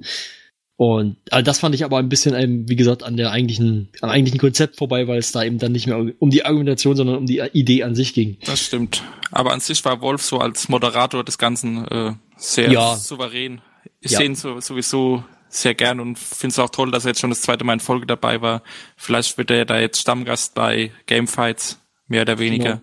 Und 0.76 1.18
also 1.30 1.44
das 1.44 1.60
fand 1.60 1.76
ich 1.76 1.86
aber 1.86 1.98
ein 2.00 2.10
bisschen, 2.10 2.68
wie 2.68 2.76
gesagt, 2.76 3.04
an 3.04 3.16
der 3.16 3.32
eigentlichen, 3.32 3.90
am 4.02 4.10
eigentlichen 4.10 4.40
Konzept 4.40 4.78
vorbei, 4.78 5.08
weil 5.08 5.20
es 5.20 5.32
da 5.32 5.44
eben 5.44 5.60
dann 5.60 5.72
nicht 5.72 5.86
mehr 5.88 6.04
um 6.20 6.30
die 6.32 6.46
Argumentation, 6.46 6.96
sondern 6.96 7.18
um 7.18 7.26
die 7.28 7.40
Idee 7.54 7.84
an 7.84 7.94
sich 7.96 8.14
ging. 8.14 8.38
Das 8.46 8.60
stimmt. 8.60 9.04
Aber 9.32 9.54
an 9.54 9.60
sich 9.60 9.86
war 9.86 10.02
Wolf 10.02 10.24
so 10.24 10.40
als 10.40 10.70
Moderator 10.70 11.24
des 11.24 11.38
Ganzen 11.38 11.88
äh, 11.88 12.14
sehr 12.38 12.72
Ja. 12.72 12.96
souverän. 12.96 13.62
Ich 14.02 14.12
Ja. 14.12 14.18
sehe 14.18 14.26
ihn 14.28 14.36
so, 14.36 14.60
sowieso 14.60 15.24
sehr 15.48 15.76
gern 15.76 16.00
und 16.00 16.18
finde 16.18 16.54
es 16.54 16.60
auch 16.60 16.72
toll, 16.72 16.90
dass 16.90 17.06
er 17.06 17.10
jetzt 17.10 17.20
schon 17.22 17.30
das 17.30 17.42
zweite 17.42 17.64
Mal 17.64 17.74
in 17.74 17.80
Folge 17.80 18.08
dabei 18.08 18.42
war. 18.42 18.64
Vielleicht 18.98 19.38
wird 19.38 19.52
er 19.52 19.66
da 19.66 19.80
jetzt 19.80 20.00
Stammgast 20.02 20.56
bei 20.56 20.92
Gamefights, 21.06 21.80
mehr 22.08 22.24
oder 22.24 22.40
weniger. 22.40 22.64
Genau. 22.78 22.82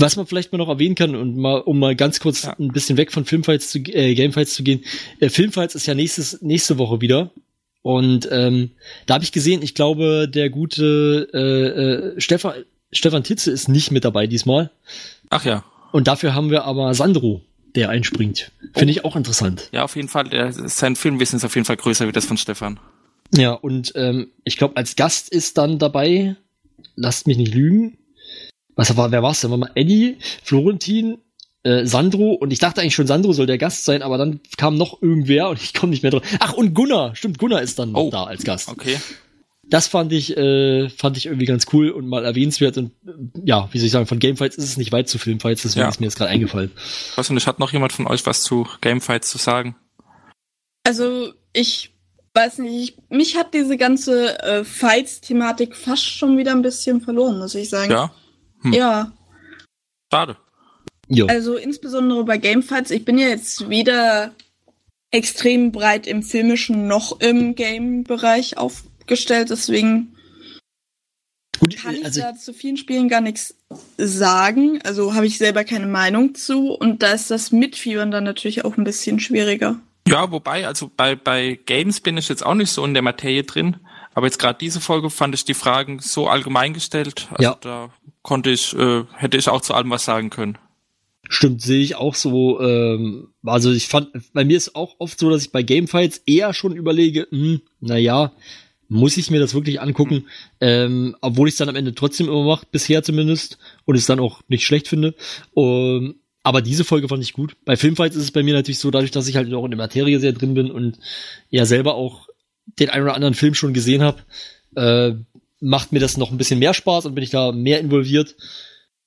Was 0.00 0.16
man 0.16 0.26
vielleicht 0.26 0.52
mal 0.52 0.58
noch 0.58 0.68
erwähnen 0.68 0.94
kann 0.94 1.14
und 1.14 1.36
mal, 1.36 1.58
um 1.58 1.78
mal 1.78 1.94
ganz 1.94 2.20
kurz 2.20 2.42
Ja. 2.44 2.56
ein 2.58 2.68
bisschen 2.68 2.96
weg 2.96 3.12
von 3.12 3.24
Filmfights 3.24 3.70
zu, 3.70 3.78
äh, 3.78 4.14
Gamefights 4.14 4.54
zu 4.54 4.62
gehen. 4.62 4.84
Äh, 5.20 5.28
Filmfights 5.28 5.74
ist 5.74 5.86
ja 5.86 5.94
nächstes, 5.94 6.40
nächste 6.42 6.78
Woche 6.78 7.00
wieder. 7.00 7.30
Und 7.82 8.28
ähm, 8.30 8.70
da 9.06 9.14
habe 9.14 9.24
ich 9.24 9.32
gesehen, 9.32 9.62
ich 9.62 9.74
glaube, 9.74 10.28
der 10.28 10.50
gute 10.50 11.28
äh, 11.32 12.16
äh, 12.16 12.20
Stefan, 12.20 12.54
Stefan 12.92 13.24
Titze 13.24 13.50
ist 13.50 13.68
nicht 13.68 13.90
mit 13.90 14.04
dabei 14.04 14.26
diesmal. 14.26 14.70
Ach 15.30 15.44
ja. 15.44 15.64
Und 15.92 16.06
dafür 16.06 16.34
haben 16.34 16.50
wir 16.50 16.64
aber 16.64 16.92
Sandro, 16.94 17.40
der 17.74 17.88
einspringt. 17.88 18.50
Finde 18.74 18.92
ich 18.92 19.04
auch 19.04 19.16
interessant. 19.16 19.68
Ja, 19.72 19.84
auf 19.84 19.96
jeden 19.96 20.08
Fall. 20.08 20.24
Der, 20.24 20.52
sein 20.52 20.94
Filmwissen 20.96 21.36
ist 21.38 21.44
auf 21.44 21.54
jeden 21.54 21.64
Fall 21.64 21.76
größer 21.76 22.06
wie 22.06 22.12
das 22.12 22.26
von 22.26 22.36
Stefan. 22.36 22.78
Ja, 23.34 23.52
und 23.52 23.92
ähm, 23.96 24.28
ich 24.44 24.56
glaube, 24.56 24.76
als 24.76 24.96
Gast 24.96 25.28
ist 25.30 25.56
dann 25.56 25.78
dabei, 25.78 26.36
lasst 26.96 27.26
mich 27.26 27.36
nicht 27.38 27.54
lügen. 27.54 27.96
Was 28.76 28.96
war, 28.96 29.10
wer 29.10 29.22
war's 29.22 29.40
denn? 29.40 29.50
War 29.50 29.58
mal 29.58 29.70
Eddie, 29.74 30.16
Florentin, 30.42 31.18
äh, 31.62 31.84
Sandro 31.84 32.32
und 32.32 32.52
ich 32.52 32.58
dachte 32.58 32.80
eigentlich 32.80 32.94
schon, 32.94 33.06
Sandro 33.06 33.32
soll 33.32 33.46
der 33.46 33.58
Gast 33.58 33.84
sein, 33.84 34.02
aber 34.02 34.16
dann 34.18 34.40
kam 34.56 34.76
noch 34.76 35.02
irgendwer 35.02 35.48
und 35.50 35.58
ich 35.62 35.74
komme 35.74 35.90
nicht 35.90 36.02
mehr 36.02 36.10
drauf. 36.12 36.22
Ach, 36.38 36.52
und 36.54 36.74
Gunnar, 36.74 37.14
stimmt, 37.16 37.38
Gunnar 37.38 37.62
ist 37.62 37.78
dann 37.78 37.92
noch 37.92 38.00
Oh. 38.04 38.10
da 38.10 38.24
als 38.24 38.44
Gast. 38.44 38.68
Okay. 38.68 38.98
Das 39.68 39.86
fand 39.86 40.12
ich, 40.12 40.36
äh, 40.36 40.88
fand 40.88 41.16
ich 41.16 41.26
irgendwie 41.26 41.44
ganz 41.46 41.66
cool 41.72 41.90
und 41.90 42.08
mal 42.08 42.24
erwähnenswert 42.24 42.76
und 42.76 42.90
äh, 43.06 43.12
ja, 43.44 43.68
wie 43.70 43.78
soll 43.78 43.86
ich 43.86 43.92
sagen, 43.92 44.06
von 44.06 44.18
Gamefights 44.18 44.56
ist 44.56 44.64
es 44.64 44.76
nicht 44.76 44.90
weit 44.90 45.08
zu 45.08 45.18
Filmfights, 45.18 45.62
deswegen 45.62 45.82
Ja. 45.82 45.88
ist 45.88 46.00
mir 46.00 46.06
jetzt 46.06 46.16
gerade 46.16 46.30
eingefallen. 46.30 46.72
Was 47.14 47.30
und 47.30 47.46
hat 47.46 47.58
noch 47.60 47.72
jemand 47.72 47.92
von 47.92 48.06
euch 48.08 48.26
was 48.26 48.42
zu 48.42 48.66
Gamefights 48.80 49.28
zu 49.28 49.38
sagen? 49.38 49.76
Also, 50.84 51.32
ich 51.52 51.92
weiß 52.34 52.58
nicht, 52.58 52.94
ich, 52.98 53.16
mich 53.16 53.36
hat 53.36 53.54
diese 53.54 53.76
ganze 53.76 54.40
äh, 54.42 54.64
Fights-Thematik 54.64 55.76
fast 55.76 56.04
schon 56.04 56.36
wieder 56.38 56.52
ein 56.52 56.62
bisschen 56.62 57.00
verloren, 57.00 57.38
muss 57.38 57.54
ich 57.54 57.68
sagen. 57.68 57.90
Ja? 57.92 58.12
Hm. 58.62 58.72
Ja, 58.72 59.12
Schade. 60.12 60.36
Jo. 61.08 61.26
also 61.26 61.56
insbesondere 61.56 62.24
bei 62.24 62.38
Gamefights, 62.38 62.90
ich 62.90 63.04
bin 63.04 63.18
ja 63.18 63.28
jetzt 63.28 63.68
weder 63.68 64.32
extrem 65.10 65.72
breit 65.72 66.06
im 66.06 66.22
filmischen 66.22 66.86
noch 66.86 67.20
im 67.20 67.56
Game-Bereich 67.56 68.58
aufgestellt, 68.58 69.50
deswegen 69.50 70.14
Gut, 71.58 71.76
kann 71.76 71.96
ich 71.96 72.04
also 72.04 72.20
da 72.20 72.34
zu 72.34 72.54
vielen 72.54 72.76
Spielen 72.76 73.08
gar 73.08 73.20
nichts 73.20 73.54
sagen. 73.98 74.80
Also 74.82 75.14
habe 75.14 75.26
ich 75.26 75.36
selber 75.36 75.64
keine 75.64 75.86
Meinung 75.86 76.34
zu 76.34 76.72
und 76.72 77.02
da 77.02 77.12
ist 77.12 77.30
das 77.30 77.52
Mitfiebern 77.52 78.10
dann 78.10 78.24
natürlich 78.24 78.64
auch 78.64 78.76
ein 78.76 78.84
bisschen 78.84 79.20
schwieriger. 79.20 79.78
Ja, 80.08 80.30
wobei, 80.32 80.66
also 80.66 80.90
bei, 80.96 81.16
bei 81.16 81.58
Games 81.66 82.00
bin 82.00 82.16
ich 82.16 82.28
jetzt 82.28 82.46
auch 82.46 82.54
nicht 82.54 82.70
so 82.70 82.84
in 82.84 82.94
der 82.94 83.02
Materie 83.02 83.42
drin, 83.42 83.76
aber 84.14 84.26
jetzt 84.26 84.38
gerade 84.38 84.58
diese 84.58 84.80
Folge 84.80 85.10
fand 85.10 85.34
ich 85.34 85.44
die 85.44 85.54
Fragen 85.54 85.98
so 86.00 86.28
allgemein 86.28 86.72
gestellt, 86.74 87.28
also 87.30 87.42
Ja. 87.42 87.58
da 87.60 87.90
konnte 88.22 88.50
ich, 88.50 88.74
äh, 88.76 89.04
hätte 89.16 89.36
ich 89.38 89.48
auch 89.48 89.60
zu 89.60 89.74
allem 89.74 89.90
was 89.90 90.04
sagen 90.04 90.30
können. 90.30 90.58
Stimmt, 91.28 91.62
sehe 91.62 91.80
ich 91.80 91.94
auch 91.94 92.16
so. 92.16 92.60
Ähm, 92.60 93.28
also 93.44 93.70
ich 93.70 93.86
fand, 93.86 94.08
bei 94.32 94.44
mir 94.44 94.56
ist 94.56 94.74
auch 94.74 94.96
oft 94.98 95.18
so, 95.18 95.30
dass 95.30 95.42
ich 95.42 95.52
bei 95.52 95.62
Gamefights 95.62 96.22
eher 96.26 96.52
schon 96.52 96.74
überlege, 96.74 97.28
hm, 97.30 97.60
naja, 97.80 98.32
muss 98.88 99.16
ich 99.16 99.30
mir 99.30 99.38
das 99.38 99.54
wirklich 99.54 99.80
angucken, 99.80 100.26
ähm, 100.60 101.14
obwohl 101.20 101.46
ich 101.46 101.54
es 101.54 101.58
dann 101.58 101.68
am 101.68 101.76
Ende 101.76 101.94
trotzdem 101.94 102.26
immer 102.26 102.42
mache, 102.42 102.66
bisher 102.72 103.04
zumindest, 103.04 103.58
und 103.84 103.94
es 103.94 104.06
dann 104.06 104.18
auch 104.18 104.40
nicht 104.48 104.66
schlecht 104.66 104.88
finde. 104.88 105.14
Um, 105.54 106.16
aber 106.42 106.62
diese 106.62 106.82
Folge 106.84 107.06
fand 107.06 107.22
ich 107.22 107.32
gut. 107.32 107.54
Bei 107.64 107.76
Filmfights 107.76 108.16
ist 108.16 108.24
es 108.24 108.30
bei 108.32 108.42
mir 108.42 108.54
natürlich 108.54 108.80
so, 108.80 108.90
dadurch, 108.90 109.12
dass 109.12 109.28
ich 109.28 109.36
halt 109.36 109.52
auch 109.54 109.64
in 109.66 109.70
der 109.70 109.78
Materie 109.78 110.18
sehr 110.18 110.32
drin 110.32 110.54
bin 110.54 110.70
und 110.72 110.98
ja 111.50 111.64
selber 111.66 111.94
auch 111.94 112.26
den 112.78 112.90
einen 112.90 113.04
oder 113.04 113.14
anderen 113.14 113.34
Film 113.34 113.54
schon 113.54 113.74
gesehen 113.74 114.02
habe, 114.02 114.22
äh, 114.76 115.14
macht 115.60 115.92
mir 115.92 116.00
das 116.00 116.16
noch 116.16 116.30
ein 116.30 116.38
bisschen 116.38 116.58
mehr 116.58 116.74
Spaß 116.74 117.06
und 117.06 117.14
bin 117.14 117.24
ich 117.24 117.30
da 117.30 117.52
mehr 117.52 117.80
involviert. 117.80 118.36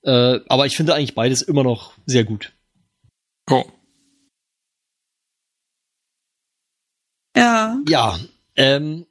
Äh, 0.03 0.39
aber 0.47 0.66
ich 0.66 0.76
finde 0.76 0.93
eigentlich 0.93 1.16
beides 1.16 1.41
immer 1.41 1.64
noch 1.64 1.93
sehr 2.05 2.24
gut. 2.24 2.51
Oh. 3.49 3.66
Ja. 7.36 7.80
Ja, 7.88 8.20
ähm, 8.55 9.05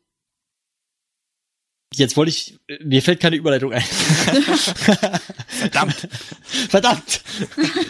jetzt 1.95 2.17
wollte 2.17 2.31
ich, 2.31 2.59
mir 2.85 3.03
fällt 3.03 3.21
keine 3.21 3.37
Überleitung 3.37 3.73
ein. 3.73 3.83
Verdammt. 5.47 5.97
Verdammt! 6.69 7.23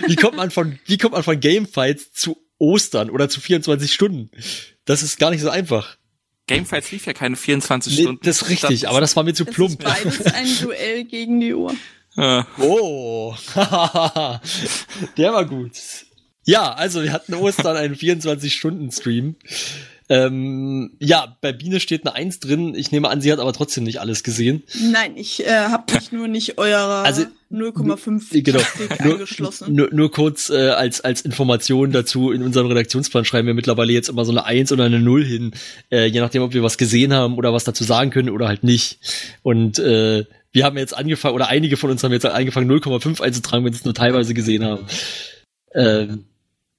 Wie 0.07 0.16
kommt 0.16 0.36
man 0.36 0.51
von, 0.51 0.78
wie 0.86 0.99
kommt 0.99 1.12
man 1.12 1.23
von 1.23 1.39
Gamefights 1.39 2.12
zu 2.12 2.39
Ostern 2.59 3.11
oder 3.11 3.28
zu 3.28 3.41
24 3.41 3.93
Stunden? 3.93 4.31
Das 4.85 5.03
ist 5.03 5.19
gar 5.19 5.31
nicht 5.31 5.43
so 5.43 5.51
einfach. 5.51 5.99
Gamefights 6.47 6.90
lief 6.90 7.06
ja 7.06 7.12
keine 7.12 7.36
24 7.36 7.97
Nee, 7.97 8.02
Stunden. 8.02 8.20
das 8.27 8.43
ist 8.43 8.48
richtig, 8.48 8.89
aber 8.89 9.01
das 9.01 9.14
war 9.16 9.23
mir 9.23 9.35
zu 9.35 9.44
plump. 9.44 9.73
ist 9.73 9.78
beides 9.85 10.27
ein 10.27 10.47
Duell 10.60 11.05
gegen 11.05 11.40
die 11.40 11.55
Uhr. 11.55 11.74
Äh, 12.16 12.43
Oh, 12.59 13.35
der 15.16 15.32
war 15.32 15.44
gut. 15.47 15.73
Ja, 16.44 16.73
also 16.73 17.02
wir 17.02 17.12
hatten 17.12 17.35
Ostern 17.35 17.77
einen 17.77 17.94
24-Stunden-Stream. 17.94 19.36
Ähm, 20.09 20.90
ja, 20.98 21.39
bei 21.40 21.52
Biene 21.52 21.81
steht 21.81 22.05
eine 22.05 22.14
Eins 22.14 22.39
drin. 22.40 22.74
Ich 22.74 22.90
nehme 22.93 23.09
an, 23.09 23.20
sie 23.20 23.32
hat 23.32 23.39
aber 23.39 23.52
trotzdem 23.52 23.85
nicht 23.85 24.01
alles 24.01 24.23
gesehen. 24.23 24.62
Nein, 24.78 25.16
ich 25.16 25.47
äh, 25.47 25.51
habe 25.51 25.90
mich 25.94 26.12
nur 26.12 26.28
nicht 26.28 26.59
eurer 26.59 27.05
Also, 27.05 27.24
0,5 27.51 28.43
Genau. 28.43 28.60
Nur, 29.02 29.12
angeschlossen. 29.12 29.74
nur, 29.74 29.89
nur 29.93 30.10
kurz 30.10 30.51
äh, 30.51 30.70
als, 30.70 31.01
als 31.01 31.23
Information 31.23 31.93
dazu, 31.93 32.31
in 32.31 32.43
unserem 32.43 32.66
Redaktionsplan 32.66 33.24
schreiben 33.24 33.47
wir 33.47 33.55
mittlerweile 33.55 33.93
jetzt 33.93 34.09
immer 34.09 34.24
so 34.24 34.32
eine 34.32 34.44
Eins 34.44 34.73
oder 34.73 34.85
eine 34.85 35.01
Null 35.01 35.24
hin, 35.24 35.52
äh, 35.90 36.06
je 36.06 36.20
nachdem, 36.20 36.43
ob 36.43 36.52
wir 36.52 36.62
was 36.62 36.77
gesehen 36.77 37.12
haben 37.14 37.36
oder 37.39 37.52
was 37.55 37.64
dazu 37.64 37.85
sagen 37.85 38.10
können 38.10 38.31
oder 38.31 38.48
halt 38.48 38.64
nicht. 38.64 38.98
Und 39.43 39.78
äh, 39.78 40.24
wir 40.51 40.64
haben 40.64 40.77
jetzt 40.77 40.94
angefangen, 40.94 41.35
oder 41.35 41.48
einige 41.48 41.77
von 41.78 41.90
uns 41.90 42.02
haben 42.05 42.12
jetzt 42.12 42.27
angefangen, 42.27 42.70
0,5 42.70 43.23
einzutragen, 43.23 43.64
wenn 43.64 43.73
sie 43.73 43.78
es 43.78 43.85
nur 43.85 43.94
teilweise 43.94 44.35
gesehen 44.35 44.64
haben. 44.64 44.85
Ähm, 45.74 46.24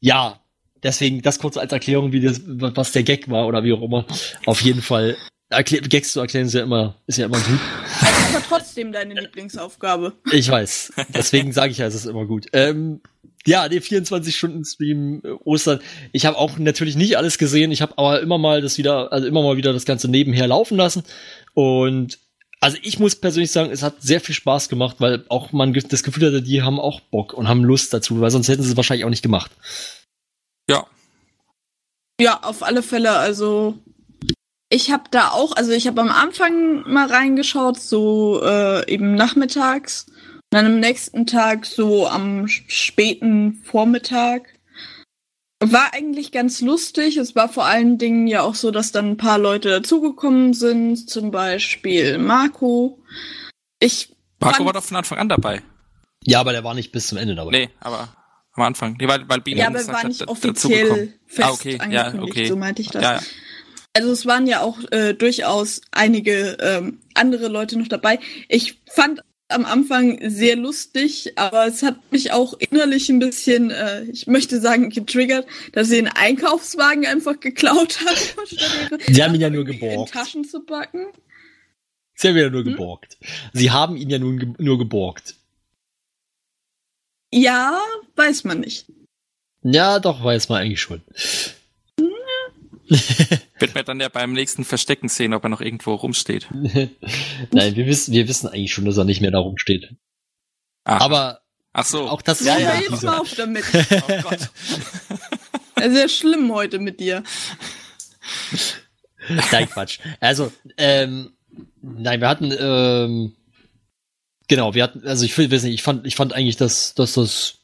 ja, 0.04 0.42
deswegen 0.84 1.22
das 1.22 1.40
kurz 1.40 1.56
als 1.56 1.72
Erklärung, 1.72 2.12
wie 2.12 2.20
das, 2.20 2.42
was 2.46 2.92
der 2.92 3.04
Gag 3.04 3.30
war 3.30 3.48
oder 3.48 3.64
wie 3.64 3.72
auch 3.72 3.82
immer. 3.82 4.06
Auf 4.46 4.62
jeden 4.62 4.82
Fall 4.82 5.16
Erklär, 5.50 5.82
Gags 5.82 6.14
zu 6.14 6.20
erklären 6.20 6.48
ist 6.48 6.54
ja 6.54 6.64
immer, 6.64 6.96
ist 7.06 7.18
ja 7.18 7.28
immer 7.28 7.38
gut. 7.38 7.60
Das 8.02 8.10
ist 8.10 8.36
aber 8.36 8.46
trotzdem 8.48 8.92
deine 8.92 9.14
Lieblingsaufgabe. 9.14 10.14
Ich 10.32 10.50
weiß. 10.50 10.94
Deswegen 11.10 11.52
sage 11.52 11.72
ich 11.72 11.78
ja, 11.78 11.86
es 11.86 11.94
ist 11.94 12.06
immer 12.06 12.26
gut. 12.26 12.48
Ähm, 12.54 13.02
ja, 13.46 13.70
der 13.70 13.82
24-Stunden-Stream 13.82 15.22
äh, 15.24 15.28
Ostern. 15.44 15.80
Ich 16.12 16.26
habe 16.26 16.38
auch 16.38 16.58
natürlich 16.58 16.96
nicht 16.96 17.18
alles 17.18 17.38
gesehen. 17.38 17.72
Ich 17.72 17.82
habe 17.82 17.98
aber 17.98 18.22
immer 18.22 18.40
mal 18.40 18.62
das 18.62 18.78
wieder, 18.78 19.14
also 19.14 19.28
immer 19.28 19.44
mal 19.44 19.56
wieder 19.56 19.74
das 19.74 19.86
Ganze 19.86 20.10
nebenher 20.10 20.48
laufen 20.48 20.76
lassen. 20.76 21.04
Und 21.54 22.18
also 22.64 22.78
ich 22.82 22.98
muss 22.98 23.18
persönlich 23.18 23.52
sagen, 23.52 23.72
es 23.72 23.84
hat 23.84 24.02
sehr 24.02 24.22
viel 24.22 24.34
Spaß 24.34 24.70
gemacht, 24.70 24.96
weil 25.00 25.26
auch 25.28 25.52
man 25.52 25.74
das 25.74 26.02
Gefühl 26.02 26.28
hatte, 26.28 26.42
die 26.42 26.62
haben 26.62 26.80
auch 26.80 27.02
Bock 27.02 27.34
und 27.34 27.50
haben 27.50 27.66
Lust 27.66 27.94
dazu, 27.94 28.22
weil 28.22 28.32
sonst 28.32 28.48
hätten 28.48 28.64
sie 28.64 28.72
es 28.72 28.78
wahrscheinlich 28.78 29.04
auch 29.04 29.10
nicht 29.10 29.22
gemacht. 29.22 29.52
Ja, 30.70 30.88
Ja, 32.22 32.40
auf 32.42 32.64
alle 32.64 32.84
Fälle. 32.84 33.12
Also 33.12 33.78
ich 34.70 34.92
habe 34.92 35.04
da 35.12 35.32
auch, 35.32 35.56
also 35.58 35.74
ich 35.74 35.88
habe 35.88 36.00
am 36.00 36.10
Anfang 36.10 36.90
mal 36.90 37.08
reingeschaut, 37.08 37.80
so 37.80 38.42
äh, 38.42 38.90
eben 38.90 39.16
nachmittags. 39.16 40.06
Und 40.08 40.44
dann 40.52 40.66
am 40.66 40.80
nächsten 40.80 41.26
Tag 41.26 41.66
so 41.66 42.08
am 42.08 42.48
späten 42.48 43.62
Vormittag. 43.66 44.53
War 45.72 45.94
eigentlich 45.94 46.32
ganz 46.32 46.62
lustig. 46.62 47.18
Es 47.18 47.36
war 47.36 47.50
vor 47.50 47.66
allen 47.66 47.98
Dingen 47.98 48.28
ja 48.28 48.42
auch 48.42 48.56
so, 48.56 48.72
dass 48.72 48.92
dann 48.92 49.12
ein 49.12 49.18
paar 49.18 49.38
Leute 49.38 49.70
dazugekommen 49.70 50.54
sind. 50.54 51.10
Zum 51.10 51.32
Beispiel 51.32 52.18
Marco. 52.18 53.02
Ich 53.80 54.16
Marco 54.40 54.66
war 54.66 54.74
doch 54.74 54.84
von 54.84 54.98
Anfang 54.98 55.20
an 55.20 55.30
dabei. 55.30 55.62
Ja, 56.26 56.40
aber 56.40 56.52
der 56.52 56.64
war 56.64 56.74
nicht 56.74 56.92
bis 56.92 57.08
zum 57.08 57.18
Ende 57.18 57.36
dabei. 57.36 57.52
Nee, 57.52 57.70
aber 57.80 58.10
am 58.54 58.64
Anfang. 58.64 58.96
Nee, 59.00 59.08
weil, 59.08 59.28
weil 59.28 59.42
Bini 59.42 59.60
ja, 59.60 59.68
aber 59.68 59.80
gesagt 59.80 59.94
war 59.94 60.04
hat, 60.04 60.10
nicht 60.10 60.28
offiziell 60.28 60.54
dazugekommen. 60.54 61.14
fest 61.28 61.48
Ah, 61.48 61.52
okay, 61.52 61.80
ja, 61.90 62.14
okay. 62.22 62.48
so 62.48 62.56
meinte 62.56 62.82
ich 62.82 62.90
das. 62.90 63.04
Ja, 63.04 63.14
ja. 63.16 63.22
Also 63.96 64.12
es 64.12 64.26
waren 64.26 64.48
ja 64.48 64.62
auch 64.62 64.80
äh, 64.92 65.14
durchaus 65.14 65.82
einige 65.92 66.58
ähm, 66.60 67.00
andere 67.14 67.48
Leute 67.48 67.78
noch 67.78 67.88
dabei. 67.88 68.20
Ich 68.48 68.82
fand 68.90 69.22
am 69.54 69.66
Anfang 69.66 70.20
sehr 70.30 70.56
lustig, 70.56 71.38
aber 71.38 71.68
es 71.68 71.82
hat 71.84 72.12
mich 72.12 72.32
auch 72.32 72.54
innerlich 72.56 73.10
ein 73.10 73.20
bisschen, 73.20 73.72
äh, 73.72 74.04
ich 74.06 74.28
möchte 74.28 74.60
sagen, 74.60 74.90
getriggert, 74.90 75.48
dass 75.72 75.90
sie 75.90 75.96
den 75.96 76.08
Einkaufswagen 76.08 77.06
einfach 77.06 77.40
geklaut 77.40 78.00
ihre 78.02 79.00
Sie 79.08 79.24
haben 79.24 79.36
ihn 79.36 79.42
ja 79.42 79.50
nur 79.50 79.62
in 79.68 79.80
geborgt. 79.80 80.14
Taschen 80.14 80.44
zu 80.44 80.62
packen. 80.62 81.06
Sie 82.16 82.28
haben 82.28 82.36
ihn 82.38 82.44
ja 82.44 82.50
nur 82.50 82.64
Hm? 82.64 82.72
geborgt. 82.72 83.18
Sie 83.54 83.72
haben 83.72 83.96
ihn 83.96 84.10
ja 84.10 84.20
nun 84.20 84.40
ge 84.40 84.50
nur 84.58 84.78
geborgt. 84.78 85.36
Ja, 87.32 87.80
weiß 88.16 88.44
man 88.44 88.60
nicht. 88.60 88.86
Ja, 89.64 90.00
doch, 90.00 90.24
weiß 90.24 90.50
man 90.50 90.62
eigentlich 90.62 90.82
schon. 90.82 91.02
Wird 93.60 93.76
mir 93.76 93.84
dann 93.84 94.00
ja 94.00 94.10
beim 94.10 94.34
nächsten 94.34 94.66
Verstecken 94.66 95.10
sehen, 95.10 95.34
ob 95.34 95.44
er 95.44 95.50
noch 95.50 95.62
irgendwo 95.62 95.94
rumsteht. 95.96 96.48
Nein, 96.52 97.76
wir 97.76 97.86
wissen, 97.86 98.14
wir 98.14 98.28
wissen 98.28 98.48
eigentlich 98.48 98.74
schon, 98.74 98.86
dass 98.86 98.98
er 98.98 99.06
nicht 99.06 99.22
mehr 99.22 99.32
da 99.32 99.40
rumsteht. 99.40 99.96
Ah, 100.84 100.98
Aber 101.00 101.42
ach 101.72 101.86
so. 101.86 102.08
auch 102.10 102.22
das 102.22 102.42
ist 102.42 102.48
Ja, 102.48 102.58
ja, 102.58 102.76
ja, 102.76 102.82
jetzt 102.82 103.04
mal 103.04 103.18
auf 103.18 103.34
damit. 103.36 103.64
oh 103.74 104.22
Gott. 104.22 104.50
Sehr 105.78 106.10
schlimm 106.10 106.52
heute 106.54 106.80
mit 106.80 107.00
dir. 107.00 107.24
Nein, 109.52 109.70
Quatsch. 109.70 110.00
Also, 110.20 110.52
ähm, 110.78 111.34
nein, 111.82 112.22
wir 112.22 112.28
hatten, 112.28 112.54
ähm, 112.58 113.36
genau, 114.48 114.74
wir 114.74 114.84
hatten, 114.84 115.08
also 115.08 115.26
ich 115.26 115.38
will 115.38 115.52
weiß 115.52 115.64
nicht, 115.64 115.74
ich 115.74 115.84
fand, 115.84 116.06
ich 116.06 116.16
fand 116.16 116.34
eigentlich, 116.34 116.58
dass, 116.58 116.94
dass 116.94 117.14
das 117.14 117.60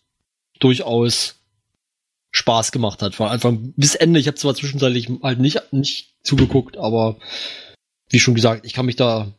durchaus 0.59 1.38
Spaß 2.31 2.71
gemacht 2.71 3.01
hat. 3.01 3.15
Von 3.15 3.27
Anfang 3.27 3.73
bis 3.75 3.95
Ende. 3.95 4.19
Ich 4.19 4.27
habe 4.27 4.37
zwar 4.37 4.55
zwischenzeitlich 4.55 5.09
halt 5.23 5.39
nicht, 5.39 5.61
nicht 5.73 6.13
zugeguckt, 6.23 6.77
aber 6.77 7.17
wie 8.09 8.19
schon 8.19 8.35
gesagt, 8.35 8.65
ich 8.65 8.73
kann 8.73 8.85
mich 8.85 8.95
da, 8.95 9.31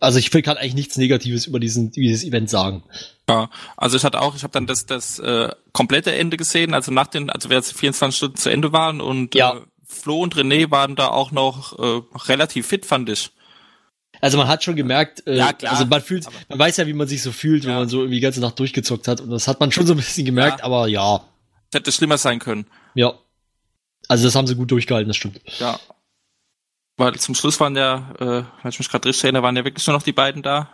also 0.00 0.18
ich 0.18 0.30
kann 0.30 0.56
eigentlich 0.56 0.74
nichts 0.74 0.96
Negatives 0.96 1.46
über 1.46 1.60
diesen, 1.60 1.90
dieses 1.92 2.24
Event 2.24 2.50
sagen. 2.50 2.82
Ja, 3.28 3.50
also 3.76 3.96
ich 3.96 4.04
hatte 4.04 4.20
auch, 4.20 4.34
ich 4.36 4.42
habe 4.42 4.52
dann 4.52 4.66
das, 4.66 4.86
das 4.86 5.18
äh, 5.18 5.50
komplette 5.72 6.12
Ende 6.14 6.36
gesehen, 6.36 6.74
also 6.74 6.92
nach 6.92 7.06
den, 7.08 7.30
also 7.30 7.48
wir 7.50 7.56
jetzt 7.56 7.72
24 7.76 8.16
Stunden 8.16 8.36
zu 8.36 8.50
Ende 8.50 8.72
waren 8.72 9.00
und 9.00 9.34
Ja. 9.34 9.56
äh, 9.56 9.60
Flo 9.88 10.20
und 10.20 10.34
René 10.34 10.70
waren 10.70 10.96
da 10.96 11.08
auch 11.08 11.30
noch 11.30 11.78
äh, 11.78 12.02
relativ 12.28 12.66
fit, 12.66 12.84
fand 12.86 13.08
ich. 13.08 13.30
Also 14.20 14.36
man 14.38 14.48
hat 14.48 14.64
schon 14.64 14.74
gemerkt, 14.76 15.24
äh, 15.26 15.36
Ja, 15.36 15.52
klar. 15.52 15.72
also 15.74 15.86
man 15.86 16.00
fühlt, 16.02 16.26
man 16.48 16.58
weiß 16.58 16.78
ja, 16.78 16.86
wie 16.86 16.92
man 16.92 17.06
sich 17.06 17.22
so 17.22 17.30
fühlt, 17.32 17.64
wenn 17.64 17.70
Ja. 17.70 17.78
man 17.80 17.88
so 17.88 17.98
irgendwie 17.98 18.16
die 18.16 18.20
ganze 18.22 18.40
Nacht 18.40 18.58
durchgezockt 18.58 19.06
hat 19.08 19.20
und 19.20 19.30
das 19.30 19.46
hat 19.46 19.60
man 19.60 19.70
schon 19.72 19.86
so 19.86 19.92
ein 19.94 19.96
bisschen 19.98 20.24
gemerkt, 20.24 20.60
Ja. 20.60 20.64
aber 20.64 20.88
ja, 20.88 21.20
hätte 21.72 21.92
schlimmer 21.92 22.18
sein 22.18 22.38
können. 22.38 22.66
ja. 22.94 23.14
Also 24.08 24.24
das 24.24 24.36
haben 24.36 24.46
sie 24.46 24.54
gut 24.54 24.70
durchgehalten, 24.70 25.08
das 25.08 25.16
stimmt. 25.16 25.40
Ja. 25.58 25.80
Weil 26.96 27.14
zum 27.16 27.34
Schluss 27.34 27.58
waren 27.58 27.76
ja, 27.76 28.14
äh, 28.20 28.44
wenn 28.62 28.70
ich 28.70 28.78
mich 28.78 28.88
gerade 28.88 29.08
richtig 29.08 29.24
erinnere, 29.24 29.42
waren 29.42 29.56
ja 29.56 29.64
wirklich 29.64 29.86
nur 29.86 29.96
noch 29.96 30.02
die 30.02 30.12
beiden 30.12 30.42
da. 30.42 30.70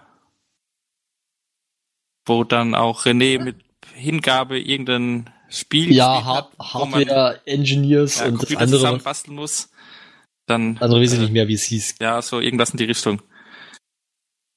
Wo 2.27 2.45
dann 2.45 2.75
auch 2.75 3.07
René 3.07 3.43
mit 3.43 3.57
Hingabe 3.95 4.61
irgendein 4.61 5.31
Spiel 5.49 5.93
Ja, 5.93 6.25
Hard 6.25 6.51
hat, 6.59 6.75
Hardware 6.75 7.41
Engineers 7.47 8.19
ja, 8.19 8.27
und 8.27 8.43
das 8.43 8.51
andere, 8.51 8.69
zusammenbasteln 8.69 9.35
muss. 9.35 9.71
Dann 10.47 10.77
andere 10.79 11.01
weiß 11.01 11.13
ich 11.13 11.19
äh, 11.19 11.23
nicht 11.23 11.33
mehr, 11.33 11.49
wie 11.49 11.55
es 11.55 11.65
hieß. 11.65 11.97
Ja, 12.01 12.21
so 12.23 12.41
irgendwas 12.41 12.71
in 12.71 12.77
die 12.77 12.85
Richtung. 12.85 13.23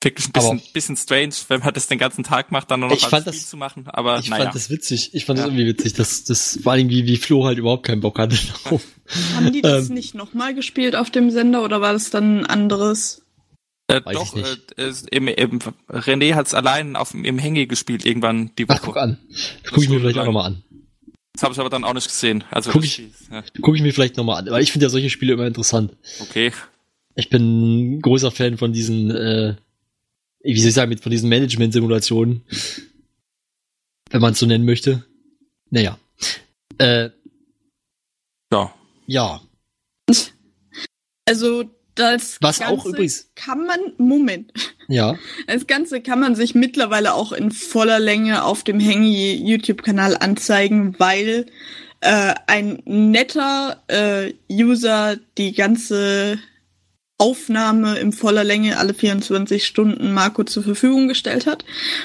Wirklich 0.06 0.28
ein 0.28 0.32
bisschen, 0.32 0.52
Aber- 0.60 0.62
bisschen 0.74 0.96
strange, 0.98 1.34
wenn 1.50 1.60
man 1.62 1.74
das 1.74 1.88
den 1.88 1.98
ganzen 1.98 2.24
Tag 2.24 2.52
macht, 2.52 2.72
dann 2.72 2.80
nur 2.80 2.90
noch 2.90 2.96
Ich 2.96 3.02
fand 3.08 3.24
Spiel 3.24 3.34
das- 3.34 3.50
zu 3.50 3.58
machen. 3.58 3.86
Aber 3.88 4.20
Ich 4.20 4.30
naja. 4.30 4.44
fand 4.46 4.56
das 4.56 4.70
witzig. 4.70 5.10
Ich 5.14 5.26
fand 5.26 5.40
das 5.40 5.46
Ja. 5.48 5.52
irgendwie 5.52 5.68
witzig, 5.68 5.94
dass 5.94 6.24
das 6.24 6.60
vor 6.64 6.72
allem 6.74 6.90
wie, 6.90 7.18
Flo 7.18 7.46
halt 7.46 7.58
überhaupt 7.58 7.86
keinen 7.86 8.00
Bock 8.02 8.18
hatte. 8.20 8.38
Haben 9.36 9.52
die 9.52 9.62
das 9.62 9.90
Ähm. 9.90 9.96
nicht 9.96 10.16
nochmal 10.16 10.56
gespielt 10.56 10.96
auf 10.96 11.10
dem 11.10 11.30
Sender 11.32 11.64
oder 11.64 11.82
war 11.82 11.94
das 11.94 12.10
dann 12.12 12.40
ein 12.42 12.46
anderes? 12.46 13.22
äh, 13.88 14.02
weiß 14.04 14.16
doch, 14.16 14.36
ich 14.36 14.44
nicht. 14.44 14.78
Äh, 14.80 14.92
im, 15.12 15.28
im, 15.28 15.60
René 15.90 16.34
hat 16.34 16.48
es 16.48 16.54
allein 16.56 16.96
auf, 16.96 17.12
dem- 17.12 17.24
im 17.26 17.38
Hänge 17.38 17.68
gespielt 17.68 18.04
irgendwann 18.06 18.50
die 18.58 18.66
Ach, 18.68 18.76
Woche. 18.78 18.82
guck 18.86 18.98
an. 18.98 19.18
Das 19.64 19.72
gucke 19.72 19.84
ich 19.84 19.90
mir 19.90 20.00
vielleicht 20.00 20.18
auch 20.18 20.24
lang. 20.26 20.34
nochmal 20.34 20.46
an. 20.48 20.64
Das 21.34 21.44
habe 21.44 21.54
ich 21.54 21.60
aber 21.60 21.70
dann 21.70 21.84
auch 21.84 21.94
nicht 21.94 22.08
gesehen. 22.08 22.44
Also 22.50 22.72
Guck 22.72 22.82
das 22.82 22.92
ich- 22.92 23.04
ja, 23.32 23.44
Gucke 23.62 23.78
ich 23.78 23.84
mir 23.84 23.94
vielleicht 23.94 24.18
nochmal 24.18 24.40
an, 24.40 24.50
weil 24.52 24.64
ich 24.64 24.72
finde 24.72 24.86
ja 24.86 24.90
solche 24.90 25.10
Spiele 25.10 25.34
immer 25.34 25.46
interessant. 25.48 25.94
okay. 26.22 26.52
Ich 27.18 27.30
bin 27.30 27.96
ein 27.98 28.02
großer 28.02 28.32
Fan 28.32 28.58
von 28.58 28.74
diesen, 28.74 29.10
äh, 29.12 29.56
wie 30.54 30.60
soll 30.60 30.70
ich 30.70 30.76
sagen, 30.76 30.90
mit- 30.90 31.02
von 31.02 31.12
diesen 31.12 31.30
Management-Simulationen. 31.30 32.44
Wenn 34.12 34.22
man 34.22 34.34
es 34.34 34.40
so 34.40 34.46
nennen 34.46 34.66
möchte. 34.66 35.04
Naja. 35.72 35.98
Äh, 36.78 37.10
Ja. 38.52 38.74
ja. 39.08 39.42
Also 41.28 41.64
das 41.96 42.38
Was 42.42 42.60
Ganze 42.60 42.74
auch 42.74 42.86
übrigens- 42.86 43.32
kann 43.36 43.66
man 43.66 43.80
Moment. 43.98 44.52
Ja. 44.88 45.18
Das 45.48 45.66
Ganze 45.66 46.02
kann 46.02 46.20
man 46.20 46.36
sich 46.36 46.54
mittlerweile 46.54 47.14
auch 47.16 47.32
in 47.32 47.52
voller 47.52 48.00
Länge 48.00 48.44
auf 48.44 48.64
dem 48.64 48.80
Hengi 48.80 49.34
YouTube-Kanal 49.36 50.18
anzeigen, 50.18 50.96
weil 51.00 51.48
äh, 52.02 52.36
ein 52.48 52.82
netter 52.86 53.82
äh, 53.88 54.34
User 54.52 55.18
die 55.38 55.54
ganze 55.54 56.38
Aufnahme 57.18 57.98
in 57.98 58.12
voller 58.12 58.44
Länge 58.44 58.78
alle 58.78 58.94
24 58.94 59.66
Stunden 59.66 60.14
Marco 60.14 60.44
zur 60.44 60.64
Verfügung 60.64 61.08
gestellt 61.08 61.46
hat. 61.46 61.64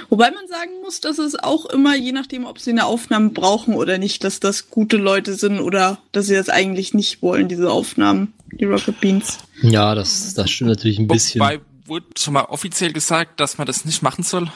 Wobei 0.08 0.30
man 0.30 0.46
sagen 0.48 0.70
muss, 0.82 1.00
dass 1.00 1.18
es 1.18 1.36
auch 1.36 1.66
immer, 1.66 1.96
je 1.96 2.12
nachdem, 2.12 2.46
ob 2.46 2.60
sie 2.60 2.70
eine 2.70 2.86
Aufnahme 2.86 3.30
brauchen 3.30 3.74
oder 3.74 3.98
nicht, 3.98 4.22
dass 4.22 4.38
das 4.38 4.70
gute 4.70 4.96
Leute 4.96 5.34
sind 5.34 5.58
oder 5.60 5.98
dass 6.12 6.26
sie 6.26 6.34
das 6.34 6.48
eigentlich 6.48 6.94
nicht 6.94 7.22
wollen, 7.22 7.48
diese 7.48 7.70
Aufnahmen, 7.72 8.32
die 8.52 8.66
Rocket 8.66 9.00
Beans. 9.00 9.38
Ja, 9.62 9.96
das, 9.96 10.34
das 10.34 10.48
stimmt 10.48 10.70
natürlich 10.70 11.00
ein 11.00 11.08
bisschen. 11.08 11.40
Wobei 11.40 11.60
wurde 11.86 12.06
schon 12.16 12.34
mal 12.34 12.44
offiziell 12.44 12.92
gesagt, 12.92 13.40
dass 13.40 13.58
man 13.58 13.66
das 13.66 13.84
nicht 13.84 14.02
machen 14.02 14.22
soll. 14.22 14.50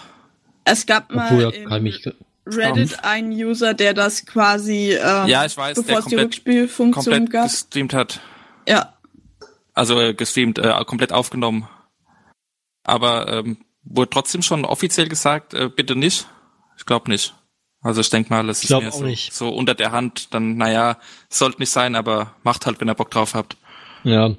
Es 0.65 0.87
gab 0.87 1.13
mal 1.13 1.27
Obwohl, 1.27 1.43
ja, 1.43 1.51
im 1.51 1.69
kann 1.69 1.83
mich, 1.83 2.09
Reddit 2.47 3.03
einen 3.03 3.33
User, 3.33 3.75
der 3.75 3.93
das 3.93 4.25
quasi, 4.25 4.93
ähm, 4.93 5.27
Ja, 5.27 5.45
ich 5.45 5.57
weiß, 5.57 5.77
bevor 5.77 5.95
der 5.95 5.99
es 5.99 6.05
die 6.07 6.15
Rückspielfunktion 6.15 7.05
Komplett 7.05 7.31
gab. 7.31 7.51
gestreamt 7.51 7.93
hat. 7.95 8.21
Ja, 8.69 8.94
Also 9.75 10.01
äh, 10.01 10.15
gestreamt, 10.15 10.59
äh, 10.59 10.73
komplett 10.87 11.13
aufgenommen. 11.13 11.69
Aber 12.85 13.31
ähm, 13.33 13.59
wurde 13.83 14.11
trotzdem 14.11 14.43
schon 14.43 14.65
offiziell 14.65 15.09
gesagt, 15.09 15.53
äh, 15.55 15.69
bitte 15.69 15.97
nicht. 15.97 16.29
Ich 16.79 16.87
glaube 16.87 17.11
nicht. 17.11 17.35
Also 17.83 18.01
ich 18.01 18.09
denke 18.09 18.31
mal, 18.31 18.49
es 18.49 18.65
ist 18.65 18.71
mir 18.71 18.91
so, 18.91 19.05
nicht. 19.05 19.35
so 19.35 19.51
unter 19.51 19.75
der 19.75 19.93
Hand, 19.93 20.33
dann, 20.33 20.57
naja, 20.57 20.97
sollte 21.29 21.61
nicht 21.61 21.69
sein, 21.71 21.97
aber 21.97 22.35
macht 22.43 22.65
halt, 22.65 22.81
wenn 22.81 22.89
ihr 22.89 22.95
Bock 22.95 23.11
drauf 23.11 23.35
habt. 23.35 23.59
Ja. 24.05 24.35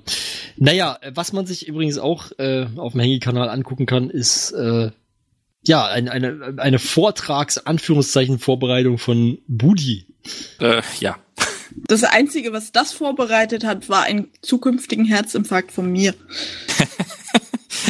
Naja, 0.58 0.98
was 1.14 1.32
man 1.32 1.46
sich 1.46 1.68
übrigens 1.68 2.00
auch 2.00 2.32
äh, 2.40 2.66
auf 2.78 2.94
dem 2.94 3.02
Hengi-Kanal 3.02 3.50
angucken 3.50 3.86
kann, 3.86 4.10
ist 4.10 4.52
äh, 4.52 4.90
ja 5.64 5.86
ein, 5.86 6.10
eine, 6.10 6.56
eine 6.58 6.80
Vortrags-Anführungszeichen-Vorbereitung 6.80 8.98
von 8.98 9.38
Budi. 9.48 10.08
Äh, 10.60 10.82
ja. 11.00 11.20
Das 11.88 12.04
Einzige, 12.04 12.54
was 12.54 12.72
das 12.72 12.94
vorbereitet 12.94 13.64
hat, 13.64 13.90
war 13.90 14.04
ein 14.04 14.30
zukünftigen 14.42 15.06
Herzinfarkt 15.06 15.72
von 15.72 15.92
mir. 15.92 16.14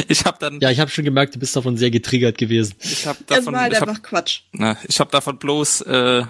Ich 0.08 0.24
habe 0.24 0.36
dann, 0.40 0.60
Ja, 0.60 0.70
ich 0.70 0.78
habe 0.80 0.90
schon 0.90 1.04
gemerkt, 1.04 1.34
du 1.34 1.38
bist 1.38 1.56
davon 1.56 1.76
sehr 1.76 1.90
getriggert 1.90 2.38
gewesen. 2.38 2.74
ich 2.80 3.06
habe 3.06 3.18
Das 3.26 3.38
davon, 3.38 3.54
war 3.54 3.62
halt 3.62 3.72
ich 3.72 3.80
hab, 3.80 3.88
einfach 3.88 4.02
Quatsch. 4.02 4.40
na, 4.52 4.76
ich 4.86 5.00
hab 5.00 5.10
davon 5.10 5.38
bloß, 5.38 5.82
äh, 5.82 6.24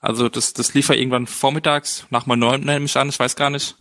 also 0.00 0.28
das, 0.28 0.52
das 0.52 0.74
lief 0.74 0.88
ja 0.88 0.94
irgendwann 0.96 1.26
vormittags, 1.26 2.06
nach 2.10 2.26
mal 2.26 2.36
neun 2.36 2.60
nehme 2.62 2.84
ich 2.84 2.96
an, 2.96 3.08
ich 3.08 3.18
weiß 3.18 3.36
gar 3.36 3.50
nicht. 3.50 3.76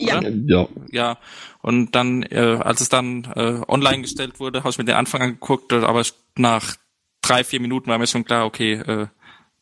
Ja. 0.00 0.18
oder? 0.18 0.30
Ja. 0.46 0.68
Ja, 0.90 1.18
und 1.62 1.92
dann, 1.94 2.22
äh, 2.24 2.58
als 2.60 2.80
es 2.80 2.88
dann 2.88 3.24
äh, 3.36 3.60
online 3.68 4.02
gestellt 4.02 4.40
wurde, 4.40 4.60
habe 4.60 4.70
ich 4.70 4.78
mir 4.78 4.84
den 4.84 4.96
Anfang 4.96 5.22
angeguckt, 5.22 5.72
äh, 5.72 5.76
aber 5.76 6.02
nach 6.36 6.76
drei, 7.22 7.44
vier 7.44 7.60
Minuten 7.60 7.88
war 7.90 7.98
mir 7.98 8.06
schon 8.06 8.24
klar, 8.24 8.44
okay, 8.46 8.74
äh, 8.74 9.06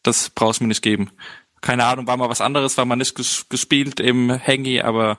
das 0.02 0.30
brauchst 0.30 0.60
du 0.60 0.64
mir 0.64 0.68
nicht 0.68 0.82
geben. 0.82 1.10
Keine 1.66 1.84
Ahnung, 1.84 2.06
war 2.06 2.16
mal 2.16 2.28
was 2.28 2.40
anderes, 2.40 2.78
war 2.78 2.84
mal 2.84 2.94
nicht 2.94 3.16
ges 3.16 3.48
gespielt 3.48 3.98
im 3.98 4.30
Hangy, 4.30 4.80
aber 4.82 5.18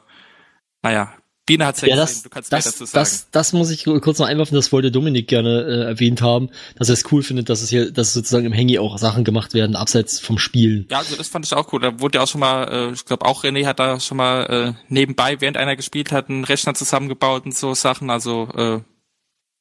naja, 0.81 1.13
Biene 1.45 1.65
hat's 1.65 1.81
ja, 1.81 1.89
Ja, 1.89 1.95
das, 1.97 2.23
du 2.23 2.29
kannst 2.29 2.53
das, 2.53 2.65
dazu 2.65 2.85
sagen. 2.85 2.93
das, 3.03 3.29
das 3.31 3.51
muss 3.53 3.69
ich 3.69 3.83
kurz 3.83 4.19
noch 4.19 4.27
einwerfen, 4.27 4.55
das 4.55 4.71
wollte 4.71 4.89
Dominik 4.91 5.27
gerne 5.27 5.61
äh, 5.63 5.83
erwähnt 5.89 6.21
haben, 6.21 6.49
dass 6.77 6.87
er 6.89 6.93
es 6.93 7.11
cool 7.11 7.21
findet, 7.21 7.49
dass 7.49 7.61
es 7.61 7.69
hier, 7.69 7.91
dass 7.91 8.13
sozusagen 8.13 8.45
im 8.45 8.53
Handy 8.53 8.79
auch 8.79 8.97
Sachen 8.97 9.25
gemacht 9.25 9.53
werden, 9.53 9.75
abseits 9.75 10.19
vom 10.21 10.37
Spielen. 10.37 10.87
Ja, 10.89 10.99
also 10.99 11.15
das 11.17 11.27
fand 11.27 11.45
ich 11.45 11.53
auch 11.53 11.71
cool. 11.73 11.81
Da 11.81 11.99
wurde 11.99 12.17
ja 12.17 12.23
auch 12.23 12.27
schon 12.27 12.39
mal, 12.41 12.63
äh, 12.69 12.91
ich 12.93 13.03
glaube 13.03 13.25
auch 13.25 13.43
René 13.43 13.65
hat 13.65 13.79
da 13.79 13.99
schon 13.99 14.17
mal 14.17 14.43
äh, 14.45 14.73
nebenbei, 14.87 15.41
während 15.41 15.57
einer 15.57 15.75
gespielt 15.75 16.11
hat, 16.13 16.29
einen 16.29 16.45
Rechner 16.45 16.73
zusammengebaut 16.75 17.45
und 17.45 17.55
so 17.57 17.73
Sachen. 17.73 18.09
Also 18.09 18.49
äh, 18.55 18.79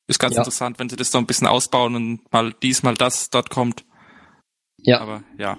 ist 0.08 0.20
ganz 0.20 0.34
Ja. 0.34 0.42
interessant, 0.42 0.78
wenn 0.78 0.88
sie 0.88 0.96
das 0.96 1.10
so 1.10 1.18
ein 1.18 1.26
bisschen 1.26 1.48
ausbauen 1.48 1.96
und 1.96 2.32
mal 2.32 2.52
dies, 2.62 2.82
mal 2.84 2.94
das 2.94 3.30
dort 3.30 3.50
kommt. 3.50 3.84
Ja. 4.78 5.00
Aber 5.00 5.24
ja, 5.38 5.58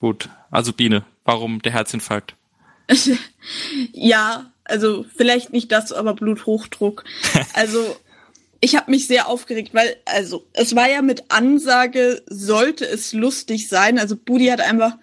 gut. 0.00 0.28
Also 0.50 0.72
Biene, 0.72 1.04
warum 1.24 1.60
der 1.62 1.72
Herzinfarkt? 1.72 2.34
Ja, 3.92 4.52
also 4.64 5.04
vielleicht 5.16 5.52
nicht 5.52 5.72
das, 5.72 5.92
aber 5.92 6.14
Bluthochdruck. 6.14 7.04
Also 7.54 7.96
ich 8.60 8.74
habe 8.76 8.90
mich 8.90 9.06
sehr 9.06 9.28
aufgeregt, 9.28 9.72
weil 9.72 9.96
also 10.04 10.44
es 10.52 10.74
war 10.74 10.88
ja 10.90 11.00
mit 11.00 11.30
Ansage, 11.30 12.22
sollte 12.26 12.84
es 12.84 13.12
lustig 13.12 13.68
sein. 13.68 13.98
Also 13.98 14.16
Budi 14.16 14.46
hat 14.46 14.60
einfach 14.60 14.96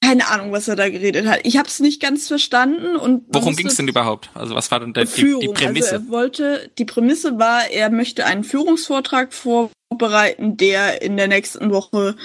keine 0.00 0.28
Ahnung, 0.28 0.52
was 0.52 0.68
er 0.68 0.76
da 0.76 0.88
geredet 0.90 1.26
hat. 1.26 1.40
Ich 1.44 1.56
habe 1.56 1.66
es 1.66 1.80
nicht 1.80 2.00
ganz 2.00 2.28
verstanden 2.28 2.94
und 2.94 3.24
Worum 3.28 3.48
musste- 3.48 3.62
ging's 3.62 3.76
denn 3.76 3.88
überhaupt? 3.88 4.30
Also 4.34 4.54
was 4.54 4.70
war 4.70 4.80
denn 4.80 4.92
der, 4.92 5.06
die, 5.06 5.36
die 5.40 5.48
Prämisse? 5.48 5.92
Also 5.94 6.06
er 6.06 6.10
wollte, 6.10 6.70
die 6.78 6.84
Prämisse 6.84 7.38
war, 7.38 7.68
er 7.70 7.90
möchte 7.90 8.26
einen 8.26 8.44
Führungsvortrag 8.44 9.32
vorbereiten, 9.32 10.56
der 10.56 11.00
in 11.02 11.16
der 11.16 11.26
nächsten 11.28 11.70
Woche 11.70 12.16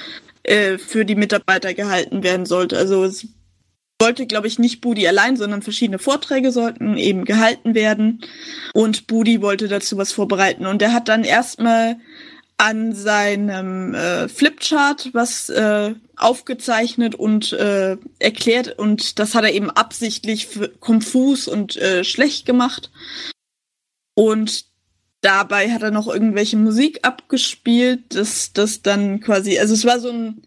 äh, 0.50 0.78
für 0.78 1.06
die 1.06 1.16
Mitarbeiter 1.16 1.74
gehalten 1.74 2.24
werden 2.24 2.46
sollte. 2.46 2.78
Also 2.78 3.04
es 3.04 3.28
wollte, 4.02 4.26
glaube 4.26 4.48
ich, 4.48 4.58
nicht 4.58 4.82
Budi 4.82 5.08
allein, 5.08 5.38
sondern 5.38 5.62
verschiedene 5.62 6.00
Vorträge 6.00 6.52
sollten 6.52 6.98
eben 6.98 7.26
gehalten 7.26 7.76
werden. 7.76 8.22
Und 8.74 9.08
Budi 9.08 9.42
wollte 9.42 9.68
dazu 9.68 9.98
was 9.98 10.12
vorbereiten. 10.12 10.66
Und 10.66 10.82
er 10.82 10.94
hat 10.94 11.08
dann 11.08 11.24
erstmal 11.24 11.98
an 12.58 12.94
seinem 12.94 13.94
äh, 13.94 14.28
Flipchart 14.28 15.14
was 15.14 15.50
äh, 15.50 15.94
aufgezeichnet 16.18 17.16
und 17.16 17.54
äh, 17.54 17.98
erklärt 18.20 18.78
und 18.78 19.20
das 19.20 19.34
hat 19.34 19.46
er 19.46 19.54
eben 19.54 19.70
absichtlich 19.70 20.50
konfus 20.82 21.48
und 21.48 21.78
äh, 21.78 22.04
schlecht 22.04 22.46
gemacht. 22.46 22.92
Und 24.14 24.66
dabei 25.22 25.72
hat 25.72 25.82
er 25.82 25.92
noch 25.92 26.08
irgendwelche 26.08 26.58
Musik 26.58 27.00
abgespielt, 27.04 28.16
das 28.16 28.54
das 28.54 28.82
dann 28.82 29.20
quasi, 29.20 29.60
also 29.60 29.74
es 29.74 29.86
war 29.86 30.00
so 30.00 30.10
ein 30.10 30.42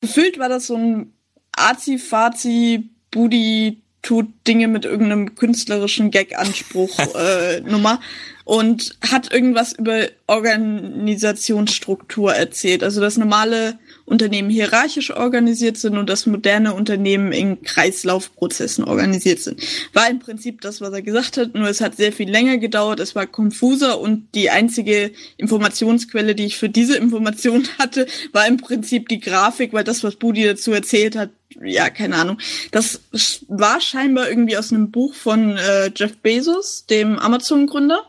gefühlt 0.00 0.38
war 0.38 0.48
das 0.48 0.66
so 0.66 0.76
ein 0.76 1.12
Azi-Fazi 1.52 2.90
Budi 3.10 3.82
tut 4.02 4.26
Dinge 4.46 4.68
mit 4.68 4.84
irgendeinem 4.84 5.34
künstlerischen 5.34 6.10
Gag-Anspruch 6.10 6.98
äh, 7.16 7.60
Nummer 7.60 8.00
und 8.44 8.98
hat 9.10 9.32
irgendwas 9.32 9.72
über 9.72 10.08
Organisationsstruktur 10.26 12.34
erzählt. 12.34 12.84
Also 12.84 13.00
dass 13.00 13.16
normale 13.18 13.78
Unternehmen 14.08 14.50
hierarchisch 14.50 15.10
organisiert 15.10 15.76
sind 15.76 15.98
und 15.98 16.08
dass 16.08 16.26
moderne 16.26 16.74
Unternehmen 16.74 17.32
in 17.32 17.62
Kreislaufprozessen 17.62 18.84
organisiert 18.84 19.40
sind. 19.40 19.62
War 19.92 20.08
im 20.08 20.18
Prinzip 20.18 20.60
das, 20.62 20.80
was 20.80 20.92
er 20.92 21.02
gesagt 21.02 21.36
hat, 21.36 21.54
nur 21.54 21.68
es 21.68 21.80
hat 21.80 21.96
sehr 21.96 22.12
viel 22.12 22.30
länger 22.30 22.56
gedauert, 22.58 23.00
es 23.00 23.14
war 23.14 23.26
konfuser 23.26 24.00
und 24.00 24.34
die 24.34 24.50
einzige 24.50 25.12
Informationsquelle, 25.36 26.34
die 26.34 26.46
ich 26.46 26.56
für 26.56 26.68
diese 26.68 26.96
Information 26.96 27.68
hatte, 27.78 28.06
war 28.32 28.46
im 28.46 28.56
Prinzip 28.56 29.08
die 29.08 29.20
Grafik, 29.20 29.72
weil 29.72 29.84
das, 29.84 30.02
was 30.02 30.16
Budi 30.16 30.44
dazu 30.44 30.72
erzählt 30.72 31.14
hat, 31.14 31.30
ja, 31.62 31.90
keine 31.90 32.16
Ahnung. 32.16 32.38
Das 32.70 33.00
war 33.48 33.80
scheinbar 33.80 34.28
irgendwie 34.28 34.56
aus 34.56 34.72
einem 34.72 34.90
Buch 34.90 35.14
von 35.14 35.56
äh, 35.56 35.90
Jeff 35.94 36.16
Bezos, 36.18 36.86
dem 36.86 37.18
Amazon-Gründer. 37.18 38.04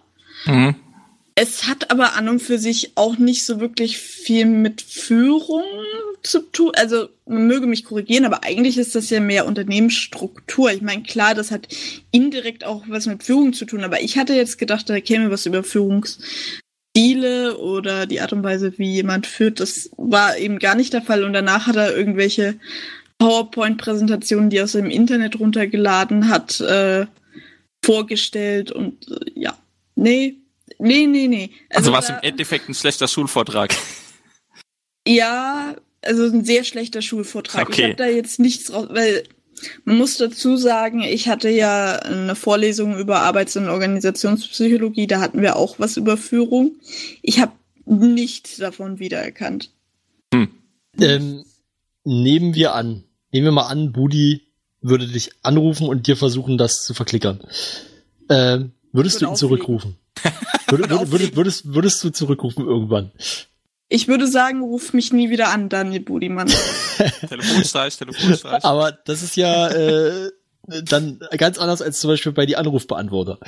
Mhm. 0.45 0.75
Es 1.35 1.67
hat 1.67 1.91
aber 1.91 2.15
an 2.15 2.29
und 2.29 2.39
für 2.39 2.57
sich 2.59 2.91
auch 2.95 3.17
nicht 3.17 3.45
so 3.45 3.59
wirklich 3.59 3.97
viel 3.97 4.45
mit 4.45 4.81
Führung 4.81 5.63
zu 6.23 6.39
tun. 6.51 6.71
Also 6.75 7.09
man 7.25 7.47
möge 7.47 7.67
mich 7.67 7.85
korrigieren, 7.85 8.25
aber 8.25 8.43
eigentlich 8.43 8.77
ist 8.77 8.95
das 8.95 9.09
ja 9.09 9.19
mehr 9.19 9.45
Unternehmensstruktur. 9.45 10.71
Ich 10.71 10.81
meine, 10.81 11.03
klar, 11.03 11.35
das 11.35 11.51
hat 11.51 11.67
indirekt 12.11 12.65
auch 12.65 12.83
was 12.87 13.05
mit 13.05 13.23
Führung 13.23 13.53
zu 13.53 13.65
tun, 13.65 13.83
aber 13.83 14.01
ich 14.01 14.17
hatte 14.17 14.33
jetzt 14.33 14.57
gedacht, 14.57 14.89
da 14.89 14.99
käme 14.99 15.31
was 15.31 15.45
über 15.45 15.63
Führungsstile 15.63 17.57
oder 17.57 18.05
die 18.05 18.21
Art 18.21 18.33
und 18.33 18.43
Weise, 18.43 18.73
wie 18.77 18.91
jemand 18.93 19.27
führt. 19.27 19.59
Das 19.59 19.89
war 19.97 20.37
eben 20.37 20.59
gar 20.59 20.75
nicht 20.75 20.93
der 20.93 21.01
Fall. 21.01 21.23
Und 21.23 21.33
danach 21.33 21.67
hat 21.67 21.75
er 21.75 21.95
irgendwelche 21.95 22.55
PowerPoint-Präsentationen, 23.19 24.49
die 24.49 24.57
er 24.57 24.63
aus 24.65 24.73
dem 24.73 24.89
Internet 24.89 25.39
runtergeladen 25.39 26.29
hat, 26.29 26.59
äh, 26.61 27.05
vorgestellt 27.83 28.71
und 28.71 29.09
äh, 29.09 29.31
ja. 29.35 29.57
Nee, 29.95 30.38
nee, 30.79 31.05
nee, 31.05 31.27
nee. 31.27 31.51
Also, 31.69 31.91
war 31.91 31.99
es 31.99 32.09
im 32.09 32.17
Endeffekt 32.21 32.69
ein 32.69 32.73
schlechter 32.73 33.07
Schulvortrag. 33.07 33.75
Ja, 35.07 35.75
also 36.03 36.25
ein 36.25 36.43
sehr 36.45 36.63
schlechter 36.63 37.01
Schulvortrag. 37.01 37.69
Okay. 37.69 37.81
Ich 37.81 37.83
habe 37.85 37.95
da 37.95 38.07
jetzt 38.07 38.39
nichts 38.39 38.71
raus, 38.71 38.87
weil 38.91 39.23
man 39.85 39.97
muss 39.97 40.17
dazu 40.17 40.55
sagen, 40.55 41.01
ich 41.01 41.27
hatte 41.27 41.49
ja 41.49 41.95
eine 41.95 42.35
Vorlesung 42.35 42.97
über 42.97 43.21
Arbeits- 43.21 43.57
und 43.57 43.69
Organisationspsychologie, 43.69 45.07
da 45.07 45.19
hatten 45.19 45.41
wir 45.41 45.55
auch 45.55 45.79
was 45.79 45.97
über 45.97 46.15
Führung. 46.15 46.75
Ich 47.23 47.39
habe 47.39 47.53
nichts 47.85 48.57
davon 48.57 48.99
wiedererkannt. 48.99 49.71
Ähm, 50.99 51.45
nehmen 52.03 52.53
wir 52.53 52.75
an, 52.75 53.03
nehmen 53.31 53.45
wir 53.45 53.51
mal 53.51 53.67
an, 53.67 53.91
Budi 53.91 54.43
würde 54.81 55.07
dich 55.07 55.31
anrufen 55.43 55.87
und 55.87 56.07
dir 56.07 56.17
versuchen, 56.17 56.57
das 56.57 56.83
zu 56.83 56.93
verklickern. 56.93 57.39
Ähm, 58.29 58.71
würdest 58.91 59.15
Würde 59.15 59.19
du 59.19 59.25
ihn 59.25 59.33
auflegen. 59.33 59.35
zurückrufen? 59.35 59.95
Würde, 60.69 60.89
würde, 60.89 61.11
würdest, 61.11 61.35
würdest, 61.35 61.73
würdest 61.73 62.03
du 62.03 62.09
zurückrufen 62.11 62.65
irgendwann? 62.65 63.11
Ich 63.87 64.07
würde 64.07 64.27
sagen, 64.27 64.61
ruf 64.61 64.93
mich 64.93 65.11
nie 65.13 65.29
wieder 65.29 65.49
an, 65.49 65.69
Daniel 65.69 66.01
Budimann. 66.01 66.47
Telefonstreich, 67.27 67.97
Telefonstreich. 67.97 68.63
Aber 68.63 68.91
das 68.91 69.23
ist 69.23 69.35
ja 69.35 69.67
äh, 69.69 70.29
dann 70.83 71.19
ganz 71.37 71.57
anders 71.57 71.81
als 71.81 71.99
zum 71.99 72.09
Beispiel 72.11 72.31
bei 72.31 72.45
die 72.45 72.55
Anrufbeantworter. 72.55 73.39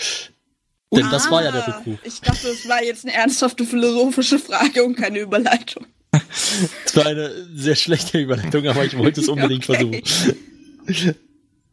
Denn 0.94 1.10
das 1.12 1.30
war 1.32 1.44
ja 1.44 1.52
der 1.52 1.68
Ah, 1.68 1.78
Rückruf. 1.78 2.00
Ich 2.04 2.20
dachte, 2.22 2.48
es 2.50 2.68
war 2.68 2.84
jetzt 2.84 3.06
eine 3.06 3.14
ernsthafte 3.14 3.66
philosophische 3.66 4.40
Frage 4.40 4.84
und 4.84 4.96
keine 4.96 5.20
Überleitung. 5.20 5.86
Das 6.84 6.96
war 6.98 7.06
eine 7.06 7.32
sehr 7.56 7.76
schlechte 7.76 8.20
Überleitung, 8.20 8.68
aber 8.68 8.84
ich 8.84 8.98
wollte 8.98 9.22
es 9.22 9.30
unbedingt 9.30 9.70
Okay. 9.70 10.04
versuchen. 10.04 11.16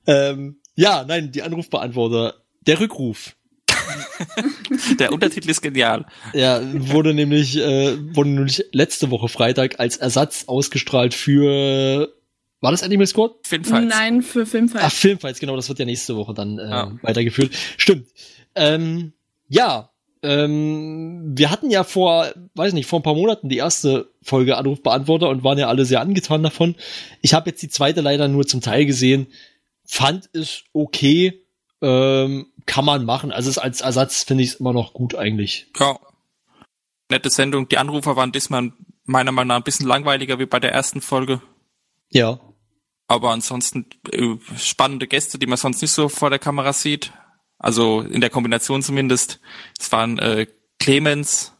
ähm, 0.07 0.61
ja, 0.77 1.05
nein, 1.05 1.33
die 1.33 1.43
Anrufbeantworter. 1.43 2.35
Der 2.67 2.79
Rückruf. 2.79 3.35
Der 4.99 5.13
Untertitel 5.13 5.51
ist 5.51 5.61
genial. 5.63 6.07
Ja, 6.35 6.61
wurde 6.73 7.15
nämlich, 7.15 7.57
äh, 7.57 7.97
wurde 8.15 8.31
nämlich 8.31 8.65
letzte 8.73 9.11
Woche 9.11 9.29
Freitag 9.29 9.81
als 9.81 9.97
Ersatz 9.97 10.45
ausgestrahlt 10.47 11.15
für, 11.15 12.13
war 12.61 12.71
das 12.71 12.83
Animal 12.83 13.07
Squad? 13.07 13.33
Filmfights. 13.47 13.95
Nein, 13.95 14.23
für 14.23 14.47
Filmfight. 14.47 14.83
Ach, 14.85 14.93
Filmfights, 14.93 15.41
genau, 15.41 15.57
das 15.57 15.69
wird 15.69 15.79
ja 15.79 15.85
nächste 15.85 16.17
Woche 16.17 16.35
dann 16.35 16.59
äh, 16.59 16.69
Ja. 16.69 16.93
weitergeführt. 17.03 17.53
Stimmt. 17.77 18.07
Ähm, 18.55 19.13
ja, 19.49 19.91
ähm, 20.23 21.33
wir 21.37 21.51
hatten 21.51 21.71
ja 21.71 21.85
vor, 21.85 22.27
weiß 22.55 22.73
nicht, 22.73 22.87
vor 22.87 22.99
ein 22.99 23.05
paar 23.05 23.15
Monaten 23.15 23.49
die 23.49 23.59
erste 23.59 24.11
Folge 24.23 24.57
Anrufbeantworter 24.57 25.29
und 25.29 25.45
waren 25.45 25.59
ja 25.59 25.69
alle 25.69 25.85
sehr 25.85 26.01
angetan 26.01 26.43
davon. 26.43 26.75
Ich 27.23 27.35
habe 27.35 27.51
jetzt 27.51 27.63
die 27.63 27.69
zweite 27.69 28.01
leider 28.01 28.27
nur 28.29 28.47
zum 28.47 28.61
Teil 28.61 28.85
gesehen, 28.85 29.29
fand 29.85 30.29
es 30.33 30.65
okay, 30.73 31.45
ähm, 31.81 32.47
kann 32.69 32.85
man 32.85 33.05
machen. 33.05 33.33
Also 33.33 33.51
es 33.51 33.59
als 33.59 33.81
Ersatz 33.81 34.23
finde 34.23 34.45
ich 34.45 34.51
es 34.51 34.55
immer 34.57 34.73
noch 34.73 34.93
gut 34.93 35.17
eigentlich. 35.17 35.67
Ja. 35.81 35.99
Nette 37.11 37.31
Sendung. 37.31 37.69
Die 37.69 37.79
Anrufer 37.79 38.15
waren 38.15 38.31
diesmal 38.31 38.73
meiner 39.05 39.33
Meinung 39.33 39.49
nach 39.49 39.57
ein 39.57 39.65
bisschen 39.65 39.89
langweiliger 39.89 40.39
wie 40.39 40.47
bei 40.47 40.61
der 40.61 40.73
ersten 40.73 41.01
Folge. 41.01 41.41
Ja. 42.11 42.39
Aber 43.09 43.31
ansonsten 43.31 43.87
äh, 44.13 44.37
spannende 44.57 45.09
Gäste, 45.09 45.39
die 45.39 45.47
man 45.47 45.57
sonst 45.57 45.81
nicht 45.81 45.93
so 45.93 46.11
vor 46.11 46.29
der 46.29 46.39
Kamera 46.39 46.75
sieht. 46.75 47.13
Also 47.59 48.03
in 48.03 48.21
der 48.21 48.31
Kombination 48.31 48.83
zumindest. 48.83 49.41
Es 49.79 49.91
waren 49.91 50.19
äh, 50.19 50.47
Clemens, 50.79 51.55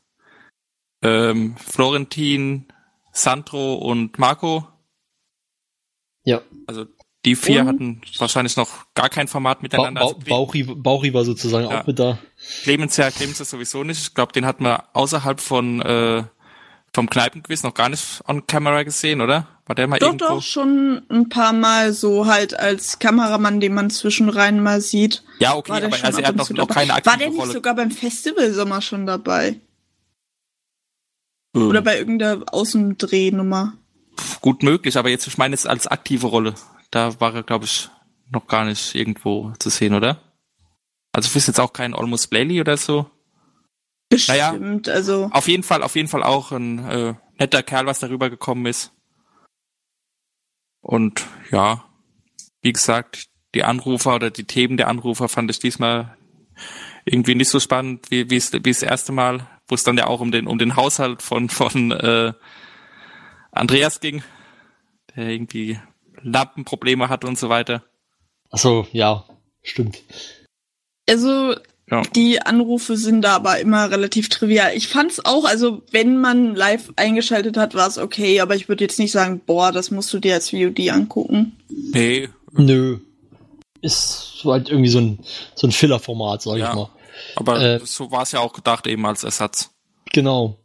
ähm, 1.03 1.57
Florentin, 1.57 2.71
Sandro 3.13 3.77
und 3.77 4.19
Marco. 4.19 4.69
Ja. 6.25 6.43
Also 6.67 6.85
die 7.25 7.35
vier 7.37 7.63
Und- 7.63 7.67
hatten 7.69 8.01
wahrscheinlich 8.19 8.57
noch 8.57 8.87
gar 8.95 9.09
kein 9.09 9.29
Format 9.29 9.59
Ba 9.59 9.63
miteinander. 9.63 10.01
ba 10.01 10.07
Also 10.07 10.19
Cle- 10.21 10.29
Bauchi, 10.29 10.63
Bauchi 10.65 11.15
war 11.15 11.25
sozusagen 11.25 11.69
Ja. 11.71 11.81
auch 11.83 11.87
mit 11.87 11.99
da. 11.99 12.19
Clemens 12.63 12.97
ja, 12.97 13.11
Clemens 13.11 13.41
ist 13.41 13.51
sowieso 13.51 13.83
nicht. 13.85 14.01
Ich 14.01 14.15
glaube, 14.15 14.33
den 14.33 14.47
hatten 14.47 14.65
wir 14.65 14.85
außerhalb 14.95 15.41
von 15.41 15.81
äh, 15.83 16.25
vom 16.95 17.11
Kneipenquiz 17.11 17.63
noch 17.65 17.75
gar 17.75 17.89
nicht 17.91 18.23
on 18.27 18.47
camera 18.47 18.83
gesehen, 18.83 19.21
oder? 19.21 19.47
War 19.67 19.75
der 19.75 19.87
mal 19.89 19.99
Doch, 19.99 20.07
irgendwo? 20.07 20.27
doch, 20.27 20.43
schon 20.43 21.03
ein 21.11 21.29
paar 21.29 21.53
Mal 21.53 21.93
so 21.93 22.25
halt 22.27 22.59
als 22.59 22.99
Kameramann, 22.99 23.61
den 23.61 23.75
man 23.75 23.91
zwischenrein 23.91 24.63
mal 24.63 24.81
sieht. 24.81 25.23
Ja, 25.39 25.55
okay, 25.55 25.71
war 25.73 25.81
der 25.81 25.93
aber 25.93 26.03
also 26.05 26.21
er 26.21 26.29
hat 26.29 26.37
noch, 26.37 26.49
noch 26.49 26.67
keine 26.69 26.95
aktive 26.95 27.13
War 27.13 27.19
der 27.19 27.29
nicht 27.29 27.39
Rolle. 27.39 27.53
sogar 27.53 27.75
beim 27.75 27.91
Festival 27.91 28.53
Sommer 28.55 28.81
schon 28.81 29.05
dabei? 29.05 29.61
Ähm, 31.55 31.69
Oder 31.69 31.83
bei 31.83 31.99
irgendeiner 31.99 32.43
Außendrehnummer? 32.51 33.75
Gut 34.41 34.63
möglich, 34.63 34.97
aber 34.97 35.11
jetzt, 35.11 35.27
ich 35.27 35.37
meine 35.37 35.53
jetzt 35.55 35.67
als 35.67 35.87
aktive 35.87 36.27
Rolle. 36.29 36.55
Da 36.91 37.21
war 37.21 37.35
er, 37.35 37.43
glaube 37.43 37.67
ich, 37.67 37.89
noch 38.31 38.47
gar 38.47 38.65
nicht 38.65 38.95
irgendwo 38.95 39.53
zu 39.59 39.71
sehen, 39.71 39.95
oder? 39.95 40.23
Also 41.13 41.29
du 41.29 41.35
bist 41.35 41.49
jetzt 41.49 41.61
auch 41.61 41.73
kein 41.73 41.95
Almost 41.95 42.31
Blaley 42.31 42.61
oder 42.61 42.77
so. 42.77 43.11
Naja. 44.27 44.53
Bestimmt, 44.53 44.89
also. 44.89 45.29
Auf 45.33 45.49
jeden 45.49 45.63
Fall, 45.63 45.83
auf 45.83 45.97
jeden 45.97 46.09
Fall 46.09 46.23
auch 46.23 46.53
ein 46.53 46.79
äh, 46.89 47.15
netter 47.39 47.63
Kerl, 47.63 47.87
was 47.87 48.01
darüber 48.01 48.31
gekommen 48.31 48.67
ist. 48.67 48.93
Und 50.81 51.27
ja, 51.51 51.85
wie 52.63 52.73
gesagt, 52.73 53.29
die 53.55 53.65
Anrufer 53.65 54.15
oder 54.15 54.31
die 54.31 54.45
Themen 54.45 54.77
der 54.77 54.89
Anrufer 54.89 55.29
fand 55.29 55.51
ich 55.51 55.59
diesmal 55.59 56.17
irgendwie 57.05 57.35
nicht 57.35 57.51
so 57.51 57.61
spannend 57.61 58.11
wie 58.11 58.31
wie 58.31 58.37
es 58.37 58.53
wie 58.53 58.61
das 58.61 58.83
erste 58.83 59.13
Mal, 59.13 59.47
wo 59.67 59.75
es 59.75 59.85
dann 59.85 59.97
ja 59.97 60.07
auch 60.07 60.21
um 60.21 60.31
den 60.31 60.47
um 60.47 60.59
den 60.59 60.77
Haushalt 60.77 61.23
von 61.23 61.49
von 61.49 61.91
äh, 61.91 62.33
Andreas 63.51 64.01
ging, 64.01 64.23
der 65.17 65.29
irgendwie 65.29 65.81
Lampenprobleme 66.23 67.09
hat 67.09 67.25
und 67.25 67.39
so 67.39 67.49
weiter. 67.49 67.83
Achso, 68.51 68.87
ja, 68.93 69.25
stimmt. 69.63 69.99
Also, 71.09 71.55
Ja. 71.91 72.03
die 72.15 72.41
Anrufe 72.43 72.97
sind 72.97 73.23
da 73.23 73.37
aber 73.37 73.59
immer 73.61 73.91
relativ 73.91 74.29
trivial. 74.29 74.73
Ich 74.75 74.89
fand's 74.89 75.25
auch, 75.25 75.45
also 75.45 75.83
wenn 75.91 76.19
man 76.19 76.55
live 76.55 76.93
eingeschaltet 76.97 77.57
hat, 77.57 77.75
war 77.75 77.87
es 77.89 77.97
okay, 77.99 78.41
aber 78.41 78.55
ich 78.57 78.69
würde 78.69 78.85
jetzt 78.85 78.99
nicht 78.99 79.13
sagen, 79.13 79.41
boah, 79.45 79.73
das 79.73 79.91
musst 79.91 80.13
du 80.13 80.19
dir 80.19 80.35
als 80.35 80.51
VOD 80.51 80.91
angucken. 80.91 81.57
Nee, 81.69 82.29
Nö. 82.53 82.99
Ist 83.81 84.39
so 84.39 84.53
halt 84.53 84.69
irgendwie 84.71 84.89
so 84.91 84.99
ein, 84.99 85.19
so 85.55 85.67
ein 85.67 85.73
Filler-Format, 85.73 86.43
sag 86.43 86.57
Ja. 86.59 86.71
ich 86.71 86.75
mal. 86.75 86.91
aber 87.37 87.61
Äh, 87.61 87.81
so 87.85 88.11
war 88.11 88.23
es 88.23 88.33
ja 88.33 88.41
auch 88.41 88.53
gedacht 88.53 88.87
eben 88.87 89.05
als 89.07 89.23
Ersatz. 89.25 89.71
Genau. 90.13 90.59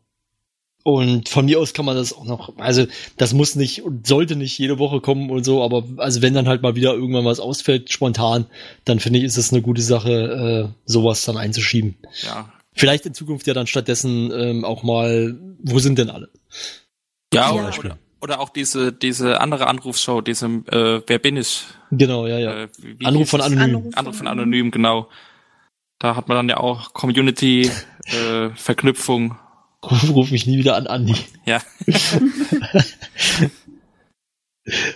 Und 0.83 1.29
von 1.29 1.45
mir 1.45 1.59
aus 1.59 1.73
kann 1.73 1.85
man 1.85 1.95
das 1.95 2.11
auch 2.11 2.25
noch, 2.25 2.57
also 2.57 2.85
das 3.15 3.33
muss 3.33 3.55
nicht 3.55 3.83
und 3.83 4.05
sollte 4.05 4.35
nicht 4.35 4.57
jede 4.57 4.79
Woche 4.79 4.99
kommen 4.99 5.29
und 5.29 5.45
so, 5.45 5.63
aber 5.63 5.85
also 5.95 6.21
wenn 6.21 6.33
dann 6.33 6.49
halt 6.49 6.61
mal 6.61 6.75
wieder 6.75 6.93
irgendwann 6.93 7.23
was 7.23 7.39
ausfällt, 7.39 7.89
spontan, 7.89 8.47
dann 8.83 8.99
finde 8.99 9.19
ich, 9.19 9.25
ist 9.25 9.37
es 9.37 9.53
eine 9.53 9.61
gute 9.61 9.81
Sache, 9.81 10.11
äh, 10.11 10.67
sowas 10.85 11.23
dann 11.23 11.37
einzuschieben. 11.37 11.95
Ja, 12.23 12.51
Vielleicht 12.75 13.05
in 13.05 13.13
Zukunft 13.13 13.45
ja 13.47 13.53
dann 13.53 13.67
stattdessen 13.67 14.31
ähm, 14.31 14.65
auch 14.65 14.81
mal, 14.83 15.37
wo 15.59 15.79
sind 15.79 15.97
denn 15.99 16.09
alle? 16.09 16.29
Ja, 17.33 17.53
Ja. 17.53 17.53
Oder, 17.53 17.79
oder, 17.79 17.97
oder 18.19 18.39
auch 18.39 18.49
diese, 18.49 18.91
diese 18.91 19.39
andere 19.41 19.67
Anrufshow, 19.67 20.21
diese 20.21 20.47
äh, 20.47 21.01
Wer 21.05 21.19
bin 21.19 21.37
ich? 21.37 21.65
Genau, 21.91 22.25
ja, 22.25 22.39
ja. 22.39 22.63
Äh, 22.63 22.69
Anruf 23.03 23.29
von? 23.29 23.41
Anonym. 23.41 23.75
Anruf 23.75 23.95
Anruf 23.97 24.17
von 24.17 24.25
Anonym, 24.27 24.71
genau. 24.71 25.07
Da 25.99 26.15
hat 26.15 26.27
man 26.27 26.37
dann 26.37 26.49
ja 26.49 26.57
auch 26.57 26.93
Community-Verknüpfung. 26.93 29.37
Ruf 29.83 30.31
mich 30.31 30.45
nie 30.47 30.57
wieder 30.57 30.75
an, 30.75 30.87
Andi. 30.87 31.15
ja, 31.45 31.61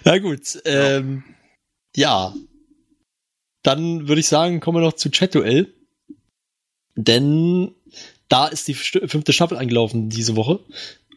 Na 0.04 0.18
gut, 0.20 0.62
ähm, 0.66 1.24
ja. 1.96 2.34
Dann 3.64 4.08
würde 4.08 4.22
ich 4.22 4.28
sagen, 4.28 4.60
kommen 4.60 4.78
wir 4.78 4.86
noch 4.86 4.94
zu 4.94 5.10
Chat-Duell. 5.10 5.74
Denn 6.96 7.76
da 8.30 8.48
ist 8.48 8.68
die 8.68 8.74
fünfte 8.74 9.34
Staffel 9.34 9.58
angelaufen 9.58 10.10
diese 10.10 10.36
Woche. 10.36 10.60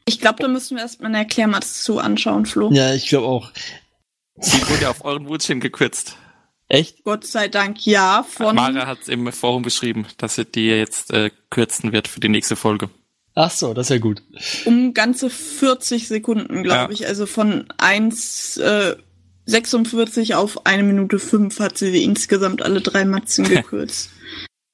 Ich 0.04 0.20
glaube, 0.20 0.42
da 0.42 0.48
müssen 0.48 0.76
wir 0.76 0.82
erstmal 0.82 1.08
eine 1.08 1.18
Erklärung 1.18 1.60
zu 1.62 1.98
anschauen, 1.98 2.46
Flo. 2.46 2.70
Ja, 2.72 2.92
ich 2.94 3.08
glaube 3.08 3.26
auch. 3.26 3.52
sie 4.36 4.60
wurde 4.68 4.82
ja 4.82 4.90
auf 4.90 5.04
euren 5.04 5.28
Wunsch 5.28 5.46
hin 5.46 5.60
gekürzt. 5.60 6.16
Echt? 6.68 7.02
Gott 7.04 7.26
sei 7.26 7.48
Dank 7.48 7.84
ja, 7.84 8.24
von 8.28 8.54
Mara 8.54 8.86
hat 8.86 9.08
im 9.08 9.32
Forum 9.32 9.62
beschrieben, 9.62 10.06
dass 10.18 10.36
sie 10.36 10.44
die 10.44 10.66
jetzt 10.66 11.12
äh, 11.12 11.30
kürzen 11.50 11.92
wird 11.92 12.06
für 12.06 12.20
die 12.20 12.28
nächste 12.28 12.54
Folge. 12.54 12.90
Ach 13.42 13.50
so, 13.50 13.72
das 13.72 13.86
ist 13.86 13.90
ja 13.90 13.98
gut. 13.98 14.22
um 14.66 14.92
ganze 14.92 15.30
40 15.30 16.08
Sekunden, 16.08 16.62
glaube 16.62 16.84
Ja. 16.84 16.90
ich. 16.90 17.06
Also 17.06 17.24
von 17.24 17.64
1, 17.78 18.58
äh, 18.58 18.96
46 19.46 20.34
auf 20.34 20.66
eine 20.66 20.82
Minute 20.82 21.18
5 21.18 21.58
hat 21.58 21.78
sie 21.78 22.04
insgesamt 22.04 22.60
alle 22.60 22.80
drei 22.82 23.04
Matzen 23.06 23.44
gekürzt. 23.48 24.10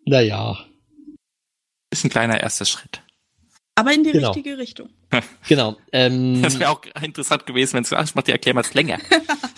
Naja, 0.05 0.59
Ist 1.93 2.05
ein 2.05 2.11
kleiner 2.11 2.41
erster 2.41 2.65
Schritt. 2.65 3.03
Aber 3.77 3.93
in 3.93 4.03
die 4.03 4.11
Genau. 4.11 4.33
richtige 4.33 4.59
Richtung. 4.59 4.89
genau. 5.49 5.77
Ähm, 5.93 6.43
Das 6.43 6.59
wäre 6.59 6.71
auch 6.71 6.81
interessant 7.03 7.47
gewesen, 7.47 7.75
wenn 7.75 7.85
sie, 7.85 7.97
ach, 7.97 8.05
ich 8.05 8.15
mach 8.17 8.25
die 8.25 8.33
Erklärung 8.33 8.63
jetzt 8.63 8.75
länger. 8.75 8.99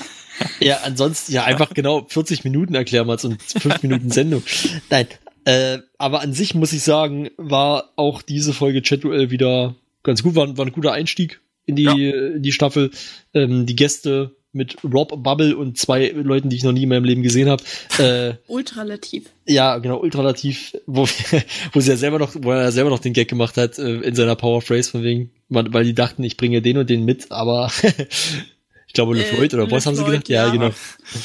ja, 0.60 0.80
ansonsten, 0.85 1.32
ja, 1.32 1.44
einfach 1.44 1.72
genau 1.72 2.05
40 2.06 2.44
Minuten 2.44 2.74
erklären 2.74 3.06
wir 3.06 3.22
und 3.24 3.43
5 3.43 3.82
Minuten 3.82 4.10
Sendung. 4.10 4.43
Nein, 4.90 5.06
äh, 5.44 5.78
aber 5.98 6.20
an 6.20 6.32
sich 6.32 6.55
muss 6.55 6.73
ich 6.73 6.82
sagen, 6.82 7.31
war 7.36 7.93
auch 7.97 8.23
diese 8.23 8.52
Folge 8.52 8.82
Chat-Duell 8.82 9.31
wieder 9.31 9.74
ganz 10.02 10.23
gut, 10.23 10.35
war, 10.35 10.56
war 10.56 10.66
ein 10.66 10.73
guter 10.73 10.93
Einstieg 10.93 11.40
in 11.66 11.77
die, 11.77 11.82
Ja. 11.85 11.93
in 11.94 12.43
die 12.43 12.52
Staffel. 12.52 12.90
Ähm, 13.35 13.66
die 13.66 13.77
Gäste 13.77 14.35
mit 14.52 14.78
Rob 14.82 15.23
Bubble 15.23 15.56
und 15.56 15.77
zwei 15.77 16.09
Leuten, 16.09 16.48
die 16.48 16.56
ich 16.56 16.65
noch 16.65 16.73
nie 16.73 16.85
in 16.85 16.89
meinem 16.89 17.05
Leben 17.05 17.23
gesehen 17.23 17.48
habe. 17.51 17.62
Äh, 17.98 18.35
Ultralativ. 18.51 19.27
ja, 19.47 19.77
genau, 19.78 20.01
ultralativ, 20.01 20.74
wo, 20.86 21.06
wo 21.73 21.81
sie 21.81 21.90
ja 21.90 21.97
selber 21.97 22.19
noch, 22.19 22.35
wo 22.35 22.52
er 22.52 22.73
selber 22.73 22.89
noch 22.90 22.98
den 22.98 23.12
Gag 23.12 23.28
gemacht 23.28 23.56
hat 23.59 23.78
äh, 23.78 23.98
in 24.01 24.15
seiner 24.15 24.36
Power 24.36 24.62
Phrase 24.62 24.90
von 24.90 25.02
wegen, 25.02 25.31
weil 25.51 25.73
weil 25.73 25.85
die 25.85 25.94
dachten, 25.94 26.24
ich 26.24 26.39
bringe 26.39 26.62
den 26.62 26.78
und 26.78 26.89
den 26.89 27.05
mit, 27.05 27.31
aber 27.31 27.70
ich 28.86 28.94
glaube 28.94 29.15
Äh, 29.16 29.19
LeFloid 29.20 29.52
oder 29.55 29.70
was 29.70 29.85
haben 29.85 29.94
sie 29.97 30.05
gedacht? 30.05 30.28
Ja, 30.31 30.47
ja. 30.47 30.52
genau. 30.52 30.70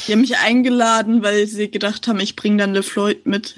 Die 0.06 0.12
haben 0.12 0.20
mich 0.20 0.36
eingeladen, 0.36 1.22
weil 1.22 1.46
sie 1.46 1.70
gedacht 1.70 2.06
haben, 2.06 2.20
ich 2.20 2.36
bringe 2.36 2.58
dann 2.58 2.74
LeFloid 2.74 3.24
mit. 3.26 3.56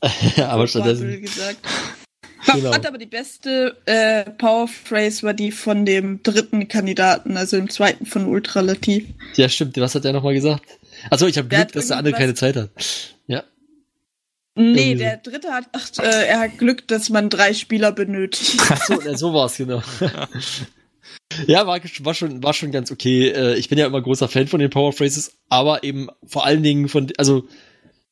aber 0.38 0.66
stattdessen, 0.66 1.20
gesagt. 1.20 1.58
Genau. 2.52 2.72
Fand 2.72 2.86
aber 2.86 2.98
die 2.98 3.06
beste 3.06 3.74
äh, 3.86 4.30
Power 4.32 4.68
Phrase 4.68 5.22
war 5.22 5.32
die 5.32 5.50
von 5.50 5.86
dem 5.86 6.22
dritten 6.22 6.68
Kandidaten, 6.68 7.38
also 7.38 7.56
dem 7.56 7.70
zweiten 7.70 8.04
von 8.04 8.26
Ultralativ. 8.26 9.06
ja 9.36 9.48
stimmt, 9.48 9.78
was 9.78 9.94
hat 9.94 10.04
er 10.04 10.12
nochmal 10.12 10.34
gesagt? 10.34 10.62
Also 11.08 11.26
ich 11.26 11.38
habe 11.38 11.48
Glück, 11.48 11.72
dass 11.72 11.86
der 11.86 11.96
andere 11.96 12.14
keine 12.14 12.34
Zeit 12.34 12.56
hat. 12.56 12.68
Ja, 13.26 13.44
Nee, 14.56 14.92
Irgendwie 14.92 14.94
der 14.96 15.16
dritte 15.16 15.50
hat, 15.50 15.64
ach, 15.72 15.90
äh, 15.98 16.26
er 16.28 16.38
hat 16.38 16.58
Glück, 16.58 16.86
dass 16.86 17.10
man 17.10 17.28
drei 17.28 17.54
Spieler 17.54 17.90
benötigt. 17.90 18.60
so, 18.86 19.00
äh, 19.00 19.16
so 19.16 19.34
war's 19.34 19.56
genau. 19.56 19.82
ja, 21.48 21.66
war, 21.66 21.80
war 21.82 22.14
schon 22.14 22.42
war 22.42 22.54
schon 22.54 22.70
ganz 22.70 22.92
okay. 22.92 23.30
Äh, 23.30 23.56
Ich 23.56 23.68
bin 23.68 23.78
ja 23.78 23.86
immer 23.86 24.00
großer 24.00 24.28
Fan 24.28 24.46
von 24.46 24.60
den 24.60 24.70
Power 24.70 24.92
Phrases, 24.92 25.32
aber 25.48 25.82
eben 25.82 26.08
vor 26.24 26.46
allen 26.46 26.62
Dingen 26.62 26.88
von 26.88 27.10
also 27.18 27.48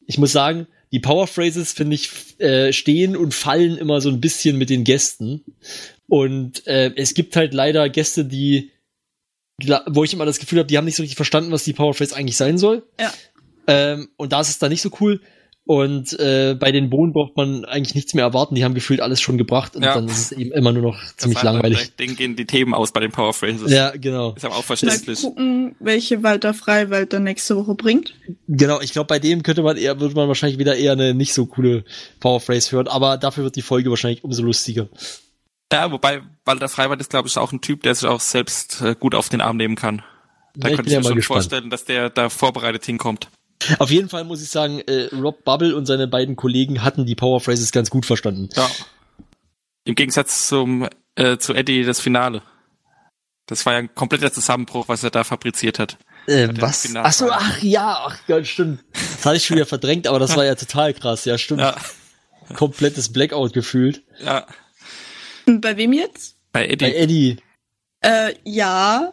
ich 0.04 0.18
muss 0.18 0.32
sagen, 0.32 0.66
die 0.92 1.00
Power 1.00 1.26
Phrases 1.26 1.72
finde 1.72 1.94
ich 1.94 2.10
äh, 2.38 2.72
stehen 2.72 3.16
und 3.16 3.34
fallen 3.34 3.76
immer 3.78 4.00
so 4.00 4.10
ein 4.10 4.20
bisschen 4.20 4.58
mit 4.58 4.70
den 4.70 4.84
Gästen 4.84 5.42
und 6.08 6.66
äh, 6.66 6.92
es 6.96 7.14
gibt 7.14 7.34
halt 7.36 7.54
leider 7.54 7.88
Gäste, 7.88 8.24
die 8.24 8.70
wo 9.86 10.02
ich 10.02 10.12
immer 10.12 10.26
das 10.26 10.40
Gefühl 10.40 10.58
habe, 10.58 10.66
die 10.66 10.76
haben 10.76 10.84
nicht 10.84 10.96
so 10.96 11.02
richtig 11.02 11.16
verstanden, 11.16 11.52
was 11.52 11.64
die 11.64 11.72
Power 11.72 11.94
Phrase 11.94 12.16
eigentlich 12.16 12.36
sein 12.36 12.58
soll. 12.58 12.82
Ja. 12.98 13.12
Ähm, 13.66 14.08
und 14.16 14.32
da 14.32 14.40
ist 14.40 14.48
es 14.48 14.58
dann 14.58 14.70
nicht 14.70 14.82
so 14.82 14.90
cool. 15.00 15.20
Und 15.64 16.18
äh, 16.18 16.56
bei 16.58 16.72
den 16.72 16.90
Bohnen 16.90 17.12
braucht 17.12 17.36
man 17.36 17.64
eigentlich 17.64 17.94
nichts 17.94 18.14
mehr 18.14 18.24
erwarten. 18.24 18.56
Die 18.56 18.64
haben 18.64 18.74
gefühlt 18.74 19.00
alles 19.00 19.20
schon 19.20 19.38
gebracht 19.38 19.76
und 19.76 19.84
Ja. 19.84 19.94
dann 19.94 20.08
ist 20.08 20.18
es 20.18 20.32
eben 20.32 20.50
immer 20.50 20.72
nur 20.72 20.82
noch 20.82 20.98
ziemlich 21.16 21.36
Das 21.38 21.44
langweilig. 21.44 21.94
Denen 21.96 22.16
gehen 22.16 22.34
die 22.34 22.46
Themen 22.46 22.74
aus 22.74 22.90
bei 22.90 22.98
den 22.98 23.12
Power 23.12 23.32
Phrases. 23.32 23.70
Ja, 23.70 23.90
genau. 23.90 24.32
Ist 24.34 24.44
aber 24.44 24.54
auch 24.54 24.58
Mal 24.68 24.76
verständlich. 24.76 25.20
gucken, 25.22 25.76
welche 25.78 26.24
Walter 26.24 26.52
Freiwald 26.52 27.12
dann 27.12 27.22
nächste 27.22 27.56
Woche 27.56 27.76
bringt. 27.76 28.12
Genau, 28.48 28.80
ich 28.80 28.92
glaube, 28.92 29.06
bei 29.06 29.20
dem 29.20 29.44
könnte 29.44 29.62
man 29.62 29.76
eher, 29.76 30.00
würde 30.00 30.16
man 30.16 30.26
wahrscheinlich 30.26 30.58
wieder 30.58 30.74
eher 30.76 30.92
eine 30.92 31.14
nicht 31.14 31.32
so 31.32 31.46
coole 31.46 31.84
Power 32.18 32.40
Phrase 32.40 32.72
hören, 32.72 32.88
aber 32.88 33.16
dafür 33.16 33.44
wird 33.44 33.54
die 33.54 33.62
Folge 33.62 33.88
wahrscheinlich 33.88 34.24
umso 34.24 34.42
lustiger. 34.42 34.88
Ja, 35.72 35.92
wobei 35.92 36.22
Walter 36.44 36.68
Freiwald 36.68 37.00
ist, 37.00 37.10
glaube 37.10 37.28
ich, 37.28 37.38
auch 37.38 37.52
ein 37.52 37.60
Typ, 37.60 37.84
der 37.84 37.94
sich 37.94 38.08
auch 38.08 38.20
selbst 38.20 38.82
äh, 38.82 38.96
gut 38.98 39.14
auf 39.14 39.28
den 39.28 39.40
Arm 39.40 39.56
nehmen 39.58 39.76
kann. 39.76 40.02
Da 40.56 40.68
Ja, 40.68 40.74
könnte 40.74 40.88
ich 40.90 40.92
ja 40.94 40.98
mir 40.98 41.04
mal 41.04 41.08
schon 41.10 41.16
gespannt. 41.18 41.42
vorstellen, 41.44 41.70
dass 41.70 41.84
der 41.84 42.10
da 42.10 42.28
vorbereitet 42.28 42.84
hinkommt. 42.84 43.28
Auf 43.78 43.90
jeden 43.90 44.08
Fall 44.08 44.24
muss 44.24 44.42
ich 44.42 44.50
sagen, 44.50 44.80
äh, 44.80 45.08
Rob 45.14 45.44
Bubble 45.44 45.76
und 45.76 45.86
seine 45.86 46.06
beiden 46.06 46.36
Kollegen 46.36 46.82
hatten 46.82 47.06
die 47.06 47.14
Power 47.14 47.40
Phrases 47.40 47.72
ganz 47.72 47.90
gut 47.90 48.06
verstanden. 48.06 48.48
Ja. 48.54 48.68
Im 49.84 49.94
Gegensatz 49.94 50.48
zum 50.48 50.88
äh, 51.16 51.38
zu 51.38 51.54
Eddie 51.54 51.84
das 51.84 52.00
Finale. 52.00 52.42
Das 53.46 53.66
war 53.66 53.72
ja 53.74 53.80
ein 53.80 53.94
kompletter 53.94 54.32
Zusammenbruch, 54.32 54.88
was 54.88 55.02
er 55.02 55.10
da 55.10 55.24
fabriziert 55.24 55.78
hat. 55.78 55.98
Äh, 56.26 56.48
was? 56.60 56.88
Ach 56.94 57.12
so, 57.12 57.30
ach 57.30 57.60
ja, 57.62 58.04
ach 58.06 58.18
Gott, 58.28 58.46
stimmt. 58.46 58.84
Das 58.92 59.26
hatte 59.26 59.36
ich 59.36 59.44
schon 59.44 59.56
wieder 59.56 59.66
verdrängt, 59.66 60.06
aber 60.06 60.18
das 60.18 60.36
war 60.36 60.44
ja 60.44 60.54
total 60.54 60.94
krass, 60.94 61.24
ja, 61.24 61.36
stimmt. 61.36 61.60
Ja, 61.60 61.74
Komplettes 62.54 63.12
Blackout 63.12 63.52
gefühlt. 63.52 64.02
ja. 64.24 64.46
Und 65.46 65.60
bei 65.60 65.76
wem 65.76 65.92
jetzt? 65.92 66.36
Bei 66.52 66.66
Eddie. 66.66 66.84
Bei 66.84 66.94
Eddie. 66.94 67.36
Äh, 68.00 68.34
ja, 68.44 69.12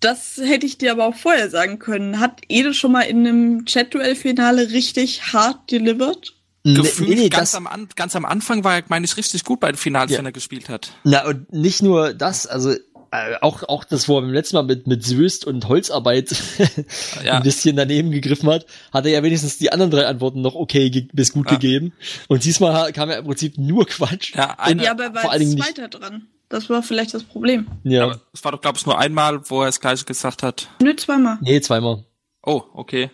das 0.00 0.40
hätte 0.42 0.66
ich 0.66 0.78
dir 0.78 0.92
aber 0.92 1.06
auch 1.06 1.14
vorher 1.16 1.50
sagen 1.50 1.78
können. 1.78 2.20
Hat 2.20 2.40
Ede 2.48 2.74
schon 2.74 2.92
mal 2.92 3.02
in 3.02 3.26
einem 3.26 3.64
Chat-Duell-Finale 3.64 4.70
richtig 4.70 5.32
hart 5.32 5.70
delivered? 5.70 6.34
Gefühlt 6.64 7.30
ganz, 7.30 7.54
am, 7.54 7.66
An- 7.66 7.88
ganz 7.96 8.14
am 8.16 8.24
Anfang 8.24 8.62
war 8.64 8.76
er, 8.76 8.84
meine 8.88 9.04
ich, 9.06 9.16
richtig 9.16 9.44
gut 9.44 9.60
bei 9.60 9.70
den 9.72 9.76
Finals, 9.78 10.10
Ja. 10.12 10.18
wenn 10.18 10.26
er 10.26 10.32
gespielt 10.32 10.68
hat. 10.68 10.90
Na, 11.04 11.24
und 11.26 11.52
nicht 11.52 11.82
nur 11.82 12.12
das, 12.14 12.46
also 12.46 12.74
Äh, 13.10 13.36
auch, 13.40 13.62
auch 13.62 13.84
das, 13.84 14.06
wo 14.06 14.18
er 14.18 14.20
beim 14.20 14.34
letzten 14.34 14.56
Mal 14.56 14.64
mit, 14.64 14.86
mit 14.86 15.02
Söst 15.02 15.46
und 15.46 15.66
Holzarbeit 15.66 16.28
Ja. 17.24 17.38
ein 17.38 17.42
bisschen 17.42 17.74
daneben 17.74 18.10
gegriffen 18.10 18.50
hat, 18.50 18.66
hat 18.92 19.06
er 19.06 19.12
ja 19.12 19.22
wenigstens 19.22 19.56
die 19.56 19.72
anderen 19.72 19.90
drei 19.90 20.04
Antworten 20.06 20.42
noch 20.42 20.54
okay 20.54 20.90
ge- 20.90 21.08
bis 21.14 21.32
gut 21.32 21.46
Ja. 21.50 21.56
gegeben. 21.56 21.94
Und 22.28 22.44
diesmal 22.44 22.92
kam 22.92 23.08
ja 23.08 23.16
im 23.16 23.24
Prinzip 23.24 23.56
nur 23.56 23.86
Quatsch. 23.86 24.34
Ja, 24.34 24.56
eine, 24.58 24.84
Ja, 24.84 24.90
aber 24.90 25.04
er 25.04 25.14
war 25.14 25.22
vor 25.22 25.30
allen 25.32 25.40
als 25.40 25.48
Dingen 25.50 25.54
nicht- 25.64 25.74
Zweiter 25.76 25.88
dran. 25.88 26.26
Das 26.48 26.70
war 26.70 26.82
vielleicht 26.82 27.12
das 27.14 27.24
Problem. 27.24 27.66
Ja. 27.84 28.04
aber 28.04 28.20
es 28.32 28.42
war 28.44 28.52
doch, 28.52 28.60
glaube 28.60 28.78
ich, 28.78 28.86
nur 28.86 28.98
einmal, 28.98 29.48
wo 29.50 29.60
er 29.62 29.66
das 29.66 29.80
gleiche 29.80 30.04
gesagt 30.04 30.42
hat. 30.42 30.68
Nö, 30.80 30.94
zweimal. 30.96 31.38
nee, 31.42 31.60
zweimal. 31.60 32.04
Oh, 32.42 32.62
okay. 32.72 33.10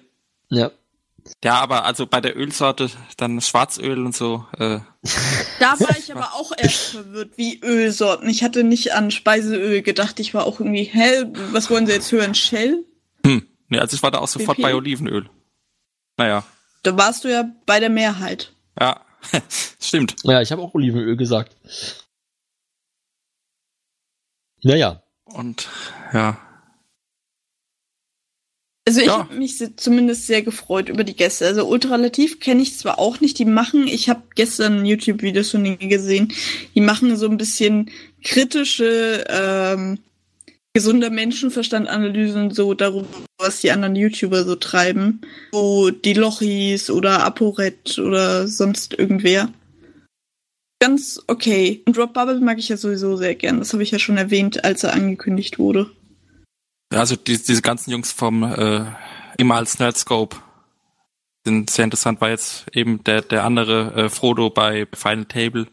Ja. 0.51 0.71
Ja, 1.43 1.55
aber 1.55 1.85
also 1.87 2.07
bei 2.07 2.21
der 2.21 2.37
Ölsorte 2.37 2.91
dann 3.17 3.41
Schwarzöl 3.41 4.05
und 4.05 4.15
so. 4.15 4.45
Äh, 4.59 4.81
Da 5.59 5.81
war 5.81 5.97
ich 5.99 6.13
aber 6.15 6.35
auch 6.35 6.53
erst 6.57 6.91
verwirrt, 6.91 7.33
wie 7.37 7.59
Ölsorten. 7.63 8.29
Ich 8.29 8.45
hatte 8.45 8.63
nicht 8.63 8.93
an 8.93 9.11
Speiseöl 9.11 9.83
gedacht. 9.83 10.21
Ich 10.21 10.35
war 10.35 10.45
auch 10.45 10.61
irgendwie, 10.61 10.85
hä, 10.85 11.25
was 11.51 11.71
wollen 11.71 11.87
sie 11.87 11.93
jetzt 11.95 12.13
hören? 12.13 12.35
Shell? 12.35 12.85
hm. 13.25 13.47
Nee, 13.69 13.79
also 13.79 13.97
ich 13.97 14.03
war 14.03 14.11
da 14.11 14.19
auch 14.19 14.29
sofort 14.29 14.59
BP? 14.59 14.63
bei 14.63 14.75
Olivenöl. 14.75 15.29
Naja, 16.19 16.45
Da 16.83 16.97
warst 16.99 17.25
du 17.25 17.29
ja 17.33 17.47
bei 17.67 17.81
der 17.81 17.89
Mehrheit. 17.91 18.53
ja, 18.79 19.01
stimmt. 19.81 20.15
Ja, 20.23 20.43
ich 20.43 20.53
habe 20.53 20.61
auch 20.63 20.75
Olivenöl 20.75 21.17
gesagt. 21.17 21.57
Naja. 24.65 25.03
Und 25.25 25.69
ja, 26.13 26.39
Also 28.87 29.01
ich 29.01 29.07
Ja. 29.07 29.21
habe 29.21 29.35
mich 29.35 29.63
zumindest 29.77 30.27
sehr 30.27 30.43
gefreut 30.43 30.91
über 30.91 31.05
die 31.05 31.17
Gäste. 31.17 31.47
Also 31.47 31.67
Ultralativ 31.67 32.39
kenne 32.39 32.61
ich 32.63 32.77
zwar 32.77 32.99
auch 32.99 33.21
nicht, 33.21 33.39
die 33.39 33.47
machen, 33.47 33.87
ich 33.87 34.11
habe 34.11 34.23
gestern 34.35 34.85
YouTube-Videos 34.85 35.53
von 35.53 35.65
denen 35.65 35.89
gesehen, 35.89 36.33
die 36.75 36.83
machen 36.83 37.17
so 37.17 37.27
ein 37.27 37.39
bisschen 37.39 37.91
kritische, 38.23 39.25
ähm, 39.29 40.01
gesunder 40.75 41.09
Menschenverstand-Analysen 41.09 42.51
so 42.51 42.75
darüber, 42.75 43.07
was 43.39 43.61
die 43.61 43.71
anderen 43.71 43.97
YouTuber 43.97 44.45
so 44.45 44.55
treiben. 44.57 45.23
So 45.53 45.91
die 45.91 46.15
Lochis 46.15 46.91
oder 46.91 47.25
ApoRed 47.25 47.99
oder 47.99 48.47
sonst 48.49 48.93
irgendwer. 48.99 49.51
Ganz 50.85 51.19
okay. 51.29 51.83
Und 51.87 51.97
Rob 51.97 52.13
Bubble 52.13 52.41
mag 52.41 52.59
ich 52.59 52.69
ja 52.69 52.77
sowieso 52.77 53.17
sehr 53.17 53.35
gern. 53.35 53.59
Das 53.59 53.73
habe 53.73 53.83
ich 53.83 53.91
ja 53.91 53.99
schon 53.99 54.19
erwähnt, 54.19 54.65
als 54.67 54.85
er 54.85 54.93
angekündigt 54.93 55.59
wurde. 55.59 55.91
Ja, 56.93 56.99
also 56.99 57.17
die, 57.17 57.43
diese 57.43 57.63
ganzen 57.63 57.91
Jungs 57.91 58.13
vom 58.13 58.43
äh, 58.43 58.85
immer 59.39 59.55
als 59.55 59.79
Nerdscope 59.79 60.37
sind 61.43 61.71
sehr 61.71 61.87
interessant, 61.87 62.21
weil 62.21 62.33
jetzt 62.33 62.67
eben 62.75 63.03
der 63.03 63.23
der 63.23 63.45
andere 63.45 63.95
äh, 63.95 64.09
Frodo 64.11 64.51
bei 64.51 64.87
Final 64.93 65.25
Table. 65.25 65.69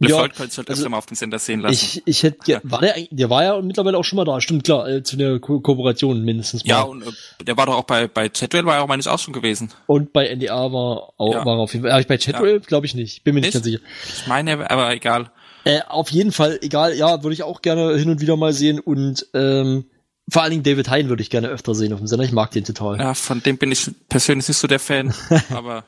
Ja, 0.00 0.08
LeFloid 0.08 0.34
könnte 0.36 0.50
sich 0.50 0.58
halt 0.58 0.70
also 0.70 0.82
öfter 0.82 0.90
mal 0.90 0.98
auf 0.98 1.06
dem 1.06 1.16
Sender 1.16 1.38
sehen 1.40 1.58
lassen. 1.60 1.74
Ich, 1.74 2.02
ich 2.06 2.22
hätte, 2.22 2.38
ge- 2.44 2.60
war 2.62 2.80
der, 2.80 2.94
der 3.10 3.30
war 3.30 3.42
ja 3.42 3.60
mittlerweile 3.60 3.98
auch 3.98 4.04
schon 4.04 4.16
mal 4.16 4.24
da, 4.24 4.40
stimmt 4.40 4.62
klar, 4.64 4.88
äh, 4.88 5.02
zu 5.02 5.16
der 5.16 5.40
Ko 5.40 5.58
Kooperation 5.60 6.22
mindestens 6.24 6.64
mal. 6.64 6.68
ja, 6.70 6.82
und 6.82 7.02
äh, 7.02 7.44
der 7.44 7.56
war 7.56 7.66
doch 7.66 7.76
auch 7.76 7.82
bei 7.84 8.06
bei 8.06 8.28
Chatwell 8.28 8.64
war 8.64 8.76
er 8.76 8.82
auch 8.84 8.86
meine 8.86 9.00
ich 9.00 9.08
auch 9.08 9.18
schon 9.18 9.34
gewesen. 9.34 9.70
Und 9.88 10.12
bei 10.12 10.32
NDA 10.32 10.72
war 10.72 11.14
auch, 11.16 11.32
Ja. 11.34 11.44
war 11.44 11.56
auf 11.58 11.72
jeden 11.72 11.84
Fall. 11.88 12.00
Ja, 12.00 12.06
bei 12.06 12.16
Chatroll 12.18 12.60
glaube 12.60 12.86
ich 12.86 12.94
nicht, 12.94 13.24
bin 13.24 13.34
mir 13.34 13.40
nicht 13.40 13.48
Nicht? 13.48 13.54
ganz 13.54 13.64
sicher. 13.64 13.80
Ich 14.20 14.26
meine, 14.28 14.70
aber 14.70 14.92
egal. 14.92 15.32
Äh, 15.64 15.80
auf 15.88 16.10
jeden 16.12 16.30
Fall, 16.30 16.58
egal, 16.62 16.94
ja, 16.94 17.24
würde 17.24 17.34
ich 17.34 17.42
auch 17.42 17.60
gerne 17.60 17.96
hin 17.98 18.08
und 18.08 18.20
wieder 18.20 18.36
mal 18.36 18.52
sehen 18.52 18.78
und 18.78 19.26
ähm, 19.34 19.86
vor 20.30 20.42
allen 20.42 20.50
Dingen 20.52 20.62
David 20.62 20.88
Hein 20.90 21.08
würde 21.08 21.22
ich 21.22 21.30
gerne 21.30 21.48
öfter 21.48 21.74
sehen 21.74 21.92
auf 21.92 21.98
dem 21.98 22.06
Sender. 22.06 22.24
Ich 22.24 22.32
mag 22.32 22.52
den 22.52 22.62
total. 22.62 22.98
Ja, 22.98 23.14
von 23.14 23.42
dem 23.42 23.58
bin 23.58 23.72
ich 23.72 23.90
persönlich 24.08 24.46
nicht 24.46 24.58
so 24.58 24.68
der 24.68 24.78
Fan, 24.78 25.12
aber 25.50 25.84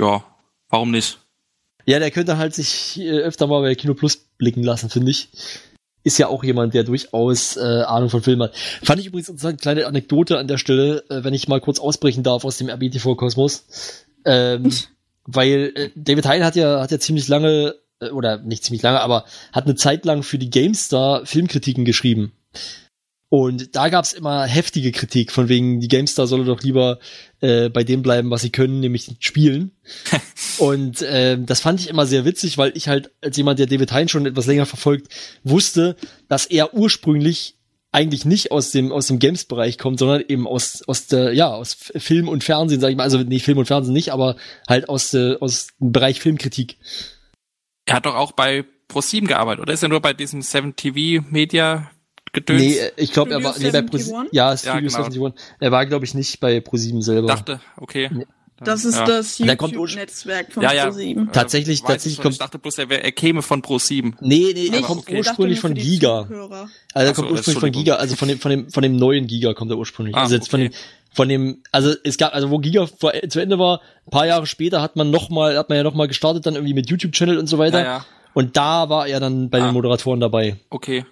ja, 0.00 0.24
warum 0.70 0.90
nicht? 0.92 1.18
Ja, 1.86 1.98
der 1.98 2.10
könnte 2.10 2.38
halt 2.38 2.54
sich 2.54 2.98
äh, 3.00 3.20
öfter 3.20 3.46
mal 3.46 3.60
bei 3.60 3.74
Kino 3.74 3.94
Plus 3.94 4.16
blicken 4.38 4.62
lassen, 4.62 4.90
finde 4.90 5.10
ich. 5.10 5.28
Ist 6.02 6.18
ja 6.18 6.28
auch 6.28 6.42
jemand, 6.42 6.72
der 6.72 6.84
durchaus 6.84 7.56
äh, 7.56 7.60
Ahnung 7.60 8.08
von 8.08 8.22
Filmen 8.22 8.44
hat. 8.44 8.56
Fand 8.82 9.00
ich 9.00 9.06
übrigens 9.06 9.28
interessant, 9.28 9.60
kleine 9.60 9.86
Anekdote 9.86 10.38
an 10.38 10.48
der 10.48 10.56
Stelle, 10.56 11.04
äh, 11.10 11.24
wenn 11.24 11.34
ich 11.34 11.48
mal 11.48 11.60
kurz 11.60 11.78
ausbrechen 11.78 12.22
darf 12.22 12.44
aus 12.44 12.56
dem 12.56 12.70
RBTV-Kosmos. 12.70 14.06
Ähm, 14.24 14.70
weil 15.24 15.72
äh, 15.74 15.90
David 15.94 16.26
Hein 16.26 16.44
hat 16.44 16.56
ja, 16.56 16.80
hat 16.80 16.90
ja 16.90 16.98
ziemlich 16.98 17.28
lange, 17.28 17.74
äh, 18.00 18.08
oder 18.10 18.38
nicht 18.38 18.64
ziemlich 18.64 18.82
lange, 18.82 19.00
aber 19.00 19.24
hat 19.52 19.64
eine 19.64 19.74
Zeit 19.74 20.04
lang 20.04 20.22
für 20.22 20.38
die 20.38 20.50
GameStar 20.50 21.26
Filmkritiken 21.26 21.84
geschrieben. 21.84 22.32
Und 23.30 23.76
da 23.76 23.88
gab's 23.90 24.12
immer 24.12 24.44
heftige 24.44 24.90
Kritik, 24.90 25.30
von 25.30 25.48
wegen, 25.48 25.78
die 25.78 25.86
GameStar 25.86 26.26
solle 26.26 26.44
doch 26.44 26.62
lieber 26.62 26.98
äh, 27.40 27.68
bei 27.68 27.84
dem 27.84 28.02
bleiben, 28.02 28.28
was 28.28 28.42
sie 28.42 28.50
können, 28.50 28.80
nämlich 28.80 29.08
spielen. 29.20 29.70
Und 30.58 31.04
ähm, 31.08 31.46
das 31.46 31.60
fand 31.60 31.80
ich 31.80 31.88
immer 31.88 32.06
sehr 32.06 32.24
witzig, 32.24 32.58
weil 32.58 32.72
ich 32.74 32.88
halt 32.88 33.12
als 33.22 33.36
jemand, 33.36 33.60
der 33.60 33.66
David 33.66 33.92
Hein 33.92 34.08
schon 34.08 34.26
etwas 34.26 34.46
länger 34.46 34.66
verfolgt, 34.66 35.14
wusste, 35.44 35.94
dass 36.28 36.46
er 36.46 36.74
ursprünglich 36.74 37.54
eigentlich 37.92 38.24
nicht 38.24 38.50
aus 38.50 38.72
dem 38.72 38.90
aus 38.90 39.06
dem 39.06 39.20
Games-Bereich 39.20 39.78
kommt, 39.78 40.00
sondern 40.00 40.22
eben 40.26 40.46
aus 40.46 40.82
aus 40.86 41.06
der 41.06 41.32
ja 41.32 41.48
aus 41.48 41.74
Film 41.74 42.28
und 42.28 42.42
Fernsehen, 42.42 42.80
sag 42.80 42.90
ich 42.90 42.96
mal, 42.96 43.04
also 43.04 43.18
nee, 43.18 43.38
Film 43.38 43.58
und 43.58 43.66
Fernsehen 43.66 43.94
nicht, 43.94 44.12
aber 44.12 44.36
halt 44.68 44.88
aus 44.88 45.10
der 45.10 45.38
aus 45.40 45.68
dem 45.80 45.92
Bereich 45.92 46.20
Filmkritik. 46.20 46.78
Er 47.86 47.96
hat 47.96 48.06
doch 48.06 48.14
auch 48.14 48.32
bei 48.32 48.64
Pro7 48.88 49.26
gearbeitet, 49.26 49.62
oder 49.62 49.72
ist 49.72 49.82
er 49.82 49.88
nur 49.88 50.00
bei 50.00 50.12
diesem 50.12 50.42
7 50.42 50.74
TV 50.76 51.24
Media 51.30 51.90
gedöns? 52.32 52.60
Nee, 52.60 52.78
äh, 52.78 52.92
ich 52.96 53.12
glaube, 53.12 53.30
er 53.32 53.42
war 53.42 53.54
nee, 53.58 53.70
bei 53.70 53.82
Pro 53.82 53.96
71? 53.96 54.12
ja, 54.32 54.56
Studio 54.56 54.74
Ja, 54.74 54.80
genau. 54.80 55.04
71. 55.04 55.44
Er 55.60 55.72
war 55.72 55.86
glaube 55.86 56.04
ich 56.04 56.14
nicht 56.14 56.40
bei 56.40 56.58
Pro7 56.58 57.02
selber. 57.02 57.28
dachte, 57.28 57.60
okay. 57.76 58.10
Das 58.62 58.84
ist 58.84 58.96
ja. 58.96 59.06
das 59.06 59.38
YouTube-Netzwerk 59.38 60.52
von 60.52 60.62
Ja, 60.62 60.72
ja. 60.74 60.84
ProSieben. 60.84 61.30
Tatsächlich- 61.32 61.78
Weiß 61.82 61.82
ich 61.82 61.86
tatsächlich 61.94 62.20
kommt- 62.20 62.34
Ich 62.34 62.38
dachte 62.40 62.58
bloß, 62.58 62.76
er, 62.78 62.90
wär, 62.90 63.02
er 63.02 63.12
käme 63.12 63.40
von 63.40 63.62
Pro7. 63.62 64.14
Nee, 64.20 64.50
nee, 64.54 64.68
er 64.70 64.82
kommt 64.82 65.00
okay. 65.02 65.16
ursprünglich 65.18 65.60
von 65.60 65.72
Giga. 65.74 66.26
Zuhörer. 66.28 66.68
Also 66.92 67.08
er 67.08 67.14
so, 67.14 67.22
kommt 67.22 67.32
ursprünglich 67.32 67.60
von. 67.60 67.72
Giga, 67.72 67.94
also 67.96 68.16
von 68.16 68.28
dem, 68.28 68.38
von 68.38 68.50
dem, 68.50 68.70
von 68.70 68.82
dem 68.82 68.96
neuen 68.96 69.26
Giga 69.26 69.54
kommt 69.54 69.70
er 69.70 69.78
ursprünglich. 69.78 70.14
Ah, 70.14 70.22
also 70.24 70.34
jetzt 70.34 70.50
von 70.50 70.60
okay. 70.60 70.68
dem, 70.68 70.76
von 71.14 71.28
dem, 71.30 71.62
also 71.72 71.94
es 72.04 72.18
gab, 72.18 72.34
also 72.34 72.50
wo 72.50 72.58
Giga 72.58 72.86
vor, 72.86 73.12
zu 73.30 73.40
Ende 73.40 73.58
war, 73.58 73.80
ein 74.06 74.10
paar 74.10 74.26
Jahre 74.26 74.46
später 74.46 74.82
hat 74.82 74.94
man 74.94 75.10
noch 75.10 75.30
mal, 75.30 75.56
hat 75.56 75.70
man 75.70 75.78
ja 75.78 75.82
noch 75.82 75.94
mal 75.94 76.06
gestartet, 76.06 76.44
dann 76.44 76.54
irgendwie 76.54 76.74
mit 76.74 76.90
YouTube-Channel 76.90 77.38
und 77.38 77.46
so 77.46 77.56
weiter. 77.56 77.78
Ja, 77.78 77.84
ja, 77.84 78.06
Und 78.34 78.58
da 78.58 78.88
war 78.90 79.06
er 79.08 79.20
dann 79.20 79.48
bei 79.48 79.60
Ah. 79.62 79.68
den 79.68 79.72
Moderatoren 79.72 80.20
dabei. 80.20 80.56
okay. 80.68 81.06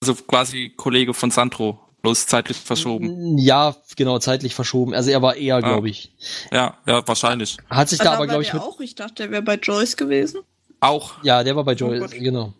Also 0.00 0.14
quasi 0.26 0.72
Kollege 0.76 1.14
von 1.14 1.30
Sandro, 1.30 1.78
bloß 2.02 2.26
zeitlich 2.26 2.56
verschoben. 2.58 3.38
Ja, 3.38 3.74
genau, 3.96 4.18
zeitlich 4.18 4.54
verschoben. 4.54 4.94
Also 4.94 5.10
er 5.10 5.22
war 5.22 5.36
eher, 5.36 5.60
glaube 5.62 5.88
ich. 5.88 6.12
Ja, 6.52 6.76
ja, 6.86 7.06
wahrscheinlich. 7.08 7.56
Hat 7.68 7.88
sich 7.88 8.00
Ah, 8.00 8.04
da 8.04 8.10
da 8.10 8.16
aber, 8.16 8.26
glaube 8.26 8.42
ich, 8.42 8.52
mit, 8.52 8.62
auch. 8.62 8.78
Ich 8.80 8.94
dachte, 8.94 9.14
der 9.24 9.30
wäre 9.30 9.42
bei 9.42 9.56
Joyce 9.56 9.96
gewesen. 9.96 10.40
Auch 10.80 11.14
ja, 11.24 11.42
der 11.42 11.56
war 11.56 11.64
bei 11.64 11.72
Oh 11.82 11.88
Gott. 11.98 12.10
genau. 12.12 12.52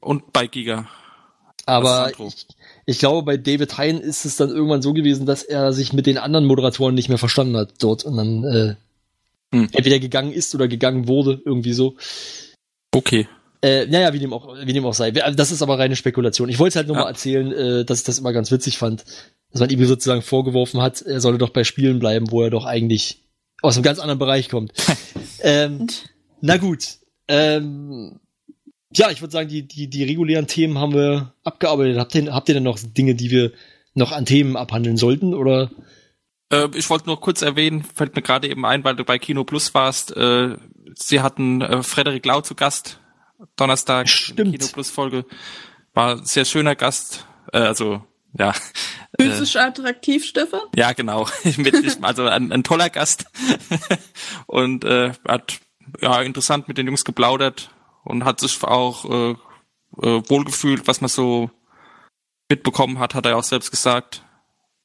und 0.00 0.32
bei 0.32 0.46
Giga. 0.46 0.88
Aber 1.66 2.10
ich, 2.18 2.46
ich 2.86 2.98
glaube, 2.98 3.22
bei 3.24 3.36
David 3.36 3.78
Hein 3.78 4.00
ist 4.00 4.24
es 4.24 4.36
dann 4.36 4.48
irgendwann 4.50 4.82
so 4.82 4.92
gewesen, 4.92 5.24
dass 5.24 5.42
er 5.44 5.72
sich 5.72 5.92
mit 5.92 6.06
den 6.06 6.18
anderen 6.18 6.46
Moderatoren 6.46 6.94
nicht 6.96 7.08
mehr 7.08 7.18
verstanden 7.18 7.56
hat 7.56 7.74
dort 7.78 8.04
und 8.04 8.16
dann 8.16 8.44
äh, 8.44 8.74
Hm. 9.52 9.68
entweder 9.72 9.98
gegangen 9.98 10.32
ist 10.32 10.54
oder 10.54 10.68
gegangen 10.68 11.08
wurde, 11.08 11.40
irgendwie 11.44 11.72
so. 11.72 11.96
Okay. 12.92 13.28
Äh, 13.62 13.86
naja, 13.86 14.12
wie 14.12 14.18
dem 14.18 14.32
auch, 14.32 14.56
wie 14.64 14.72
dem 14.72 14.86
auch 14.86 14.94
sei. 14.94 15.10
Das 15.10 15.52
ist 15.52 15.60
aber 15.62 15.78
reine 15.78 15.96
Spekulation. 15.96 16.48
Ich 16.48 16.58
wollte 16.58 16.70
es 16.70 16.76
halt 16.76 16.86
nur 16.88 16.96
Ja. 16.96 17.02
mal 17.02 17.08
erzählen, 17.10 17.52
äh, 17.52 17.84
dass 17.84 17.98
ich 17.98 18.04
das 18.04 18.18
immer 18.18 18.32
ganz 18.32 18.50
witzig 18.50 18.78
fand, 18.78 19.04
dass 19.52 19.60
man 19.60 19.68
ihm 19.70 19.84
sozusagen 19.84 20.22
vorgeworfen 20.22 20.80
hat, 20.80 21.02
er 21.02 21.20
solle 21.20 21.38
doch 21.38 21.50
bei 21.50 21.64
Spielen 21.64 21.98
bleiben, 21.98 22.30
wo 22.30 22.42
er 22.42 22.50
doch 22.50 22.64
eigentlich 22.64 23.22
aus 23.62 23.76
einem 23.76 23.82
ganz 23.82 23.98
anderen 23.98 24.18
Bereich 24.18 24.48
kommt. 24.48 24.72
ähm, 25.42 25.88
na 26.40 26.56
gut. 26.56 26.84
Ähm, 27.28 28.18
ja, 28.94 29.10
ich 29.10 29.20
würde 29.20 29.32
sagen, 29.32 29.48
die, 29.48 29.68
die, 29.68 29.88
die 29.88 30.04
regulären 30.04 30.46
Themen 30.46 30.78
haben 30.78 30.94
wir 30.94 31.34
abgearbeitet. 31.44 31.98
Habt 31.98 32.14
ihr, 32.14 32.32
habt 32.34 32.48
ihr 32.48 32.54
denn 32.54 32.62
noch 32.64 32.78
Dinge, 32.80 33.14
die 33.14 33.30
wir 33.30 33.52
noch 33.94 34.12
an 34.12 34.24
Themen 34.24 34.56
abhandeln 34.56 34.96
sollten? 34.96 35.34
Oder? 35.34 35.70
Äh, 36.50 36.68
ich 36.74 36.88
wollte 36.88 37.06
nur 37.06 37.20
kurz 37.20 37.42
erwähnen, 37.42 37.82
fällt 37.84 38.16
mir 38.16 38.22
gerade 38.22 38.48
eben 38.48 38.64
ein, 38.64 38.82
weil 38.84 38.96
du 38.96 39.04
bei 39.04 39.18
Kino 39.18 39.44
Plus 39.44 39.74
warst, 39.74 40.16
äh, 40.16 40.56
sie 40.94 41.20
hatten 41.20 41.60
äh, 41.60 41.82
Frederik 41.82 42.24
Lau 42.24 42.40
zu 42.40 42.54
Gast, 42.54 42.99
Donnerstag, 43.56 44.08
Stimmt. 44.08 44.52
Kino 44.52 44.66
Plus 44.72 44.90
Folge. 44.90 45.24
War 45.94 46.16
ein 46.16 46.24
sehr 46.24 46.44
schöner 46.44 46.76
Gast, 46.76 47.26
äh, 47.52 47.58
also, 47.58 48.04
ja. 48.32 48.54
Äh, 49.18 49.24
Physisch 49.24 49.56
attraktiv, 49.56 50.24
Stefan? 50.24 50.60
ja, 50.76 50.92
genau. 50.92 51.26
Mit, 51.56 51.98
also 52.02 52.26
ein, 52.26 52.52
ein 52.52 52.62
toller 52.62 52.90
Gast. 52.90 53.26
und 54.46 54.84
äh, 54.84 55.12
hat 55.26 55.60
ja 56.00 56.22
interessant 56.22 56.68
mit 56.68 56.78
den 56.78 56.86
Jungs 56.86 57.04
geplaudert 57.04 57.70
und 58.04 58.24
hat 58.24 58.40
sich 58.40 58.62
auch 58.62 59.04
äh, 59.04 59.30
äh, 60.02 60.22
wohlgefühlt, 60.28 60.86
was 60.86 61.00
man 61.00 61.08
so 61.08 61.50
mitbekommen 62.48 62.98
hat, 62.98 63.14
hat 63.14 63.26
er 63.26 63.36
auch 63.36 63.44
selbst 63.44 63.70
gesagt. 63.70 64.24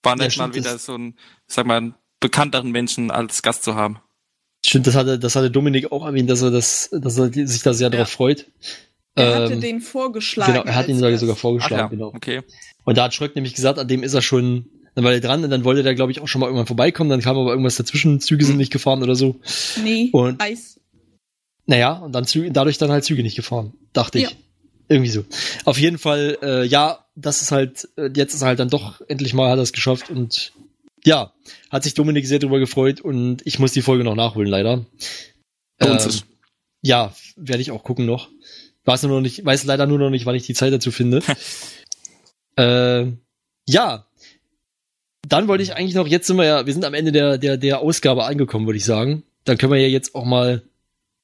War 0.03 0.13
Ja, 0.13 0.23
nett 0.23 0.37
mal 0.37 0.53
wieder 0.53 0.77
so 0.77 0.95
ein, 0.95 1.17
sag 1.47 1.65
mal, 1.65 1.77
einen 1.77 1.95
bekannteren 2.19 2.71
Menschen 2.71 3.11
als 3.11 3.41
Gast 3.41 3.63
zu 3.63 3.75
haben. 3.75 3.99
Stimmt, 4.67 4.87
das 4.87 4.95
hatte, 4.95 5.19
das 5.19 5.35
hatte 5.35 5.51
Dominik 5.51 5.91
auch 5.91 6.05
erwähnt, 6.05 6.29
dass 6.29 6.41
er 6.41 6.51
das, 6.51 6.89
dass 6.91 7.17
er 7.17 7.31
sich 7.31 7.61
da 7.63 7.73
sehr 7.73 7.89
Ja. 7.91 7.97
drauf 7.97 8.09
freut. 8.09 8.45
Er 9.15 9.35
hatte 9.43 9.53
Ähm, 9.53 9.61
den 9.61 9.81
vorgeschlagen. 9.81 10.53
Genau, 10.53 10.65
er 10.65 10.75
hat 10.75 10.87
ihn 10.87 10.97
sogar, 10.97 11.17
sogar 11.17 11.35
Ach 11.35 11.39
vorgeschlagen, 11.39 11.81
ja, 11.83 11.87
genau. 11.87 12.07
okay. 12.07 12.41
Und 12.83 12.97
da 12.97 13.03
hat 13.05 13.13
Schröck 13.13 13.35
nämlich 13.35 13.53
gesagt, 13.53 13.79
an 13.79 13.87
dem 13.87 14.03
ist 14.03 14.13
er 14.13 14.21
schon, 14.21 14.65
dann 14.93 15.03
war 15.05 15.13
er 15.13 15.21
dran 15.21 15.43
und 15.43 15.49
dann 15.49 15.63
wollte 15.63 15.83
der, 15.83 15.95
glaube 15.95 16.11
ich, 16.11 16.19
auch 16.21 16.27
schon 16.27 16.41
mal 16.41 16.47
irgendwann 16.47 16.67
vorbeikommen, 16.67 17.09
dann 17.09 17.21
kam 17.21 17.37
aber 17.37 17.51
irgendwas 17.51 17.75
dazwischen, 17.77 18.19
Züge 18.19 18.43
sind 18.45 18.57
nicht 18.57 18.71
gefahren 18.73 19.01
oder 19.03 19.15
so. 19.15 19.39
Nee, 19.83 20.09
Und- 20.11 20.41
Eis. 20.41 20.79
Naja, 21.65 21.93
und 21.93 22.11
dann 22.13 22.25
Züge, 22.25 22.51
dadurch 22.51 22.77
dann 22.77 22.91
halt 22.91 23.03
Züge 23.05 23.23
nicht 23.23 23.35
gefahren, 23.35 23.73
dachte 23.93 24.19
Ja. 24.19 24.27
ich. 24.29 24.37
Irgendwie 24.87 25.09
so. 25.09 25.25
Auf 25.63 25.79
jeden 25.79 25.97
Fall, 25.97 26.37
äh, 26.43 26.63
ja, 26.65 27.05
das 27.15 27.41
ist 27.41 27.51
halt, 27.51 27.89
äh, 27.97 28.09
jetzt 28.15 28.35
ist 28.35 28.41
er 28.43 28.49
halt 28.49 28.59
dann 28.59 28.69
doch 28.69 29.01
endlich 29.07 29.33
mal 29.33 29.49
hat 29.49 29.57
er 29.57 29.63
es 29.63 29.73
geschafft 29.73 30.11
und 30.11 30.51
ja, 31.05 31.33
hat 31.69 31.83
sich 31.83 31.93
Dominik 31.93 32.25
sehr 32.25 32.39
drüber 32.39 32.59
gefreut 32.59 32.99
und 32.99 33.45
ich 33.45 33.59
muss 33.59 33.71
die 33.71 33.83
Folge 33.83 34.03
noch 34.03 34.15
nachholen, 34.15 34.49
leider. 34.49 34.85
Ähm, 35.79 35.97
ja, 36.81 37.13
werde 37.35 37.61
ich 37.61 37.71
auch 37.71 37.83
gucken 37.83 38.05
noch. 38.05 38.29
Weiß 38.85 39.03
nur 39.03 39.11
noch 39.11 39.21
nicht, 39.21 39.45
weiß 39.45 39.63
leider 39.65 39.85
nur 39.85 39.99
noch 39.99 40.09
nicht, 40.09 40.25
wann 40.25 40.35
ich 40.35 40.45
die 40.45 40.55
Zeit 40.55 40.73
dazu 40.73 40.91
finde. 40.91 41.21
äh, 42.57 43.05
ja. 43.67 44.07
Dann 45.27 45.47
wollte 45.47 45.63
ich 45.63 45.75
eigentlich 45.75 45.95
noch, 45.95 46.07
jetzt 46.07 46.27
sind 46.27 46.37
wir 46.37 46.45
ja, 46.45 46.65
wir 46.65 46.73
sind 46.73 46.85
am 46.85 46.93
Ende 46.93 47.11
der, 47.11 47.37
der, 47.37 47.57
der 47.57 47.79
Ausgabe 47.79 48.25
angekommen, 48.25 48.65
würde 48.65 48.77
ich 48.77 48.85
sagen. 48.85 49.23
Dann 49.43 49.57
können 49.57 49.73
wir 49.73 49.79
ja 49.79 49.87
jetzt 49.87 50.15
auch 50.15 50.25
mal 50.25 50.63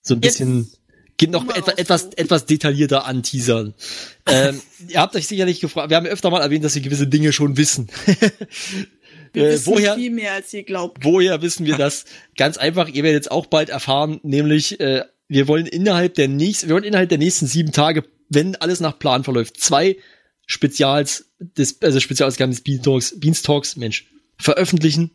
so 0.01 0.13
ein 0.13 0.21
Jetzt 0.21 0.37
bisschen, 0.39 0.71
geht 1.17 1.31
noch 1.31 1.43
mal 1.43 1.57
etwa, 1.57 1.71
raus. 1.71 1.79
etwas, 1.79 2.05
etwas 2.13 2.45
detaillierter 2.45 3.05
anteasern. 3.05 3.73
ähm, 4.27 4.61
ihr 4.87 4.99
habt 4.99 5.15
euch 5.15 5.27
sicherlich 5.27 5.59
gefragt, 5.59 5.89
wir 5.89 5.97
haben 5.97 6.05
öfter 6.05 6.29
mal 6.29 6.41
erwähnt, 6.41 6.63
dass 6.63 6.75
wir 6.75 6.81
gewisse 6.81 7.07
Dinge 7.07 7.33
schon 7.33 7.57
wissen. 7.57 7.89
Wir 9.33 9.47
äh, 9.47 9.53
wissen 9.53 9.73
woher, 9.73 9.95
viel 9.95 10.11
mehr, 10.11 10.33
als 10.33 10.53
ihr 10.53 10.63
glaubt. 10.63 11.03
Woher 11.03 11.41
wissen 11.41 11.65
wir 11.65 11.77
das? 11.77 12.05
Ganz 12.37 12.57
einfach, 12.57 12.87
ihr 12.89 13.03
werdet 13.03 13.23
jetzt 13.23 13.31
auch 13.31 13.45
bald 13.45 13.69
erfahren, 13.69 14.19
nämlich 14.23 14.79
äh, 14.79 15.03
wir 15.27 15.47
wollen 15.47 15.65
innerhalb 15.65 16.15
der 16.15 16.27
nächsten, 16.27 16.67
wir 16.67 16.75
wollen 16.75 16.83
innerhalb 16.83 17.09
der 17.09 17.17
nächsten 17.17 17.47
sieben 17.47 17.71
Tage, 17.71 18.03
wenn 18.29 18.55
alles 18.57 18.79
nach 18.79 18.99
Plan 18.99 19.23
verläuft, 19.23 19.59
zwei 19.59 19.97
Spezials, 20.45 21.31
des, 21.39 21.81
also 21.81 21.99
Spezialausgaben 21.99 22.51
des 22.51 22.63
Beanstalks, 22.63 23.19
Beanstalks, 23.19 23.77
Mensch, 23.77 24.07
veröffentlichen. 24.37 25.11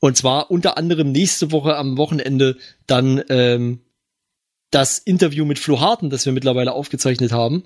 Und 0.00 0.16
zwar 0.16 0.50
unter 0.50 0.78
anderem 0.78 1.12
nächste 1.12 1.52
Woche 1.52 1.76
am 1.76 1.98
Wochenende 1.98 2.56
dann 2.86 3.22
ähm, 3.28 3.80
das 4.70 4.98
Interview 4.98 5.44
mit 5.44 5.58
Flo 5.58 5.80
Harten, 5.80 6.10
das 6.10 6.26
wir 6.26 6.32
mittlerweile 6.32 6.72
aufgezeichnet 6.72 7.32
haben. 7.32 7.64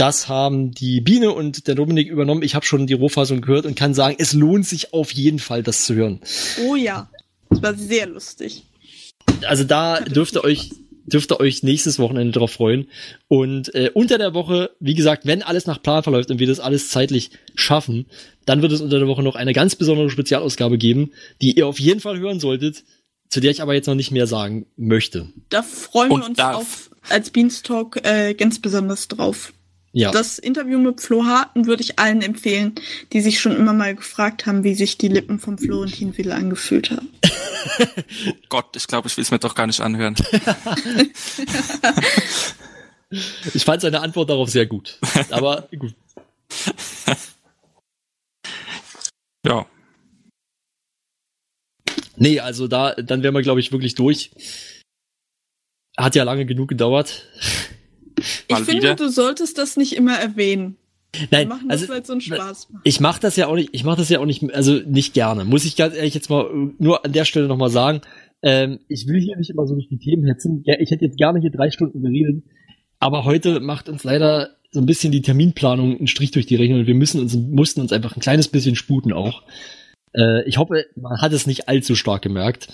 Das 0.00 0.28
haben 0.28 0.70
die 0.70 1.02
Biene 1.02 1.30
und 1.32 1.66
der 1.68 1.74
Dominik 1.74 2.08
übernommen. 2.08 2.42
Ich 2.42 2.54
habe 2.54 2.64
schon 2.64 2.86
die 2.86 2.94
Rohfassung 2.94 3.42
gehört 3.42 3.66
und 3.66 3.76
kann 3.76 3.92
sagen, 3.92 4.16
es 4.18 4.32
lohnt 4.32 4.64
sich 4.64 4.94
auf 4.94 5.12
jeden 5.12 5.38
Fall, 5.38 5.62
das 5.62 5.84
zu 5.84 5.94
hören. 5.94 6.20
Oh 6.66 6.74
ja. 6.74 7.10
Das 7.50 7.60
war 7.60 7.74
sehr 7.74 8.06
lustig. 8.06 8.64
Also 9.46 9.64
da 9.64 10.00
dürft 10.00 10.36
ihr 10.36 10.42
euch 10.44 10.70
dürft 11.04 11.32
ihr 11.32 11.40
euch 11.40 11.62
nächstes 11.62 11.98
Wochenende 11.98 12.32
drauf 12.32 12.52
freuen. 12.52 12.88
Und 13.28 13.74
äh, 13.74 13.90
unter 13.92 14.16
der 14.16 14.32
Woche, 14.32 14.70
wie 14.80 14.94
gesagt, 14.94 15.26
wenn 15.26 15.42
alles 15.42 15.66
nach 15.66 15.82
Plan 15.82 16.02
verläuft 16.02 16.30
und 16.30 16.38
wir 16.38 16.46
das 16.46 16.60
alles 16.60 16.88
zeitlich 16.88 17.32
schaffen, 17.54 18.06
dann 18.46 18.62
wird 18.62 18.72
es 18.72 18.80
unter 18.80 19.00
der 19.00 19.08
Woche 19.08 19.22
noch 19.22 19.34
eine 19.34 19.52
ganz 19.52 19.76
besondere 19.76 20.08
Spezialausgabe 20.08 20.78
geben, 20.78 21.10
die 21.42 21.58
ihr 21.58 21.66
auf 21.66 21.78
jeden 21.78 22.00
Fall 22.00 22.18
hören 22.18 22.40
solltet, 22.40 22.84
zu 23.28 23.40
der 23.40 23.50
ich 23.50 23.60
aber 23.60 23.74
jetzt 23.74 23.86
noch 23.86 23.94
nicht 23.96 24.12
mehr 24.12 24.26
sagen 24.26 24.64
möchte. 24.76 25.28
Da 25.50 25.62
freuen 25.62 26.10
Und 26.10 26.20
wir 26.22 26.26
uns 26.28 26.38
darf. 26.38 26.56
auf 26.56 26.90
als 27.10 27.28
Beanstalk 27.28 28.00
äh, 28.02 28.32
ganz 28.32 28.60
besonders 28.60 29.06
drauf. 29.06 29.52
Ja. 29.92 30.12
Das 30.12 30.38
Interview 30.38 30.78
mit 30.78 31.00
Flo 31.00 31.24
Harten 31.24 31.66
würde 31.66 31.82
ich 31.82 31.98
allen 31.98 32.22
empfehlen, 32.22 32.74
die 33.12 33.20
sich 33.20 33.40
schon 33.40 33.56
immer 33.56 33.72
mal 33.72 33.94
gefragt 33.94 34.46
haben, 34.46 34.62
wie 34.62 34.74
sich 34.74 34.98
die 34.98 35.08
Lippen 35.08 35.40
vom 35.40 35.58
Florentin 35.58 36.16
Will 36.16 36.30
angefühlt 36.30 36.92
haben. 36.92 37.08
Gott, 38.48 38.76
ich 38.76 38.86
glaube, 38.86 39.08
ich 39.08 39.16
will 39.16 39.22
es 39.22 39.32
mir 39.32 39.40
doch 39.40 39.54
gar 39.54 39.66
nicht 39.66 39.80
anhören. 39.80 40.14
Ich 43.54 43.64
fand 43.64 43.82
seine 43.82 44.02
Antwort 44.02 44.30
darauf 44.30 44.50
sehr 44.50 44.66
gut. 44.66 44.98
Aber 45.30 45.68
gut. 45.76 45.94
Ja. 49.44 49.66
Nee, 52.16 52.40
also 52.40 52.68
da, 52.68 52.94
dann 52.94 53.22
wären 53.22 53.34
wir, 53.34 53.40
glaube 53.40 53.60
ich, 53.60 53.72
wirklich 53.72 53.94
durch. 53.94 54.30
Hat 55.96 56.14
ja 56.14 56.24
lange 56.24 56.44
genug 56.44 56.68
gedauert. 56.68 57.26
Ich 58.48 58.56
finde, 58.58 58.82
wieder. 58.82 58.94
du 58.96 59.08
solltest 59.08 59.58
das 59.58 59.76
nicht 59.76 59.96
immer 59.96 60.16
erwähnen. 60.16 60.76
Wir 61.12 61.28
Nein, 61.30 61.48
machen 61.48 61.68
das, 61.68 61.82
also 61.82 61.92
weil 61.92 62.00
es 62.02 62.06
so 62.06 62.12
einen 62.12 62.20
Spaß 62.20 62.68
macht. 62.70 62.82
ich 62.84 63.00
mache 63.00 63.20
das 63.20 63.34
ja 63.36 63.48
auch 63.48 63.56
nicht, 63.56 63.70
ich 63.72 63.82
mache 63.82 63.96
das 63.96 64.08
ja 64.10 64.20
auch 64.20 64.26
nicht, 64.26 64.44
also 64.54 64.74
nicht 64.86 65.12
gerne. 65.12 65.44
Muss 65.44 65.64
ich 65.64 65.76
ganz 65.76 65.94
ehrlich 65.94 66.14
jetzt 66.14 66.30
mal 66.30 66.44
äh, 66.44 66.70
nur 66.78 67.04
an 67.04 67.12
der 67.12 67.24
Stelle 67.24 67.48
nochmal 67.48 67.70
sagen. 67.70 68.00
Ähm, 68.42 68.78
ich 68.88 69.06
will 69.08 69.20
hier 69.20 69.36
nicht 69.36 69.50
immer 69.50 69.66
so 69.66 69.74
durch 69.74 69.88
die 69.88 69.98
Themen 69.98 70.24
hetzen. 70.24 70.62
Ja, 70.64 70.76
ich 70.78 70.90
hätte 70.90 71.04
jetzt 71.04 71.18
gerne 71.18 71.40
hier 71.40 71.50
drei 71.50 71.70
Stunden 71.70 72.00
geredet, 72.00 72.44
aber 73.00 73.24
heute 73.24 73.60
macht 73.60 73.88
uns 73.88 74.04
leider 74.04 74.50
so 74.70 74.80
ein 74.80 74.86
bisschen 74.86 75.10
die 75.10 75.22
Terminplanung 75.22 75.98
einen 75.98 76.06
Strich 76.06 76.30
durch 76.30 76.46
die 76.46 76.54
Rechnung 76.54 76.80
und 76.80 76.86
wir 76.86 76.94
müssen 76.94 77.20
uns, 77.20 77.36
mussten 77.36 77.80
uns 77.80 77.92
einfach 77.92 78.16
ein 78.16 78.20
kleines 78.20 78.46
bisschen 78.46 78.76
sputen 78.76 79.12
auch. 79.12 79.42
Äh, 80.14 80.48
ich 80.48 80.58
hoffe, 80.58 80.86
man 80.94 81.20
hat 81.20 81.32
es 81.32 81.46
nicht 81.46 81.68
allzu 81.68 81.96
stark 81.96 82.22
gemerkt. 82.22 82.68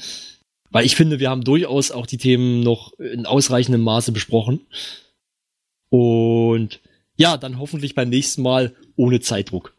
Weil 0.70 0.84
ich 0.84 0.96
finde, 0.96 1.20
wir 1.20 1.30
haben 1.30 1.42
durchaus 1.42 1.90
auch 1.90 2.06
die 2.06 2.18
Themen 2.18 2.60
noch 2.60 2.92
in 2.98 3.24
ausreichendem 3.24 3.82
Maße 3.82 4.12
besprochen. 4.12 4.60
Und 5.90 6.80
ja, 7.16 7.36
dann 7.36 7.58
hoffentlich 7.58 7.94
beim 7.94 8.08
nächsten 8.08 8.42
Mal 8.42 8.74
ohne 8.96 9.20
Zeitdruck. 9.20 9.74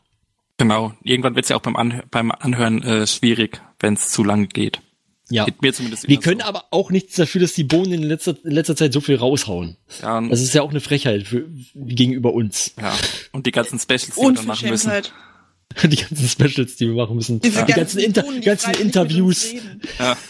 Genau. 0.57 0.93
Irgendwann 1.03 1.35
wird 1.35 1.45
es 1.45 1.49
ja 1.49 1.55
auch 1.55 1.61
beim, 1.61 1.75
Anhö 1.75 2.01
beim 2.09 2.31
Anhören 2.31 2.81
äh, 2.81 3.05
schwierig, 3.05 3.61
wenn 3.79 3.93
es 3.93 4.09
zu 4.09 4.23
lange 4.23 4.47
geht. 4.47 4.81
Ja. 5.29 5.43
Geht 5.45 5.61
mir 5.61 5.73
zumindest 5.73 6.07
Wir 6.07 6.19
können 6.19 6.39
so. 6.39 6.45
aber 6.45 6.65
auch 6.71 6.89
nichts 6.89 7.15
dafür, 7.15 7.41
dass 7.41 7.53
die 7.53 7.65
Bohnen 7.65 7.91
in 7.91 8.03
letzter, 8.03 8.35
in 8.45 8.51
letzter 8.51 8.75
Zeit 8.77 8.93
so 8.93 9.01
viel 9.01 9.17
raushauen. 9.17 9.75
Ja, 10.01 10.21
Das 10.21 10.41
ist 10.41 10.53
ja 10.53 10.61
auch 10.61 10.69
eine 10.69 10.79
Frechheit 10.79 11.27
für, 11.27 11.45
gegenüber 11.75 12.33
uns. 12.33 12.73
ja. 12.79 12.95
und 13.33 13.45
die 13.45 13.51
ganzen 13.51 13.77
Specials, 13.77 14.15
die 14.15 14.21
wir 14.21 14.33
dann 14.33 14.45
machen 14.45 14.69
müssen. 14.69 14.91
Die 15.83 15.97
ganzen 15.97 16.27
Specials, 16.29 16.77
die 16.77 16.87
wir 16.87 16.95
machen 16.95 17.17
müssen. 17.17 17.41
Diese 17.41 17.65
die 17.65 17.73
ganzen, 17.73 17.99
Inter 17.99 18.21
Bohnen, 18.23 18.39
die 18.39 18.45
ganzen 18.45 18.73
Interviews. 18.75 19.51
Ja. 19.99 20.17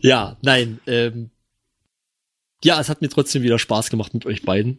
Ja, 0.00 0.36
nein. 0.42 0.80
Ähm, 0.86 1.30
ja, 2.64 2.80
es 2.80 2.88
hat 2.88 3.02
mir 3.02 3.08
trotzdem 3.08 3.42
wieder 3.42 3.58
Spaß 3.58 3.90
gemacht 3.90 4.14
mit 4.14 4.24
euch 4.24 4.42
beiden. 4.42 4.78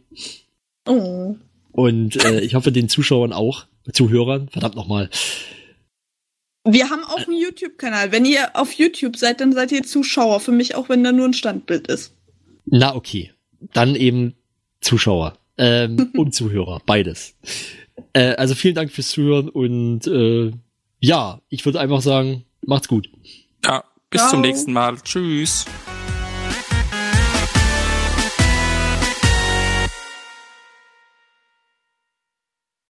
Oh. 0.86 1.36
Und 1.70 2.22
äh, 2.24 2.40
ich 2.40 2.54
hoffe 2.54 2.72
den 2.72 2.88
Zuschauern 2.88 3.32
auch, 3.32 3.66
Zuhörern, 3.92 4.48
verdammt 4.48 4.74
nochmal. 4.74 5.08
Wir 6.64 6.90
haben 6.90 7.04
auch 7.04 7.28
einen 7.28 7.40
YouTube-Kanal. 7.40 8.10
Wenn 8.10 8.24
ihr 8.24 8.56
auf 8.56 8.72
YouTube 8.72 9.16
seid, 9.16 9.40
dann 9.40 9.52
seid 9.52 9.70
ihr 9.70 9.84
Zuschauer. 9.84 10.40
Für 10.40 10.50
mich 10.50 10.74
auch, 10.74 10.88
wenn 10.88 11.04
da 11.04 11.12
nur 11.12 11.26
ein 11.26 11.32
Standbild 11.32 11.86
ist. 11.86 12.12
Na 12.64 12.96
okay, 12.96 13.32
dann 13.72 13.94
eben 13.94 14.34
Zuschauer 14.80 15.38
ähm, 15.56 16.10
und 16.16 16.34
Zuhörer, 16.34 16.80
beides. 16.84 17.36
Äh, 18.12 18.34
also 18.34 18.56
vielen 18.56 18.74
Dank 18.74 18.90
fürs 18.90 19.10
Zuhören 19.10 19.48
und 19.48 20.08
äh, 20.08 20.50
ja, 20.98 21.40
ich 21.48 21.64
würde 21.64 21.78
einfach 21.78 22.00
sagen, 22.00 22.44
macht's 22.62 22.88
gut. 22.88 23.08
ja, 23.64 23.84
bis 24.10 24.22
Ciao. 24.22 24.32
zum 24.32 24.40
nächsten 24.40 24.72
Mal. 24.72 24.96
Tschüss. 25.04 25.66